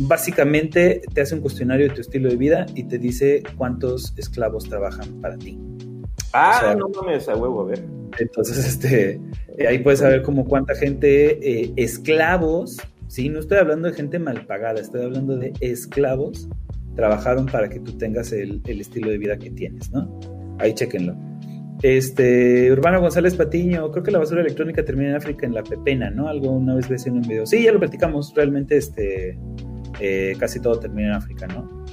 [0.00, 4.68] Básicamente te hace un cuestionario de tu estilo de vida y te dice cuántos esclavos
[4.68, 5.58] trabajan para ti.
[6.34, 7.82] Ah, O sea, no mames, a huevo, a ver.
[8.18, 9.18] Entonces, este,
[9.66, 12.76] ahí puedes saber como cuánta gente, esclavos,
[13.08, 16.50] sí, no estoy hablando de gente mal pagada, estoy hablando de esclavos,
[16.96, 20.18] trabajaron para que tú tengas el, el estilo de vida que tienes, ¿no?
[20.58, 21.14] Ahí chequenlo.
[21.82, 26.10] Este, Urbano González Patiño, creo que la basura electrónica termina en África en la pepena,
[26.10, 26.28] ¿no?
[26.28, 27.46] Algo una vez ves en un video.
[27.46, 29.38] Sí, ya lo platicamos, realmente este,
[30.00, 31.86] eh, casi todo termina en África, ¿no?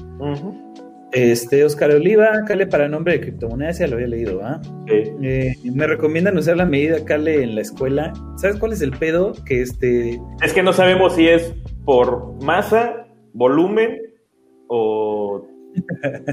[1.11, 4.61] Este, Oscar Oliva, Cale para nombre de criptomonedas, ya lo había leído, ¿ah?
[4.87, 5.03] Sí.
[5.21, 8.13] Eh, me recomiendan usar la medida Cale en la escuela.
[8.37, 9.33] ¿Sabes cuál es el pedo?
[9.45, 10.19] Que este.
[10.41, 11.53] Es que no sabemos si es
[11.85, 14.12] por masa, volumen
[14.67, 15.45] o,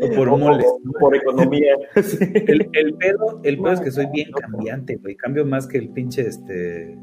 [0.00, 0.66] O por o- moles.
[0.66, 1.74] o por economía.
[1.94, 5.16] El, el pedo, el pedo es que soy bien cambiante, güey.
[5.16, 6.96] Cambio más que el pinche este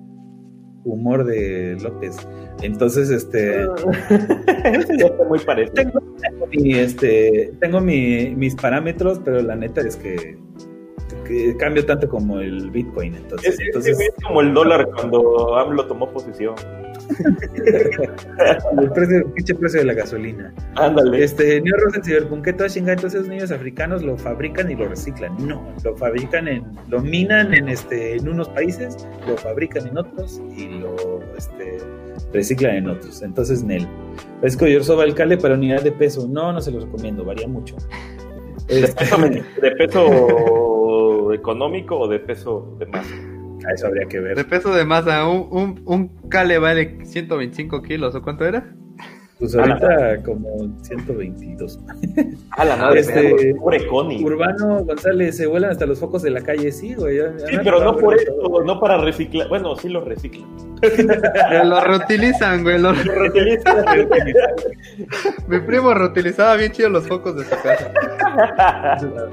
[0.83, 2.17] humor de López.
[2.61, 3.63] Entonces, este.
[4.09, 5.73] está muy parecido.
[5.75, 10.37] Tengo, tengo mi, este, tengo mi- mis parámetros, pero la neta es que,
[11.25, 13.15] que cambio tanto como el Bitcoin.
[13.15, 16.55] Entonces, Es, es- entonces es como el dólar cuando AMLO tomó posesión.
[18.79, 20.53] el, precio, el precio de la gasolina.
[20.75, 21.23] Ándale.
[21.23, 22.93] Este, Neo Rosa en Cyberpunk, ¿qué toda chingada?
[22.93, 25.35] Entonces los niños africanos lo fabrican y lo reciclan.
[25.47, 30.41] No, lo fabrican en, lo minan en este, en unos países, lo fabrican en otros
[30.55, 31.77] y lo este,
[32.31, 33.21] reciclan en otros.
[33.21, 33.87] Entonces, Nel.
[34.39, 36.27] Francisco Yorzoba, alcalde para unidad de peso.
[36.27, 37.75] No, no se los recomiendo, varía mucho.
[38.67, 39.05] ¿De Este,
[39.61, 43.32] de peso económico o de peso de masa?
[43.67, 44.47] A eso habría que De ver.
[44.47, 48.65] peso de masa, un, un, un cale vale 125 kilos, ¿o cuánto era?
[49.39, 50.47] Pues ahorita como
[50.83, 51.79] 122.
[52.51, 54.23] Ah, la madre, Este- pobre Connie.
[54.23, 56.71] Urbano González, se vuelan hasta los focos de la calle.
[56.71, 57.17] Sí, güey.
[57.49, 58.59] Sí, pero no por de todo.
[58.59, 59.49] eso, no para reciclar.
[59.49, 60.47] Bueno, sí lo reciclan.
[60.79, 62.79] Pero lo reutilizan, güey.
[62.79, 63.85] lo- Lo reutilizan.
[65.49, 67.91] Mi primo reutilizaba bien chido los focos de su casa.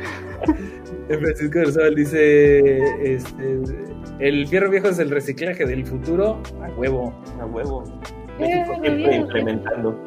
[1.08, 3.58] Francisco Garzal dice, este,
[4.18, 7.14] el fierro viejo es el reciclaje del futuro, a huevo.
[7.40, 7.84] A huevo.
[8.38, 9.98] México siempre implementando.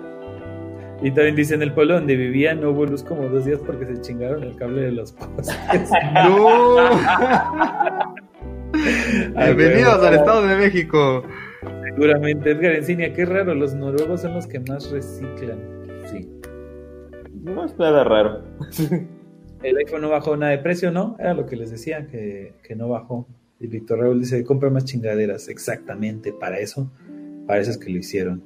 [1.01, 3.85] Y también dice, en el pueblo donde vivía no hubo luz como dos días porque
[3.85, 5.57] se chingaron el cable de los postes.
[6.13, 6.77] ¡No!
[9.35, 11.23] Bienvenidos al Estado de México.
[11.83, 15.59] Seguramente, Edgar Encinia, qué raro, los noruegos son los que más reciclan.
[16.05, 16.29] Sí.
[17.33, 18.43] No es nada raro.
[19.63, 21.15] El iPhone no bajó nada de precio, ¿no?
[21.19, 23.27] Era lo que les decía, que, que no bajó.
[23.63, 25.47] Y Víctor Raúl dice, compra más chingaderas.
[25.47, 26.91] Exactamente, para eso,
[27.47, 28.43] para eso es que lo hicieron.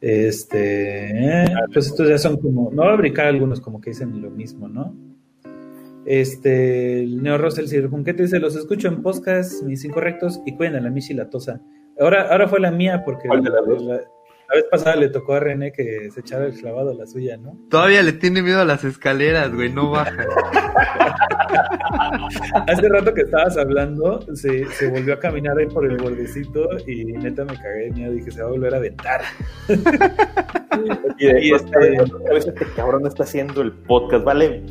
[0.00, 4.20] Este, eh, pues estos ya son como, no voy a fabricar algunos como que dicen
[4.20, 4.94] lo mismo, ¿no?
[6.04, 10.80] Este, el Neo Russell Circunquete dice, los escucho en podcast, mis incorrectos, y cuiden a
[10.80, 11.60] la Michi y la Tosa.
[12.00, 13.82] Ahora, ahora fue la mía, porque ¿Cuál de la, las dos?
[13.84, 14.00] la-
[14.52, 17.36] la vez pasada le tocó a René que se echara el clavado a la suya,
[17.38, 17.58] ¿no?
[17.70, 19.72] Todavía le tiene miedo a las escaleras, güey.
[19.72, 20.12] No baja.
[22.68, 27.04] Hace rato que estabas hablando, se, se volvió a caminar ahí por el bordecito y
[27.04, 28.12] neta me cagué de miedo.
[28.12, 29.20] Dije, se va a volver a aventar.
[31.18, 34.62] Y de Y este- a veces este cabrón está haciendo el podcast, vale.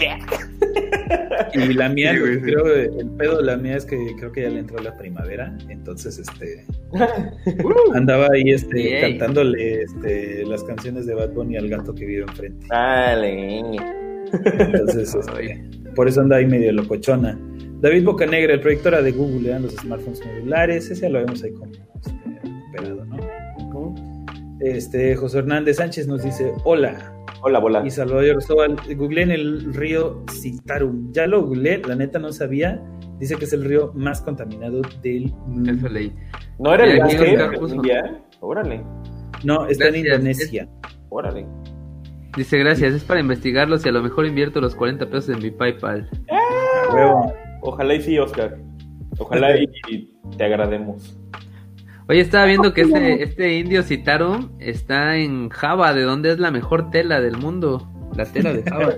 [1.53, 2.41] Y la mía, Sí, güey, sí.
[2.41, 5.55] creo, el pedo de la mía es que creo que ya le entró la primavera.
[5.69, 6.65] Entonces, este,
[7.95, 9.01] andaba ahí este, Yay.
[9.17, 12.65] cantándole este, las canciones de Bad Bunny al gato que vive enfrente.
[12.69, 13.59] Dale.
[14.31, 17.37] Entonces, este, por eso anda ahí medio locochona.
[17.79, 20.89] David Bocanegra, el proyectora de Google, le dan los smartphones modulares.
[20.89, 23.95] Ese ya lo vemos ahí como este, recuperado, ¿no?
[24.59, 27.13] Este, José Hernández Sánchez nos dice, hola.
[27.41, 27.83] Hola, bola.
[27.83, 31.11] Y Salvador Sobal, googleé en el río Citarum.
[31.11, 32.79] Ya lo googleé, la neta no sabía
[33.21, 35.71] dice que es el río más contaminado del mundo.
[35.71, 36.11] Eso leí.
[36.59, 36.97] ¿No era el
[37.71, 38.19] India?
[38.41, 38.83] Órale,
[39.43, 39.97] No, está en.
[39.97, 40.67] Indonesia.
[41.09, 41.45] órale.
[42.37, 45.51] Dice, gracias, es para investigarlos y a lo mejor invierto los 40 pesos en mi
[45.51, 46.09] PayPal.
[46.29, 47.33] A huevo.
[47.61, 48.57] Ojalá y sí, Oscar.
[49.17, 51.17] Ojalá y, y te agrademos.
[52.07, 56.51] Oye, estaba viendo que este, este indio Citarum está en Java, de donde es la
[56.51, 57.87] mejor tela del mundo.
[58.15, 58.93] La tela de Java.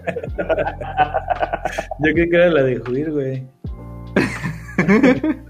[1.99, 3.43] Yo creo que era la de Juir, güey.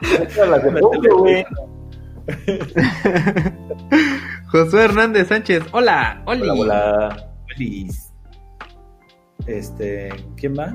[0.00, 1.44] Esa es la pongo, güey.
[4.50, 6.60] Josué Hernández Sánchez, hola, Hola, Oli.
[6.60, 7.28] hola.
[7.48, 8.12] Feliz.
[9.46, 10.74] Este, ¿quién va?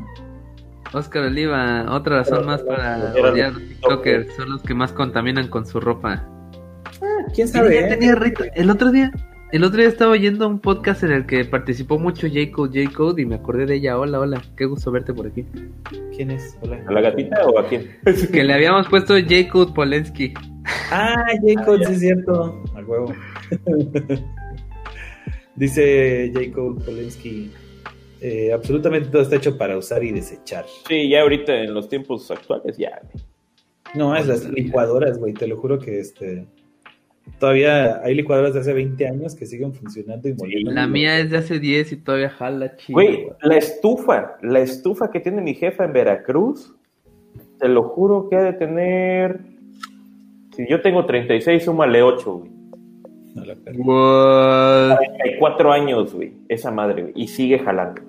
[0.94, 5.48] Oscar Oliva, otra razón más para odiar a los TikTokers, son los que más contaminan
[5.48, 6.24] con su ropa.
[7.34, 7.74] ¿Quién Sí, sabe?
[7.76, 7.90] ya eh?
[7.90, 8.44] tenía rito.
[8.54, 9.12] El otro día,
[9.52, 13.26] el otro día estaba oyendo un podcast en el que participó mucho J-Code, J-Code y
[13.26, 13.98] me acordé de ella.
[13.98, 15.46] Hola, hola, qué gusto verte por aquí.
[16.16, 16.58] ¿Quién es?
[16.62, 16.80] Hola.
[16.88, 17.90] ¿A la gatita o a quién?
[18.32, 20.34] Que le habíamos puesto J-Code Polensky.
[20.92, 22.64] Ah, Jacob, sí es cierto.
[22.76, 23.14] Al huevo.
[25.56, 27.52] Dice Jacob Polensky.
[28.22, 30.66] eh, absolutamente todo está hecho para usar y desechar.
[30.88, 33.02] Sí, ya ahorita en los tiempos actuales, ya.
[33.94, 35.34] No, es las licuadoras, güey.
[35.34, 36.48] Te lo juro que este.
[37.40, 40.72] Todavía hay licuadoras de hace 20 años que siguen funcionando y moliendo.
[40.72, 42.96] La mía es de hace 10 y todavía jala chido.
[42.96, 46.76] Güey, la estufa, la estufa que tiene mi jefa en Veracruz,
[47.60, 49.40] te lo juro que ha de tener.
[50.56, 52.53] Si yo tengo 36, súmale 8, güey.
[53.36, 53.56] La.
[53.78, 55.00] What?
[55.40, 58.02] 4 años, güey, esa madre, güey, y sigue jalando.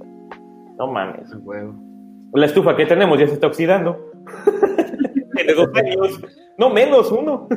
[0.79, 1.33] No mames.
[1.33, 1.75] A huevo.
[2.33, 4.11] La estufa que tenemos ya se está oxidando.
[5.35, 6.21] Tiene dos años.
[6.59, 7.49] No menos, uno.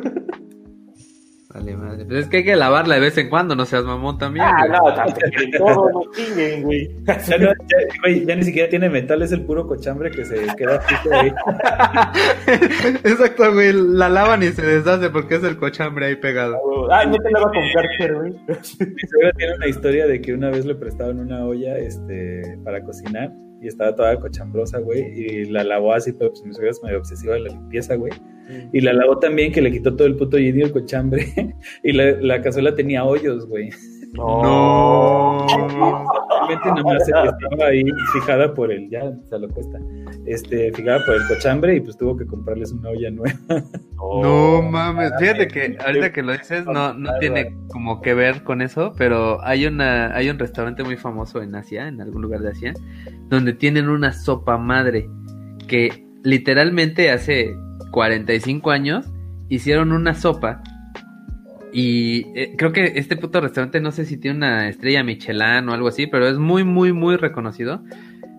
[1.57, 2.05] Vale, madre.
[2.05, 4.45] Pues es que hay que lavarla de vez en cuando, no seas mamón también.
[4.47, 4.79] Ah, güey.
[4.79, 6.87] no, tanto que todo no chinguen, güey.
[7.27, 10.35] Ya, no- ya- güey, ya ni siquiera tiene metal, es el puro cochambre que se
[10.55, 11.31] queda fijo ahí.
[13.03, 13.73] Exacto, güey.
[13.73, 16.57] La lavan y se deshace porque es el cochambre ahí pegado.
[16.91, 18.31] Ay, no te la va a comprar, güey.
[18.31, 22.83] Mi suegra tiene una historia de que una vez le prestaban una olla este, para
[22.83, 26.83] cocinar y estaba toda cochambrosa, güey, y la lavó así, pero pues mi suegra es
[26.83, 28.13] medio obsesiva de la limpieza, güey.
[28.71, 31.27] Y la lavó también que le quitó todo el puto y el cochambre
[31.83, 33.69] y la, la cazuela tenía hoyos, güey.
[34.13, 35.45] No.
[35.47, 39.79] Realmente nomás estaba ahí fijada por el, ya se lo cuesta,
[40.25, 43.37] este, fijada por el cochambre y pues tuvo que comprarles una olla nueva.
[43.97, 47.19] No mames, fíjate que ahorita que lo dices no, no Nada.
[47.19, 51.55] tiene como que ver con eso, pero hay una hay un restaurante muy famoso en
[51.55, 52.73] Asia, en algún lugar de Asia,
[53.29, 55.09] donde tienen una sopa madre
[55.67, 57.55] que literalmente hace
[57.91, 59.05] 45 años
[59.49, 60.61] hicieron una sopa
[61.71, 65.73] y eh, creo que este puto restaurante no sé si tiene una estrella Michelin o
[65.73, 67.81] algo así, pero es muy muy muy reconocido.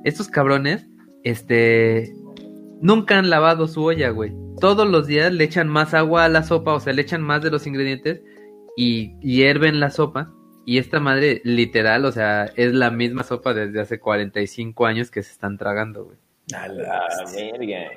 [0.04, 0.86] Estos cabrones
[1.24, 2.12] este
[2.80, 4.32] nunca han lavado su olla, güey.
[4.60, 7.42] Todos los días le echan más agua a la sopa, o sea, le echan más
[7.42, 8.22] de los ingredientes
[8.76, 10.32] y hierven la sopa.
[10.64, 15.22] Y esta madre, literal, o sea, es la misma sopa desde hace 45 años que
[15.22, 16.18] se están tragando, güey.
[16.54, 17.88] A la verga.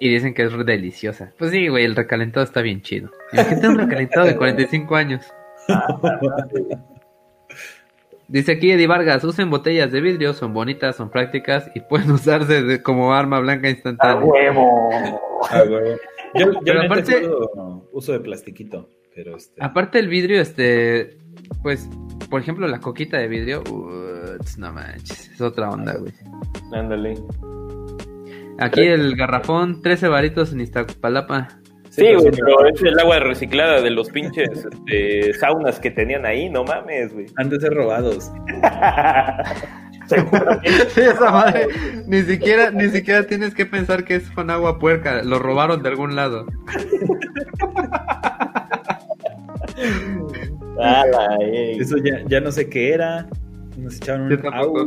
[0.00, 1.32] Y dicen que es deliciosa.
[1.38, 3.10] Pues sí, güey, el recalentado está bien chido.
[3.32, 5.24] Imagínate un recalentado de 45 años.
[8.28, 12.62] Dice aquí Eddie Vargas, usen botellas de vidrio, son bonitas, son prácticas y pueden usarse
[12.62, 14.22] de- como arma blanca ¡A instantánea.
[14.24, 14.90] huevo!
[15.50, 15.96] Ah, güey.
[16.34, 17.30] Yo, yo Pero neta aparte-
[17.92, 19.62] uso de plastiquito, pero este...
[19.64, 21.16] Aparte el vidrio, este,
[21.62, 21.88] pues,
[22.28, 26.12] por ejemplo, la coquita de vidrio, uts, no manches, es otra onda, güey.
[26.72, 27.14] Ándale.
[28.58, 31.48] Aquí el garrafón, 13 varitos en Iztapalapa.
[31.90, 36.48] Sí, güey, pero es el agua reciclada de los pinches este, saunas que tenían ahí,
[36.48, 37.26] no mames, güey.
[37.36, 38.30] Han de ser robados.
[40.94, 41.68] Sí, esa madre,
[42.06, 45.90] ni siquiera, ni siquiera tienes que pensar que es con agua puerca, lo robaron de
[45.90, 46.46] algún lado.
[50.80, 51.76] Ala, eh.
[51.78, 53.26] Eso ya, ya no sé qué era.
[53.76, 54.86] Nos echaron un tampoco.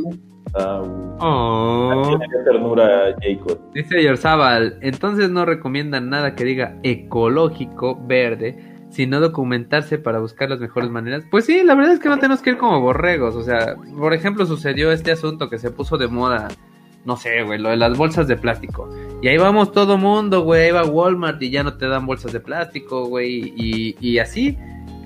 [0.54, 0.82] Ah.
[1.20, 2.18] Oh.
[2.20, 3.60] Tiene ternura, Jacob.
[3.74, 10.60] Dice Yorzabal, entonces no recomiendan nada que diga ecológico, verde, sino documentarse para buscar las
[10.60, 11.24] mejores maneras.
[11.32, 13.36] Pues sí, la verdad es que no tenemos que ir como borregos.
[13.36, 16.50] O sea, por ejemplo, sucedió este asunto que se puso de moda,
[17.06, 18.90] no sé, güey, lo de las bolsas de plástico.
[19.22, 22.34] Y ahí vamos todo mundo, güey, ahí va Walmart y ya no te dan bolsas
[22.34, 24.58] de plástico, güey, y, y así.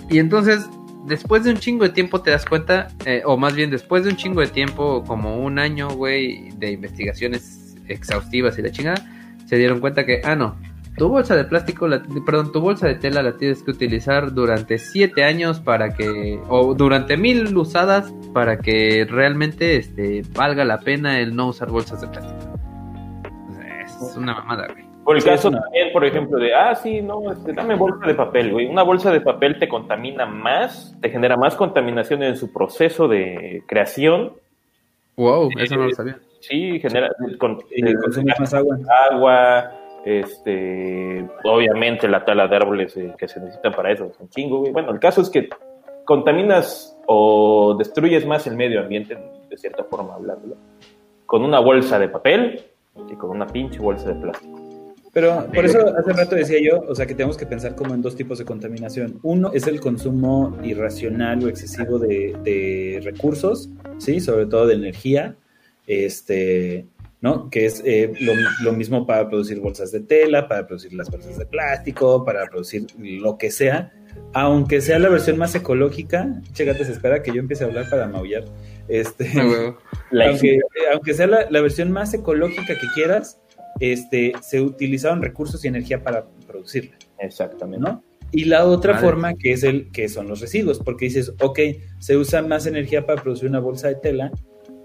[0.10, 0.68] Y entonces,
[1.06, 4.10] después de un chingo de tiempo te das cuenta, eh, o más bien después de
[4.12, 9.06] un chingo de tiempo, como un año, güey, de investigaciones exhaustivas y la chingada,
[9.46, 10.56] se dieron cuenta que, ah, no,
[10.98, 14.78] tu bolsa de plástico, la- perdón, tu bolsa de tela la tienes que utilizar durante
[14.80, 21.20] siete años para que, o durante mil usadas para que realmente este, valga la pena
[21.20, 22.60] el no usar bolsas de plástico.
[23.86, 24.86] Es una mamada, güey.
[25.06, 28.52] Por el caso también, por ejemplo, de, ah, sí, no, este, dame bolsa de papel,
[28.52, 28.66] güey.
[28.66, 33.62] Una bolsa de papel te contamina más, te genera más contaminación en su proceso de
[33.68, 34.34] creación.
[35.16, 36.18] Wow, eso no lo sabía.
[36.40, 38.78] Sí, genera, con, Y consume más agua.
[39.12, 39.72] agua,
[40.06, 44.62] este, obviamente la tala de árboles eh, que se necesitan para eso, es un chingo,
[44.62, 44.72] güey.
[44.72, 45.50] Bueno, el caso es que
[46.04, 49.16] contaminas o destruyes más el medio ambiente,
[49.50, 50.56] de cierta forma hablándolo,
[51.28, 52.66] con una bolsa de papel
[53.08, 54.65] que con una pinche bolsa de plástico.
[55.16, 58.02] Pero por eso hace rato decía yo, o sea, que tenemos que pensar como en
[58.02, 59.22] dos tipos de contaminación.
[59.24, 64.20] Uno es el consumo irracional o excesivo de, de recursos, ¿sí?
[64.20, 65.38] Sobre todo de energía,
[65.88, 66.88] este,
[67.22, 67.50] ¿no?
[67.50, 71.38] Que es eh, lo, lo mismo para producir bolsas de tela, para producir las bolsas
[71.38, 73.94] de plástico, para producir lo que sea.
[74.34, 78.10] Aunque sea la versión más ecológica, chécate, se espera que yo empiece a hablar para
[78.10, 78.44] maullar.
[78.90, 79.74] Este, Ah, güey.
[80.12, 80.60] La aunque,
[80.92, 83.40] aunque sea la, la versión más ecológica que quieras,
[83.80, 87.80] este, se utilizaron recursos y energía para producirla, Exactamente.
[87.80, 88.04] ¿no?
[88.32, 89.06] Y la otra Vale.
[89.06, 91.60] forma que es el que son los residuos, porque dices, ok,
[92.00, 94.32] se usa más energía para producir una bolsa de tela,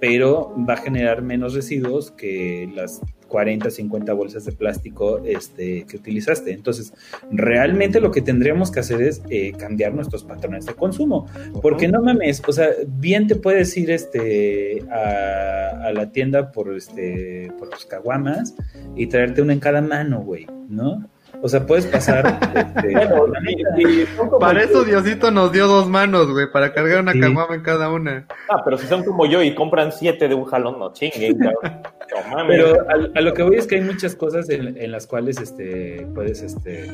[0.00, 5.96] pero va a generar menos residuos que las 40, 50 bolsas de plástico este, que
[5.96, 6.52] utilizaste.
[6.52, 6.92] Entonces,
[7.30, 11.26] realmente lo que tendríamos que hacer es eh, cambiar nuestros patrones de consumo.
[11.62, 16.74] Porque no mames, o sea, bien te puedes ir este, a, a la tienda por,
[16.76, 18.54] este, por tus caguamas
[18.96, 21.08] y traerte una en cada mano, güey, ¿no?
[21.42, 22.38] O sea, puedes pasar...
[22.54, 23.32] este, Bueno,
[23.78, 24.06] y- y
[24.38, 27.20] Para eso Diosito nos dio dos manos, güey, para cargar una Sí.
[27.20, 28.26] caguama en cada una.
[28.48, 31.80] Ah, pero si son como yo y compran siete de un jalón, no chinguen, cabrón.
[32.10, 32.56] No mames.
[32.58, 35.40] Pero a, a lo que voy es que hay muchas cosas en, en las cuales
[35.40, 36.90] este, puedes este,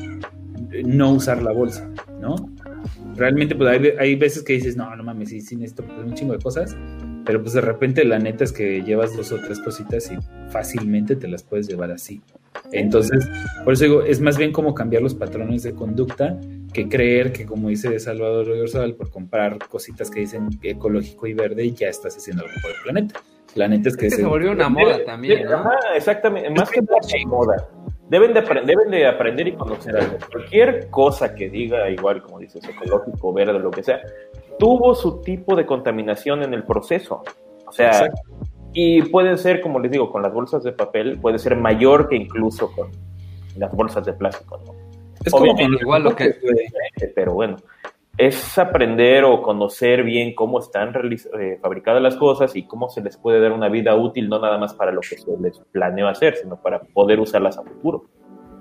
[0.85, 1.89] no usar la bolsa,
[2.21, 2.35] ¿no?
[3.15, 6.13] Realmente, pues hay, hay veces que dices, no, no mames, sí, sí necesito pues, un
[6.13, 6.77] chingo de cosas,
[7.25, 10.17] pero pues de repente la neta es que llevas dos o tres cositas y
[10.51, 12.21] fácilmente te las puedes llevar así.
[12.71, 13.29] Entonces,
[13.63, 16.37] por eso digo, es más bien como cambiar los patrones de conducta
[16.73, 21.71] que creer que, como dice Salvador Oyarzabal, por comprar cositas que dicen ecológico y verde,
[21.71, 23.21] ya estás haciendo algo por el planeta.
[23.55, 25.55] La neta es que, Es que se volvió una moda también, ¿no?
[25.55, 26.49] Ajá, exactamente.
[26.51, 27.69] Más que de moda.
[28.09, 30.17] Deben de, deben de aprender y conocer algo.
[30.31, 33.99] Cualquier cosa que diga, igual como dices, ecológico, verde, lo que sea,
[34.59, 37.23] tuvo su tipo de contaminación en el proceso.
[37.65, 38.21] O sea, Exacto.
[38.79, 42.15] Y puede ser, como les digo, con las bolsas de papel, puede ser mayor que
[42.15, 42.91] incluso con
[43.57, 44.73] las bolsas de plástico, ¿no?
[45.25, 46.35] Es como Obviamente, igual lo que-
[47.15, 47.57] pero bueno,
[48.19, 53.17] es aprender o conocer bien cómo están eh, fabricadas las cosas y cómo se les
[53.17, 56.35] puede dar una vida útil, no nada más para lo que se les planeó hacer,
[56.35, 58.03] sino para poder usarlas a futuro.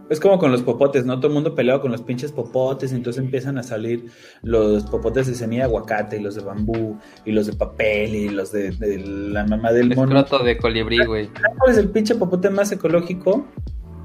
[0.09, 1.17] Es como con los popotes, ¿no?
[1.17, 4.07] Todo el mundo peleado con los pinches popotes, entonces empiezan a salir
[4.43, 8.29] los popotes de semilla de aguacate, y los de bambú, y los de papel, y
[8.29, 10.21] los de, de la mamá del mono.
[10.21, 11.29] Escroto de colibrí, güey.
[11.59, 13.47] ¿Cuál es el pinche popote más ecológico?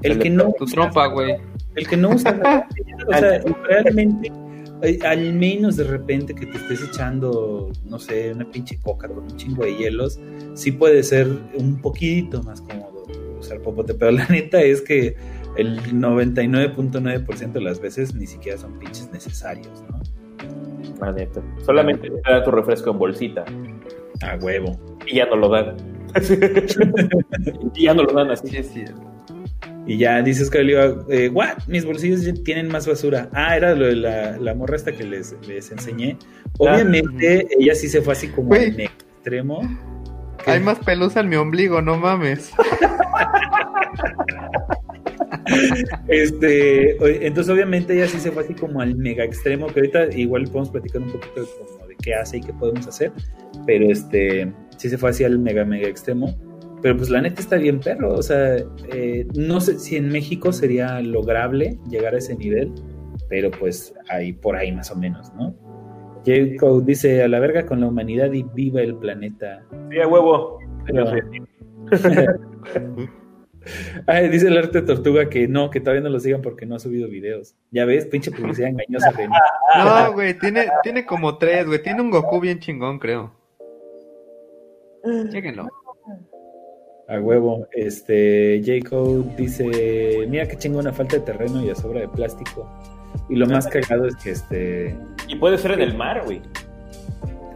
[0.02, 1.36] El El que no Tu usa- trompa, güey.
[1.76, 2.66] El que no usa.
[3.08, 4.32] O sea, realmente,
[4.82, 9.24] eh, al menos de repente que te estés echando, no sé, una pinche coca con
[9.24, 10.18] un chingo de hielos,
[10.54, 13.04] sí puede ser un poquito más cómodo
[13.40, 15.16] usar popote, pero la neta es que
[15.56, 20.00] el 99.9% de las veces ni siquiera son pinches necesarios, ¿no?
[21.00, 21.40] La neta.
[21.64, 23.44] Solamente te da tu refresco en bolsita
[24.22, 24.78] A huevo.
[25.06, 25.76] y ya no lo dan.
[27.74, 28.62] y ya no lo dan así.
[28.62, 28.84] Sí.
[29.86, 31.58] Y ya dices que le iba, eh, what?
[31.66, 33.28] Mis bolsillos ya tienen más basura.
[33.32, 36.16] Ah, era lo de la, la morra esta que les, les enseñé.
[36.58, 39.60] Obviamente, ella sí se fue así como en extremo.
[40.46, 42.52] Hay más pelusa en mi ombligo, no mames.
[46.08, 50.44] Este, entonces obviamente ella sí se fue así como al mega extremo, que ahorita igual
[50.44, 53.12] podemos platicar un poquito de, como de qué hace y qué podemos hacer,
[53.66, 56.36] pero este, sí se fue así al mega mega extremo,
[56.82, 58.56] pero pues la neta está bien perro, o sea,
[58.92, 62.72] eh, no sé si en México sería lograble llegar a ese nivel,
[63.28, 65.54] pero pues ahí por ahí más o menos, ¿no?
[66.24, 69.64] Jacob dice, a la verga con la humanidad y viva el planeta.
[69.90, 70.58] Sí, a huevo.
[70.86, 71.10] Pero-.
[74.06, 76.78] Ay, dice el arte tortuga que no, que todavía no lo sigan porque no ha
[76.78, 77.54] subido videos.
[77.70, 79.10] Ya ves, pinche publicidad engañosa.
[79.10, 79.34] René.
[79.76, 81.82] No, güey, tiene, tiene como tres, güey.
[81.82, 83.32] Tiene un Goku bien chingón, creo.
[85.30, 85.68] Chéquenlo.
[87.08, 87.66] A huevo.
[87.72, 92.68] Este, Jacob dice, mira qué chingona falta de terreno y a sobra de plástico.
[93.28, 94.96] Y lo más cagado es que este...
[95.28, 96.42] Y puede ser en el mar, güey.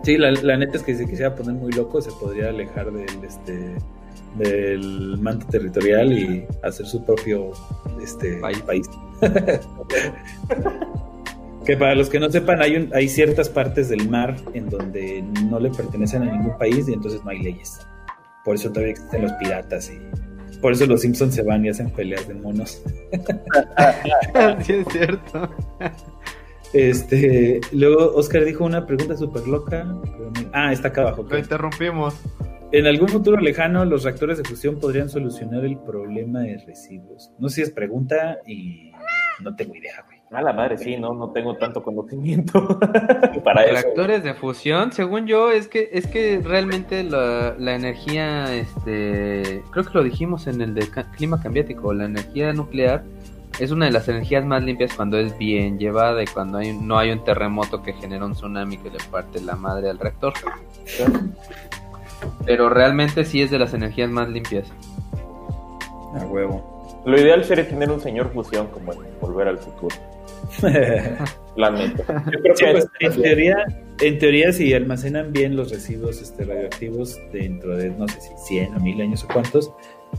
[0.03, 2.93] Sí, la, la neta es que si se quisiera poner muy loco se podría alejar
[2.93, 3.77] del este
[4.39, 7.53] del manto territorial y hacer su propio
[8.03, 8.59] este País.
[8.63, 8.89] país.
[11.65, 15.23] que para los que no sepan hay un, hay ciertas partes del mar en donde
[15.51, 17.79] no le pertenecen a ningún país y entonces no hay leyes.
[18.45, 19.99] Por eso todavía existen los piratas y
[20.61, 22.83] Por eso los Simpsons se van y hacen peleas de monos.
[24.63, 25.51] sí, es cierto.
[26.73, 29.87] Este, luego Oscar dijo una pregunta súper loca.
[30.53, 31.27] Ah, está acá abajo.
[31.29, 32.15] Lo interrumpimos.
[32.77, 37.33] En algún futuro lejano, los reactores de fusión podrían solucionar el problema de residuos.
[37.39, 38.93] No sé si es pregunta y
[39.41, 40.19] no tengo idea, güey.
[40.31, 42.79] A la madre, sí, no, no tengo tanto conocimiento
[43.45, 43.73] para eso.
[43.73, 49.85] Reactores de fusión, según yo, es que es que realmente la, la, energía, este, creo
[49.87, 53.05] que lo dijimos en el de clima cambiático, la energía nuclear
[53.59, 56.99] es una de las energías más limpias cuando es bien llevada y cuando hay, no
[56.99, 60.35] hay un terremoto que genera un tsunami que le parte la madre al reactor.
[62.45, 64.73] Pero realmente sí es de las energías más limpias.
[66.15, 66.77] A huevo.
[67.05, 69.95] Lo ideal sería tener un señor fusión como en Volver al Futuro.
[71.57, 72.25] La neta.
[72.43, 73.65] Pues, en, teoría,
[74.01, 78.77] en teoría, si almacenan bien los residuos este, radioactivos dentro de, no sé si 100
[78.77, 79.73] o 1000 años o cuántos,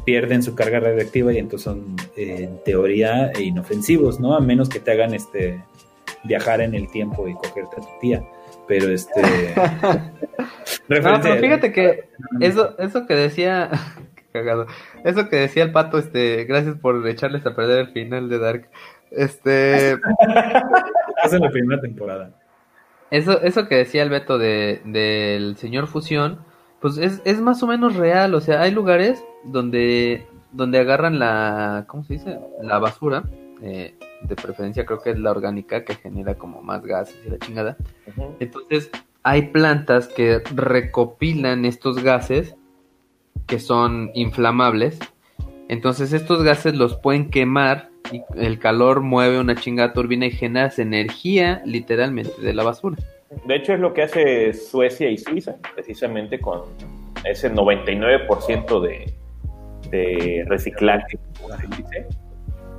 [0.05, 4.35] pierden su carga radioactiva y entonces son, en teoría, inofensivos, ¿no?
[4.35, 5.61] A menos que te hagan este
[6.23, 8.23] viajar en el tiempo y cogerte a tu tía.
[8.67, 9.21] Pero este.
[10.87, 13.69] no, pero fíjate que eso, eso que decía.
[14.33, 14.67] cagado.
[15.03, 18.69] Eso que decía el pato, este, gracias por echarles a perder el final de Dark.
[19.11, 19.93] Este.
[21.23, 22.31] es en la primera temporada.
[23.09, 26.39] Eso, eso que decía el Beto de, del señor Fusión,
[26.81, 28.35] pues es, es más o menos real.
[28.35, 31.85] O sea, hay lugares donde, donde agarran la.
[31.87, 32.37] ¿Cómo se dice?
[32.61, 33.23] La basura.
[33.61, 33.95] Eh,
[34.27, 37.77] de preferencia creo que es la orgánica que genera como más gases y la chingada.
[38.39, 38.91] Entonces
[39.23, 42.55] hay plantas que recopilan estos gases
[43.45, 44.99] que son inflamables.
[45.69, 50.71] Entonces estos gases los pueden quemar y el calor mueve una chingada turbina y genera
[50.77, 52.97] energía literalmente de la basura.
[53.45, 56.61] De hecho es lo que hace Suecia y Suiza, precisamente con
[57.25, 59.13] ese 99% de,
[59.89, 61.19] de reciclaje.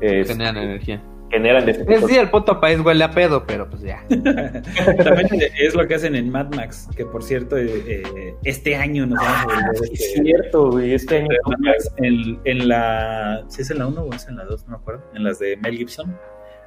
[0.01, 4.05] Generan energía generan de Es sí, el puto país huele a pedo, pero pues ya.
[4.09, 9.07] También es lo que hacen en Mad Max, que por cierto, eh, eh, este año
[9.07, 9.81] nos vamos a volver.
[9.83, 11.29] Ah, es cierto, güey, este año.
[11.99, 13.45] En, en, la.
[13.49, 14.65] ¿Sí es en la 1 o es en la 2?
[14.67, 15.03] No me acuerdo.
[15.15, 16.17] En las de Mel Gibson.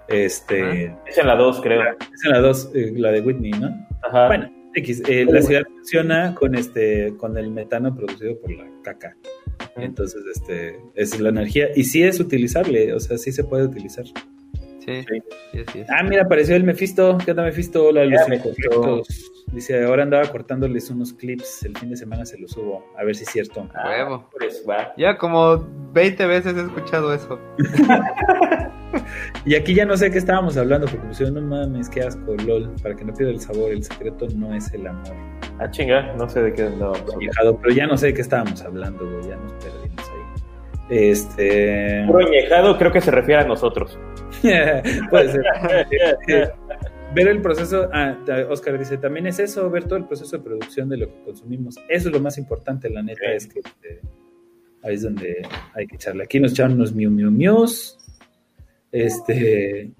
[0.07, 0.85] Este.
[1.05, 1.81] es en la 2, creo.
[1.81, 3.69] Es en la 2, eh, la de Whitney, ¿no?
[4.03, 4.27] Ajá.
[4.27, 5.03] Bueno, X.
[5.07, 9.15] la ciudad funciona con, este, con el metano producido por la caca.
[9.77, 11.69] Entonces, este, es la energía.
[11.75, 14.05] Y sí es utilizable, o sea, sí se puede utilizar.
[14.85, 15.05] Sí,
[15.89, 17.17] Ah, mira, apareció el Mephisto.
[17.23, 17.87] ¿Qué onda, Mephisto?
[17.87, 19.07] Hola, los
[19.51, 21.63] Dice, ahora andaba cortándoles unos clips.
[21.63, 22.85] El fin de semana se los subo.
[22.97, 23.67] A ver si es cierto.
[23.75, 24.63] Ah, pues,
[24.97, 27.37] ya como 20 veces he escuchado eso.
[29.45, 32.73] y aquí ya no sé qué estábamos hablando, porque pusieron, no mames, qué asco, lol.
[32.81, 35.15] Para que no pierda el sabor, el secreto no es el amor.
[35.59, 37.03] Ah, chinga, no sé de qué andábamos
[37.61, 39.29] Pero ya no sé de qué estábamos hablando, güey.
[39.29, 39.80] Ya nos perdimos.
[40.91, 42.03] Este.
[42.05, 43.97] Puro creo que se refiere a nosotros.
[45.09, 45.41] Puede ser.
[47.15, 48.17] ver el proceso, ah,
[48.49, 51.77] Oscar dice, también es eso, ver todo el proceso de producción de lo que consumimos.
[51.87, 54.01] Eso es lo más importante, la neta, es que este,
[54.83, 55.41] ahí es donde
[55.73, 56.25] hay que echarle.
[56.25, 57.97] Aquí nos echaron unos miu miu mius.
[58.91, 59.91] Este,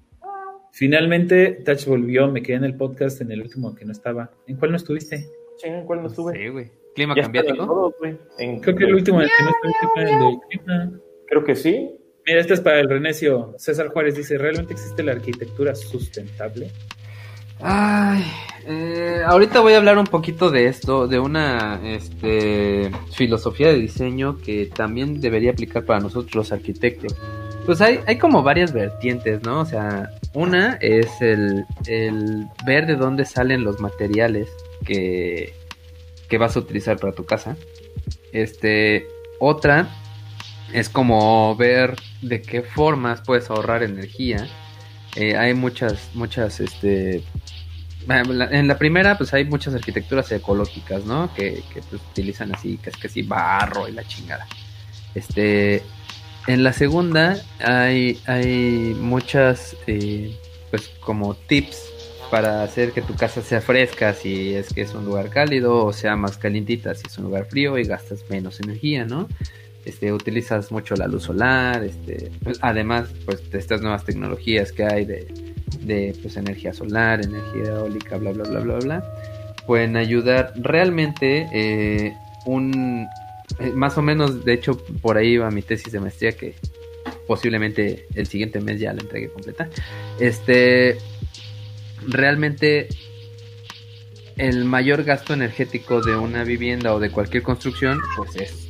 [0.72, 4.30] finalmente, Touch volvió, me quedé en el podcast en el último que no estaba.
[4.46, 5.26] ¿En cuál no estuviste?
[5.56, 6.34] Sí, ¿en cuál no estuve?
[6.34, 6.81] Sí, güey.
[6.94, 7.94] Clima cambiado,
[8.36, 10.92] Creo que el último en el que no el clima.
[11.26, 11.90] Creo que sí.
[12.26, 13.54] Mira, este es para el Renecio.
[13.58, 16.70] César Juárez dice, ¿realmente existe la arquitectura sustentable?
[17.60, 18.24] Ay,
[18.66, 24.38] eh, ahorita voy a hablar un poquito de esto, de una este, filosofía de diseño
[24.38, 27.16] que también debería aplicar para nosotros los arquitectos.
[27.64, 29.60] Pues hay, hay como varias vertientes, ¿no?
[29.60, 34.48] O sea, una es el, el ver de dónde salen los materiales
[34.84, 35.54] que,
[36.32, 37.58] que vas a utilizar para tu casa.
[38.32, 39.06] Este,
[39.38, 39.90] otra
[40.72, 44.48] es como ver de qué formas puedes ahorrar energía.
[45.14, 47.22] Eh, hay muchas, muchas, este,
[48.08, 51.34] en la primera, pues hay muchas arquitecturas ecológicas, ¿no?
[51.34, 54.46] Que, que pues, utilizan así, que sí, barro y la chingada.
[55.14, 55.82] Este,
[56.46, 60.34] en la segunda hay, hay muchas, eh,
[60.70, 61.91] pues como tips
[62.32, 65.92] para hacer que tu casa sea fresca si es que es un lugar cálido o
[65.92, 69.28] sea más calientita si es un lugar frío y gastas menos energía, ¿no?
[69.84, 74.82] Este, utilizas mucho la luz solar, este, pues, además pues de estas nuevas tecnologías que
[74.82, 75.26] hay de,
[75.82, 79.14] de pues, energía solar, energía eólica, bla bla bla bla bla,
[79.66, 82.14] pueden ayudar realmente eh,
[82.46, 83.06] un
[83.58, 86.54] eh, más o menos, de hecho por ahí va mi tesis de maestría que
[87.26, 89.68] posiblemente el siguiente mes ya la entregue completa.
[90.18, 90.96] Este
[92.08, 92.88] realmente
[94.36, 98.68] el mayor gasto energético de una vivienda o de cualquier construcción, pues es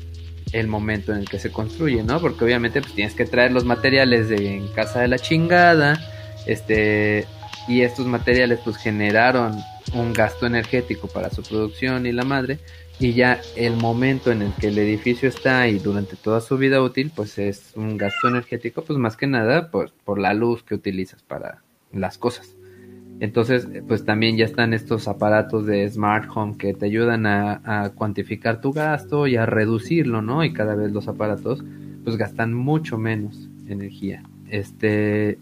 [0.52, 2.20] el momento en el que se construye, ¿no?
[2.20, 5.98] Porque obviamente pues, tienes que traer los materiales de en casa de la chingada,
[6.46, 7.26] este,
[7.68, 9.56] y estos materiales pues generaron
[9.94, 12.58] un gasto energético para su producción y la madre,
[12.98, 16.82] y ya el momento en el que el edificio está y durante toda su vida
[16.82, 20.74] útil, pues es un gasto energético, pues más que nada pues, por la luz que
[20.74, 21.62] utilizas para
[21.92, 22.54] las cosas.
[23.22, 28.60] Entonces, pues también ya están estos aparatos de smart home que te ayudan a, cuantificar
[28.60, 30.42] tu gasto y a reducirlo, ¿no?
[30.42, 31.62] Y cada vez los aparatos,
[32.02, 34.24] pues gastan mucho menos energía.
[34.50, 35.38] Este,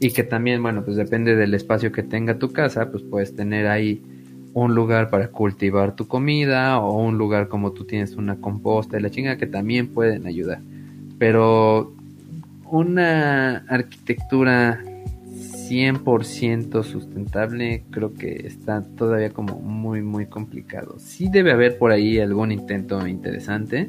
[0.00, 3.66] y que también, bueno, pues depende del espacio que tenga tu casa, pues puedes tener
[3.66, 4.00] ahí
[4.54, 9.02] un lugar para cultivar tu comida o un lugar como tú tienes una composta y
[9.02, 10.62] la chinga que también pueden ayudar.
[11.18, 11.92] Pero
[12.70, 14.82] una arquitectura
[15.68, 20.96] 100% sustentable creo que está todavía como muy muy complicado.
[20.98, 23.88] Sí debe haber por ahí algún intento interesante,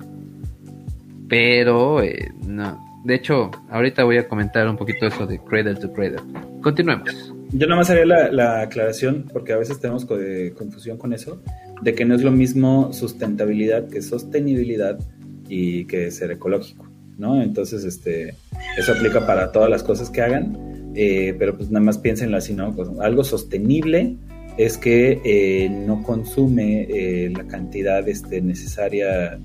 [1.27, 2.79] pero eh, no.
[3.05, 6.19] De hecho, ahorita voy a comentar un poquito eso de Cradle to Cradle.
[6.61, 7.33] Continuemos.
[7.51, 11.41] Yo nada más haría la, la aclaración, porque a veces tenemos confusión con eso,
[11.81, 14.99] de que no es lo mismo sustentabilidad que sostenibilidad
[15.47, 17.41] y que ser ecológico, ¿no?
[17.41, 18.35] Entonces, este,
[18.77, 20.68] eso aplica para todas las cosas que hagan
[21.01, 22.75] eh, pero pues nada más piénsenlo así, ¿no?
[22.75, 24.17] Pues, algo sostenible
[24.57, 29.39] es que eh, no consume eh, la cantidad este, necesaria,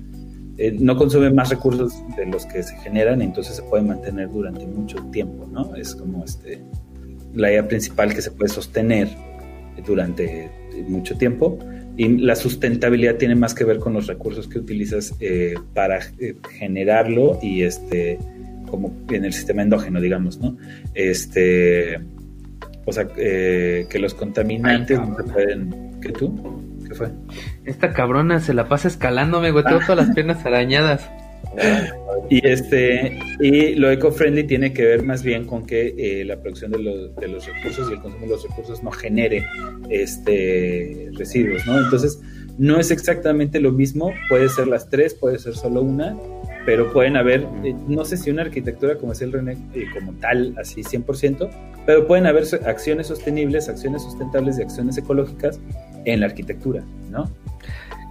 [0.79, 4.97] no consume más recursos de los que se generan, entonces se puede mantener durante mucho
[5.13, 5.73] tiempo, ¿no?
[5.77, 6.59] Es como este,
[7.33, 9.07] la idea principal que se puede sostener
[9.87, 10.49] durante
[10.89, 11.57] mucho tiempo.
[11.95, 15.13] Y la sustentabilidad tiene más que ver con los recursos que utilizas
[15.73, 16.01] para
[16.59, 18.19] generarlo y este
[18.75, 20.57] como en el sistema endógeno, digamos, ¿no?
[20.93, 21.99] Este,
[22.85, 25.99] o sea, eh, que los contaminantes no se pueden...
[26.01, 26.61] ¿Qué tú?
[26.87, 27.09] ¿Qué fue?
[27.63, 31.09] Esta cabrona se la pasa escalándome, güey, tengo todas las piernas arañadas.
[32.29, 36.71] Y este y lo eco-friendly tiene que ver más bien con que eh, la producción
[36.71, 39.45] de los, de los, recursos y el consumo de los recursos no genere
[39.89, 41.79] este residuos, ¿no?
[41.79, 42.19] Entonces,
[42.57, 46.15] no es exactamente lo mismo, puede ser las tres, puede ser solo una,
[46.65, 50.13] pero pueden haber, eh, no sé si una arquitectura como es el René, eh, como
[50.13, 51.49] tal, así 100%,
[51.85, 55.59] pero pueden haber acciones sostenibles, acciones sustentables y acciones ecológicas
[56.05, 57.29] en la arquitectura, ¿no?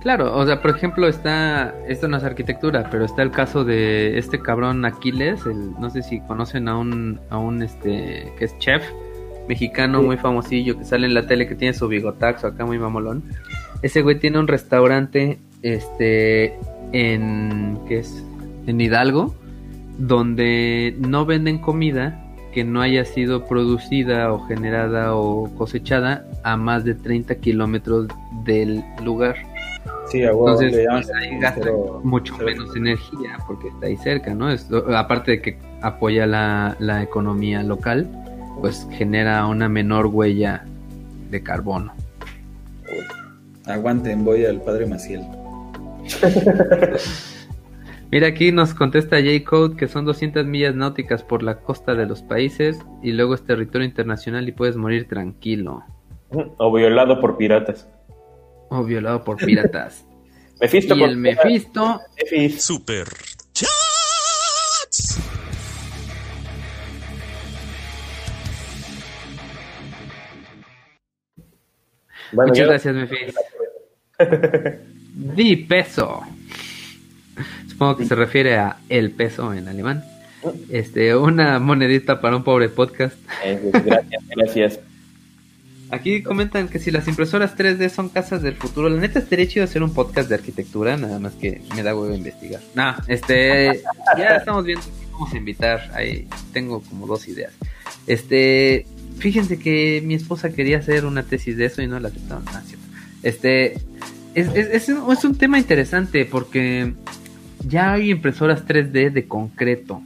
[0.02, 4.18] Claro, o sea, por ejemplo, está, esto no es arquitectura, pero está el caso de
[4.18, 8.58] este cabrón Aquiles, el, no sé si conocen a un, a un, este, que es
[8.58, 8.84] chef
[9.49, 13.24] mexicano muy famosillo, que sale en la tele, que tiene su bigotaxo acá muy mamolón.
[13.83, 16.58] Ese güey tiene un restaurante, este,
[16.92, 18.24] en, ¿qué es?
[18.66, 19.34] En Hidalgo,
[19.98, 22.20] donde no venden comida
[22.54, 28.06] que no haya sido producida o generada o cosechada a más de 30 kilómetros
[28.44, 29.36] del lugar.
[30.08, 31.68] Sí, Entonces, pues, ahí gasta
[32.04, 34.48] mucho menos energía porque está ahí cerca, ¿no?
[34.96, 38.08] aparte de que apoya la, la economía local,
[38.60, 40.64] pues genera una menor huella
[41.30, 41.92] de carbono.
[43.66, 45.22] Aguanten, voy al padre Maciel.
[48.10, 52.23] Mira, aquí nos contesta J-Code que son 200 millas náuticas por la costa de los
[52.23, 55.83] países y luego es territorio internacional y puedes morir tranquilo.
[56.58, 57.89] O violado por piratas.
[58.68, 60.07] O violado por piratas.
[60.60, 62.00] Mephisto y el Mephisto.
[62.57, 63.08] Super
[72.33, 73.41] Muchas gracias, Mephisto.
[75.15, 76.23] Di peso.
[77.74, 80.04] Supongo que se refiere a el peso en alemán.
[80.68, 83.16] Este, una monedita para un pobre podcast.
[83.44, 84.80] Eh, gracias, gracias.
[85.90, 89.64] Aquí comentan que si las impresoras 3D son casas del futuro, la neta estaría chido
[89.64, 92.60] hacer un podcast de arquitectura, nada más que me da huevo investigar.
[92.76, 93.82] No, este,
[94.16, 97.54] ya estamos viendo que vamos a invitar, ahí tengo como dos ideas.
[98.06, 98.86] Este,
[99.18, 102.44] fíjense que mi esposa quería hacer una tesis de eso y no la aceptaron.
[102.46, 102.62] Ah,
[103.24, 103.74] este,
[104.36, 106.94] es, es, es un tema interesante porque
[107.66, 110.02] ya hay impresoras 3D de concreto.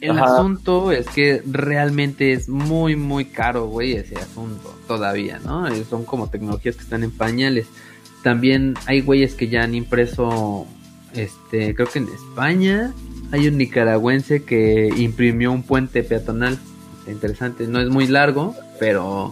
[0.00, 5.68] El asunto es que realmente es muy, muy caro, güey, ese asunto todavía, ¿no?
[5.68, 7.66] Eh, son como tecnologías que están en pañales.
[8.24, 10.66] También hay güeyes que ya han impreso,
[11.14, 12.92] este, creo que en España
[13.30, 16.58] hay un nicaragüense que imprimió un puente peatonal.
[17.06, 19.30] Interesante, no es muy largo, pero,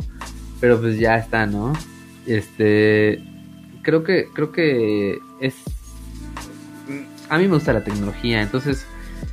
[0.61, 1.73] pero pues ya está, ¿no?
[2.27, 3.21] Este,
[3.83, 5.55] creo que, creo que es
[7.31, 8.85] a mí me gusta la tecnología, entonces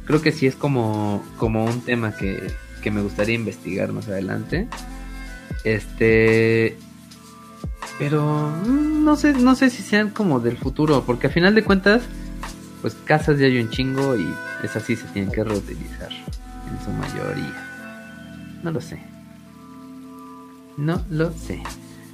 [0.06, 4.68] creo que sí es como, como un tema que, que me gustaría investigar más adelante.
[5.64, 6.78] Este,
[8.00, 11.64] pero mm, no sé, no sé si sean como del futuro, porque a final de
[11.64, 12.04] cuentas,
[12.82, 14.28] pues casas ya hay un chingo y
[14.64, 18.60] esas sí se tienen que reutilizar en su mayoría.
[18.64, 19.02] No lo sé.
[20.78, 21.64] No lo sé.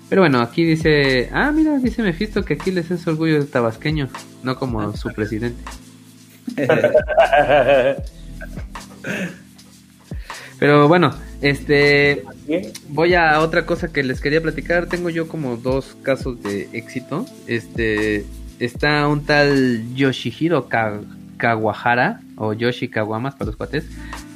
[0.09, 4.09] Pero bueno, aquí dice, ah, mira, dice Mephisto que aquí les es orgullo de tabasqueño,
[4.43, 5.61] no como su presidente.
[10.59, 12.23] Pero bueno, este
[12.87, 14.87] voy a otra cosa que les quería platicar.
[14.87, 17.25] Tengo yo como dos casos de éxito.
[17.47, 18.25] Este
[18.59, 20.69] está un tal Yoshihiro
[21.37, 23.85] Kawahara o Yoshi Kawamas para los cuates,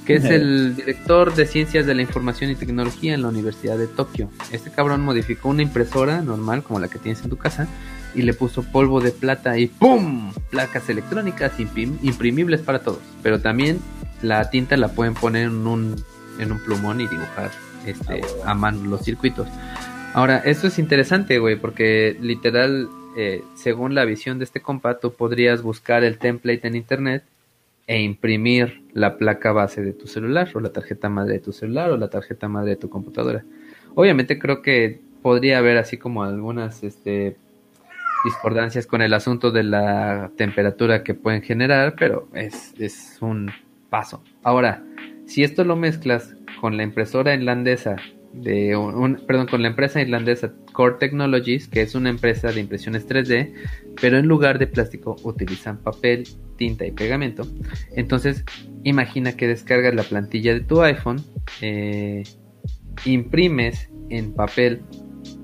[0.08, 3.88] que es el director de Ciencias de la Información y Tecnología en la Universidad de
[3.88, 4.30] Tokio.
[4.53, 7.68] Este cabrón modificó una impresora normal como la que tienes en tu casa
[8.16, 10.32] y le puso polvo de plata y ¡pum!
[10.50, 13.02] Placas electrónicas imprimibles para todos.
[13.22, 13.80] Pero también
[14.22, 16.02] la tinta la pueden poner en un,
[16.40, 17.52] en un plumón y dibujar
[17.86, 19.50] este, a mano los circuitos.
[20.14, 22.88] Ahora, esto es interesante, güey, porque literal,
[23.18, 27.26] eh, según la visión de este compa, tú podrías buscar el template en internet
[27.88, 31.90] e imprimir la placa base de tu celular, o la tarjeta madre de tu celular,
[31.90, 33.45] o la tarjeta madre de tu computadora.
[33.95, 37.38] Obviamente creo que podría haber así como algunas este,
[38.25, 43.49] discordancias con el asunto de la temperatura que pueden generar, pero es, es un
[43.90, 44.22] paso.
[44.43, 44.83] Ahora,
[45.25, 47.95] si esto lo mezclas con la impresora irlandesa
[48.41, 53.07] de un, perdón, con la empresa irlandesa Core Technologies, que es una empresa de impresiones
[53.07, 53.53] 3D,
[53.99, 57.48] pero en lugar de plástico utilizan papel, tinta y pegamento.
[57.95, 58.43] Entonces,
[58.83, 61.24] imagina que descargas la plantilla de tu iPhone,
[61.61, 62.24] eh,
[63.06, 64.82] imprimes en papel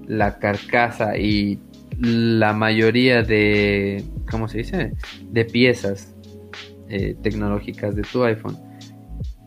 [0.07, 1.59] la carcasa y
[1.99, 4.93] la mayoría de, ¿cómo se dice?
[5.31, 6.15] De piezas
[6.89, 8.57] eh, tecnológicas de tu iPhone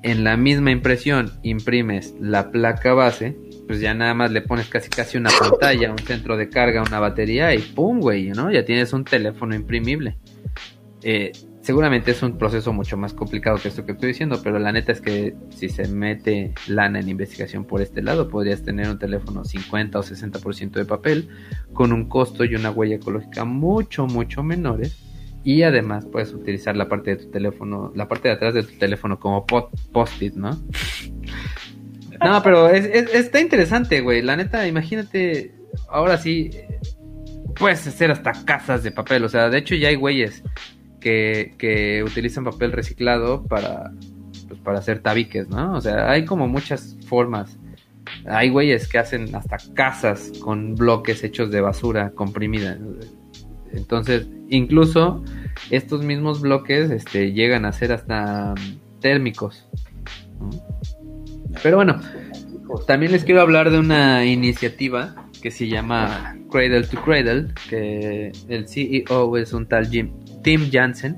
[0.07, 3.37] en la misma impresión imprimes la placa base,
[3.67, 7.01] pues ya nada más le pones casi casi una pantalla, un centro de carga, una
[7.01, 7.99] batería y ¡pum!
[7.99, 8.53] güey, ¿no?
[8.53, 10.17] Ya tienes un teléfono imprimible.
[11.03, 14.71] Eh, seguramente es un proceso mucho más complicado que esto que estoy diciendo, pero la
[14.71, 19.01] neta es que si se mete lana en investigación por este lado, podrías tener un
[19.01, 21.29] teléfono 50 o 60% de papel
[21.73, 25.06] con un costo y una huella ecológica mucho, mucho menores
[25.47, 28.77] y además puedes utilizar la parte de tu teléfono, la parte de atrás de tu
[28.79, 30.51] teléfono como post-it, ¿no?
[32.21, 34.23] No, pero está interesante, güey.
[34.23, 35.55] La neta, imagínate,
[35.89, 36.51] ahora sí,
[37.55, 39.23] puedes hacer hasta casas de papel.
[39.23, 40.43] O sea, de hecho ya hay güeyes
[40.99, 43.93] que, que utilizan papel reciclado para,
[44.49, 45.75] pues, para hacer tabiques, ¿no?
[45.75, 47.57] O sea, hay como muchas formas.
[48.29, 52.77] Hay güeyes que hacen hasta casas con bloques hechos de basura comprimida.
[53.73, 55.23] Entonces, incluso
[55.71, 58.55] estos mismos bloques este, llegan a ser hasta
[59.01, 59.69] térmicos.
[61.63, 62.01] Pero bueno,
[62.87, 68.69] también les quiero hablar de una iniciativa que se llama Cradle to Cradle, que el
[68.69, 70.13] CEO es un tal Jim,
[70.43, 71.17] Tim Jansen.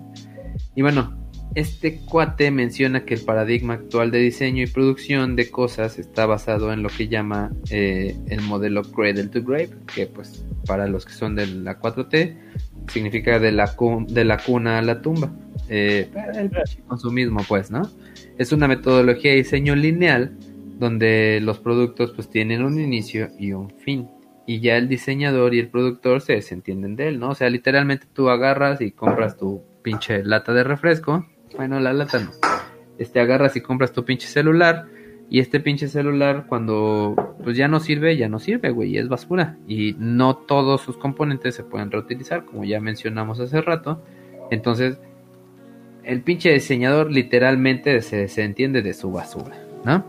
[0.75, 1.18] Y bueno,
[1.59, 6.73] este cuate menciona que el paradigma actual de diseño y producción de cosas está basado
[6.73, 11.13] en lo que llama eh, el modelo Cradle to Grave, que pues para los que
[11.13, 12.37] son de la 4T
[12.89, 13.75] significa de la,
[14.09, 15.33] de la cuna a la tumba.
[15.69, 16.51] Eh, el
[16.87, 17.83] consumismo, pues, ¿no?
[18.39, 20.37] Es una metodología de diseño lineal
[20.79, 24.09] donde los productos pues tienen un inicio y un fin.
[24.47, 27.31] Y ya el diseñador y el productor se desentienden de él, ¿no?
[27.31, 31.27] O sea, literalmente tú agarras y compras tu pinche lata de refresco.
[31.59, 32.31] Bueno, la lata no.
[32.99, 34.87] Este agarras y compras tu pinche celular
[35.29, 39.57] y este pinche celular cuando pues ya no sirve, ya no sirve, güey, es basura.
[39.67, 44.01] Y no todos sus componentes se pueden reutilizar, como ya mencionamos hace rato.
[44.53, 44.99] Entonces,
[46.05, 50.05] el pinche diseñador literalmente se, se entiende de su basura, ¿no?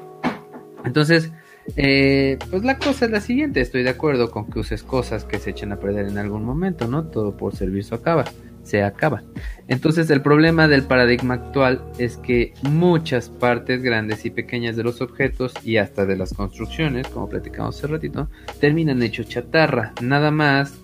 [0.85, 1.33] Entonces,
[1.77, 5.39] eh, pues la cosa es la siguiente, estoy de acuerdo con que uses cosas que
[5.39, 7.05] se echen a perder en algún momento, ¿no?
[7.05, 8.25] Todo por servicio acaba
[8.69, 9.23] se acaba.
[9.67, 15.01] Entonces el problema del paradigma actual es que muchas partes grandes y pequeñas de los
[15.01, 20.79] objetos y hasta de las construcciones, como platicamos hace ratito, terminan hechos chatarra, nada más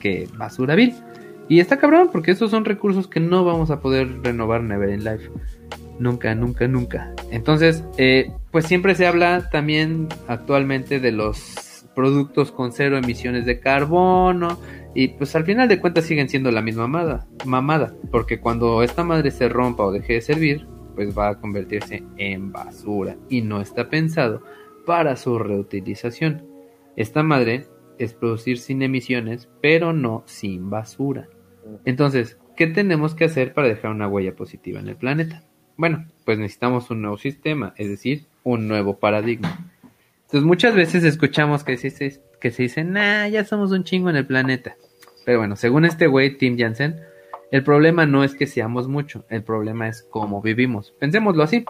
[0.00, 0.94] que basura vil.
[1.48, 5.04] Y está cabrón, porque estos son recursos que no vamos a poder renovar never in
[5.04, 5.28] life.
[5.98, 7.12] Nunca, nunca, nunca.
[7.30, 13.60] Entonces, eh, pues siempre se habla también actualmente de los productos con cero emisiones de
[13.60, 14.58] carbono,
[14.94, 16.86] y pues al final de cuentas siguen siendo la misma
[17.44, 22.02] mamada, porque cuando esta madre se rompa o deje de servir, pues va a convertirse
[22.16, 24.42] en basura y no está pensado
[24.84, 26.46] para su reutilización.
[26.96, 27.66] Esta madre
[27.98, 31.28] es producir sin emisiones, pero no sin basura.
[31.84, 35.42] Entonces, ¿qué tenemos que hacer para dejar una huella positiva en el planeta?
[35.76, 39.71] Bueno, pues necesitamos un nuevo sistema, es decir, un nuevo paradigma.
[40.32, 44.16] Entonces muchas veces escuchamos que se, que se dice, nah, ya somos un chingo en
[44.16, 44.76] el planeta.
[45.26, 47.02] Pero bueno, según este güey, Tim Jansen,
[47.50, 50.94] El problema no es que seamos mucho, el problema es cómo vivimos.
[50.98, 51.66] Pensémoslo así.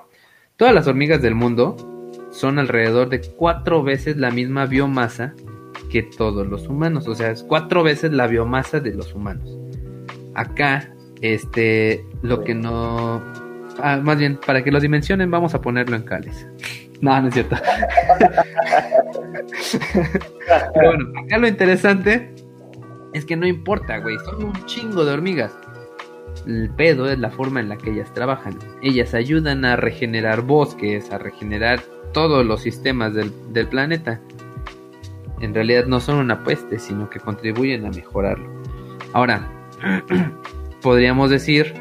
[0.56, 1.76] Todas las hormigas del mundo
[2.30, 5.34] son alrededor de cuatro veces la misma biomasa
[5.90, 7.08] que todos los humanos.
[7.08, 9.58] O sea, es cuatro veces la biomasa de los humanos.
[10.36, 13.24] Acá, este, lo que no...
[13.82, 16.46] Ah, más bien, para que lo dimensionen, vamos a ponerlo en cales.
[17.02, 17.56] No, no es cierto.
[20.74, 22.32] Pero bueno, acá lo interesante
[23.12, 24.16] es que no importa, güey.
[24.20, 25.52] Son un chingo de hormigas.
[26.46, 28.56] El pedo es la forma en la que ellas trabajan.
[28.82, 31.80] Ellas ayudan a regenerar bosques, a regenerar
[32.12, 34.20] todos los sistemas del, del planeta.
[35.40, 38.48] En realidad no son una peste, sino que contribuyen a mejorarlo.
[39.12, 39.48] Ahora,
[40.82, 41.74] podríamos decir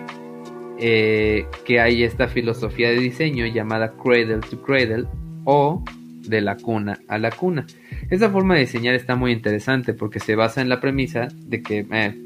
[0.84, 5.06] eh, que hay esta filosofía de diseño llamada cradle to cradle
[5.45, 5.84] o
[6.27, 7.68] de la cuna a la cuna.
[8.10, 11.85] Esta forma de diseñar está muy interesante porque se basa en la premisa de que
[11.92, 12.18] eh,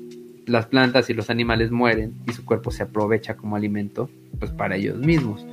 [0.46, 4.10] las plantas y los animales mueren y su cuerpo se aprovecha como alimento
[4.40, 5.46] pues para ellos mismos.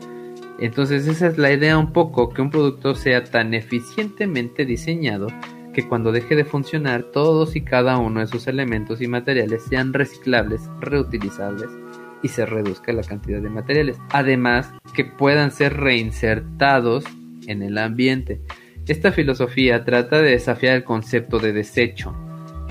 [0.61, 5.27] Entonces esa es la idea un poco, que un producto sea tan eficientemente diseñado
[5.75, 9.93] que cuando deje de funcionar todos y cada uno de sus elementos y materiales sean
[9.93, 11.82] reciclables, reutilizables
[12.23, 13.99] y se reduzca la cantidad de materiales.
[14.11, 17.05] Además, que puedan ser reinsertados
[17.47, 18.41] en el ambiente.
[18.87, 22.15] Esta filosofía trata de desafiar el concepto de desecho.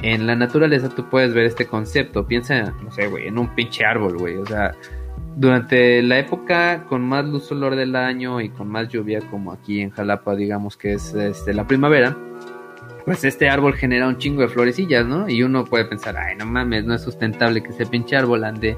[0.01, 2.25] En la naturaleza tú puedes ver este concepto.
[2.25, 4.35] Piensa, no sé, güey, en un pinche árbol, güey.
[4.37, 4.71] O sea,
[5.35, 9.81] durante la época con más luz solar del año y con más lluvia, como aquí
[9.81, 12.17] en Jalapa, digamos que es este, la primavera,
[13.05, 15.29] pues este árbol genera un chingo de florecillas, ¿no?
[15.29, 18.77] Y uno puede pensar, ay, no mames, no es sustentable que ese pinche árbol ande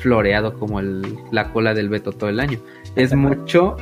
[0.00, 2.58] floreado como la cola del Beto todo el año.
[2.96, 3.76] Es mucho,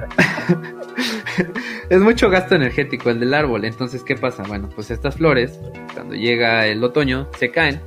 [1.91, 3.65] es mucho gasto energético el del árbol.
[3.65, 4.43] Entonces, ¿qué pasa?
[4.47, 5.59] Bueno, pues estas flores,
[5.95, 7.81] cuando llega el otoño, se caen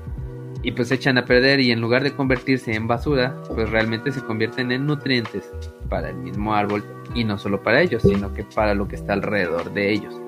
[0.62, 4.12] y pues se echan a perder y en lugar de convertirse en basura, pues realmente
[4.12, 5.50] se convierten en nutrientes
[5.88, 6.84] para el mismo árbol
[7.16, 10.20] y no solo para ellos, sino que para lo que está alrededor de ellos.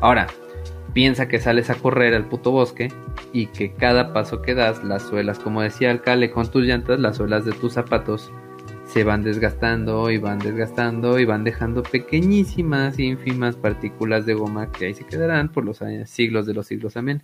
[0.00, 0.26] Ahora,
[0.94, 2.90] piensa que sales a correr al puto bosque
[3.32, 7.16] y que cada paso que das, las suelas, como decía Alcalde con tus llantas, las
[7.16, 8.32] suelas de tus zapatos
[8.86, 14.86] se van desgastando y van desgastando y van dejando pequeñísimas, ínfimas partículas de goma que
[14.86, 17.22] ahí se quedarán por los siglos de los siglos, amén.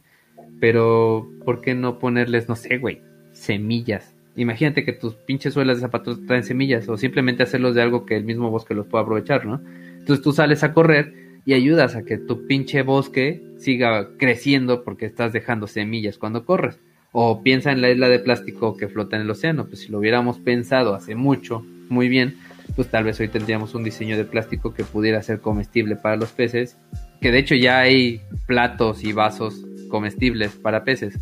[0.58, 4.16] Pero, ¿por qué no ponerles, no sé, güey, semillas?
[4.36, 8.16] Imagínate que tus pinches suelas de zapatos traen semillas o simplemente hacerlos de algo que
[8.16, 9.60] el mismo bosque los pueda aprovechar, ¿no?
[9.99, 15.07] Entonces tú sales a correr y ayudas a que tu pinche bosque siga creciendo porque
[15.07, 16.78] estás dejando semillas cuando corres.
[17.12, 19.99] O piensa en la isla de plástico que flota en el océano, pues si lo
[19.99, 22.36] hubiéramos pensado hace mucho, muy bien,
[22.77, 26.31] pues tal vez hoy tendríamos un diseño de plástico que pudiera ser comestible para los
[26.31, 26.77] peces,
[27.20, 31.19] que de hecho ya hay platos y vasos comestibles para peces.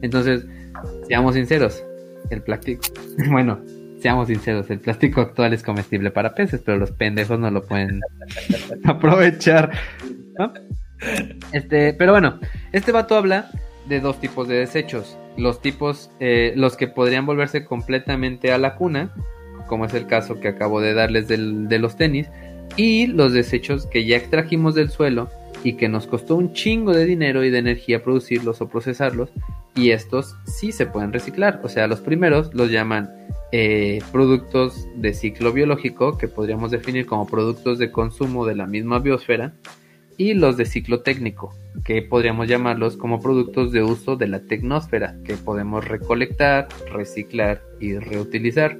[0.00, 0.46] Entonces,
[1.06, 1.84] seamos sinceros,
[2.30, 2.82] el plástico,
[3.30, 3.60] bueno,
[4.06, 8.00] seamos sinceros, el plástico actual es comestible para peces, pero los pendejos no lo pueden
[8.84, 9.72] aprovechar.
[11.50, 12.38] Este, pero bueno,
[12.70, 13.50] este vato habla
[13.88, 18.76] de dos tipos de desechos los tipos, eh, los que podrían volverse completamente a la
[18.76, 19.12] cuna,
[19.66, 22.28] como es el caso que acabo de darles de los tenis,
[22.76, 25.30] y los desechos que ya extrajimos del suelo
[25.64, 29.30] y que nos costó un chingo de dinero y de energía producirlos o procesarlos,
[29.74, 31.60] y estos sí se pueden reciclar.
[31.64, 33.10] O sea, los primeros los llaman
[33.52, 38.98] eh, productos de ciclo biológico, que podríamos definir como productos de consumo de la misma
[38.98, 39.54] biosfera,
[40.18, 45.16] y los de ciclo técnico, que podríamos llamarlos como productos de uso de la tecnosfera,
[45.24, 48.78] que podemos recolectar, reciclar y reutilizar.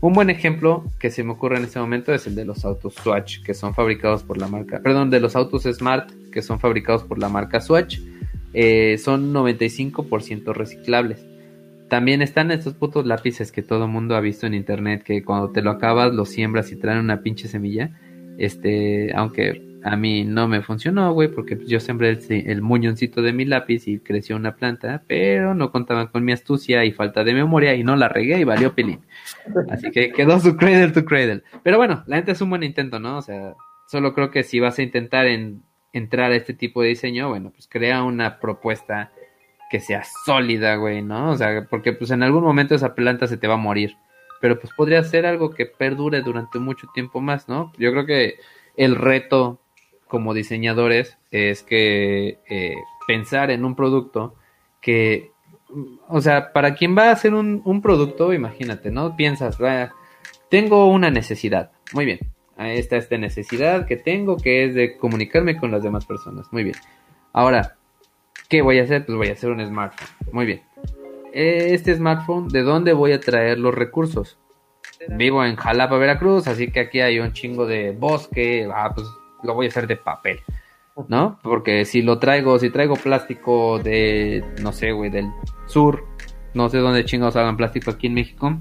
[0.00, 2.94] Un buen ejemplo que se me ocurre en este momento es el de los autos
[2.94, 7.02] Swatch, que son fabricados por la marca, perdón, de los autos Smart, que son fabricados
[7.02, 7.98] por la marca Swatch,
[8.54, 11.24] eh, son 95% reciclables.
[11.88, 15.62] También están estos putos lápices que todo mundo ha visto en internet, que cuando te
[15.62, 17.90] lo acabas, lo siembras y traen una pinche semilla.
[18.38, 23.32] Este, aunque a mí no me funcionó, güey, porque yo sembré el, el, muñoncito de
[23.32, 27.34] mi lápiz y creció una planta, pero no contaban con mi astucia y falta de
[27.34, 29.00] memoria y no la regué y valió pelín.
[29.70, 31.42] Así que quedó su cradle to cradle.
[31.62, 33.18] Pero bueno, la gente es un buen intento, ¿no?
[33.18, 33.54] O sea,
[33.86, 37.50] solo creo que si vas a intentar en, entrar a este tipo de diseño, bueno,
[37.50, 39.12] pues crea una propuesta
[39.68, 41.30] que sea sólida, güey, ¿no?
[41.30, 43.96] O sea, porque pues en algún momento esa planta se te va a morir.
[44.40, 47.72] Pero pues podría ser algo que perdure durante mucho tiempo más, ¿no?
[47.78, 48.36] Yo creo que
[48.76, 49.60] el reto
[50.06, 52.74] como diseñadores es que eh,
[53.06, 54.34] pensar en un producto
[54.80, 55.32] que,
[56.08, 59.16] o sea, para quien va a hacer un, producto, imagínate, ¿no?
[59.16, 59.58] Piensas,
[60.48, 62.20] tengo una necesidad, muy bien,
[62.58, 66.76] esta esta necesidad que tengo que es de comunicarme con las demás personas, muy bien.
[67.32, 67.77] Ahora,
[68.48, 69.04] ¿qué voy a hacer?
[69.04, 70.62] Pues voy a hacer un smartphone, muy bien.
[71.32, 74.38] este smartphone, ¿de dónde voy a traer los recursos?
[75.08, 79.06] Vivo en Jalapa, Veracruz, así que aquí hay un chingo de bosque, ah, pues
[79.42, 80.40] lo voy a hacer de papel,
[81.08, 81.38] ¿no?
[81.42, 85.26] Porque si lo traigo, si traigo plástico de, no sé, güey, del
[85.66, 86.04] sur,
[86.54, 88.58] no sé dónde chingados hagan plástico aquí en México,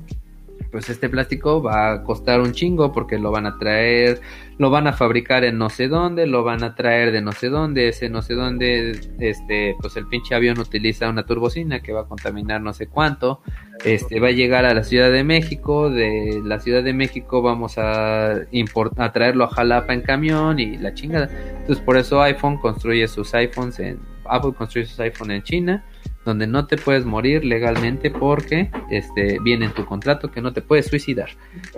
[0.78, 4.22] pues este plástico va a costar un chingo porque lo van a traer,
[4.60, 7.50] lo van a fabricar en no sé dónde, lo van a traer de no sé
[7.50, 12.02] dónde, ese no sé dónde, este, pues el pinche avión utiliza una turbocina que va
[12.02, 13.42] a contaminar no sé cuánto,
[13.84, 17.80] este, va a llegar a la Ciudad de México, de la Ciudad de México vamos
[17.80, 21.28] a, a traerlo a Jalapa en camión y la chingada.
[21.62, 24.00] Entonces por eso iPhone construye sus iPhones en,
[24.30, 25.86] Apple construye sus iPhones en China
[26.28, 30.62] donde no te puedes morir legalmente porque este, viene en tu contrato que no te
[30.62, 31.30] puedes suicidar.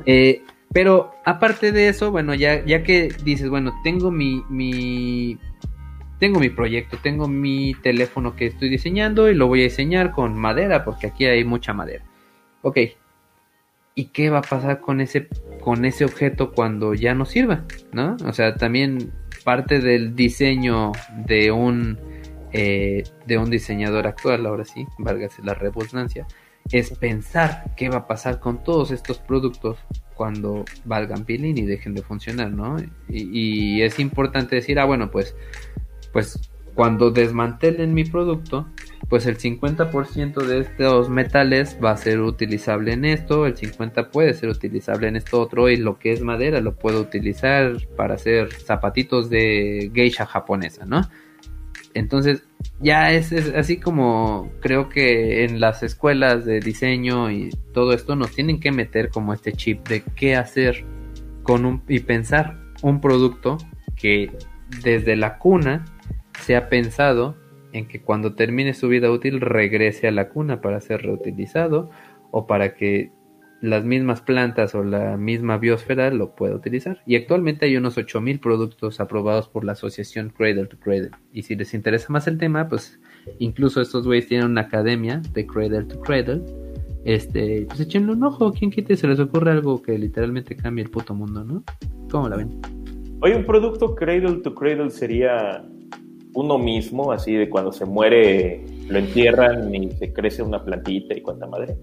[0.08, 0.42] Eh,
[0.74, 5.38] pero aparte de eso, bueno, ya, ya que dices, bueno, tengo mi, mi,
[6.20, 10.36] tengo mi proyecto, tengo mi teléfono que estoy diseñando y lo voy a diseñar con
[10.36, 12.04] madera porque aquí hay mucha madera.
[12.64, 12.78] Ok.
[13.94, 15.28] ¿Y qué va a pasar con ese,
[15.62, 17.66] con ese objeto cuando ya no sirva?
[17.92, 18.18] ¿No?
[18.26, 19.14] O sea, también
[19.44, 20.92] parte del diseño
[21.28, 22.00] de un
[22.52, 26.26] eh, de un diseñador actual, ahora sí, válgase la redundancia,
[26.72, 29.78] es pensar qué va a pasar con todos estos productos
[30.16, 32.78] cuando valgan peeling y dejen de funcionar, ¿no?
[33.08, 35.36] Y, es importante decir, ah, bueno, pues,
[36.12, 38.68] pues cuando desmantelen mi producto,
[39.08, 44.34] pues el 50% de estos metales va a ser utilizable en esto, el 50% puede
[44.34, 48.54] ser utilizable en esto otro y lo que es madera lo puedo utilizar para hacer
[48.54, 51.02] zapatitos de geisha japonesa, ¿no?
[51.94, 52.44] Entonces,
[52.82, 58.32] ya es, así como creo que en las escuelas de diseño y todo esto nos
[58.32, 60.86] tienen que meter como este chip de qué hacer
[61.44, 63.58] con un y pensar un producto
[63.96, 64.32] que
[64.84, 65.86] desde la cuna
[66.40, 67.36] se ha pensado
[67.74, 71.90] en que cuando termine su vida útil regrese a la cuna para ser reutilizado
[72.32, 73.12] o para que
[73.62, 77.02] las mismas plantas o la misma biosfera lo puede utilizar.
[77.06, 81.12] Y actualmente hay unos 8000 productos aprobados por la asociación Cradle to Cradle.
[81.34, 83.00] Y si les interesa más el tema, pues
[83.40, 86.42] incluso estos güeyes tienen una academia de Cradle to Cradle.
[87.06, 90.90] Este, pues échenle un ojo, quien quite se les ocurre algo que literalmente cambie el
[90.90, 91.64] puto mundo, ¿no?
[92.10, 92.60] ¿Cómo la ven?
[93.22, 95.66] Oye, un producto Cradle to Cradle sería
[96.34, 101.22] uno mismo, así de cuando se muere lo entierran y se crece una plantita y
[101.22, 101.78] cuánta madre.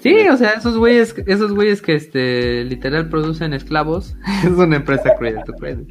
[0.00, 5.14] Sí, o sea, esos güeyes, esos güeyes que este literal producen esclavos, es una empresa
[5.18, 5.88] credit to credit.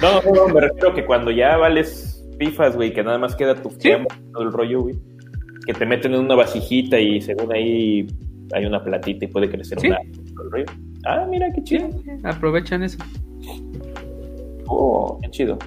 [0.00, 3.70] no, no, me refiero que cuando ya vales pifas, güey, que nada más queda tu
[3.70, 3.90] ¿Sí?
[4.32, 4.94] todo el rollo, güey,
[5.66, 8.06] que te meten en una vasijita y según ahí
[8.52, 9.98] hay una platita y puede crecer una
[10.50, 10.66] rollo.
[11.06, 11.90] Ah, mira qué chido.
[12.24, 12.98] aprovechan eso.
[14.66, 15.58] Oh, qué chido.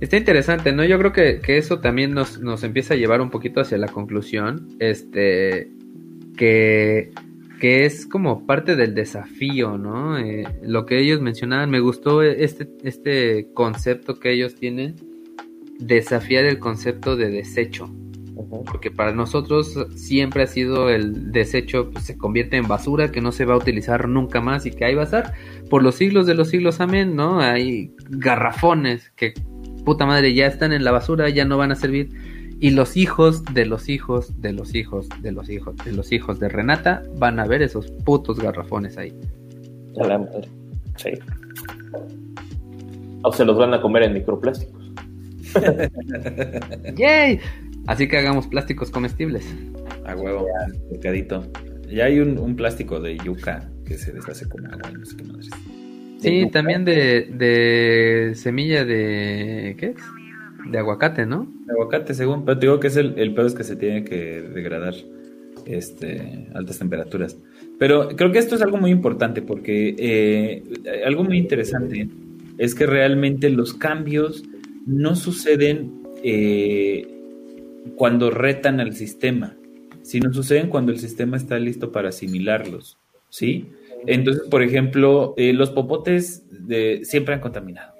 [0.00, 0.84] Está interesante, ¿no?
[0.84, 4.68] Yo creo que, eso también nos, nos, empieza a llevar un poquito hacia la conclusión,
[4.78, 5.72] este,
[6.36, 7.10] que,
[7.58, 10.16] que es como parte del desafío, ¿no?
[10.16, 14.94] Eh, lo que ellos mencionaban, me gustó este, este concepto que ellos tienen,
[15.80, 17.92] desafiar el concepto de desecho,
[18.66, 23.32] porque para nosotros siempre ha sido el desecho pues, se convierte en basura que no
[23.32, 25.32] se va a utilizar nunca más y que ahí va a estar
[25.68, 29.34] por los siglos de los siglos amén no hay garrafones que
[29.84, 32.10] puta madre, ya están en la basura, ya no van a servir.
[32.60, 36.40] Y los hijos de los hijos de los hijos de los hijos de los hijos
[36.40, 39.14] de Renata van a ver esos putos garrafones ahí.
[40.96, 41.10] Sí.
[43.22, 44.92] O se los van a comer en microplásticos.
[46.96, 47.40] ¡Yay!
[47.86, 49.46] Así que hagamos plásticos comestibles.
[50.04, 50.46] A huevo,
[50.90, 51.46] picadito.
[51.90, 55.48] Ya hay un, plástico de yuca que se deshace como agua, no sé qué madres.
[56.18, 59.76] Sí, también de, de semilla de...
[59.78, 59.96] ¿Qué es?
[60.70, 61.50] De aguacate, ¿no?
[61.66, 64.04] De aguacate, según, pero te digo que es el, el pedo es que se tiene
[64.04, 64.94] que degradar
[65.66, 67.38] este, altas temperaturas.
[67.78, 70.62] Pero creo que esto es algo muy importante porque eh,
[71.06, 72.08] algo muy interesante
[72.58, 74.42] es que realmente los cambios
[74.86, 77.06] no suceden eh,
[77.94, 79.56] cuando retan al sistema,
[80.02, 82.98] sino suceden cuando el sistema está listo para asimilarlos,
[83.28, 83.66] ¿sí?
[84.08, 87.92] Entonces, por ejemplo, eh, los popotes de, siempre han contaminado.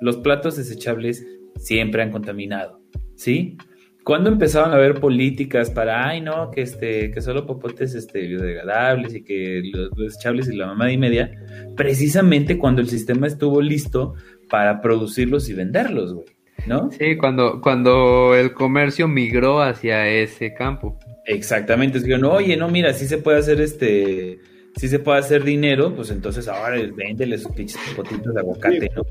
[0.00, 2.80] Los platos desechables siempre han contaminado,
[3.16, 3.58] ¿sí?
[4.04, 9.16] Cuando empezaron a haber políticas para, ay, no, que este, que solo popotes este, biodegradables
[9.16, 11.32] y que los desechables y la mamá y media,
[11.76, 14.14] precisamente cuando el sistema estuvo listo
[14.48, 16.26] para producirlos y venderlos, güey,
[16.68, 16.88] ¿no?
[16.92, 20.96] Sí, cuando, cuando el comercio migró hacia ese campo.
[21.26, 24.38] Exactamente, es que, no, oye, no, mira, sí se puede hacer este
[24.78, 29.02] sí se puede hacer dinero, pues entonces ahora véndele sus pinches potitos de aguacate, ¿no?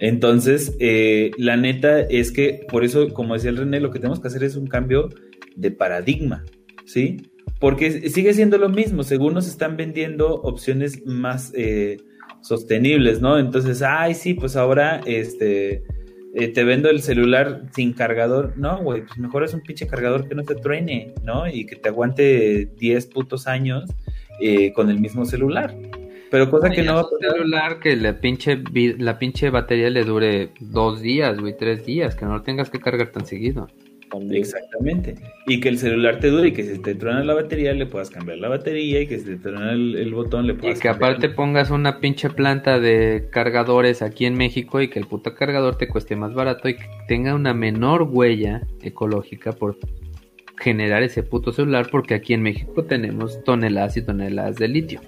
[0.00, 4.20] Entonces, eh, la neta es que, por eso, como decía el René, lo que tenemos
[4.20, 5.08] que hacer es un cambio
[5.56, 6.44] de paradigma,
[6.84, 7.30] ¿sí?
[7.58, 11.96] Porque sigue siendo lo mismo, según nos están vendiendo opciones más eh,
[12.42, 13.38] sostenibles, ¿no?
[13.38, 15.84] Entonces, ay, sí, pues ahora, este,
[16.34, 18.52] eh, te vendo el celular sin cargador.
[18.58, 21.48] No, güey, pues mejor es un pinche cargador que no te truene, ¿no?
[21.48, 23.84] Y que te aguante 10 putos años
[24.40, 25.74] eh, con el mismo celular.
[26.30, 28.60] Pero cosa que no va a celular que la pinche,
[28.98, 32.80] la pinche batería le dure dos días, güey, tres días, que no lo tengas que
[32.80, 33.68] cargar tan seguido.
[34.30, 35.14] Exactamente.
[35.46, 38.10] Y que el celular te dure y que si te truena la batería le puedas
[38.10, 41.28] cambiar la batería y que si te truena el, botón le puedas Y que aparte
[41.28, 45.88] pongas una pinche planta de cargadores aquí en México y que el puto cargador te
[45.88, 49.78] cueste más barato y que tenga una menor huella ecológica por
[50.58, 55.00] generar ese puto celular porque aquí en México tenemos toneladas y toneladas de litio.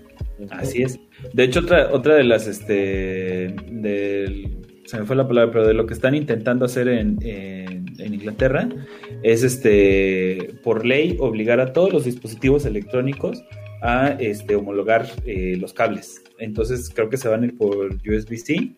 [0.51, 0.99] Así es.
[1.33, 5.75] De hecho, otra, otra de las, este, del, se me fue la palabra, pero de
[5.75, 8.69] lo que están intentando hacer en, en, Inglaterra
[9.23, 13.43] es, este, por ley, obligar a todos los dispositivos electrónicos
[13.83, 16.23] a, este, homologar eh, los cables.
[16.39, 18.75] Entonces, creo que se van a ir por USB-C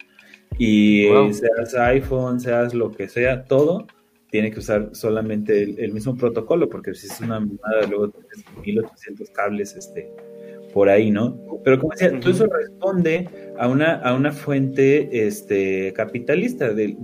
[0.58, 3.86] y seas iPhone, seas lo que sea, todo
[4.30, 9.30] tiene que usar solamente el, mismo protocolo, porque si es una mamada, luego tienes 1800
[9.30, 10.10] cables este,
[10.72, 11.38] por ahí, ¿no?
[11.64, 16.94] Pero como decía, todo eso responde a una, a una fuente este, capitalista de,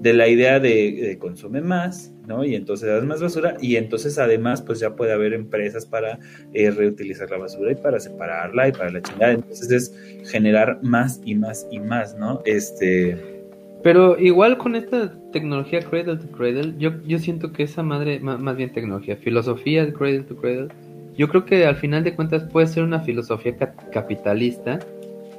[0.00, 2.42] de, la idea de, consume más, ¿no?
[2.42, 6.18] Y entonces das más basura y entonces además pues ya puede haber empresas para
[6.54, 9.32] eh, reutilizar la basura y para separarla y para la chingada.
[9.32, 12.40] Entonces es generar más y más y más, ¿no?
[12.46, 13.37] Este
[13.82, 18.56] pero igual con esta tecnología cradle to cradle, yo, yo siento que esa madre, más,
[18.56, 20.68] bien tecnología, filosofía de cradle to cradle,
[21.16, 23.56] yo creo que al final de cuentas puede ser una filosofía
[23.92, 24.78] capitalista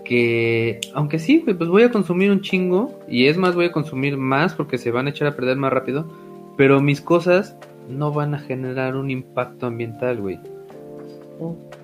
[0.05, 4.17] que, aunque sí, pues voy a consumir un chingo y es más, voy a consumir
[4.17, 6.09] más porque se van a echar a perder más rápido,
[6.57, 7.57] pero mis cosas
[7.89, 10.39] no van a generar un impacto ambiental, güey.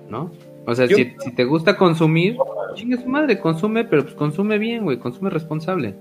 [0.08, 0.30] ¿No?
[0.66, 2.36] O sea, si, si, te gusta consumir,
[2.74, 5.94] chingue su madre, consume, pero pues consume bien, güey, consume responsable.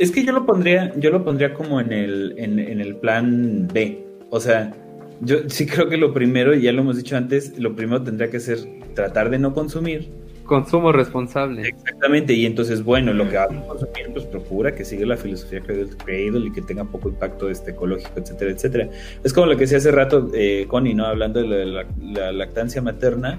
[0.00, 4.02] Es que yo lo pondría, yo lo pondría como en el, en, el plan B.
[4.30, 4.72] O sea,
[5.20, 8.30] yo sí creo que lo primero, y ya lo hemos dicho antes, lo primero tendría
[8.30, 8.60] que ser
[8.94, 10.08] tratar de no consumir.
[10.44, 11.68] Consumo responsable.
[11.68, 15.60] Exactamente, y entonces, bueno, lo que va a consumir, pues procura que siga la filosofía
[15.60, 18.88] Cradle Cradle y que tenga poco impacto este, ecológico, etcétera, etcétera.
[19.22, 21.04] Es como lo que decía hace rato eh, Connie, ¿no?
[21.04, 23.38] Hablando de la lactancia materna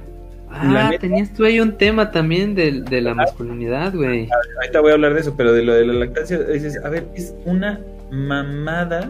[0.54, 4.28] Ah, tenías tú ahí un tema también de, de la masculinidad, güey.
[4.58, 7.08] Ahorita voy a hablar de eso, pero de lo de la lactancia, dices, a ver,
[7.16, 7.80] es una
[8.12, 9.10] mamada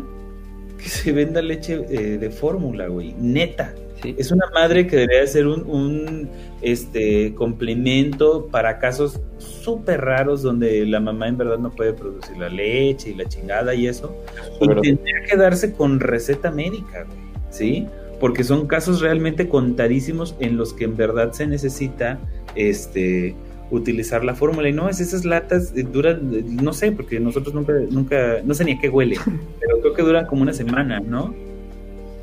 [0.77, 3.73] que se venda leche eh, de fórmula, güey, neta.
[4.03, 6.29] Es una madre que debería ser un, un
[6.63, 12.49] este, complemento para casos súper raros donde la mamá en verdad no puede producir la
[12.49, 14.15] leche y la chingada y eso.
[14.59, 17.19] Y tendría que darse con receta médica, güey,
[17.51, 17.87] ¿sí?
[18.21, 22.19] Porque son casos realmente contadísimos en los que en verdad se necesita
[22.55, 23.35] este
[23.71, 24.69] utilizar la fórmula.
[24.69, 28.53] Y no es esas latas eh, duran eh, no sé porque nosotros nunca nunca no
[28.53, 29.17] sé ni a qué huele
[29.59, 31.33] pero creo que duran como una semana no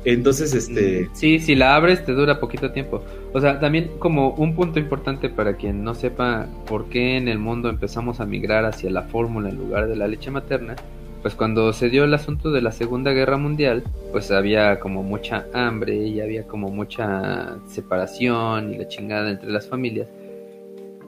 [0.05, 3.03] entonces este sí si la abres te dura poquito tiempo.
[3.33, 7.39] O sea también como un punto importante para quien no sepa por qué en el
[7.39, 10.77] mundo empezamos a migrar hacia la fórmula en lugar de la leche materna
[11.21, 15.45] pues cuando se dio el asunto de la Segunda Guerra Mundial, pues había como mucha
[15.53, 20.07] hambre y había como mucha separación y la chingada entre las familias.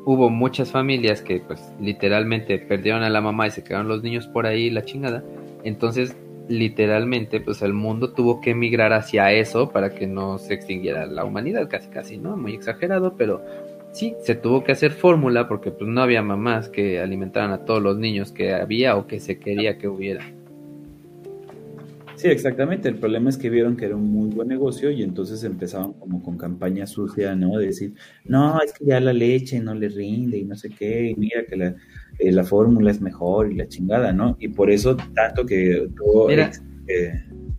[0.03, 4.27] Hubo muchas familias que pues literalmente perdieron a la mamá y se quedaron los niños
[4.27, 5.23] por ahí la chingada.
[5.63, 6.15] Entonces,
[6.49, 11.23] literalmente, pues el mundo tuvo que emigrar hacia eso para que no se extinguiera la
[11.23, 12.35] humanidad, casi casi, ¿no?
[12.35, 13.41] Muy exagerado, pero
[13.91, 17.81] sí, se tuvo que hacer fórmula porque pues no había mamás que alimentaran a todos
[17.81, 20.23] los niños que había o que se quería que hubiera.
[22.21, 22.87] Sí, exactamente.
[22.87, 26.21] El problema es que vieron que era un muy buen negocio y entonces empezaron como
[26.21, 27.57] con campaña sucia, ¿no?
[27.57, 27.95] De decir,
[28.25, 31.43] no, es que ya la leche no le rinde y no sé qué, y mira
[31.45, 31.75] que la,
[32.19, 34.37] eh, fórmula es mejor y la chingada, ¿no?
[34.39, 36.29] Y por eso tanto que todo...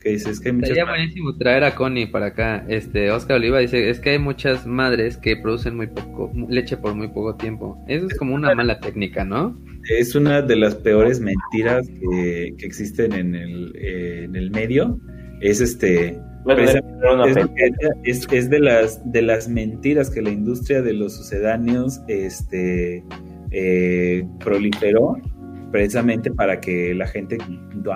[0.03, 2.65] que dices que hay muchas Sería buenísimo traer a Connie para acá.
[2.69, 6.95] Este, Oscar Oliva dice, es que hay muchas madres que producen muy poco leche por
[6.95, 7.83] muy poco tiempo.
[7.89, 9.57] Eso es como una mala técnica, ¿no?
[9.89, 14.99] Es una de las peores mentiras que, existen en el, eh, en el medio.
[15.41, 16.19] Es este
[18.05, 23.05] es, es, de las de las mentiras que la industria de los sucedáneos este
[23.53, 25.17] eh, proliferó
[25.73, 27.39] precisamente para que la gente,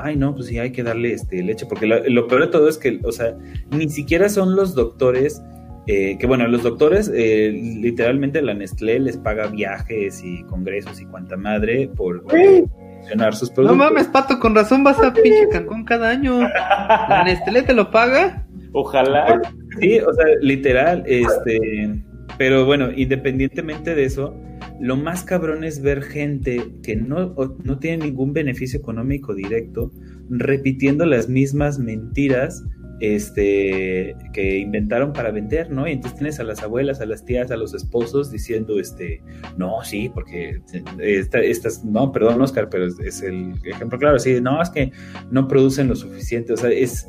[0.02, 2.78] ay no, pues sí hay que darle este leche, porque lo, peor de todo es
[2.78, 3.36] que, o sea,
[3.70, 5.42] ni siquiera son los doctores
[5.88, 11.06] eh, que bueno, los doctores, eh, literalmente la Nestlé les paga viajes y congresos y
[11.06, 13.78] cuanta madre por promocionar sus productos.
[13.78, 16.40] No mames, Pato, con razón vas a pinche Cancún cada año.
[16.40, 18.44] ¿La Nestlé te lo paga?
[18.72, 19.40] Ojalá.
[19.78, 22.02] Sí, o sea, literal, este,
[22.36, 24.34] pero bueno, independientemente de eso,
[24.80, 29.92] lo más cabrón es ver gente que no, no tiene ningún beneficio económico directo
[30.28, 32.64] repitiendo las mismas mentiras
[33.00, 35.86] este, que inventaron para vender, ¿no?
[35.86, 39.22] Y entonces tienes a las abuelas, a las tías, a los esposos diciendo, este,
[39.56, 40.60] no, sí, porque
[40.98, 44.92] estas, no, perdón, Oscar, pero es, el ejemplo claro, sí, no, es que
[45.30, 47.08] no producen lo suficiente, o sea, es,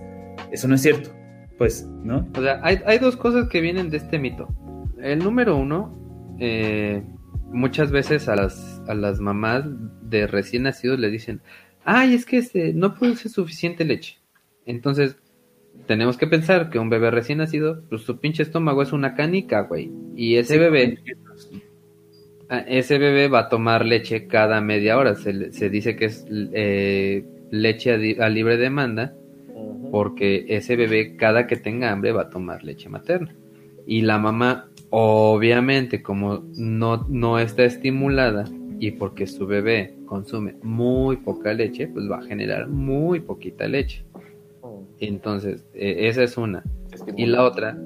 [0.52, 1.10] eso no es cierto,
[1.58, 2.28] pues, ¿no?
[2.38, 4.48] O sea, hay, hay dos cosas que vienen de este mito.
[5.02, 7.02] El número uno, eh,
[7.52, 9.66] muchas veces a las, a las mamás
[10.02, 11.42] de recién nacidos le dicen,
[11.84, 14.18] ay, es que este, no produce suficiente leche.
[14.66, 15.18] Entonces,
[15.86, 19.62] tenemos que pensar que un bebé recién nacido, pues su pinche estómago es una canica,
[19.62, 19.92] güey.
[20.16, 21.00] Y ese bebé,
[22.50, 25.16] ah, ese bebé va a tomar leche cada media hora.
[25.16, 29.16] Se, se dice que es eh, leche a, libre demanda,
[29.92, 33.34] porque ese bebé cada que tenga hambre va a tomar leche materna.
[33.86, 38.46] Y la mamá, obviamente, como no, no está estimulada
[38.80, 44.06] y porque su bebé consume muy poca leche, pues va a generar muy poquita leche.
[45.00, 46.64] Entonces, e, esa es una.
[47.16, 47.78] y la otra,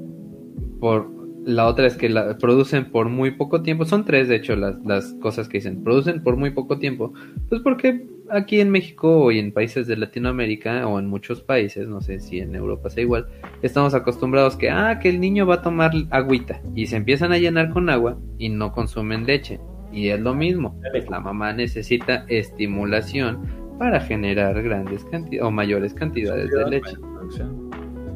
[0.79, 1.09] por
[1.43, 3.85] la otra es que la producen por muy poco tiempo.
[3.85, 5.83] Son tres, de hecho, las, las cosas que dicen.
[5.83, 7.13] Producen por muy poco tiempo.
[7.49, 12.01] Pues porque aquí en México y en países de Latinoamérica o en muchos países, no
[12.01, 13.27] sé si en Europa sea igual,
[13.61, 17.37] estamos acostumbrados que, ah, que el niño va a tomar agüita y se empiezan a
[17.37, 19.59] llenar con agua y no consumen leche.
[19.91, 20.79] Y es lo mismo,
[21.09, 23.41] la mamá necesita estimulación
[23.77, 26.95] para generar grandes cantidades o mayores cantidades de leche.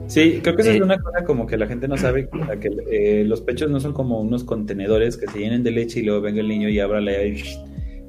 [0.08, 2.30] Sí, creo que eso es una cosa como que la gente no sabe,
[2.62, 6.04] que eh, los pechos no son como unos contenedores que se llenen de leche y
[6.04, 7.44] luego venga el niño y abra la y,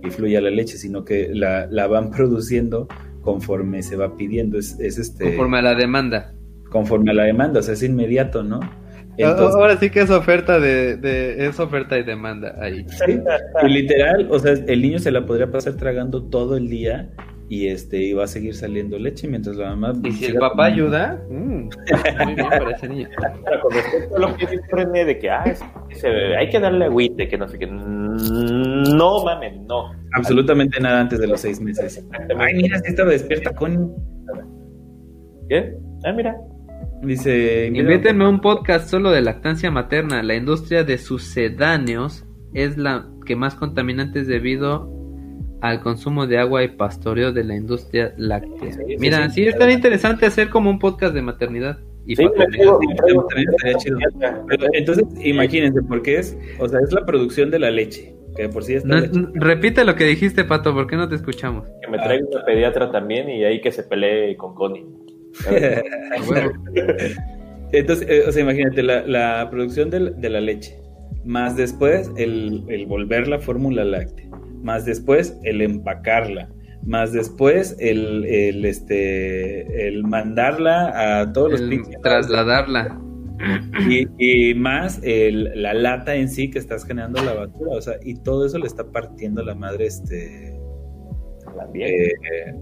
[0.03, 2.89] y fluya la leche, sino que la, la, van produciendo
[3.23, 4.59] conforme se va pidiendo.
[4.59, 6.33] Es, es, este, conforme a la demanda.
[6.71, 8.61] Conforme a la demanda, o sea, es inmediato, ¿no?
[9.25, 12.85] Ahora sí que es oferta de, de, es oferta y demanda ahí.
[13.63, 17.11] y literal, o sea, el niño se la podría pasar tragando todo el día
[17.49, 21.23] y este iba a seguir saliendo leche mientras la mamá y si el papá ayuda
[21.31, 21.69] mm,
[22.25, 23.09] muy bien para ese niño.
[23.63, 25.45] Con respecto a lo que dice René de que ah,
[26.39, 29.93] hay que darle agüite que no sé qué no mames no.
[30.15, 32.05] Absolutamente nada antes de los seis meses.
[32.37, 33.95] Ay mira si estaba despierta con
[35.49, 35.75] ¿qué?
[36.05, 36.37] ah mira.
[37.03, 40.23] Dice invítenme a un podcast solo de lactancia materna.
[40.25, 44.96] La industria de sucedáneos es la que más contaminantes debido
[45.61, 48.77] al consumo de agua y pastoreo de la industria láctea.
[48.99, 51.79] Mira, sí, estaría interesante hacer como un podcast de maternidad.
[52.07, 52.15] Y
[54.73, 58.15] Entonces, imagínense, porque es, o sea, es la producción de la leche.
[58.37, 59.03] Que por sí está
[59.33, 61.67] repite lo que dijiste, Pato, ¿por qué no te escuchamos?
[61.83, 64.85] Que me traiga una pediatra también y ahí que se pelee con Connie.
[67.73, 70.79] Entonces, eh, o sea, imagínate, la, la producción de, de, la leche,
[71.25, 74.26] más después el, el volver la fórmula láctea
[74.67, 76.51] más después el empacarla,
[76.85, 83.01] más después el, el este, el mandarla a todos el los trasladarla.
[83.89, 87.95] Y, y más el, la lata en sí que estás generando la basura, o sea,
[88.03, 90.59] y todo eso le está partiendo la madre este
[91.47, 92.55] al ambiente, eh,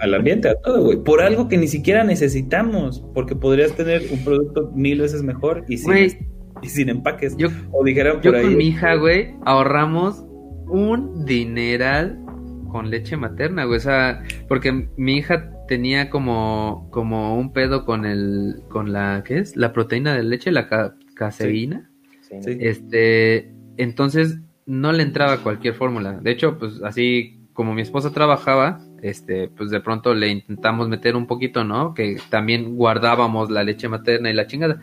[0.00, 4.22] al ambiente, a todo, güey, por algo que ni siquiera necesitamos, porque podrías tener un
[4.24, 6.28] producto mil veces mejor y sin,
[6.62, 7.34] y sin empaques.
[7.38, 10.27] Yo, o dijeron por yo con mi hija, güey, ahorramos
[10.68, 12.18] un dineral
[12.70, 13.78] con leche materna, güey.
[13.78, 19.38] O sea, porque mi hija tenía como, como un pedo con el, con la, ¿qué
[19.38, 19.56] es?
[19.56, 21.90] La proteína de leche, la caseína.
[22.30, 26.18] Este, entonces no le entraba cualquier fórmula.
[26.20, 31.16] De hecho, pues así como mi esposa trabajaba, este, pues de pronto le intentamos meter
[31.16, 31.94] un poquito, ¿no?
[31.94, 34.80] Que también guardábamos la leche materna y la chingada.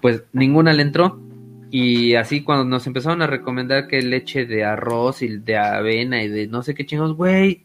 [0.00, 1.20] Pues ninguna le entró.
[1.74, 6.28] Y así cuando nos empezaron a recomendar que leche de arroz y de avena y
[6.28, 7.64] de no sé qué chingos, güey,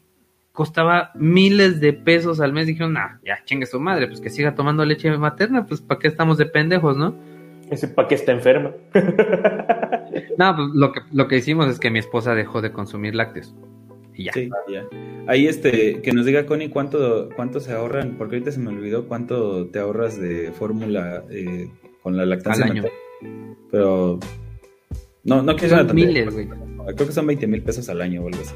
[0.52, 2.66] costaba miles de pesos al mes.
[2.66, 6.08] Dijeron, nah, ya chingue su madre, pues que siga tomando leche materna, pues para qué
[6.08, 7.14] estamos de pendejos, ¿no?
[7.70, 8.72] Ese para qué está enferma.
[10.38, 13.54] no, pues lo que, lo que hicimos es que mi esposa dejó de consumir lácteos.
[14.14, 14.32] Y ya.
[14.32, 14.86] Sí, ya.
[15.26, 19.06] Ahí este, que nos diga Connie cuánto, cuánto se ahorran, porque ahorita se me olvidó
[19.06, 21.68] cuánto te ahorras de fórmula eh,
[22.02, 22.64] con la lactancia.
[22.64, 22.84] Al año.
[23.70, 24.18] Pero.
[25.24, 26.48] No, no quiero Son miles, güey.
[26.94, 28.54] Creo que son 20 mil pesos al año o algo así.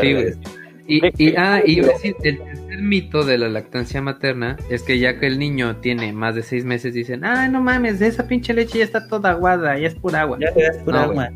[0.00, 0.34] Sí, güey.
[0.90, 5.20] Y, y, ah, y decir, el tercer mito de la lactancia materna es que ya
[5.20, 8.78] que el niño tiene más de seis meses, dicen, ah, no mames, esa pinche leche
[8.78, 10.38] ya está toda aguada, ya es pura agua.
[10.40, 11.30] Ya das pura No, agua.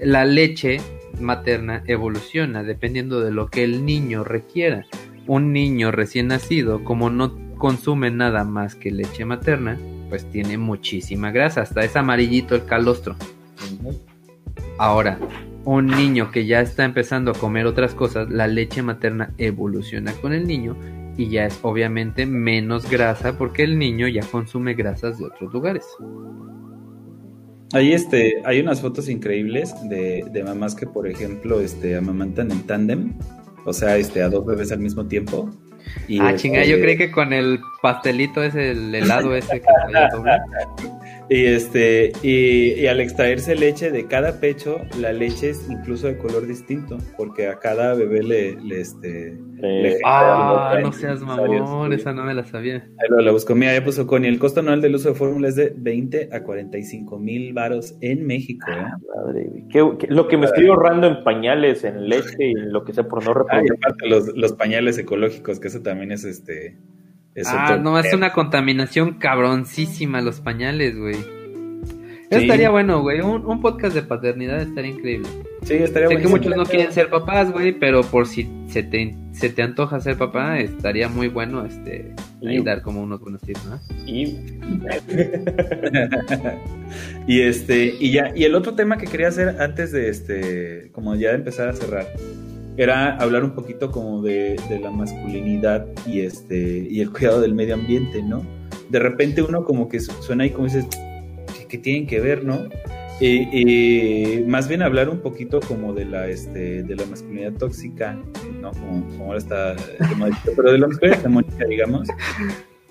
[0.00, 0.80] La leche
[1.20, 4.84] materna evoluciona dependiendo de lo que el niño requiera.
[5.28, 9.78] Un niño recién nacido, como no consume nada más que leche materna,
[10.12, 13.16] pues tiene muchísima grasa, hasta es amarillito el calostro.
[14.76, 15.18] Ahora,
[15.64, 20.34] un niño que ya está empezando a comer otras cosas, la leche materna evoluciona con
[20.34, 20.76] el niño
[21.16, 25.86] y ya es obviamente menos grasa porque el niño ya consume grasas de otros lugares.
[27.72, 32.66] Hay este, hay unas fotos increíbles de, de mamás que, por ejemplo, este, amamantan en
[32.66, 33.14] tándem,
[33.64, 35.48] o sea, este, a dos bebés al mismo tiempo.
[36.08, 39.66] Y, ah, este, chinga, yo creí que con el pastelito ese, el helado ese que
[40.12, 40.32] doble.
[41.34, 46.18] Y este, y, y al extraerse leche de cada pecho, la leche es incluso de
[46.18, 52.12] color distinto, porque a cada bebé le, le, este, le Ah, no seas mamón, esa
[52.12, 52.76] no me la sabía.
[52.98, 53.54] Ahí lo, lo busco.
[53.54, 54.28] Mira, ya puso Connie.
[54.28, 58.26] El costo anual del uso de fórmula es de 20 a 45 mil varos en
[58.26, 58.66] México.
[58.70, 58.84] ¿eh?
[59.16, 59.46] Madre.
[59.70, 62.92] ¿Qué- qué- lo que me estoy ahorrando en pañales, en leche y en lo que
[62.92, 63.72] sea por no Ah, reproducir.
[63.78, 66.76] aparte los, los pañales ecológicos, que eso también es este.
[67.46, 71.14] Ah, no, es una contaminación cabroncísima los pañales, güey.
[71.14, 72.38] Sí.
[72.38, 73.20] estaría bueno, güey.
[73.20, 75.28] Un, un podcast de paternidad estaría increíble.
[75.62, 79.14] Sí, estaría Sé que muchos no quieren ser papás, güey, pero por si se te,
[79.32, 83.42] se te antoja ser papá, estaría muy bueno este ahí Y- dar como unos buenos
[83.42, 83.78] tips, ¿no?
[84.06, 84.34] Y
[87.26, 91.14] y este, y ya, y el otro tema que quería hacer antes de este, como
[91.16, 92.06] ya empezar a cerrar,
[92.76, 97.74] era hablar un poquito como de, la masculinidad y este, y el cuidado del medio
[97.74, 98.44] ambiente, ¿no?
[98.88, 100.86] De repente uno como que su- suena ahí como dices,
[101.68, 102.68] ¿qué, tienen que ver, no?
[103.20, 108.18] Y, y más bien hablar un poquito como de la, este, de la masculinidad tóxica,
[108.60, 108.72] ¿no?
[108.72, 109.76] Como, ahora está
[110.56, 112.08] pero de la masculinidad hegemónica, digamos.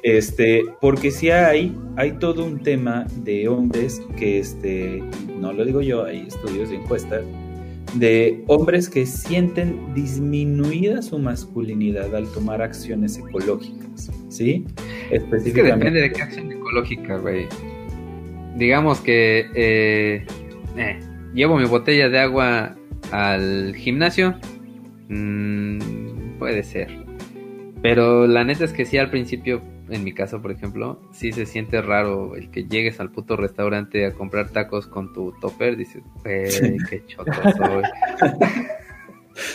[0.04, 5.04] Este, porque sí hay, hay todo un tema de hombres que, este,
[5.40, 7.24] no lo digo yo, hay estudios de encuestas,
[7.96, 14.66] de hombres que sienten disminuida su masculinidad al tomar acciones ecológicas, ¿sí?
[15.10, 17.48] Es que depende de qué acción ecológica, güey.
[18.56, 20.26] Digamos que eh,
[20.78, 21.00] eh,
[21.34, 22.76] llevo mi botella de agua
[23.12, 24.36] al gimnasio.
[25.10, 26.90] Mm, puede ser.
[27.82, 29.62] Pero la neta es que sí, al principio,
[29.92, 34.06] en mi caso, por ejemplo, sí se siente raro el que llegues al puto restaurante
[34.06, 35.78] a comprar tacos con tu topper.
[35.78, 37.84] Dices, güey, qué choto soy.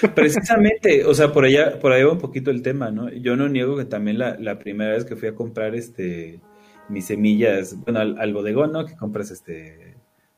[0.15, 3.10] Precisamente, o sea, por allá, por ahí va un poquito el tema, ¿no?
[3.10, 6.40] Yo no niego que también la, la primera vez que fui a comprar este
[6.89, 8.86] mis semillas, bueno, al, al bodegón, ¿no?
[8.86, 9.97] Que compras este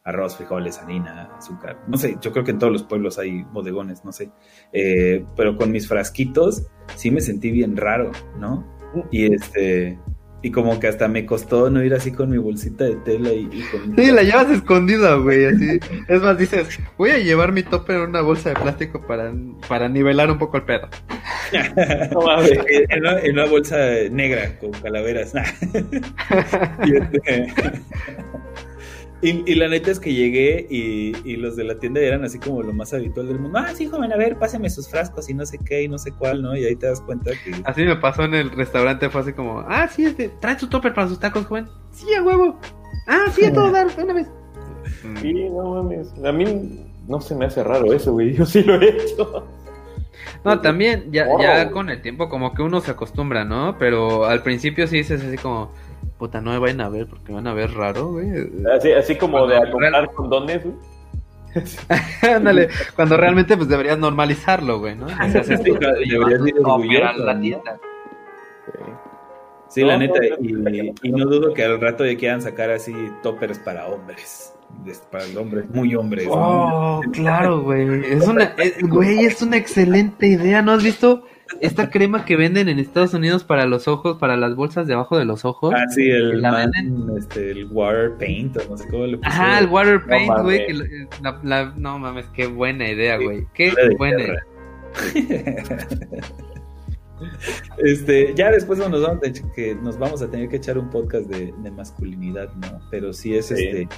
[0.09, 1.85] arroz, frijoles, harina, azúcar.
[1.87, 4.31] No sé, yo creo que en todos los pueblos hay bodegones, no sé.
[4.73, 8.78] Eh, pero con mis frasquitos sí me sentí bien raro, ¿no?
[9.11, 9.99] Y este,
[10.41, 13.49] y como que hasta me costó no ir así con mi bolsita de tela y,
[13.51, 15.81] y con Sí, la llevas escondida, güey, así.
[16.07, 19.33] Es más, dices, voy a llevar mi topper en una bolsa de plástico para,
[19.69, 20.89] para nivelar un poco el pedo.
[22.13, 23.77] no en, una, en una bolsa
[24.11, 25.33] negra con calaveras.
[26.85, 27.53] y, este,
[29.23, 32.39] y- y la neta es que llegué y, y los de la tienda eran así
[32.39, 33.59] como lo más habitual del mundo.
[33.59, 36.13] Ah, sí, joven, a ver, páseme sus frascos y no sé qué y no sé
[36.13, 36.57] cuál, ¿no?
[36.57, 37.53] Y ahí te das cuenta que...
[37.65, 40.95] Así me pasó en el restaurante, fue así como, ah, sí, este, trae tu topper
[40.95, 41.67] para sus tacos, joven.
[41.93, 42.59] Sí, a huevo.
[43.07, 44.29] Ah, sí, a todo dar, una vez.
[45.21, 46.13] Sí, no mames.
[46.25, 48.35] A mí no se me hace raro eso, güey.
[48.35, 49.47] Yo sí lo he hecho.
[50.45, 53.77] No, también, ya, ya con el tiempo como que uno se acostumbra, ¿no?
[53.79, 55.73] Pero al principio sí dices así como,
[56.19, 58.29] puta, no me vayan a ver porque me van a ver raro, güey.
[58.77, 60.75] Así, así como de comprar condones, güey.
[62.35, 65.09] Ándale, cuando realmente pues deberías normalizarlo, güey, ¿no?
[65.43, 65.55] Sí,
[66.11, 67.79] deberías ir orgulloso, la tienda.
[69.69, 72.71] Sí, la No, neta, no, y, y no dudo que al rato ya quieran sacar
[72.71, 74.55] así toppers para hombres.
[75.11, 76.27] Para el hombre, muy hombres.
[76.27, 76.33] ¿no?
[76.99, 78.05] Oh, claro, güey.
[78.13, 80.63] Es una, es- güey, es una excelente idea.
[80.63, 81.25] ¿No has visto
[81.61, 85.25] esta crema que venden en Estados Unidos para los ojos, para las bolsas debajo de
[85.25, 85.73] los ojos?
[85.77, 87.17] Ah, sí, el, ¿La man- venden?
[87.19, 89.41] este, el water paint, o no sé cómo le pusieron.
[89.41, 90.67] Ajá, el water paint, güey.
[91.23, 93.47] la- la- no mames, qué buena idea, güey.
[93.55, 94.43] Qué buena idea.
[97.79, 101.27] Este, ya después nos vamos, a, que nos vamos a tener que echar un podcast
[101.29, 102.81] de, de masculinidad, ¿no?
[102.93, 103.55] Pero sí es Sí.
[103.55, 103.89] este,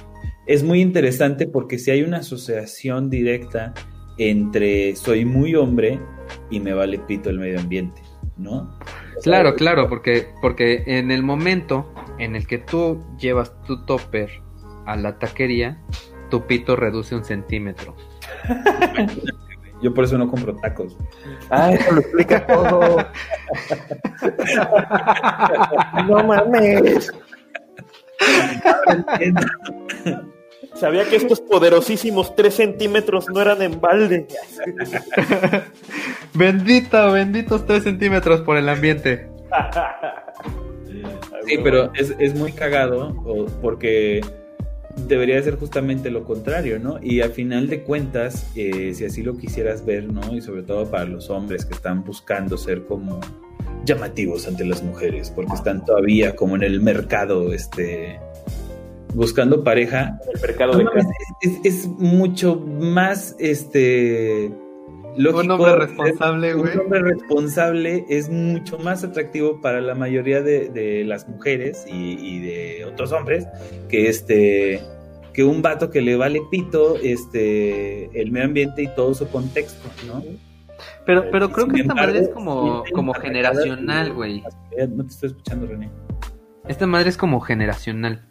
[0.47, 3.73] es muy interesante porque si hay una asociación directa
[4.29, 5.99] entre soy muy hombre
[6.49, 8.01] y me vale pito el medio ambiente,
[8.37, 8.77] ¿no?
[9.17, 13.83] O sea, Claro, claro, porque, porque en el momento en el que tú llevas tu
[13.85, 14.29] topper
[14.85, 15.81] a la taquería,
[16.29, 17.95] tu pito reduce un centímetro.
[19.81, 20.95] Yo por eso no compro tacos.
[21.49, 22.97] Ah, eso lo explica todo.
[26.07, 27.11] no mames.
[30.81, 34.27] Sabía que estos poderosísimos 3 centímetros no eran en balde.
[36.33, 39.29] Bendito, benditos 3 centímetros por el ambiente.
[41.47, 44.21] Sí, pero es, es muy cagado o- porque
[45.07, 46.99] debería ser justamente lo contrario, ¿no?
[47.01, 50.21] Y al final de cuentas, eh, si así lo quisieras ver, ¿no?
[50.35, 53.19] Y sobre todo para los hombres que están buscando ser como
[53.85, 58.19] llamativos ante las mujeres, porque están todavía como en el mercado, este,
[59.13, 61.05] buscando pareja, El mercado no de mames,
[61.41, 64.51] es, es- es mucho más, este,
[65.17, 65.41] lógico.
[65.41, 66.73] Un hombre responsable, güey.
[66.73, 72.13] Un hombre responsable es mucho más atractivo para la mayoría de, de las mujeres y,
[72.19, 73.45] y de otros hombres
[73.89, 74.81] que este
[75.33, 79.87] que un vato que le vale pito este el medio ambiente y todo su contexto,
[80.05, 80.21] ¿no?
[81.05, 84.43] Pero, pero creo Sin que esta madre es como, como generacional, güey.
[84.77, 85.89] Eh, No te estoy escuchando, René.
[86.67, 88.27] Esta madre es como generacional.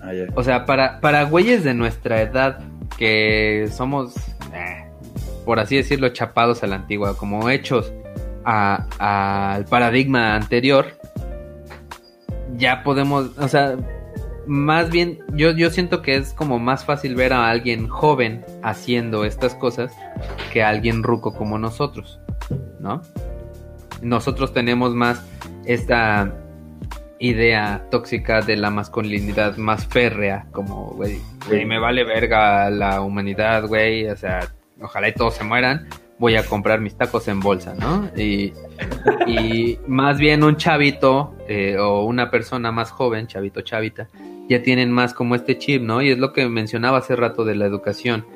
[0.00, 0.12] Ah.
[0.34, 2.60] O sea, para, para güeyes de nuestra edad
[2.98, 4.16] que somos,
[4.54, 4.90] eh,
[5.44, 7.92] por así decirlo, chapados a la antigua, como hechos
[8.44, 10.86] al paradigma anterior,
[12.56, 13.76] ya podemos, o sea,
[14.46, 19.24] más bien, yo, yo siento que es como más fácil ver a alguien joven haciendo
[19.24, 19.92] estas cosas
[20.52, 22.20] que a alguien ruco como nosotros,
[22.80, 23.02] ¿no?
[24.02, 25.24] Nosotros tenemos más
[25.66, 26.34] esta
[27.20, 31.20] idea tóxica de la masculinidad más férrea, como, güey,
[31.66, 34.48] me vale verga la humanidad, güey, o sea,
[34.80, 35.86] ojalá y todos se mueran,
[36.18, 38.10] voy a comprar mis tacos en bolsa, ¿no?
[38.16, 38.54] Y,
[39.26, 44.08] y más bien un chavito eh, o una persona más joven, chavito, chavita,
[44.48, 46.00] ya tienen más como este chip, ¿no?
[46.00, 48.26] Y es lo que mencionaba hace rato de la educación.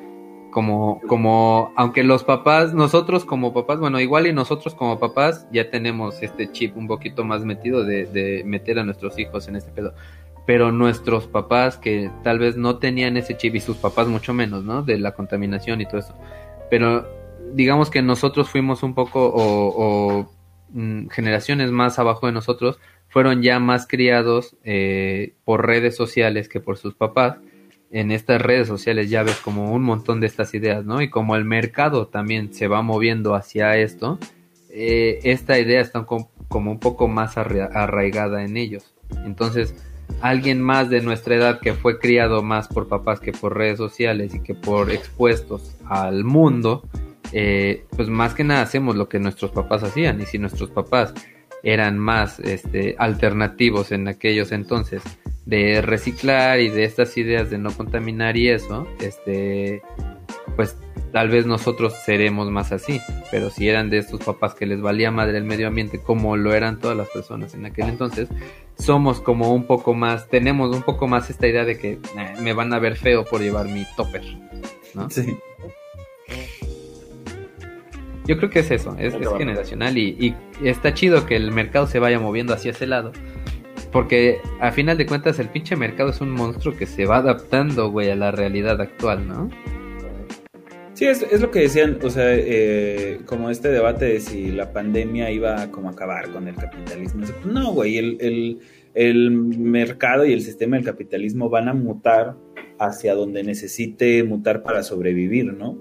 [0.55, 5.69] Como, como, aunque los papás, nosotros como papás, bueno, igual y nosotros como papás ya
[5.69, 9.69] tenemos este chip un poquito más metido de, de meter a nuestros hijos en este
[9.71, 9.93] pedo.
[10.45, 14.63] Pero nuestros papás que tal vez no tenían ese chip y sus papás mucho menos,
[14.63, 14.81] ¿no?
[14.81, 16.15] De la contaminación y todo eso.
[16.69, 17.05] Pero
[17.51, 20.31] digamos que nosotros fuimos un poco o,
[20.69, 26.61] mm, generaciones más abajo de nosotros fueron ya más criados eh, por redes sociales que
[26.61, 27.39] por sus papás.
[27.91, 31.01] En estas redes sociales ya ves como un montón de estas ideas, ¿no?
[31.01, 34.19] Y como el mercado también se va moviendo hacia esto,
[34.69, 38.93] eh, esta idea está com- como un poco más arra- arraigada en ellos.
[39.25, 39.75] Entonces,
[40.21, 44.33] alguien más de nuestra edad que fue criado más por papás que por redes sociales
[44.35, 46.83] y que por expuestos al mundo,
[47.31, 50.19] eh, pues más que nada hacemos lo que nuestros papás hacían.
[50.21, 51.13] Y si nuestros papás
[51.65, 55.01] eran más este, alternativos en aquellos entonces
[55.45, 59.81] de reciclar y de estas ideas de no contaminar y eso, este,
[60.55, 60.77] pues
[61.11, 65.11] tal vez nosotros seremos más así, pero si eran de estos papás que les valía
[65.11, 68.29] madre el medio ambiente como lo eran todas las personas en aquel entonces,
[68.77, 71.99] somos como un poco más, tenemos un poco más esta idea de que
[72.41, 74.23] me van a ver feo por llevar mi topper,
[74.93, 75.09] ¿no?
[75.09, 75.35] Sí.
[78.27, 81.87] Yo creo que es eso, es, es generacional y, y está chido que el mercado
[81.87, 83.11] se vaya moviendo hacia ese lado.
[83.91, 87.91] Porque a final de cuentas el pinche mercado es un monstruo que se va adaptando,
[87.91, 89.49] güey, a la realidad actual, ¿no?
[90.95, 94.71] Sí, es, es lo que decían, o sea, eh, como este debate de si la
[94.71, 97.25] pandemia iba a como acabar con el capitalismo.
[97.45, 98.59] No, güey, el, el,
[98.93, 102.35] el mercado y el sistema del capitalismo van a mutar
[102.79, 105.77] hacia donde necesite mutar para sobrevivir, ¿no?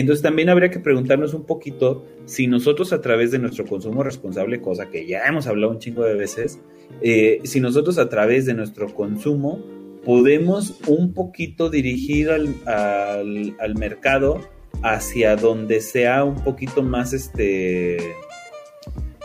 [0.00, 4.60] Entonces también habría que preguntarnos un poquito si nosotros a través de nuestro consumo responsable,
[4.60, 6.60] cosa que ya hemos hablado un chingo de veces,
[7.00, 9.64] eh, si nosotros a través de nuestro consumo
[10.04, 14.46] podemos un poquito dirigir al, al, al mercado
[14.82, 17.96] hacia donde sea un poquito más este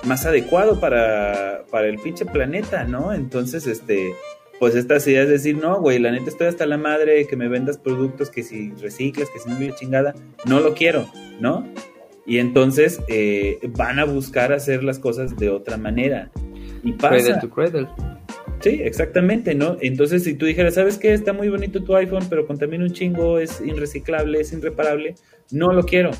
[0.04, 3.14] más adecuado para, para el pinche planeta, ¿no?
[3.14, 4.14] Entonces, este,
[4.62, 7.48] pues estas ideas de decir, no, güey, la neta estoy hasta la madre que me
[7.48, 10.14] vendas productos que si reciclas, que si no es chingada,
[10.46, 11.10] no lo quiero,
[11.40, 11.68] ¿no?
[12.28, 16.30] Y entonces eh, van a buscar hacer las cosas de otra manera.
[16.84, 17.16] Y pasa.
[17.16, 17.88] Cradle to cradle.
[18.60, 19.78] Sí, exactamente, ¿no?
[19.82, 21.12] Entonces, si tú dijeras, ¿sabes qué?
[21.12, 25.16] Está muy bonito tu iPhone, pero contamina un chingo, es irreciclable, es irreparable,
[25.50, 26.12] no lo quiero.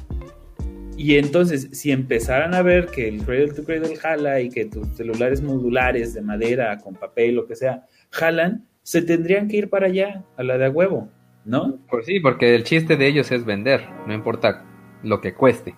[0.98, 4.88] Y entonces, si empezaran a ver que el Cradle to Cradle jala y que tus
[4.96, 9.88] celulares modulares de madera, con papel, lo que sea, jalan, se tendrían que ir para
[9.88, 11.10] allá, a la de a huevo,
[11.46, 11.80] ¿no?
[11.90, 14.66] Pues sí, porque el chiste de ellos es vender, no importa
[15.04, 15.76] lo que cueste.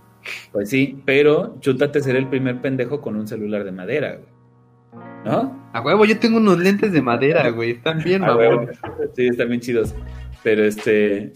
[0.52, 4.34] Pues sí, pero chútate ser el primer pendejo con un celular de madera, güey.
[5.26, 5.70] ¿No?
[5.74, 8.70] A huevo, yo tengo unos lentes de madera, güey, están bien, Ah, mamón.
[9.16, 9.96] Sí, están bien chidos.
[10.44, 11.34] Pero este.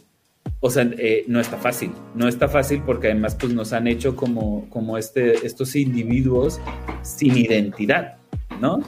[0.59, 4.15] o sea, eh, no está fácil, no está fácil porque además pues nos han hecho
[4.15, 6.59] como, como este, estos individuos
[7.01, 8.17] sin identidad,
[8.59, 8.81] ¿no?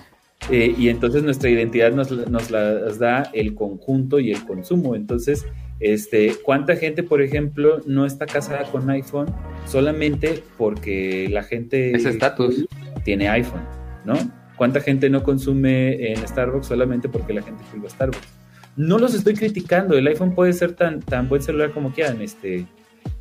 [0.50, 4.96] Eh, y entonces nuestra identidad nos, nos las da el conjunto y el consumo.
[4.96, 5.46] Entonces,
[5.80, 9.28] este, ¿cuánta gente, por ejemplo, no está casada con iPhone
[9.66, 12.66] solamente porque la gente Ese estatus
[13.04, 13.62] tiene iPhone,
[14.06, 14.16] ¿no?
[14.58, 18.28] ¿Cuánta gente no consume en Starbucks solamente porque la gente a Starbucks?
[18.76, 22.66] No los estoy criticando, el iPhone puede ser tan, tan buen celular como quieran, este,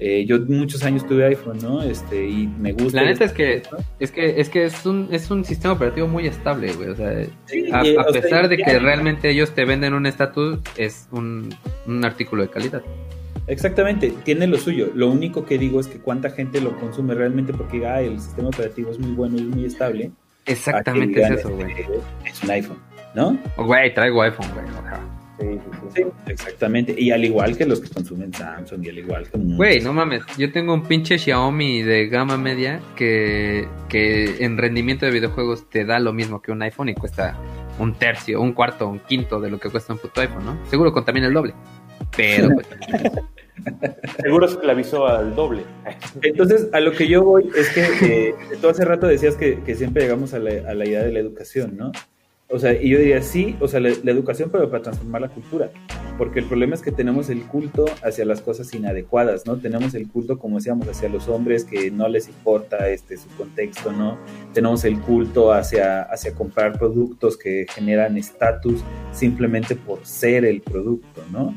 [0.00, 1.82] eh, yo muchos años tuve iPhone, ¿no?
[1.82, 3.02] Este, y me gusta.
[3.02, 3.62] La neta es que,
[3.98, 6.90] es que es que es un, es un sistema operativo muy estable, güey.
[6.90, 7.10] O sea,
[7.72, 11.52] a, pesar de que realmente ellos te venden un estatus, es un,
[11.86, 12.82] un artículo de calidad.
[13.48, 14.92] Exactamente, tiene lo suyo.
[14.94, 18.48] Lo único que digo es que cuánta gente lo consume realmente porque ah, el sistema
[18.48, 20.12] operativo es muy bueno y muy estable.
[20.46, 21.74] Exactamente es eso, güey.
[22.24, 22.78] Es un iPhone,
[23.14, 23.38] ¿no?
[23.56, 24.66] Güey, traigo iPhone, güey.
[25.38, 25.60] Sí,
[25.94, 26.94] sí, exactamente.
[26.96, 29.38] Y al igual que los que consumen Samsung y al igual que...
[29.38, 30.22] Güey, no mames.
[30.36, 35.84] Yo tengo un pinche Xiaomi de gama media que, que en rendimiento de videojuegos te
[35.84, 37.38] da lo mismo que un iPhone y cuesta
[37.78, 40.66] un tercio, un cuarto, un quinto de lo que cuesta un puto iPhone, ¿no?
[40.66, 41.54] Seguro contamina el doble.
[42.16, 42.50] Pero...
[42.54, 42.66] Pues,
[44.22, 45.62] Seguro esclavizó al doble.
[46.22, 49.74] Entonces, a lo que yo voy es que eh, tú hace rato decías que, que
[49.74, 51.92] siempre llegamos a la, a la idea de la educación, ¿no?
[52.50, 55.70] O sea, y yo diría sí, o sea, la, educación, pero para transformar la cultura.
[56.16, 59.58] Porque el problema es que tenemos el culto hacia las cosas inadecuadas, ¿no?
[59.58, 63.92] Tenemos el culto, como decíamos, hacia los hombres que no les importa este, su contexto,
[63.92, 64.18] ¿no?
[64.54, 71.22] Tenemos el culto hacia, hacia comprar productos que generan estatus simplemente por ser el producto,
[71.30, 71.54] ¿no?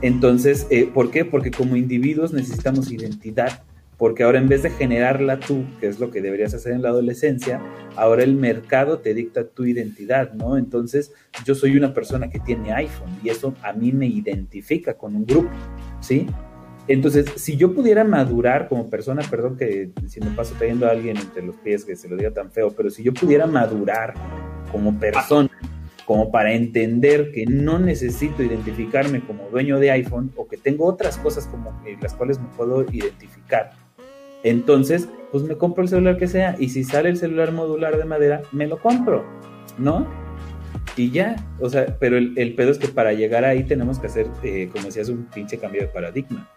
[0.00, 1.26] Entonces, eh, ¿por qué?
[1.26, 3.62] Porque como individuos necesitamos identidad
[4.00, 6.88] porque ahora en vez de generarla tú, que es lo que deberías hacer en la
[6.88, 7.60] adolescencia,
[7.96, 10.56] ahora el mercado te dicta tu identidad, ¿no?
[10.56, 11.12] Entonces
[11.44, 15.26] yo soy una persona que tiene iPhone y eso a mí me identifica con un
[15.26, 15.50] grupo,
[16.00, 16.26] ¿sí?
[16.88, 21.18] Entonces, si yo pudiera madurar como persona, perdón que si me paso trayendo a alguien
[21.18, 24.14] entre los pies que se lo diga tan feo, pero si yo pudiera madurar
[24.72, 25.50] como persona,
[26.06, 31.18] como para entender que no necesito identificarme como dueño de iPhone o que tengo otras
[31.18, 33.70] cosas como las cuales me puedo identificar,
[34.42, 38.04] entonces, pues me compro el celular que sea y si sale el celular modular de
[38.04, 39.24] madera, me lo compro,
[39.78, 40.06] ¿no?
[40.96, 44.26] Y ya, o sea, pero el, pedo es que para llegar ahí tenemos que hacer,
[44.42, 46.48] eh, como decías, un pinche cambio de paradigma.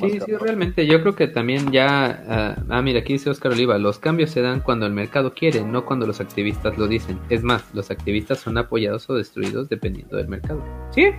[0.00, 3.78] Sí, sí, realmente yo creo que también ya, ah, ah, mira, aquí dice Oscar Oliva,
[3.78, 7.18] los cambios se dan cuando el mercado quiere, no cuando los activistas lo dicen.
[7.30, 10.62] Es más, los activistas son apoyados o destruidos dependiendo del mercado.
[10.90, 11.10] ¿Sí?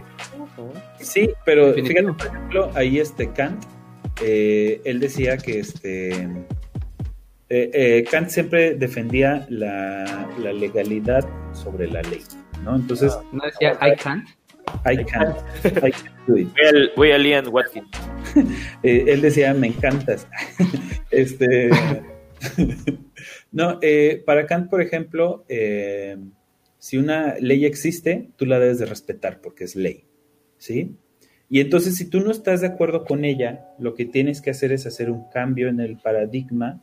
[0.99, 3.63] Sí, pero fíjate, por ejemplo, ahí este Kant
[4.21, 6.27] eh, él decía que este, eh,
[7.49, 12.21] eh, Kant siempre defendía la, legalidad sobre la ley,
[12.63, 12.75] ¿no?
[12.75, 13.13] Entonces...
[13.15, 14.27] Ah, ¿No decía I can't?
[14.85, 15.37] I can't.
[15.83, 15.93] I
[16.27, 16.49] do it.
[16.95, 17.89] Voy a, Liam Watkins.
[18.83, 20.27] él decía, me encantas.
[21.11, 21.69] este...
[23.51, 23.79] no,
[24.25, 25.45] para Kant, por ejemplo,
[26.77, 30.05] si una ley existe, tú la debes de respetar porque es ley,
[30.57, 30.95] ¿sí?
[31.49, 34.71] Y entonces, si tú no estás de acuerdo con ella, lo que tienes que hacer
[34.71, 36.79] es hacer un cambio en el paradigma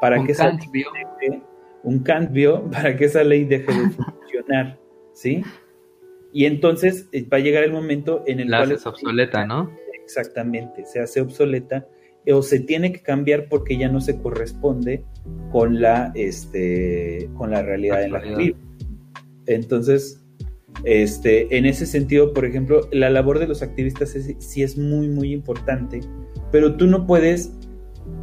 [0.00, 0.84] para que esa ley
[1.20, 1.42] deje,
[1.84, 4.78] un cambio para que esa ley deje de funcionar,
[5.14, 5.42] ¿sí?
[6.32, 9.70] Y entonces eh, va a llegar el momento en el la cual es obsoleta, ¿no?
[10.02, 11.86] Exactamente, se hace obsoleta
[12.30, 15.04] o se tiene que cambiar porque ya no se corresponde
[15.50, 18.56] con la este con la realidad en la que vive.
[19.46, 20.22] Entonces,
[20.84, 25.32] este, en ese sentido, por ejemplo, la labor de los activistas sí es muy, muy
[25.32, 26.00] importante,
[26.52, 27.52] pero tú no puedes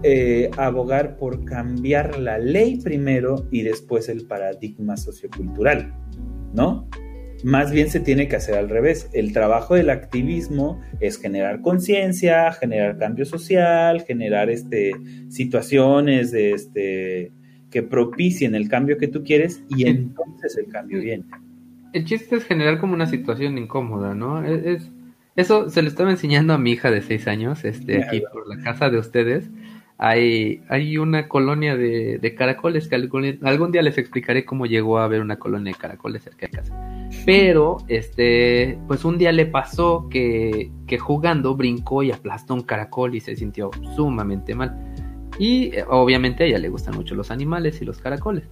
[0.03, 5.93] eh, abogar por cambiar la ley primero y después el paradigma sociocultural,
[6.53, 6.87] ¿no?
[7.43, 9.09] Más bien se tiene que hacer al revés.
[9.13, 14.93] El trabajo del activismo es generar conciencia, generar cambio social, generar este,
[15.29, 17.31] situaciones de, este,
[17.69, 21.25] que propicien el cambio que tú quieres y entonces el cambio viene
[21.95, 24.43] el chiste es generar como una situación incómoda, ¿no?
[24.43, 24.91] Es,
[25.37, 28.61] eso se lo estaba enseñando a mi hija de seis años, este, aquí por la
[28.61, 29.49] casa de ustedes.
[29.97, 35.05] Hay, hay una colonia de, de caracoles que algún, día les explicaré cómo llegó a
[35.05, 37.09] haber una colonia de caracoles cerca de casa.
[37.25, 43.15] Pero, este, pues un día le pasó que, que jugando brincó y aplastó un caracol
[43.15, 44.75] y se sintió sumamente mal.
[45.39, 48.49] Y eh, obviamente a ella le gustan mucho los animales y los caracoles.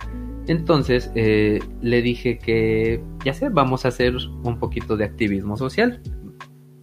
[0.48, 6.02] Entonces eh, le dije que, ya sé, vamos a hacer un poquito de activismo social.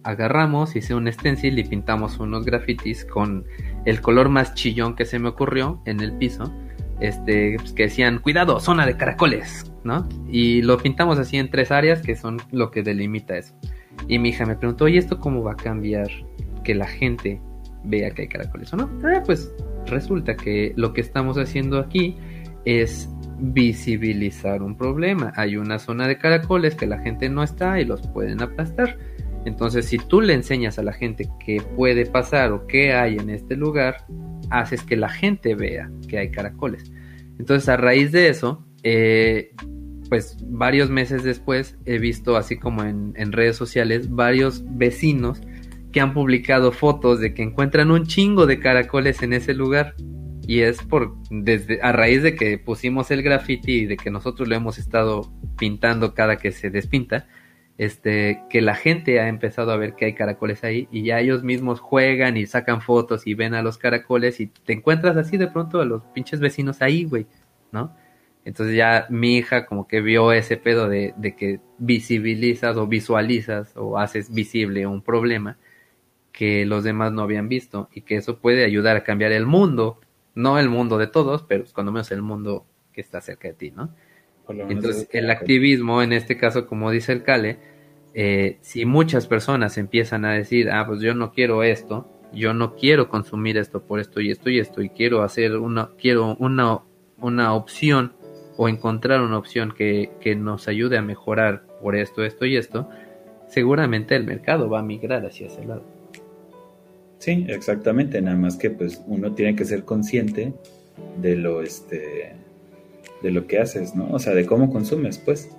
[0.03, 3.45] Agarramos, hice un stencil y pintamos unos grafitis con
[3.85, 6.51] el color más chillón que se me ocurrió en el piso.
[6.99, 10.07] Este, pues, que decían, cuidado, zona de caracoles, ¿no?
[10.27, 13.55] Y lo pintamos así en tres áreas que son lo que delimita eso.
[14.07, 16.07] Y mi hija me preguntó, ¿y esto cómo va a cambiar
[16.63, 17.41] que la gente
[17.83, 18.89] vea que hay caracoles o no?
[19.03, 19.51] Ah, pues
[19.87, 22.15] resulta que lo que estamos haciendo aquí
[22.65, 23.09] es
[23.41, 25.33] visibilizar un problema.
[25.35, 28.97] Hay una zona de caracoles que la gente no está y los pueden aplastar.
[29.45, 33.29] Entonces, si tú le enseñas a la gente qué puede pasar o qué hay en
[33.29, 34.05] este lugar,
[34.51, 36.91] haces que la gente vea que hay caracoles.
[37.39, 39.55] Entonces, a raíz de eso, eh,
[40.09, 45.41] pues varios meses después he visto, así como en, en, redes sociales, varios vecinos
[45.91, 49.95] que han publicado fotos de que encuentran un chingo de caracoles en ese lugar.
[50.51, 54.49] Y es por, desde, a raíz de que pusimos el graffiti y de que nosotros
[54.49, 57.25] lo hemos estado pintando cada que se despinta,
[57.77, 61.41] este, que la gente ha empezado a ver que hay caracoles ahí y ya ellos
[61.41, 65.47] mismos juegan y sacan fotos y ven a los caracoles y te encuentras así de
[65.47, 67.27] pronto a los pinches vecinos ahí, güey,
[67.71, 67.95] ¿no?
[68.43, 73.71] Entonces ya mi hija como que vio ese pedo de, de que visibilizas o visualizas
[73.77, 75.57] o haces visible un problema
[76.33, 80.00] que los demás no habían visto y que eso puede ayudar a cambiar el mundo,
[80.35, 83.71] no el mundo de todos, pero cuando menos el mundo que está cerca de ti,
[83.71, 83.93] ¿no?
[84.47, 87.59] Entonces, el activismo, en este caso, como dice el Cale,
[88.13, 92.75] eh, si muchas personas empiezan a decir, ah, pues yo no quiero esto, yo no
[92.75, 96.79] quiero consumir esto por esto y esto y esto, y quiero hacer una, quiero una,
[97.19, 98.13] una opción
[98.57, 102.89] o encontrar una opción que, que nos ayude a mejorar por esto, esto y esto,
[103.47, 105.83] seguramente el mercado va a migrar hacia ese lado.
[107.21, 110.53] Sí, exactamente, nada más que pues uno tiene que ser consciente
[111.21, 112.33] de lo este
[113.21, 114.09] de lo que haces, ¿no?
[114.09, 115.55] O sea, de cómo consumes, pues.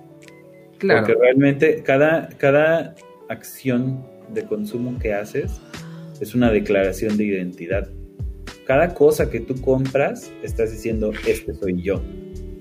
[0.77, 1.05] Claro.
[1.05, 2.95] Porque realmente cada, cada
[3.29, 5.61] acción de consumo que haces
[6.19, 7.87] es una declaración de identidad.
[8.67, 12.03] Cada cosa que tú compras, estás diciendo, este soy yo.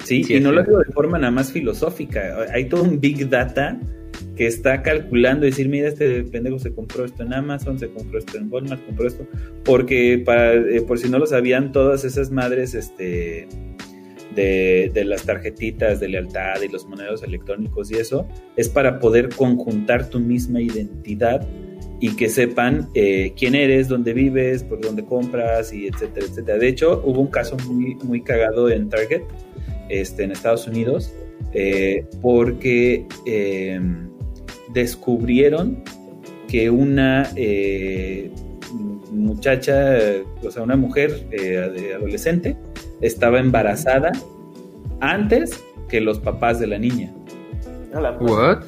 [0.05, 2.47] Sí, y no lo digo de forma nada más filosófica.
[2.53, 3.81] Hay todo un big data
[4.37, 8.19] que está calculando y decir, mira, este pendejo se compró esto en Amazon, se compró
[8.19, 9.27] esto en Walmart, compró esto.
[9.65, 13.47] Porque para, eh, por si no lo sabían, todas esas madres, este
[14.35, 20.09] de, las tarjetitas de lealtad y los monedos electrónicos y eso, es para poder conjuntar
[20.09, 21.47] tu misma identidad
[22.01, 26.59] y que sepan eh, quién eres, dónde vives, por dónde compras y etcétera, etcétera.
[26.59, 29.23] De hecho, hubo un caso muy, muy cagado en Target,
[29.89, 31.13] este, en Estados Unidos,
[31.53, 34.11] eh, porque em,
[34.73, 35.83] descubrieron
[36.49, 38.31] que una eh,
[39.11, 39.97] muchacha,
[40.43, 41.27] o sea, una mujer
[41.95, 42.57] adolescente,
[43.01, 44.13] estaba embarazada
[45.01, 47.13] antes que los papás de la niña.
[48.21, 48.65] What?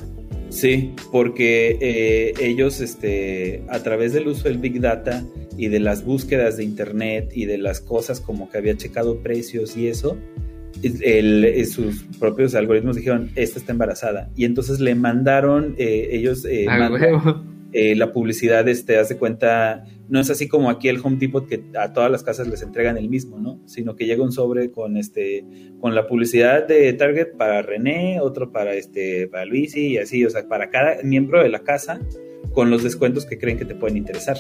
[0.51, 5.25] Sí, porque eh, ellos, este, a través del uso del Big Data
[5.57, 9.77] y de las búsquedas de Internet y de las cosas como que había checado precios
[9.77, 10.17] y eso,
[11.03, 14.31] el, sus propios algoritmos dijeron, esta está embarazada.
[14.37, 16.67] Y entonces le mandaron, eh, ellos eh,
[17.73, 21.65] eh, la publicidad, este, hace cuenta, no es así como aquí el Home Depot que
[21.79, 23.61] a todas las casas les entregan el mismo, ¿no?
[23.67, 25.45] Sino que llega un sobre con este,
[25.81, 30.31] con la publicidad de Target para René, otro para este, para Luisi y así, o
[30.31, 32.01] sea, para cada miembro de la casa
[32.53, 34.37] con los descuentos que creen que te pueden interesar.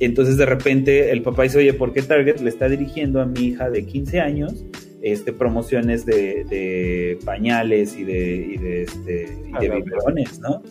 [0.00, 3.46] Entonces de repente el papá dice, oye, ¿por qué Target le está dirigiendo a mi
[3.46, 4.64] hija de 15 años
[5.02, 10.62] este, promociones de, pañales y de, y de, este, y de biberones, ¿no?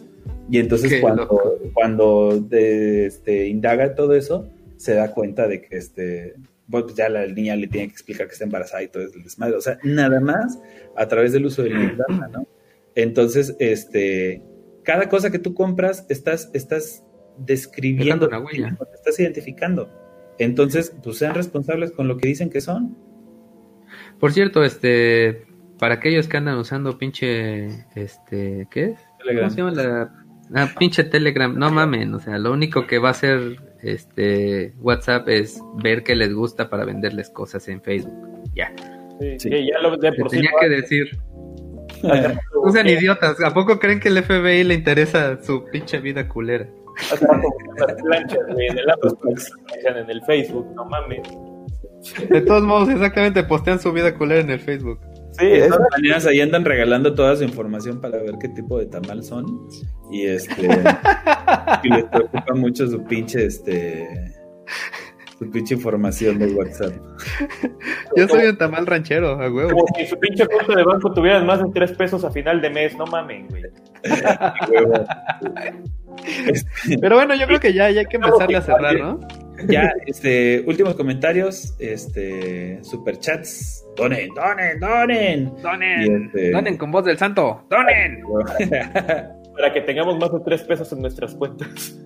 [0.49, 1.27] Y entonces cuando,
[1.73, 6.35] cuando este, indaga todo eso, se da cuenta de que este,
[6.69, 9.23] pues ya la niña le tiene que explicar que está embarazada y todo es el
[9.23, 9.55] desmadre.
[9.55, 10.59] O sea, nada más
[10.95, 12.47] a través del uso del Data, ¿no?
[12.95, 14.41] Entonces, este,
[14.83, 17.03] cada cosa que tú compras, estás, estás
[17.37, 18.77] describiendo, una huella.
[18.93, 19.89] estás identificando.
[20.37, 22.97] Entonces, pues sean responsables con lo que dicen que son.
[24.19, 25.45] Por cierto, este,
[25.80, 28.99] para aquellos que andan usando pinche, este, ¿qué es?
[29.23, 30.11] ¿Cómo se llama la
[30.53, 35.30] Ah, pinche Telegram, no mamen, o sea, lo único que va a hacer este WhatsApp
[35.30, 38.13] es ver qué les gusta para venderles cosas en Facebook.
[38.53, 38.71] Ya.
[39.38, 41.17] Sí, ya lo de por Tenía que decir.
[42.03, 46.67] no sean idiotas, ¿a poco creen que el FBI le interesa su pinche vida culera?
[47.77, 51.21] Las planchas en el en el Facebook, no mames.
[52.30, 54.99] De todos modos, exactamente, postean su vida culera en el Facebook.
[55.33, 58.88] Sí, de todas maneras ahí andan regalando toda su información para ver qué tipo de
[58.88, 59.45] tamal son.
[60.11, 60.67] Y este
[61.83, 64.07] y les preocupa mucho su pinche este
[65.39, 66.91] su pinche información de WhatsApp.
[68.17, 69.69] Yo soy un tamal ranchero, a huevo.
[69.69, 72.69] Como si su pinche cuenta de banco tuvieran más de tres pesos a final de
[72.69, 73.63] mes, no mamen, güey.
[77.01, 79.19] Pero bueno, yo creo que ya, ya hay que empezarle a cerrar, ¿no?
[79.67, 83.85] Ya, este, últimos comentarios, este, superchats.
[83.95, 85.56] Donen, donen, donen.
[85.61, 86.25] Donen.
[86.25, 87.65] Este, donen con voz del santo.
[87.69, 88.23] Donen.
[89.56, 91.98] para que tengamos más de tres pesos en nuestras cuentas.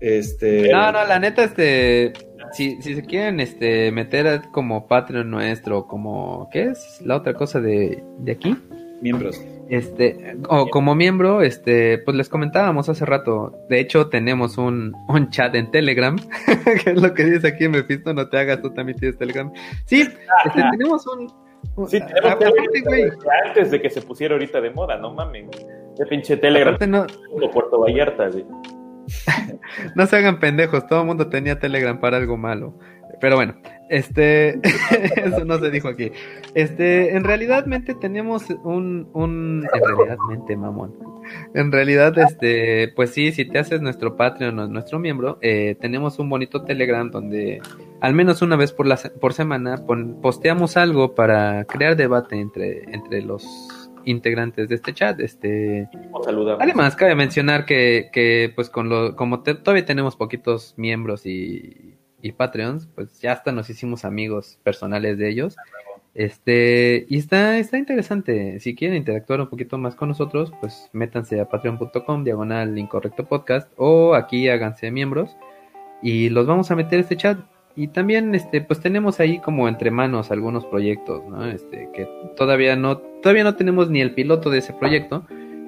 [0.00, 0.68] Este.
[0.70, 2.12] No, no, la neta, este.
[2.52, 6.48] Si, si se quieren este, meter como Patreon nuestro, como.
[6.52, 7.00] ¿Qué es?
[7.02, 8.56] La otra cosa de, de aquí.
[9.00, 9.40] Miembros.
[9.72, 13.54] Este, o como miembro, este, pues les comentábamos hace rato.
[13.70, 16.14] De hecho, tenemos un, un chat en Telegram,
[16.84, 19.50] que es lo que dice aquí, Mephisto, no te hagas, tú también tienes Telegram.
[19.86, 21.32] Sí, este, tenemos un,
[21.76, 25.14] un- Sí, tenemos Telegram güey, desde antes de que se pusiera ahorita de moda, no
[25.14, 25.46] mames.
[25.94, 27.06] Ese pinche Telegram no,
[27.50, 28.44] Puerto Vallarta, güey.
[29.94, 32.78] no se hagan pendejos, todo el mundo tenía Telegram para algo malo.
[33.22, 33.54] Pero bueno,
[33.88, 34.58] este,
[35.24, 36.10] eso no se dijo aquí.
[36.54, 40.94] Este, en realidad mente tenemos un, un, en realidad mente, mamón.
[41.54, 46.18] En realidad, este, pues sí, si te haces nuestro Patreon o nuestro miembro, eh, tenemos
[46.18, 47.60] un bonito Telegram donde
[48.00, 52.82] al menos una vez por la por semana pon- posteamos algo para crear debate entre,
[52.92, 55.20] entre los integrantes de este chat.
[55.20, 55.88] Este,
[56.24, 56.60] saludamos.
[56.60, 61.94] Además, cabe mencionar que, que pues con lo, como te- todavía tenemos poquitos miembros y,
[62.22, 65.56] y Patreons, pues ya hasta nos hicimos amigos personales de ellos.
[66.14, 68.60] Este, y está, está interesante.
[68.60, 73.70] Si quieren interactuar un poquito más con nosotros, pues métanse a patreon.com, diagonal incorrecto podcast,
[73.76, 75.36] o aquí háganse miembros
[76.02, 77.38] y los vamos a meter a este chat.
[77.74, 81.46] Y también, este, pues tenemos ahí como entre manos algunos proyectos, ¿no?
[81.46, 85.26] Este, que todavía no, todavía no tenemos ni el piloto de ese proyecto,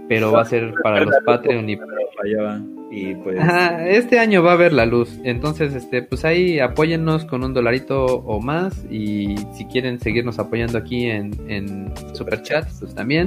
[0.09, 1.79] pero va a ser para los Patreon y
[2.23, 2.74] Allá va.
[2.95, 3.41] Y pues.
[3.41, 5.19] Ajá, este año va a ver la luz.
[5.25, 8.85] Entonces, este, pues ahí apóyennos con un dolarito o más.
[8.91, 13.27] Y si quieren seguirnos apoyando aquí en, en Superchat, pues también.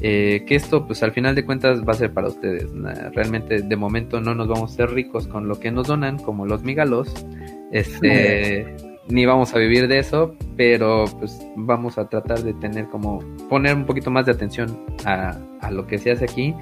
[0.00, 2.66] Eh, que esto, pues al final de cuentas, va a ser para ustedes.
[3.12, 6.46] Realmente, de momento, no nos vamos a ser ricos con lo que nos donan, como
[6.46, 7.26] los migalos.
[7.70, 8.76] Este.
[9.10, 13.74] Ni vamos a vivir de eso, pero pues vamos a tratar de tener como poner
[13.74, 16.54] un poquito más de atención a, a lo que se hace aquí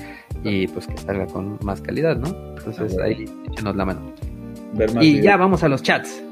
[0.45, 2.29] y pues que salga con más calidad, ¿no?
[2.57, 4.01] Entonces Ah, ahí échenos la mano.
[4.75, 6.23] ver más Y ya vamos a los chats.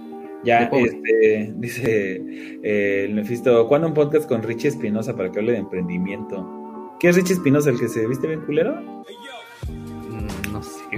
[0.45, 2.23] Ya, este, dice
[2.63, 6.95] eh, el Mephisto, ¿cuándo un podcast con Richie Espinosa para que hable de emprendimiento?
[7.01, 9.03] ¿Qué es Richie Espinosa, el que se viste bien culero?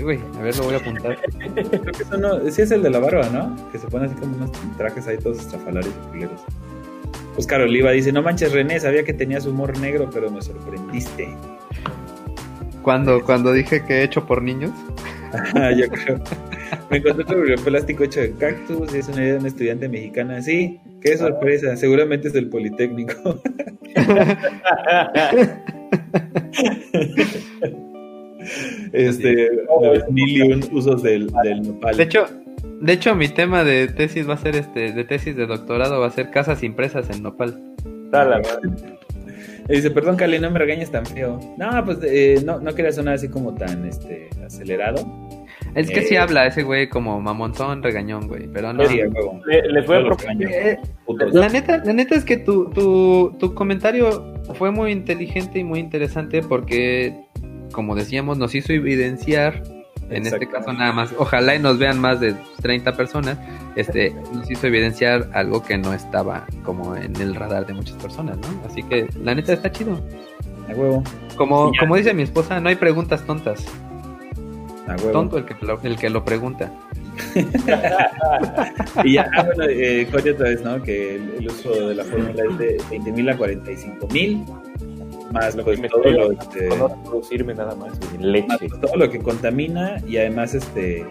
[0.01, 0.19] Güey.
[0.39, 1.19] A ver, lo voy a apuntar.
[1.55, 3.55] Creo que eso no, sí es el de la barba, ¿no?
[3.71, 6.41] Que se pone así como unos trajes ahí todos estrafalarios y culeros.
[7.37, 11.29] Oscar Oliva dice, no manches René, sabía que tenías humor negro, pero me sorprendiste.
[12.83, 14.73] Cuando, cuando dije que he hecho por niños.
[15.55, 16.23] Ah, yo creo.
[16.89, 20.41] Me encontré otro plástico hecho de cactus y es una idea de una estudiante mexicana.
[20.41, 23.41] Sí, qué sorpresa, seguramente es del Politécnico.
[28.93, 29.49] este,
[30.11, 31.97] mil y un usos del, del nopal.
[31.97, 32.27] De hecho,
[32.81, 36.07] de hecho, mi tema de tesis va a ser este, de tesis de doctorado va
[36.07, 37.61] a ser casas impresas en nopal.
[39.69, 41.39] Y dice, perdón, Cali, no me regañes tan feo.
[41.59, 44.97] No, pues eh, no, no quería sonar así como tan este, acelerado.
[45.75, 46.03] Es que Eh.
[46.05, 48.47] sí habla ese güey como mamonzón, regañón, güey.
[48.53, 48.87] Pero no.
[48.87, 48.99] Sí.
[49.47, 50.49] Le- les voy a proponer.
[50.51, 50.79] Eh.
[51.33, 55.81] La neta, la neta es que tu, tu, tu comentario fue muy inteligente y muy
[55.81, 57.15] interesante porque,
[57.77, 59.63] como decíamos, nos hizo evidenciar,
[60.09, 63.37] en este caso nada más, ojalá y nos vean más de 30 personas,
[63.77, 68.39] este, nos hizo evidenciar algo que no estaba como en el radar de muchas personas,
[68.39, 68.49] ¿no?
[68.67, 70.01] Así que la neta está chido.
[70.71, 71.05] A huevo.
[71.37, 73.63] Como, como dice mi esposa, no hay preguntas tontas.
[74.89, 75.11] A huevo.
[75.11, 76.73] Tonto el que lo, el que lo pregunta.
[79.05, 80.83] Y ya, ah, bueno, eh, otra vez, ¿no?
[80.83, 84.66] Que el, el uso de la fórmula es de 20.000 a 45.000,
[85.33, 86.69] más pues, me todo, lo, este,
[87.05, 87.99] producirme nada más,
[88.81, 91.05] todo lo que contamina y además, este,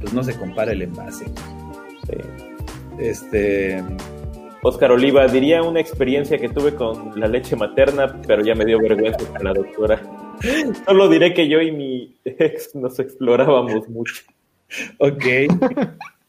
[0.00, 1.26] pues no se compara el envase.
[2.06, 2.16] Sí.
[2.98, 3.82] Este,
[4.62, 8.78] Oscar Oliva, diría una experiencia que tuve con la leche materna, pero ya me dio
[8.78, 10.02] vergüenza con la doctora.
[10.86, 14.22] Solo diré que yo y mi ex nos explorábamos mucho.
[14.98, 15.24] ok.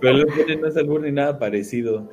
[0.00, 0.24] Pero
[0.60, 2.08] no es albur ni nada parecido.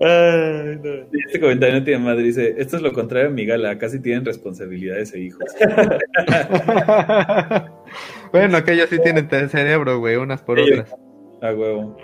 [0.00, 1.06] Ay, no.
[1.26, 2.22] Este comentario no tiene madre.
[2.22, 3.78] Dice: Esto es lo contrario a mi gala.
[3.78, 5.44] Casi tienen responsabilidades e hijos.
[8.32, 10.94] bueno, que ellos sí tienen cerebro, güey, unas por Ellos- otras.
[11.42, 11.96] A huevo.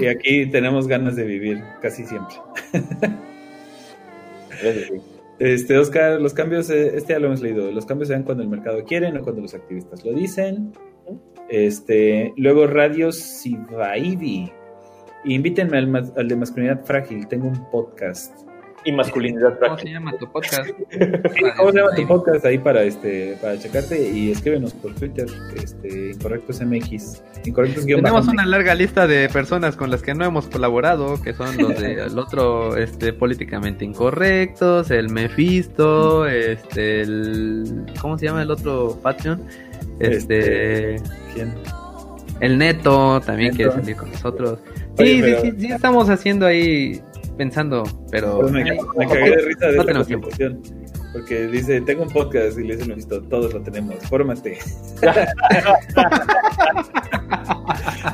[0.00, 2.36] Y aquí tenemos ganas de vivir, casi siempre.
[5.38, 8.42] Este, Oscar, los cambios, eh, este ya lo hemos leído, los cambios se dan cuando
[8.42, 10.72] el mercado quiere, no cuando los activistas lo dicen.
[11.48, 14.52] Este, luego Radio Sivaivi.
[15.24, 18.48] Invítenme al, al de masculinidad frágil, tengo un podcast.
[18.84, 20.70] y masculinidad ¿Cómo se llama tu podcast?
[21.56, 26.12] ¿Cómo se llama tu podcast ahí para este para checarte y escríbenos por Twitter, este
[26.12, 31.20] Incorrectos MX, Incorrectos Tenemos una larga lista de personas con las que no hemos colaborado,
[31.20, 38.42] que son los del otro este políticamente incorrectos, el Mephisto, este el ¿cómo se llama
[38.42, 39.42] el otro Patreon?
[40.00, 40.96] Este,
[42.40, 44.58] El Neto también quiere salir con nosotros.
[44.96, 47.00] Sí, sí, sí, sí, estamos haciendo ahí
[47.36, 48.40] pensando, pero...
[48.40, 50.28] Pues me, cagué de risa de no tenemos tiempo.
[51.12, 54.58] Porque dice, tengo un podcast y le dicen, listo, todos lo tenemos, fórmate.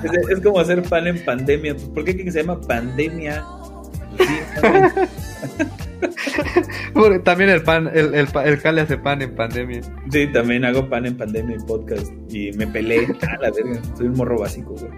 [0.04, 1.74] es, es, como hacer pan en pandemia.
[1.92, 3.44] ¿Por qué que se llama pandemia?
[7.24, 9.80] también el pan, el, el, el Cale hace pan en pandemia.
[10.10, 12.12] Sí, también hago pan en pandemia en podcast.
[12.30, 13.06] Y me peleé.
[13.28, 14.92] A la verga, soy un morro básico, güey.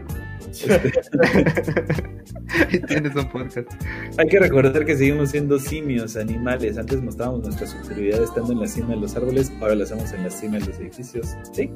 [2.70, 3.70] y tienes un podcast.
[4.18, 6.78] Hay que recordar que seguimos siendo simios, animales.
[6.78, 10.22] Antes mostrábamos nuestra superioridad estando en la cima de los árboles, ahora la hacemos en
[10.22, 11.36] la cima de los edificios.
[11.52, 11.70] ¿Sí?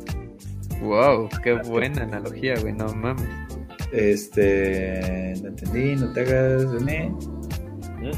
[0.80, 3.26] Wow, qué buena analogía, güey, no mames.
[3.92, 7.12] Este, no entendí, no te hagas, René.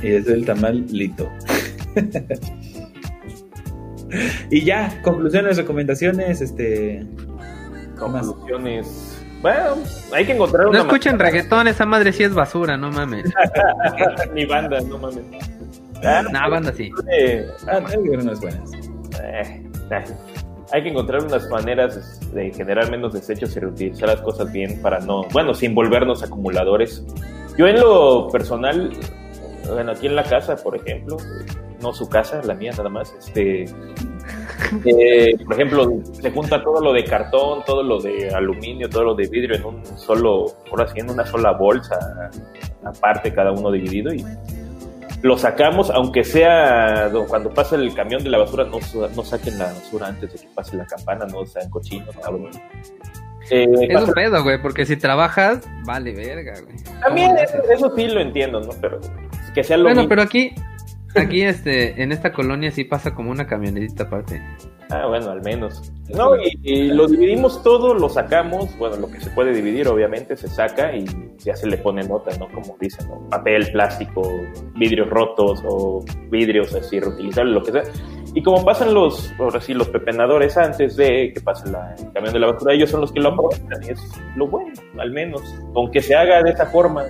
[0.03, 1.29] Y es el tamal lito.
[4.51, 7.07] y ya, conclusiones, recomendaciones, este.
[7.99, 9.25] Conclusiones.
[9.43, 9.77] Bueno,
[10.13, 10.79] hay que encontrar una.
[10.79, 13.25] No escuchen reggaetón, esa madre sí es basura, no mames.
[14.35, 15.25] Ni banda, no mames.
[16.05, 16.91] Ah, no, banda sí.
[17.13, 18.71] Eh, ah, hay unas buenas.
[19.23, 19.63] Eh,
[20.73, 25.01] hay que encontrar unas maneras de generar menos desechos y reutilizar las cosas bien para
[25.01, 27.05] no, bueno, sin volvernos acumuladores.
[27.59, 28.91] Yo en lo personal,
[29.69, 31.17] bueno, aquí en la casa, por ejemplo,
[31.81, 33.65] no su casa, la mía nada más, este,
[34.85, 39.15] eh, por ejemplo, se junta todo lo de cartón, todo lo de aluminio, todo lo
[39.15, 42.31] de vidrio en un solo, ahora sí, en una sola bolsa,
[42.85, 44.25] aparte cada uno dividido y
[45.23, 48.79] lo sacamos, aunque sea cuando pasa el camión de la basura, no,
[49.15, 52.51] no saquen la basura antes de que pase la campana, no sean cochinos, cabrón.
[53.53, 56.75] Eh, es un pedo, güey, porque si trabajas, vale verga, güey.
[57.03, 58.71] También eso, sí lo entiendo, ¿no?
[58.81, 58.99] Pero
[59.55, 60.55] que sea lo Bueno, pero aquí,
[61.15, 64.41] aquí este, en esta colonia sí pasa como una camionetita aparte.
[64.89, 65.93] Ah, bueno, al menos.
[66.09, 70.49] No, y, lo dividimos todo, lo sacamos, bueno, lo que se puede dividir obviamente se
[70.49, 71.05] saca y
[71.39, 72.49] ya se le pone nota, ¿no?
[72.49, 73.29] Como dicen, ¿no?
[73.29, 74.23] papel, plástico,
[74.77, 77.83] vidrios rotos o vidrios así reutilizables, lo que sea.
[78.35, 82.33] Y como pasan los, ahora sí, los pepenadores antes de que pase la, el camión
[82.33, 84.01] de la basura, ellos son los que lo aprovechan y es
[84.37, 85.43] lo bueno, al menos.
[85.75, 87.05] Aunque se haga de esa forma,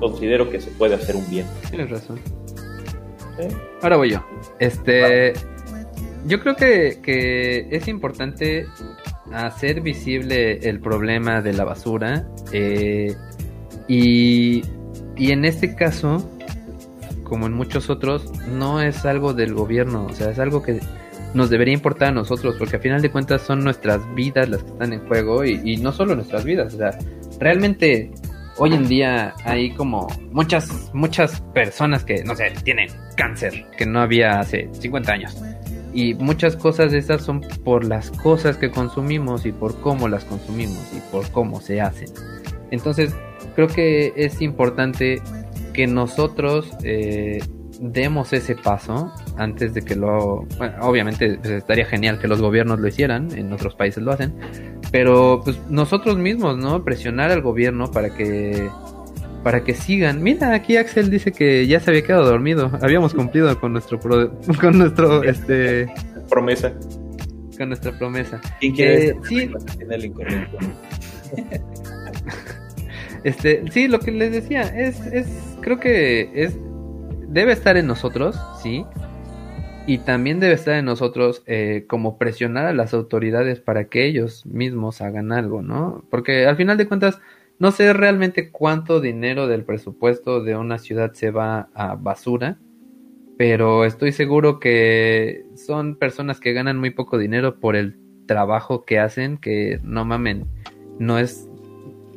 [0.00, 1.46] considero que se puede hacer un bien.
[1.70, 2.20] Tienes razón.
[3.82, 4.24] Ahora voy yo.
[4.58, 5.32] Este...
[6.26, 8.66] Yo creo que, es importante
[9.32, 13.14] hacer visible el problema de la basura eh,
[13.86, 14.62] y,
[15.16, 16.28] y en este caso,
[17.28, 20.80] como en muchos otros, no es algo del gobierno, o sea, es algo que
[21.34, 24.70] nos debería importar a nosotros, porque a final de cuentas son nuestras vidas las que
[24.70, 26.96] están en juego y, no solo nuestras vidas, o sea,
[27.40, 28.10] realmente
[28.58, 34.00] hoy en día hay como muchas, muchas personas que, no sé, tienen cáncer, que no
[34.00, 35.36] había hace 50 años.
[35.92, 40.24] Y muchas cosas de estas son por las cosas que consumimos y por cómo las
[40.24, 42.08] consumimos y por cómo se hacen.
[42.70, 43.14] Entonces,
[43.54, 45.22] creo que es importante
[45.76, 47.38] que nosotros eh,
[47.80, 50.46] demos ese paso antes de que lo...
[50.56, 54.34] Bueno, obviamente pues, estaría genial que los gobiernos lo hicieran, en otros países lo hacen,
[54.90, 56.82] pero pues nosotros mismos, ¿no?
[56.82, 58.70] Presionar al gobierno para que
[59.42, 60.22] para que sigan.
[60.22, 62.70] Mira, aquí Axel dice que ya se había quedado dormido.
[62.82, 64.00] Habíamos cumplido con nuestro
[64.60, 65.92] con nuestro este
[66.30, 66.72] promesa.
[67.58, 68.40] Con nuestra promesa.
[68.60, 69.50] ¿Quién quiere eh, sí.
[73.26, 75.26] este, sí, lo que les decía es es
[75.60, 76.56] creo que es
[77.26, 78.86] debe estar en nosotros, sí.
[79.84, 84.46] Y también debe estar en nosotros eh, como presionar a las autoridades para que ellos
[84.46, 86.04] mismos hagan algo, ¿no?
[86.08, 87.20] Porque al final de cuentas,
[87.58, 92.58] no sé realmente cuánto dinero del presupuesto de una ciudad se va a basura,
[93.36, 97.96] pero estoy seguro que son personas que ganan muy poco dinero por el
[98.26, 100.46] trabajo que hacen, que no mamen,
[101.00, 101.48] no es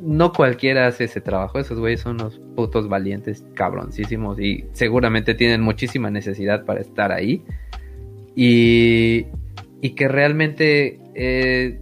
[0.00, 5.60] no cualquiera hace ese trabajo, esos güeyes son unos putos valientes cabroncísimos y seguramente tienen
[5.60, 7.42] muchísima necesidad para estar ahí.
[8.34, 9.26] Y,
[9.80, 11.80] y que realmente eh,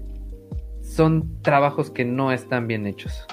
[0.82, 3.26] son trabajos que no están bien hechos.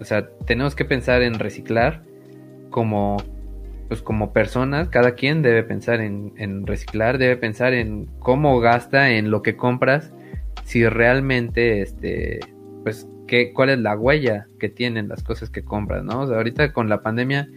[0.00, 2.04] O sea, tenemos que pensar en reciclar
[2.70, 3.16] como,
[3.88, 9.10] pues como personas, cada quien debe pensar en, en reciclar, debe pensar en cómo gasta,
[9.10, 10.12] en lo que compras,
[10.64, 12.40] si realmente, este,
[12.84, 16.22] pues, qué, cuál es la huella que tienen las cosas que compras, ¿no?
[16.22, 17.48] O sea, ahorita con la pandemia,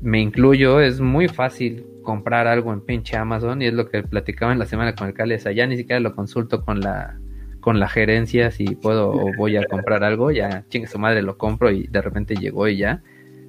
[0.00, 4.52] me incluyo, es muy fácil comprar algo en pinche Amazon y es lo que platicaba
[4.52, 7.18] en la semana con el Cali, ya ni siquiera lo consulto con la
[7.60, 11.36] con la gerencia si puedo o voy a comprar algo, ya chingue su madre lo
[11.36, 13.02] compro y de repente llegó y ya,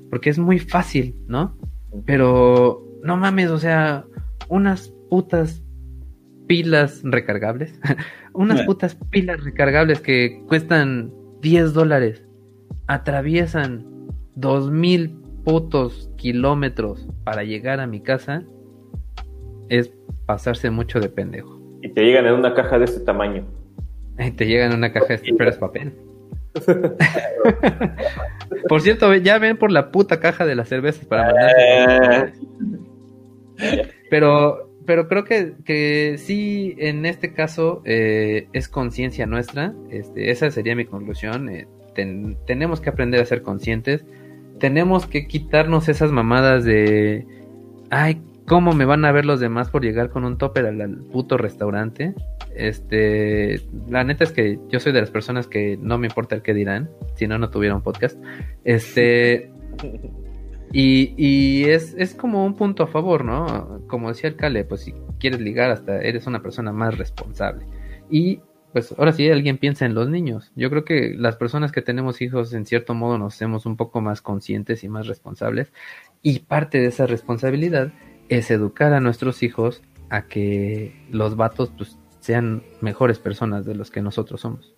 [0.09, 1.55] porque es muy fácil, ¿no?
[2.07, 4.05] Pero no mames, o sea,
[4.49, 5.61] unas putas
[6.47, 7.79] pilas recargables,
[8.33, 11.11] unas putas pilas recargables que cuestan
[11.41, 12.23] 10 dólares,
[12.87, 13.85] atraviesan
[14.35, 18.43] 2000 putos kilómetros para llegar a mi casa,
[19.69, 19.91] es
[20.25, 21.61] pasarse mucho de pendejo.
[21.81, 23.45] Y te llegan en una caja de este tamaño.
[24.35, 25.93] Te llega en una caja de pero es papel.
[28.67, 32.33] por cierto, ya ven por la puta caja de las cervezas para mandar.
[34.09, 39.73] pero, pero creo que, que sí, en este caso eh, es conciencia nuestra.
[39.91, 41.49] Este, esa sería mi conclusión.
[41.49, 41.67] Eh,
[42.45, 44.05] tenemos que aprender a ser conscientes.
[44.59, 47.27] Tenemos que quitarnos esas mamadas de,
[47.89, 51.37] ay, ¿cómo me van a ver los demás por llegar con un topper al puto
[51.37, 52.13] restaurante?
[52.55, 56.41] Este, la neta es que yo soy de las personas que no me importa el
[56.41, 58.17] que dirán, si no, no tuviera un podcast.
[58.63, 59.51] Este,
[60.73, 63.81] y, y es, es, como un punto a favor, ¿no?
[63.87, 67.65] Como decía el Cale, pues si quieres ligar, hasta eres una persona más responsable.
[68.09, 68.41] Y
[68.73, 70.51] pues ahora sí alguien piensa en los niños.
[70.55, 74.01] Yo creo que las personas que tenemos hijos en cierto modo nos hacemos un poco
[74.01, 75.71] más conscientes y más responsables.
[76.21, 77.93] Y parte de esa responsabilidad
[78.29, 83.89] es educar a nuestros hijos a que los vatos pues sean mejores personas de los
[83.89, 84.75] que nosotros somos.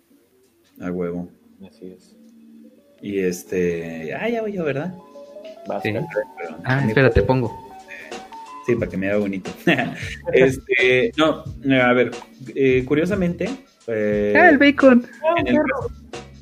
[0.80, 1.30] A huevo.
[1.68, 2.16] Así es.
[3.01, 4.14] Y este.
[4.14, 4.95] Ah, ya voy yo, ¿verdad?
[6.64, 7.68] Ah, espera, te pongo.
[8.66, 9.52] Sí, para que me haga bonito.
[10.34, 11.44] este, no,
[11.82, 12.12] a ver,
[12.56, 13.50] eh, curiosamente.
[13.88, 15.06] Eh, ah, el bacon.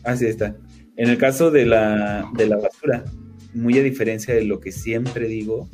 [0.03, 0.55] así ah, está.
[0.97, 3.05] En el caso de la, de la basura,
[3.53, 5.69] muy a diferencia de lo que siempre digo,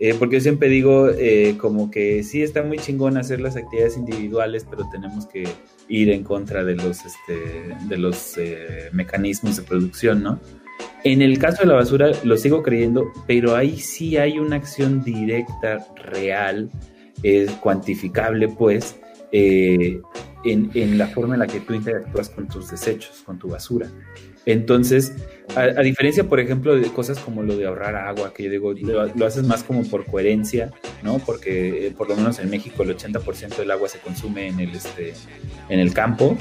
[0.00, 3.96] eh, porque yo siempre digo eh, como que sí está muy chingón hacer las actividades
[3.96, 5.44] individuales, pero tenemos que
[5.88, 10.38] ir en contra de los, este, de los eh, mecanismos de producción, ¿no?
[11.04, 15.02] En el caso de la basura lo sigo creyendo, pero ahí sí hay una acción
[15.02, 16.70] directa, real,
[17.60, 18.98] cuantificable, pues,
[19.32, 20.02] en,
[20.44, 23.90] en, la forma en la que tú interactúas con tus desechos, con tu basura.
[24.48, 25.12] Entonces,
[25.56, 29.26] a, diferencia, por ejemplo, de cosas como lo de ahorrar agua, que yo digo, lo,
[29.26, 30.70] haces más como por coherencia,
[31.02, 31.18] ¿no?
[31.18, 34.74] Porque eh, por lo menos en México el 80% del agua se consume en el,
[34.74, 35.12] este,
[35.68, 36.34] en el campo,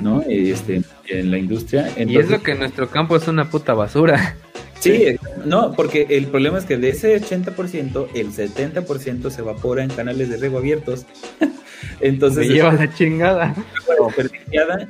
[0.00, 0.22] ¿no?
[0.28, 1.92] Este, en la industria.
[1.96, 4.36] y es lo que nuestro campo es una puta basura.
[4.80, 9.90] Sí, no, porque el problema es que de ese 80%, el 70% se evapora en
[9.90, 11.06] canales de riego abiertos.
[12.00, 12.48] Entonces.
[12.48, 13.54] Me lleva la chingada.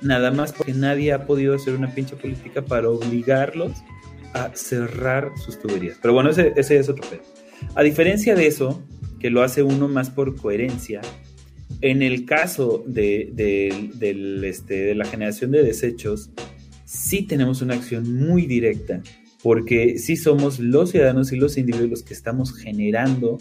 [0.03, 3.73] nada más porque nadie ha podido hacer una pinche política para obligarlos
[4.33, 5.99] a cerrar sus tuberías.
[6.01, 7.23] Pero bueno, ese, ese es otro pedo.
[7.75, 8.81] A diferencia de eso,
[9.19, 11.01] que lo hace uno más por coherencia,
[11.81, 13.33] en el caso de,
[14.43, 16.31] este, de la generación de desechos,
[16.85, 19.03] sí tenemos una acción muy directa,
[19.43, 23.39] porque sí somos los ciudadanos y los individuos que estamos generando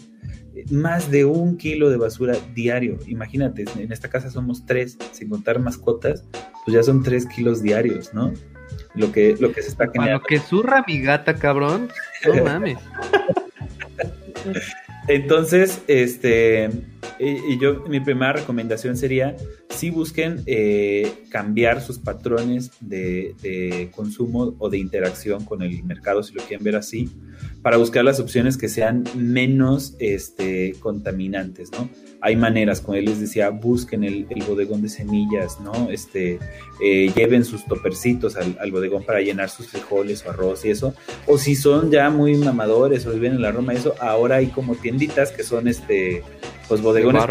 [0.70, 2.98] más de un kilo de basura diario.
[3.06, 6.24] Imagínate, en esta casa somos tres, sin contar mascotas,
[6.64, 8.32] pues ya son tres kilos diarios, ¿no?
[8.94, 10.20] Lo que, lo que se está generando.
[10.20, 11.88] lo que zurra mi gata, cabrón.
[12.26, 12.78] No mames.
[15.08, 16.70] Entonces, este,
[17.22, 19.36] y, yo, mi primera recomendación sería,
[19.68, 26.32] si busquen eh, cambiar sus patrones de, consumo o de interacción con el mercado, si
[26.32, 27.10] lo quieren ver así,
[27.62, 31.90] para buscar las opciones que sean menos este, contaminantes, ¿no?
[32.22, 35.90] Hay maneras, como él les decía, busquen el, bodegón de semillas, ¿no?
[35.90, 36.38] Este,
[36.82, 40.94] eh, lleven sus topercitos al, bodegón para llenar sus frijoles o arroz y eso.
[41.26, 44.74] O si son ya muy mamadores o viven en la Roma eso, ahora hay como
[44.74, 46.22] tienditas que son este
[46.70, 47.24] pues bodegones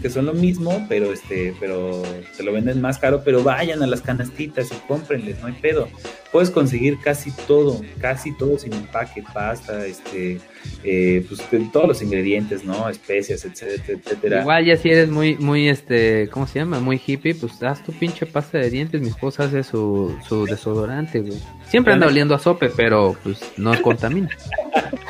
[0.00, 2.00] que son lo mismo, pero este, pero
[2.32, 5.88] se lo venden más caro, pero vayan a las canastitas y cómprenles, no hay pedo.
[6.30, 10.38] Puedes conseguir casi todo, casi todo sin empaque, pasta, este,
[10.84, 11.42] eh, pues
[11.72, 12.88] todos los ingredientes, ¿no?
[12.88, 14.40] Especias, etcétera, etcétera.
[14.42, 16.78] Igual ya si eres muy, muy, este, ¿cómo se llama?
[16.78, 21.18] Muy hippie, pues haz tu pinche pasta de dientes, mi esposa hace su, su desodorante,
[21.18, 21.40] güey.
[21.68, 24.30] Siempre anda oliendo a sope, pero pues no contamina.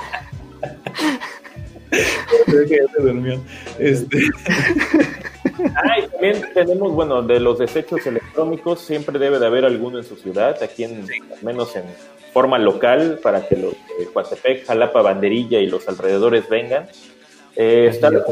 [3.78, 4.18] Este.
[6.12, 10.62] también tenemos, bueno, de los desechos electrónicos, siempre debe de haber alguno en su ciudad,
[10.62, 11.84] aquí en, al menos en
[12.32, 16.88] forma local, para que los de Coatepec, Jalapa, Banderilla y los alrededores vengan.
[17.56, 18.22] Eh, está el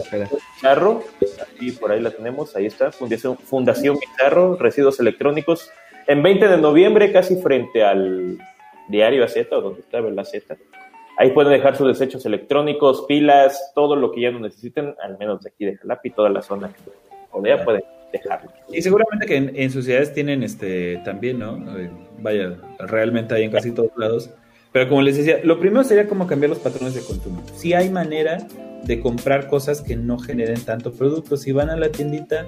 [0.54, 1.02] Pizarro,
[1.42, 5.70] aquí por ahí la tenemos, ahí está, Fundación, Fundación Pizarro, Residuos Electrónicos,
[6.06, 8.38] en 20 de noviembre, casi frente al
[8.88, 10.56] diario AZ, o donde estaba la Z
[11.18, 15.42] Ahí pueden dejar sus desechos electrónicos, pilas, todo lo que ya no necesiten, al menos
[15.42, 16.92] de aquí de Jalapi, toda la zona que
[17.32, 17.82] rodea, pueden
[18.12, 18.52] dejarlo.
[18.72, 21.56] Y seguramente que en, en sus ciudades tienen este también, ¿no?
[21.76, 21.90] Eh,
[22.20, 24.30] vaya, realmente hay en casi todos lados.
[24.70, 27.42] Pero como les decía, lo primero sería como cambiar los patrones de consumo.
[27.54, 28.38] Si hay manera
[28.84, 32.46] de comprar cosas que no generen tanto producto, si van a la tiendita,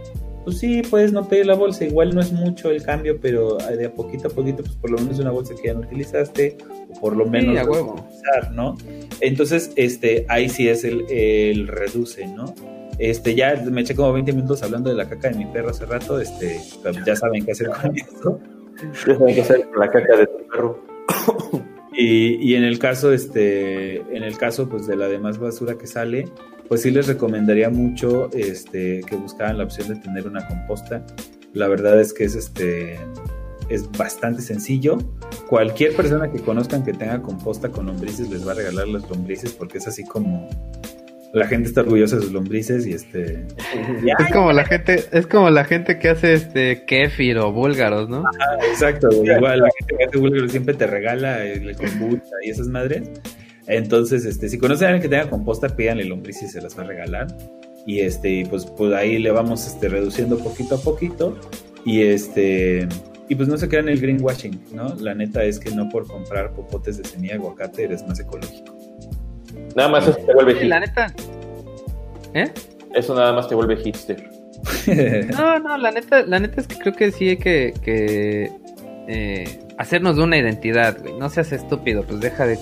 [0.51, 3.87] pues sí, puedes no pedir la bolsa, igual no es mucho el cambio, pero de
[3.87, 7.01] a poquito a poquito, pues por lo menos una bolsa que ya no utilizaste, o
[7.01, 7.93] por lo menos a huevo.
[7.93, 8.77] utilizar, ¿no?
[9.21, 12.53] Entonces, este, ahí sí es el, el reduce, ¿no?
[12.99, 15.87] Este, ya me eché como 20 minutos hablando de la caca de mi perro hace
[15.87, 16.61] rato, este,
[17.07, 18.41] ya saben qué hacer con eso.
[19.07, 20.85] Ya saben qué hacer con la caca de tu perro.
[21.93, 26.27] Y, en el caso, este, en el caso pues de la demás basura que sale,
[26.69, 31.05] pues sí les recomendaría mucho este, que buscaran la opción de tener una composta.
[31.53, 32.99] La verdad es que es este
[33.69, 34.99] es bastante sencillo.
[35.49, 39.53] Cualquier persona que conozcan que tenga composta con lombrices les va a regalar las lombrices
[39.53, 40.49] porque es así como
[41.33, 43.47] la gente está orgullosa de sus lombrices y este
[44.19, 48.19] es como la gente es como la gente que hace este kefir o búlgaros no
[48.19, 52.69] Ajá, exacto igual la gente que hace búlgaros siempre te regala el kombucha y esas
[52.69, 53.09] madres.
[53.67, 56.83] Entonces este si conocen a alguien que tenga composta pídanle lombrices y se las va
[56.83, 57.29] a regalar.
[57.87, 61.39] Y este pues pues ahí le vamos este reduciendo poquito a poquito.
[61.85, 62.89] Y este
[63.29, 66.53] y pues no se crean el greenwashing no la neta es que no por comprar
[66.53, 68.80] popotes de semilla de aguacate eres más ecológico
[69.77, 70.69] Nada más eso te vuelve hipster.
[70.69, 71.15] la neta
[72.35, 72.51] ¿eh?
[72.95, 74.29] Eso nada más te vuelve hipster.
[75.39, 78.51] no, no, la neta, la neta es que creo que sí hay que, que
[79.09, 81.15] eh, hacernos de una identidad, güey.
[81.19, 82.59] No seas estúpido, pues deja de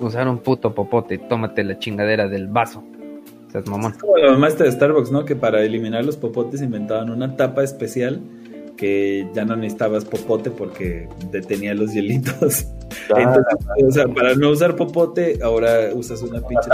[0.00, 2.84] usar un puto popote y tómate la chingadera del vaso.
[3.46, 3.94] O sea, es mamón.
[4.00, 5.24] Como la mamá de Starbucks, ¿no?
[5.24, 8.20] Que para eliminar los popotes inventaban una tapa especial
[8.76, 12.66] que ya no necesitabas popote porque detenía los hielitos.
[13.12, 13.18] Ah.
[13.18, 16.70] Entonces, o sea, para no usar popote, ahora usas una pinche.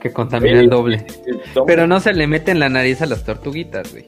[0.00, 1.04] Que contamina el doble.
[1.66, 4.06] Pero no se le mete en la nariz a las tortuguitas, güey.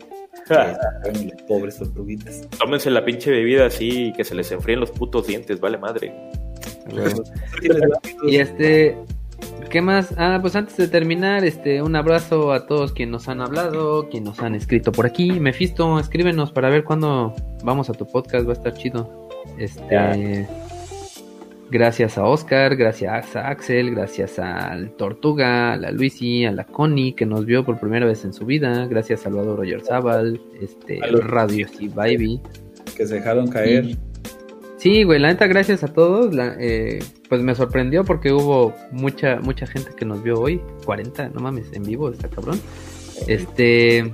[1.49, 2.49] Pobres tortuguitas.
[2.59, 6.15] Tómense la pinche bebida así y que se les enfríen los putos dientes, vale madre.
[8.27, 8.97] y este,
[9.71, 10.15] ¿qué más?
[10.17, 14.31] Ah, pues antes de terminar, este, un abrazo a todos quienes nos han hablado, quienes
[14.31, 15.33] nos han escrito por aquí.
[15.41, 19.29] Mefisto, escríbenos para ver cuándo vamos a tu podcast, va a estar chido.
[19.59, 20.47] Este,
[21.71, 27.15] gracias a Oscar, gracias a Axel, gracias al Tortuga, a la Luisi, a la Connie
[27.15, 31.01] que nos vio por primera vez en su vida, gracias a Salvador Roger Zabal, este,
[31.03, 32.41] a los Radio Steve Baby.
[32.97, 33.97] Que se dejaron caer.
[34.77, 36.35] Sí, güey, la neta, gracias a todos.
[36.35, 40.61] La, eh, pues me sorprendió porque hubo mucha mucha gente que nos vio hoy.
[40.85, 42.61] 40, no mames, en vivo, está cabrón.
[43.29, 44.13] Este.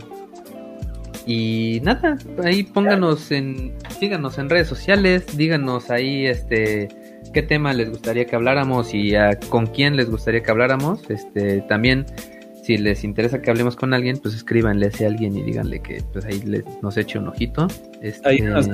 [1.27, 3.75] Y nada, ahí pónganos en.
[3.99, 6.89] Síganos en redes sociales, díganos ahí este
[7.33, 9.13] qué tema les gustaría que habláramos y
[9.49, 11.09] con quién les gustaría que habláramos.
[11.11, 12.07] Este, también
[12.71, 16.05] si les interesa que hablemos con alguien, pues escríbanle a ese alguien y díganle que
[16.13, 17.67] pues ahí les, nos eche un ojito.
[18.01, 18.29] Este...
[18.29, 18.69] Ahí nos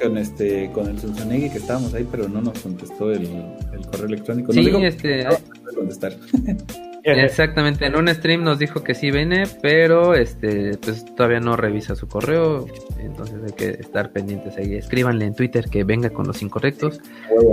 [0.00, 3.26] con este con el Sulzonegui que estábamos ahí, pero no nos contestó el,
[3.72, 4.52] el correo electrónico.
[4.52, 6.12] Sí, no dijo, este no, no contestar.
[7.04, 11.96] Exactamente, en un stream nos dijo que sí viene, pero este pues todavía no revisa
[11.96, 12.66] su correo,
[13.00, 14.76] entonces hay que estar pendientes ahí.
[14.76, 17.00] Escríbanle en Twitter que venga con los incorrectos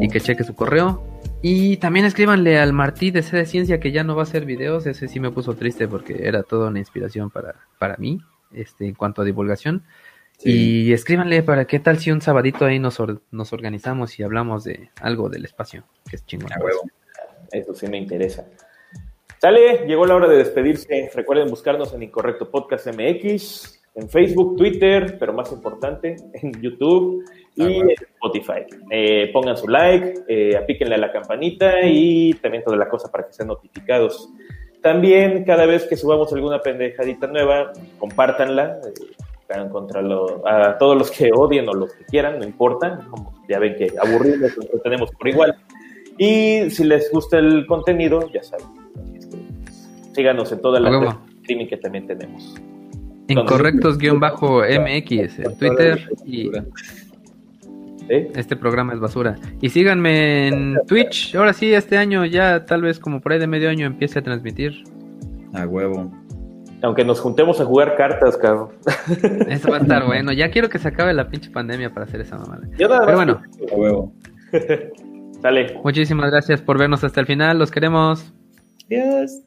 [0.01, 1.03] y que cheque su correo.
[1.41, 4.45] Y también escríbanle al Martí de C de Ciencia que ya no va a hacer
[4.45, 8.19] videos, ese sí me puso triste porque era toda una inspiración para, para mí,
[8.53, 9.83] este, en cuanto a divulgación.
[10.37, 10.87] Sí.
[10.87, 14.65] Y escríbanle para qué tal si un sabadito ahí nos, or nos organizamos y hablamos
[14.65, 16.51] de algo del espacio, que es chingón.
[16.51, 16.81] A huevo.
[17.51, 18.45] Eso sí me interesa.
[19.37, 21.09] Sale, llegó la hora de despedirse.
[21.13, 27.23] Recuerden buscarnos en Incorrecto Podcast MX, en Facebook, Twitter, pero más importante, en YouTube
[27.67, 28.65] y en Spotify.
[28.89, 33.27] Eh, pongan su like, eh, apíquenle a la campanita y también toda la cosa para
[33.27, 34.29] que sean notificados.
[34.81, 38.79] También, cada vez que subamos alguna pendejadita nueva, compártanla.
[38.85, 39.17] Eh,
[39.71, 42.99] contra lo, a todos los que odien o los que quieran, no importa.
[43.09, 45.55] Como ya ven que aburridos, lo tenemos por igual.
[46.19, 48.67] Y si les gusta el contenido, ya saben.
[50.13, 52.55] Síganos en todas las streaming que también tenemos.
[53.27, 56.51] Incorrectos-MX en Twitter y
[58.09, 58.31] ¿Eh?
[58.35, 59.35] este programa es basura.
[59.61, 61.35] Y síganme en Twitch.
[61.35, 64.21] Ahora sí, este año ya tal vez como por ahí de medio año empiece a
[64.23, 64.83] transmitir.
[65.53, 66.11] A huevo.
[66.81, 68.69] Aunque nos juntemos a jugar cartas, cabrón.
[69.47, 70.31] Eso va a estar bueno.
[70.31, 72.67] Ya quiero que se acabe la pinche pandemia para hacer esa mamada.
[72.77, 73.41] Pero bueno.
[73.71, 74.13] A huevo.
[75.41, 75.79] Dale.
[75.83, 77.59] Muchísimas gracias por vernos hasta el final.
[77.59, 78.33] Los queremos.
[78.87, 79.43] Adiós.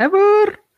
[0.00, 0.29] ever.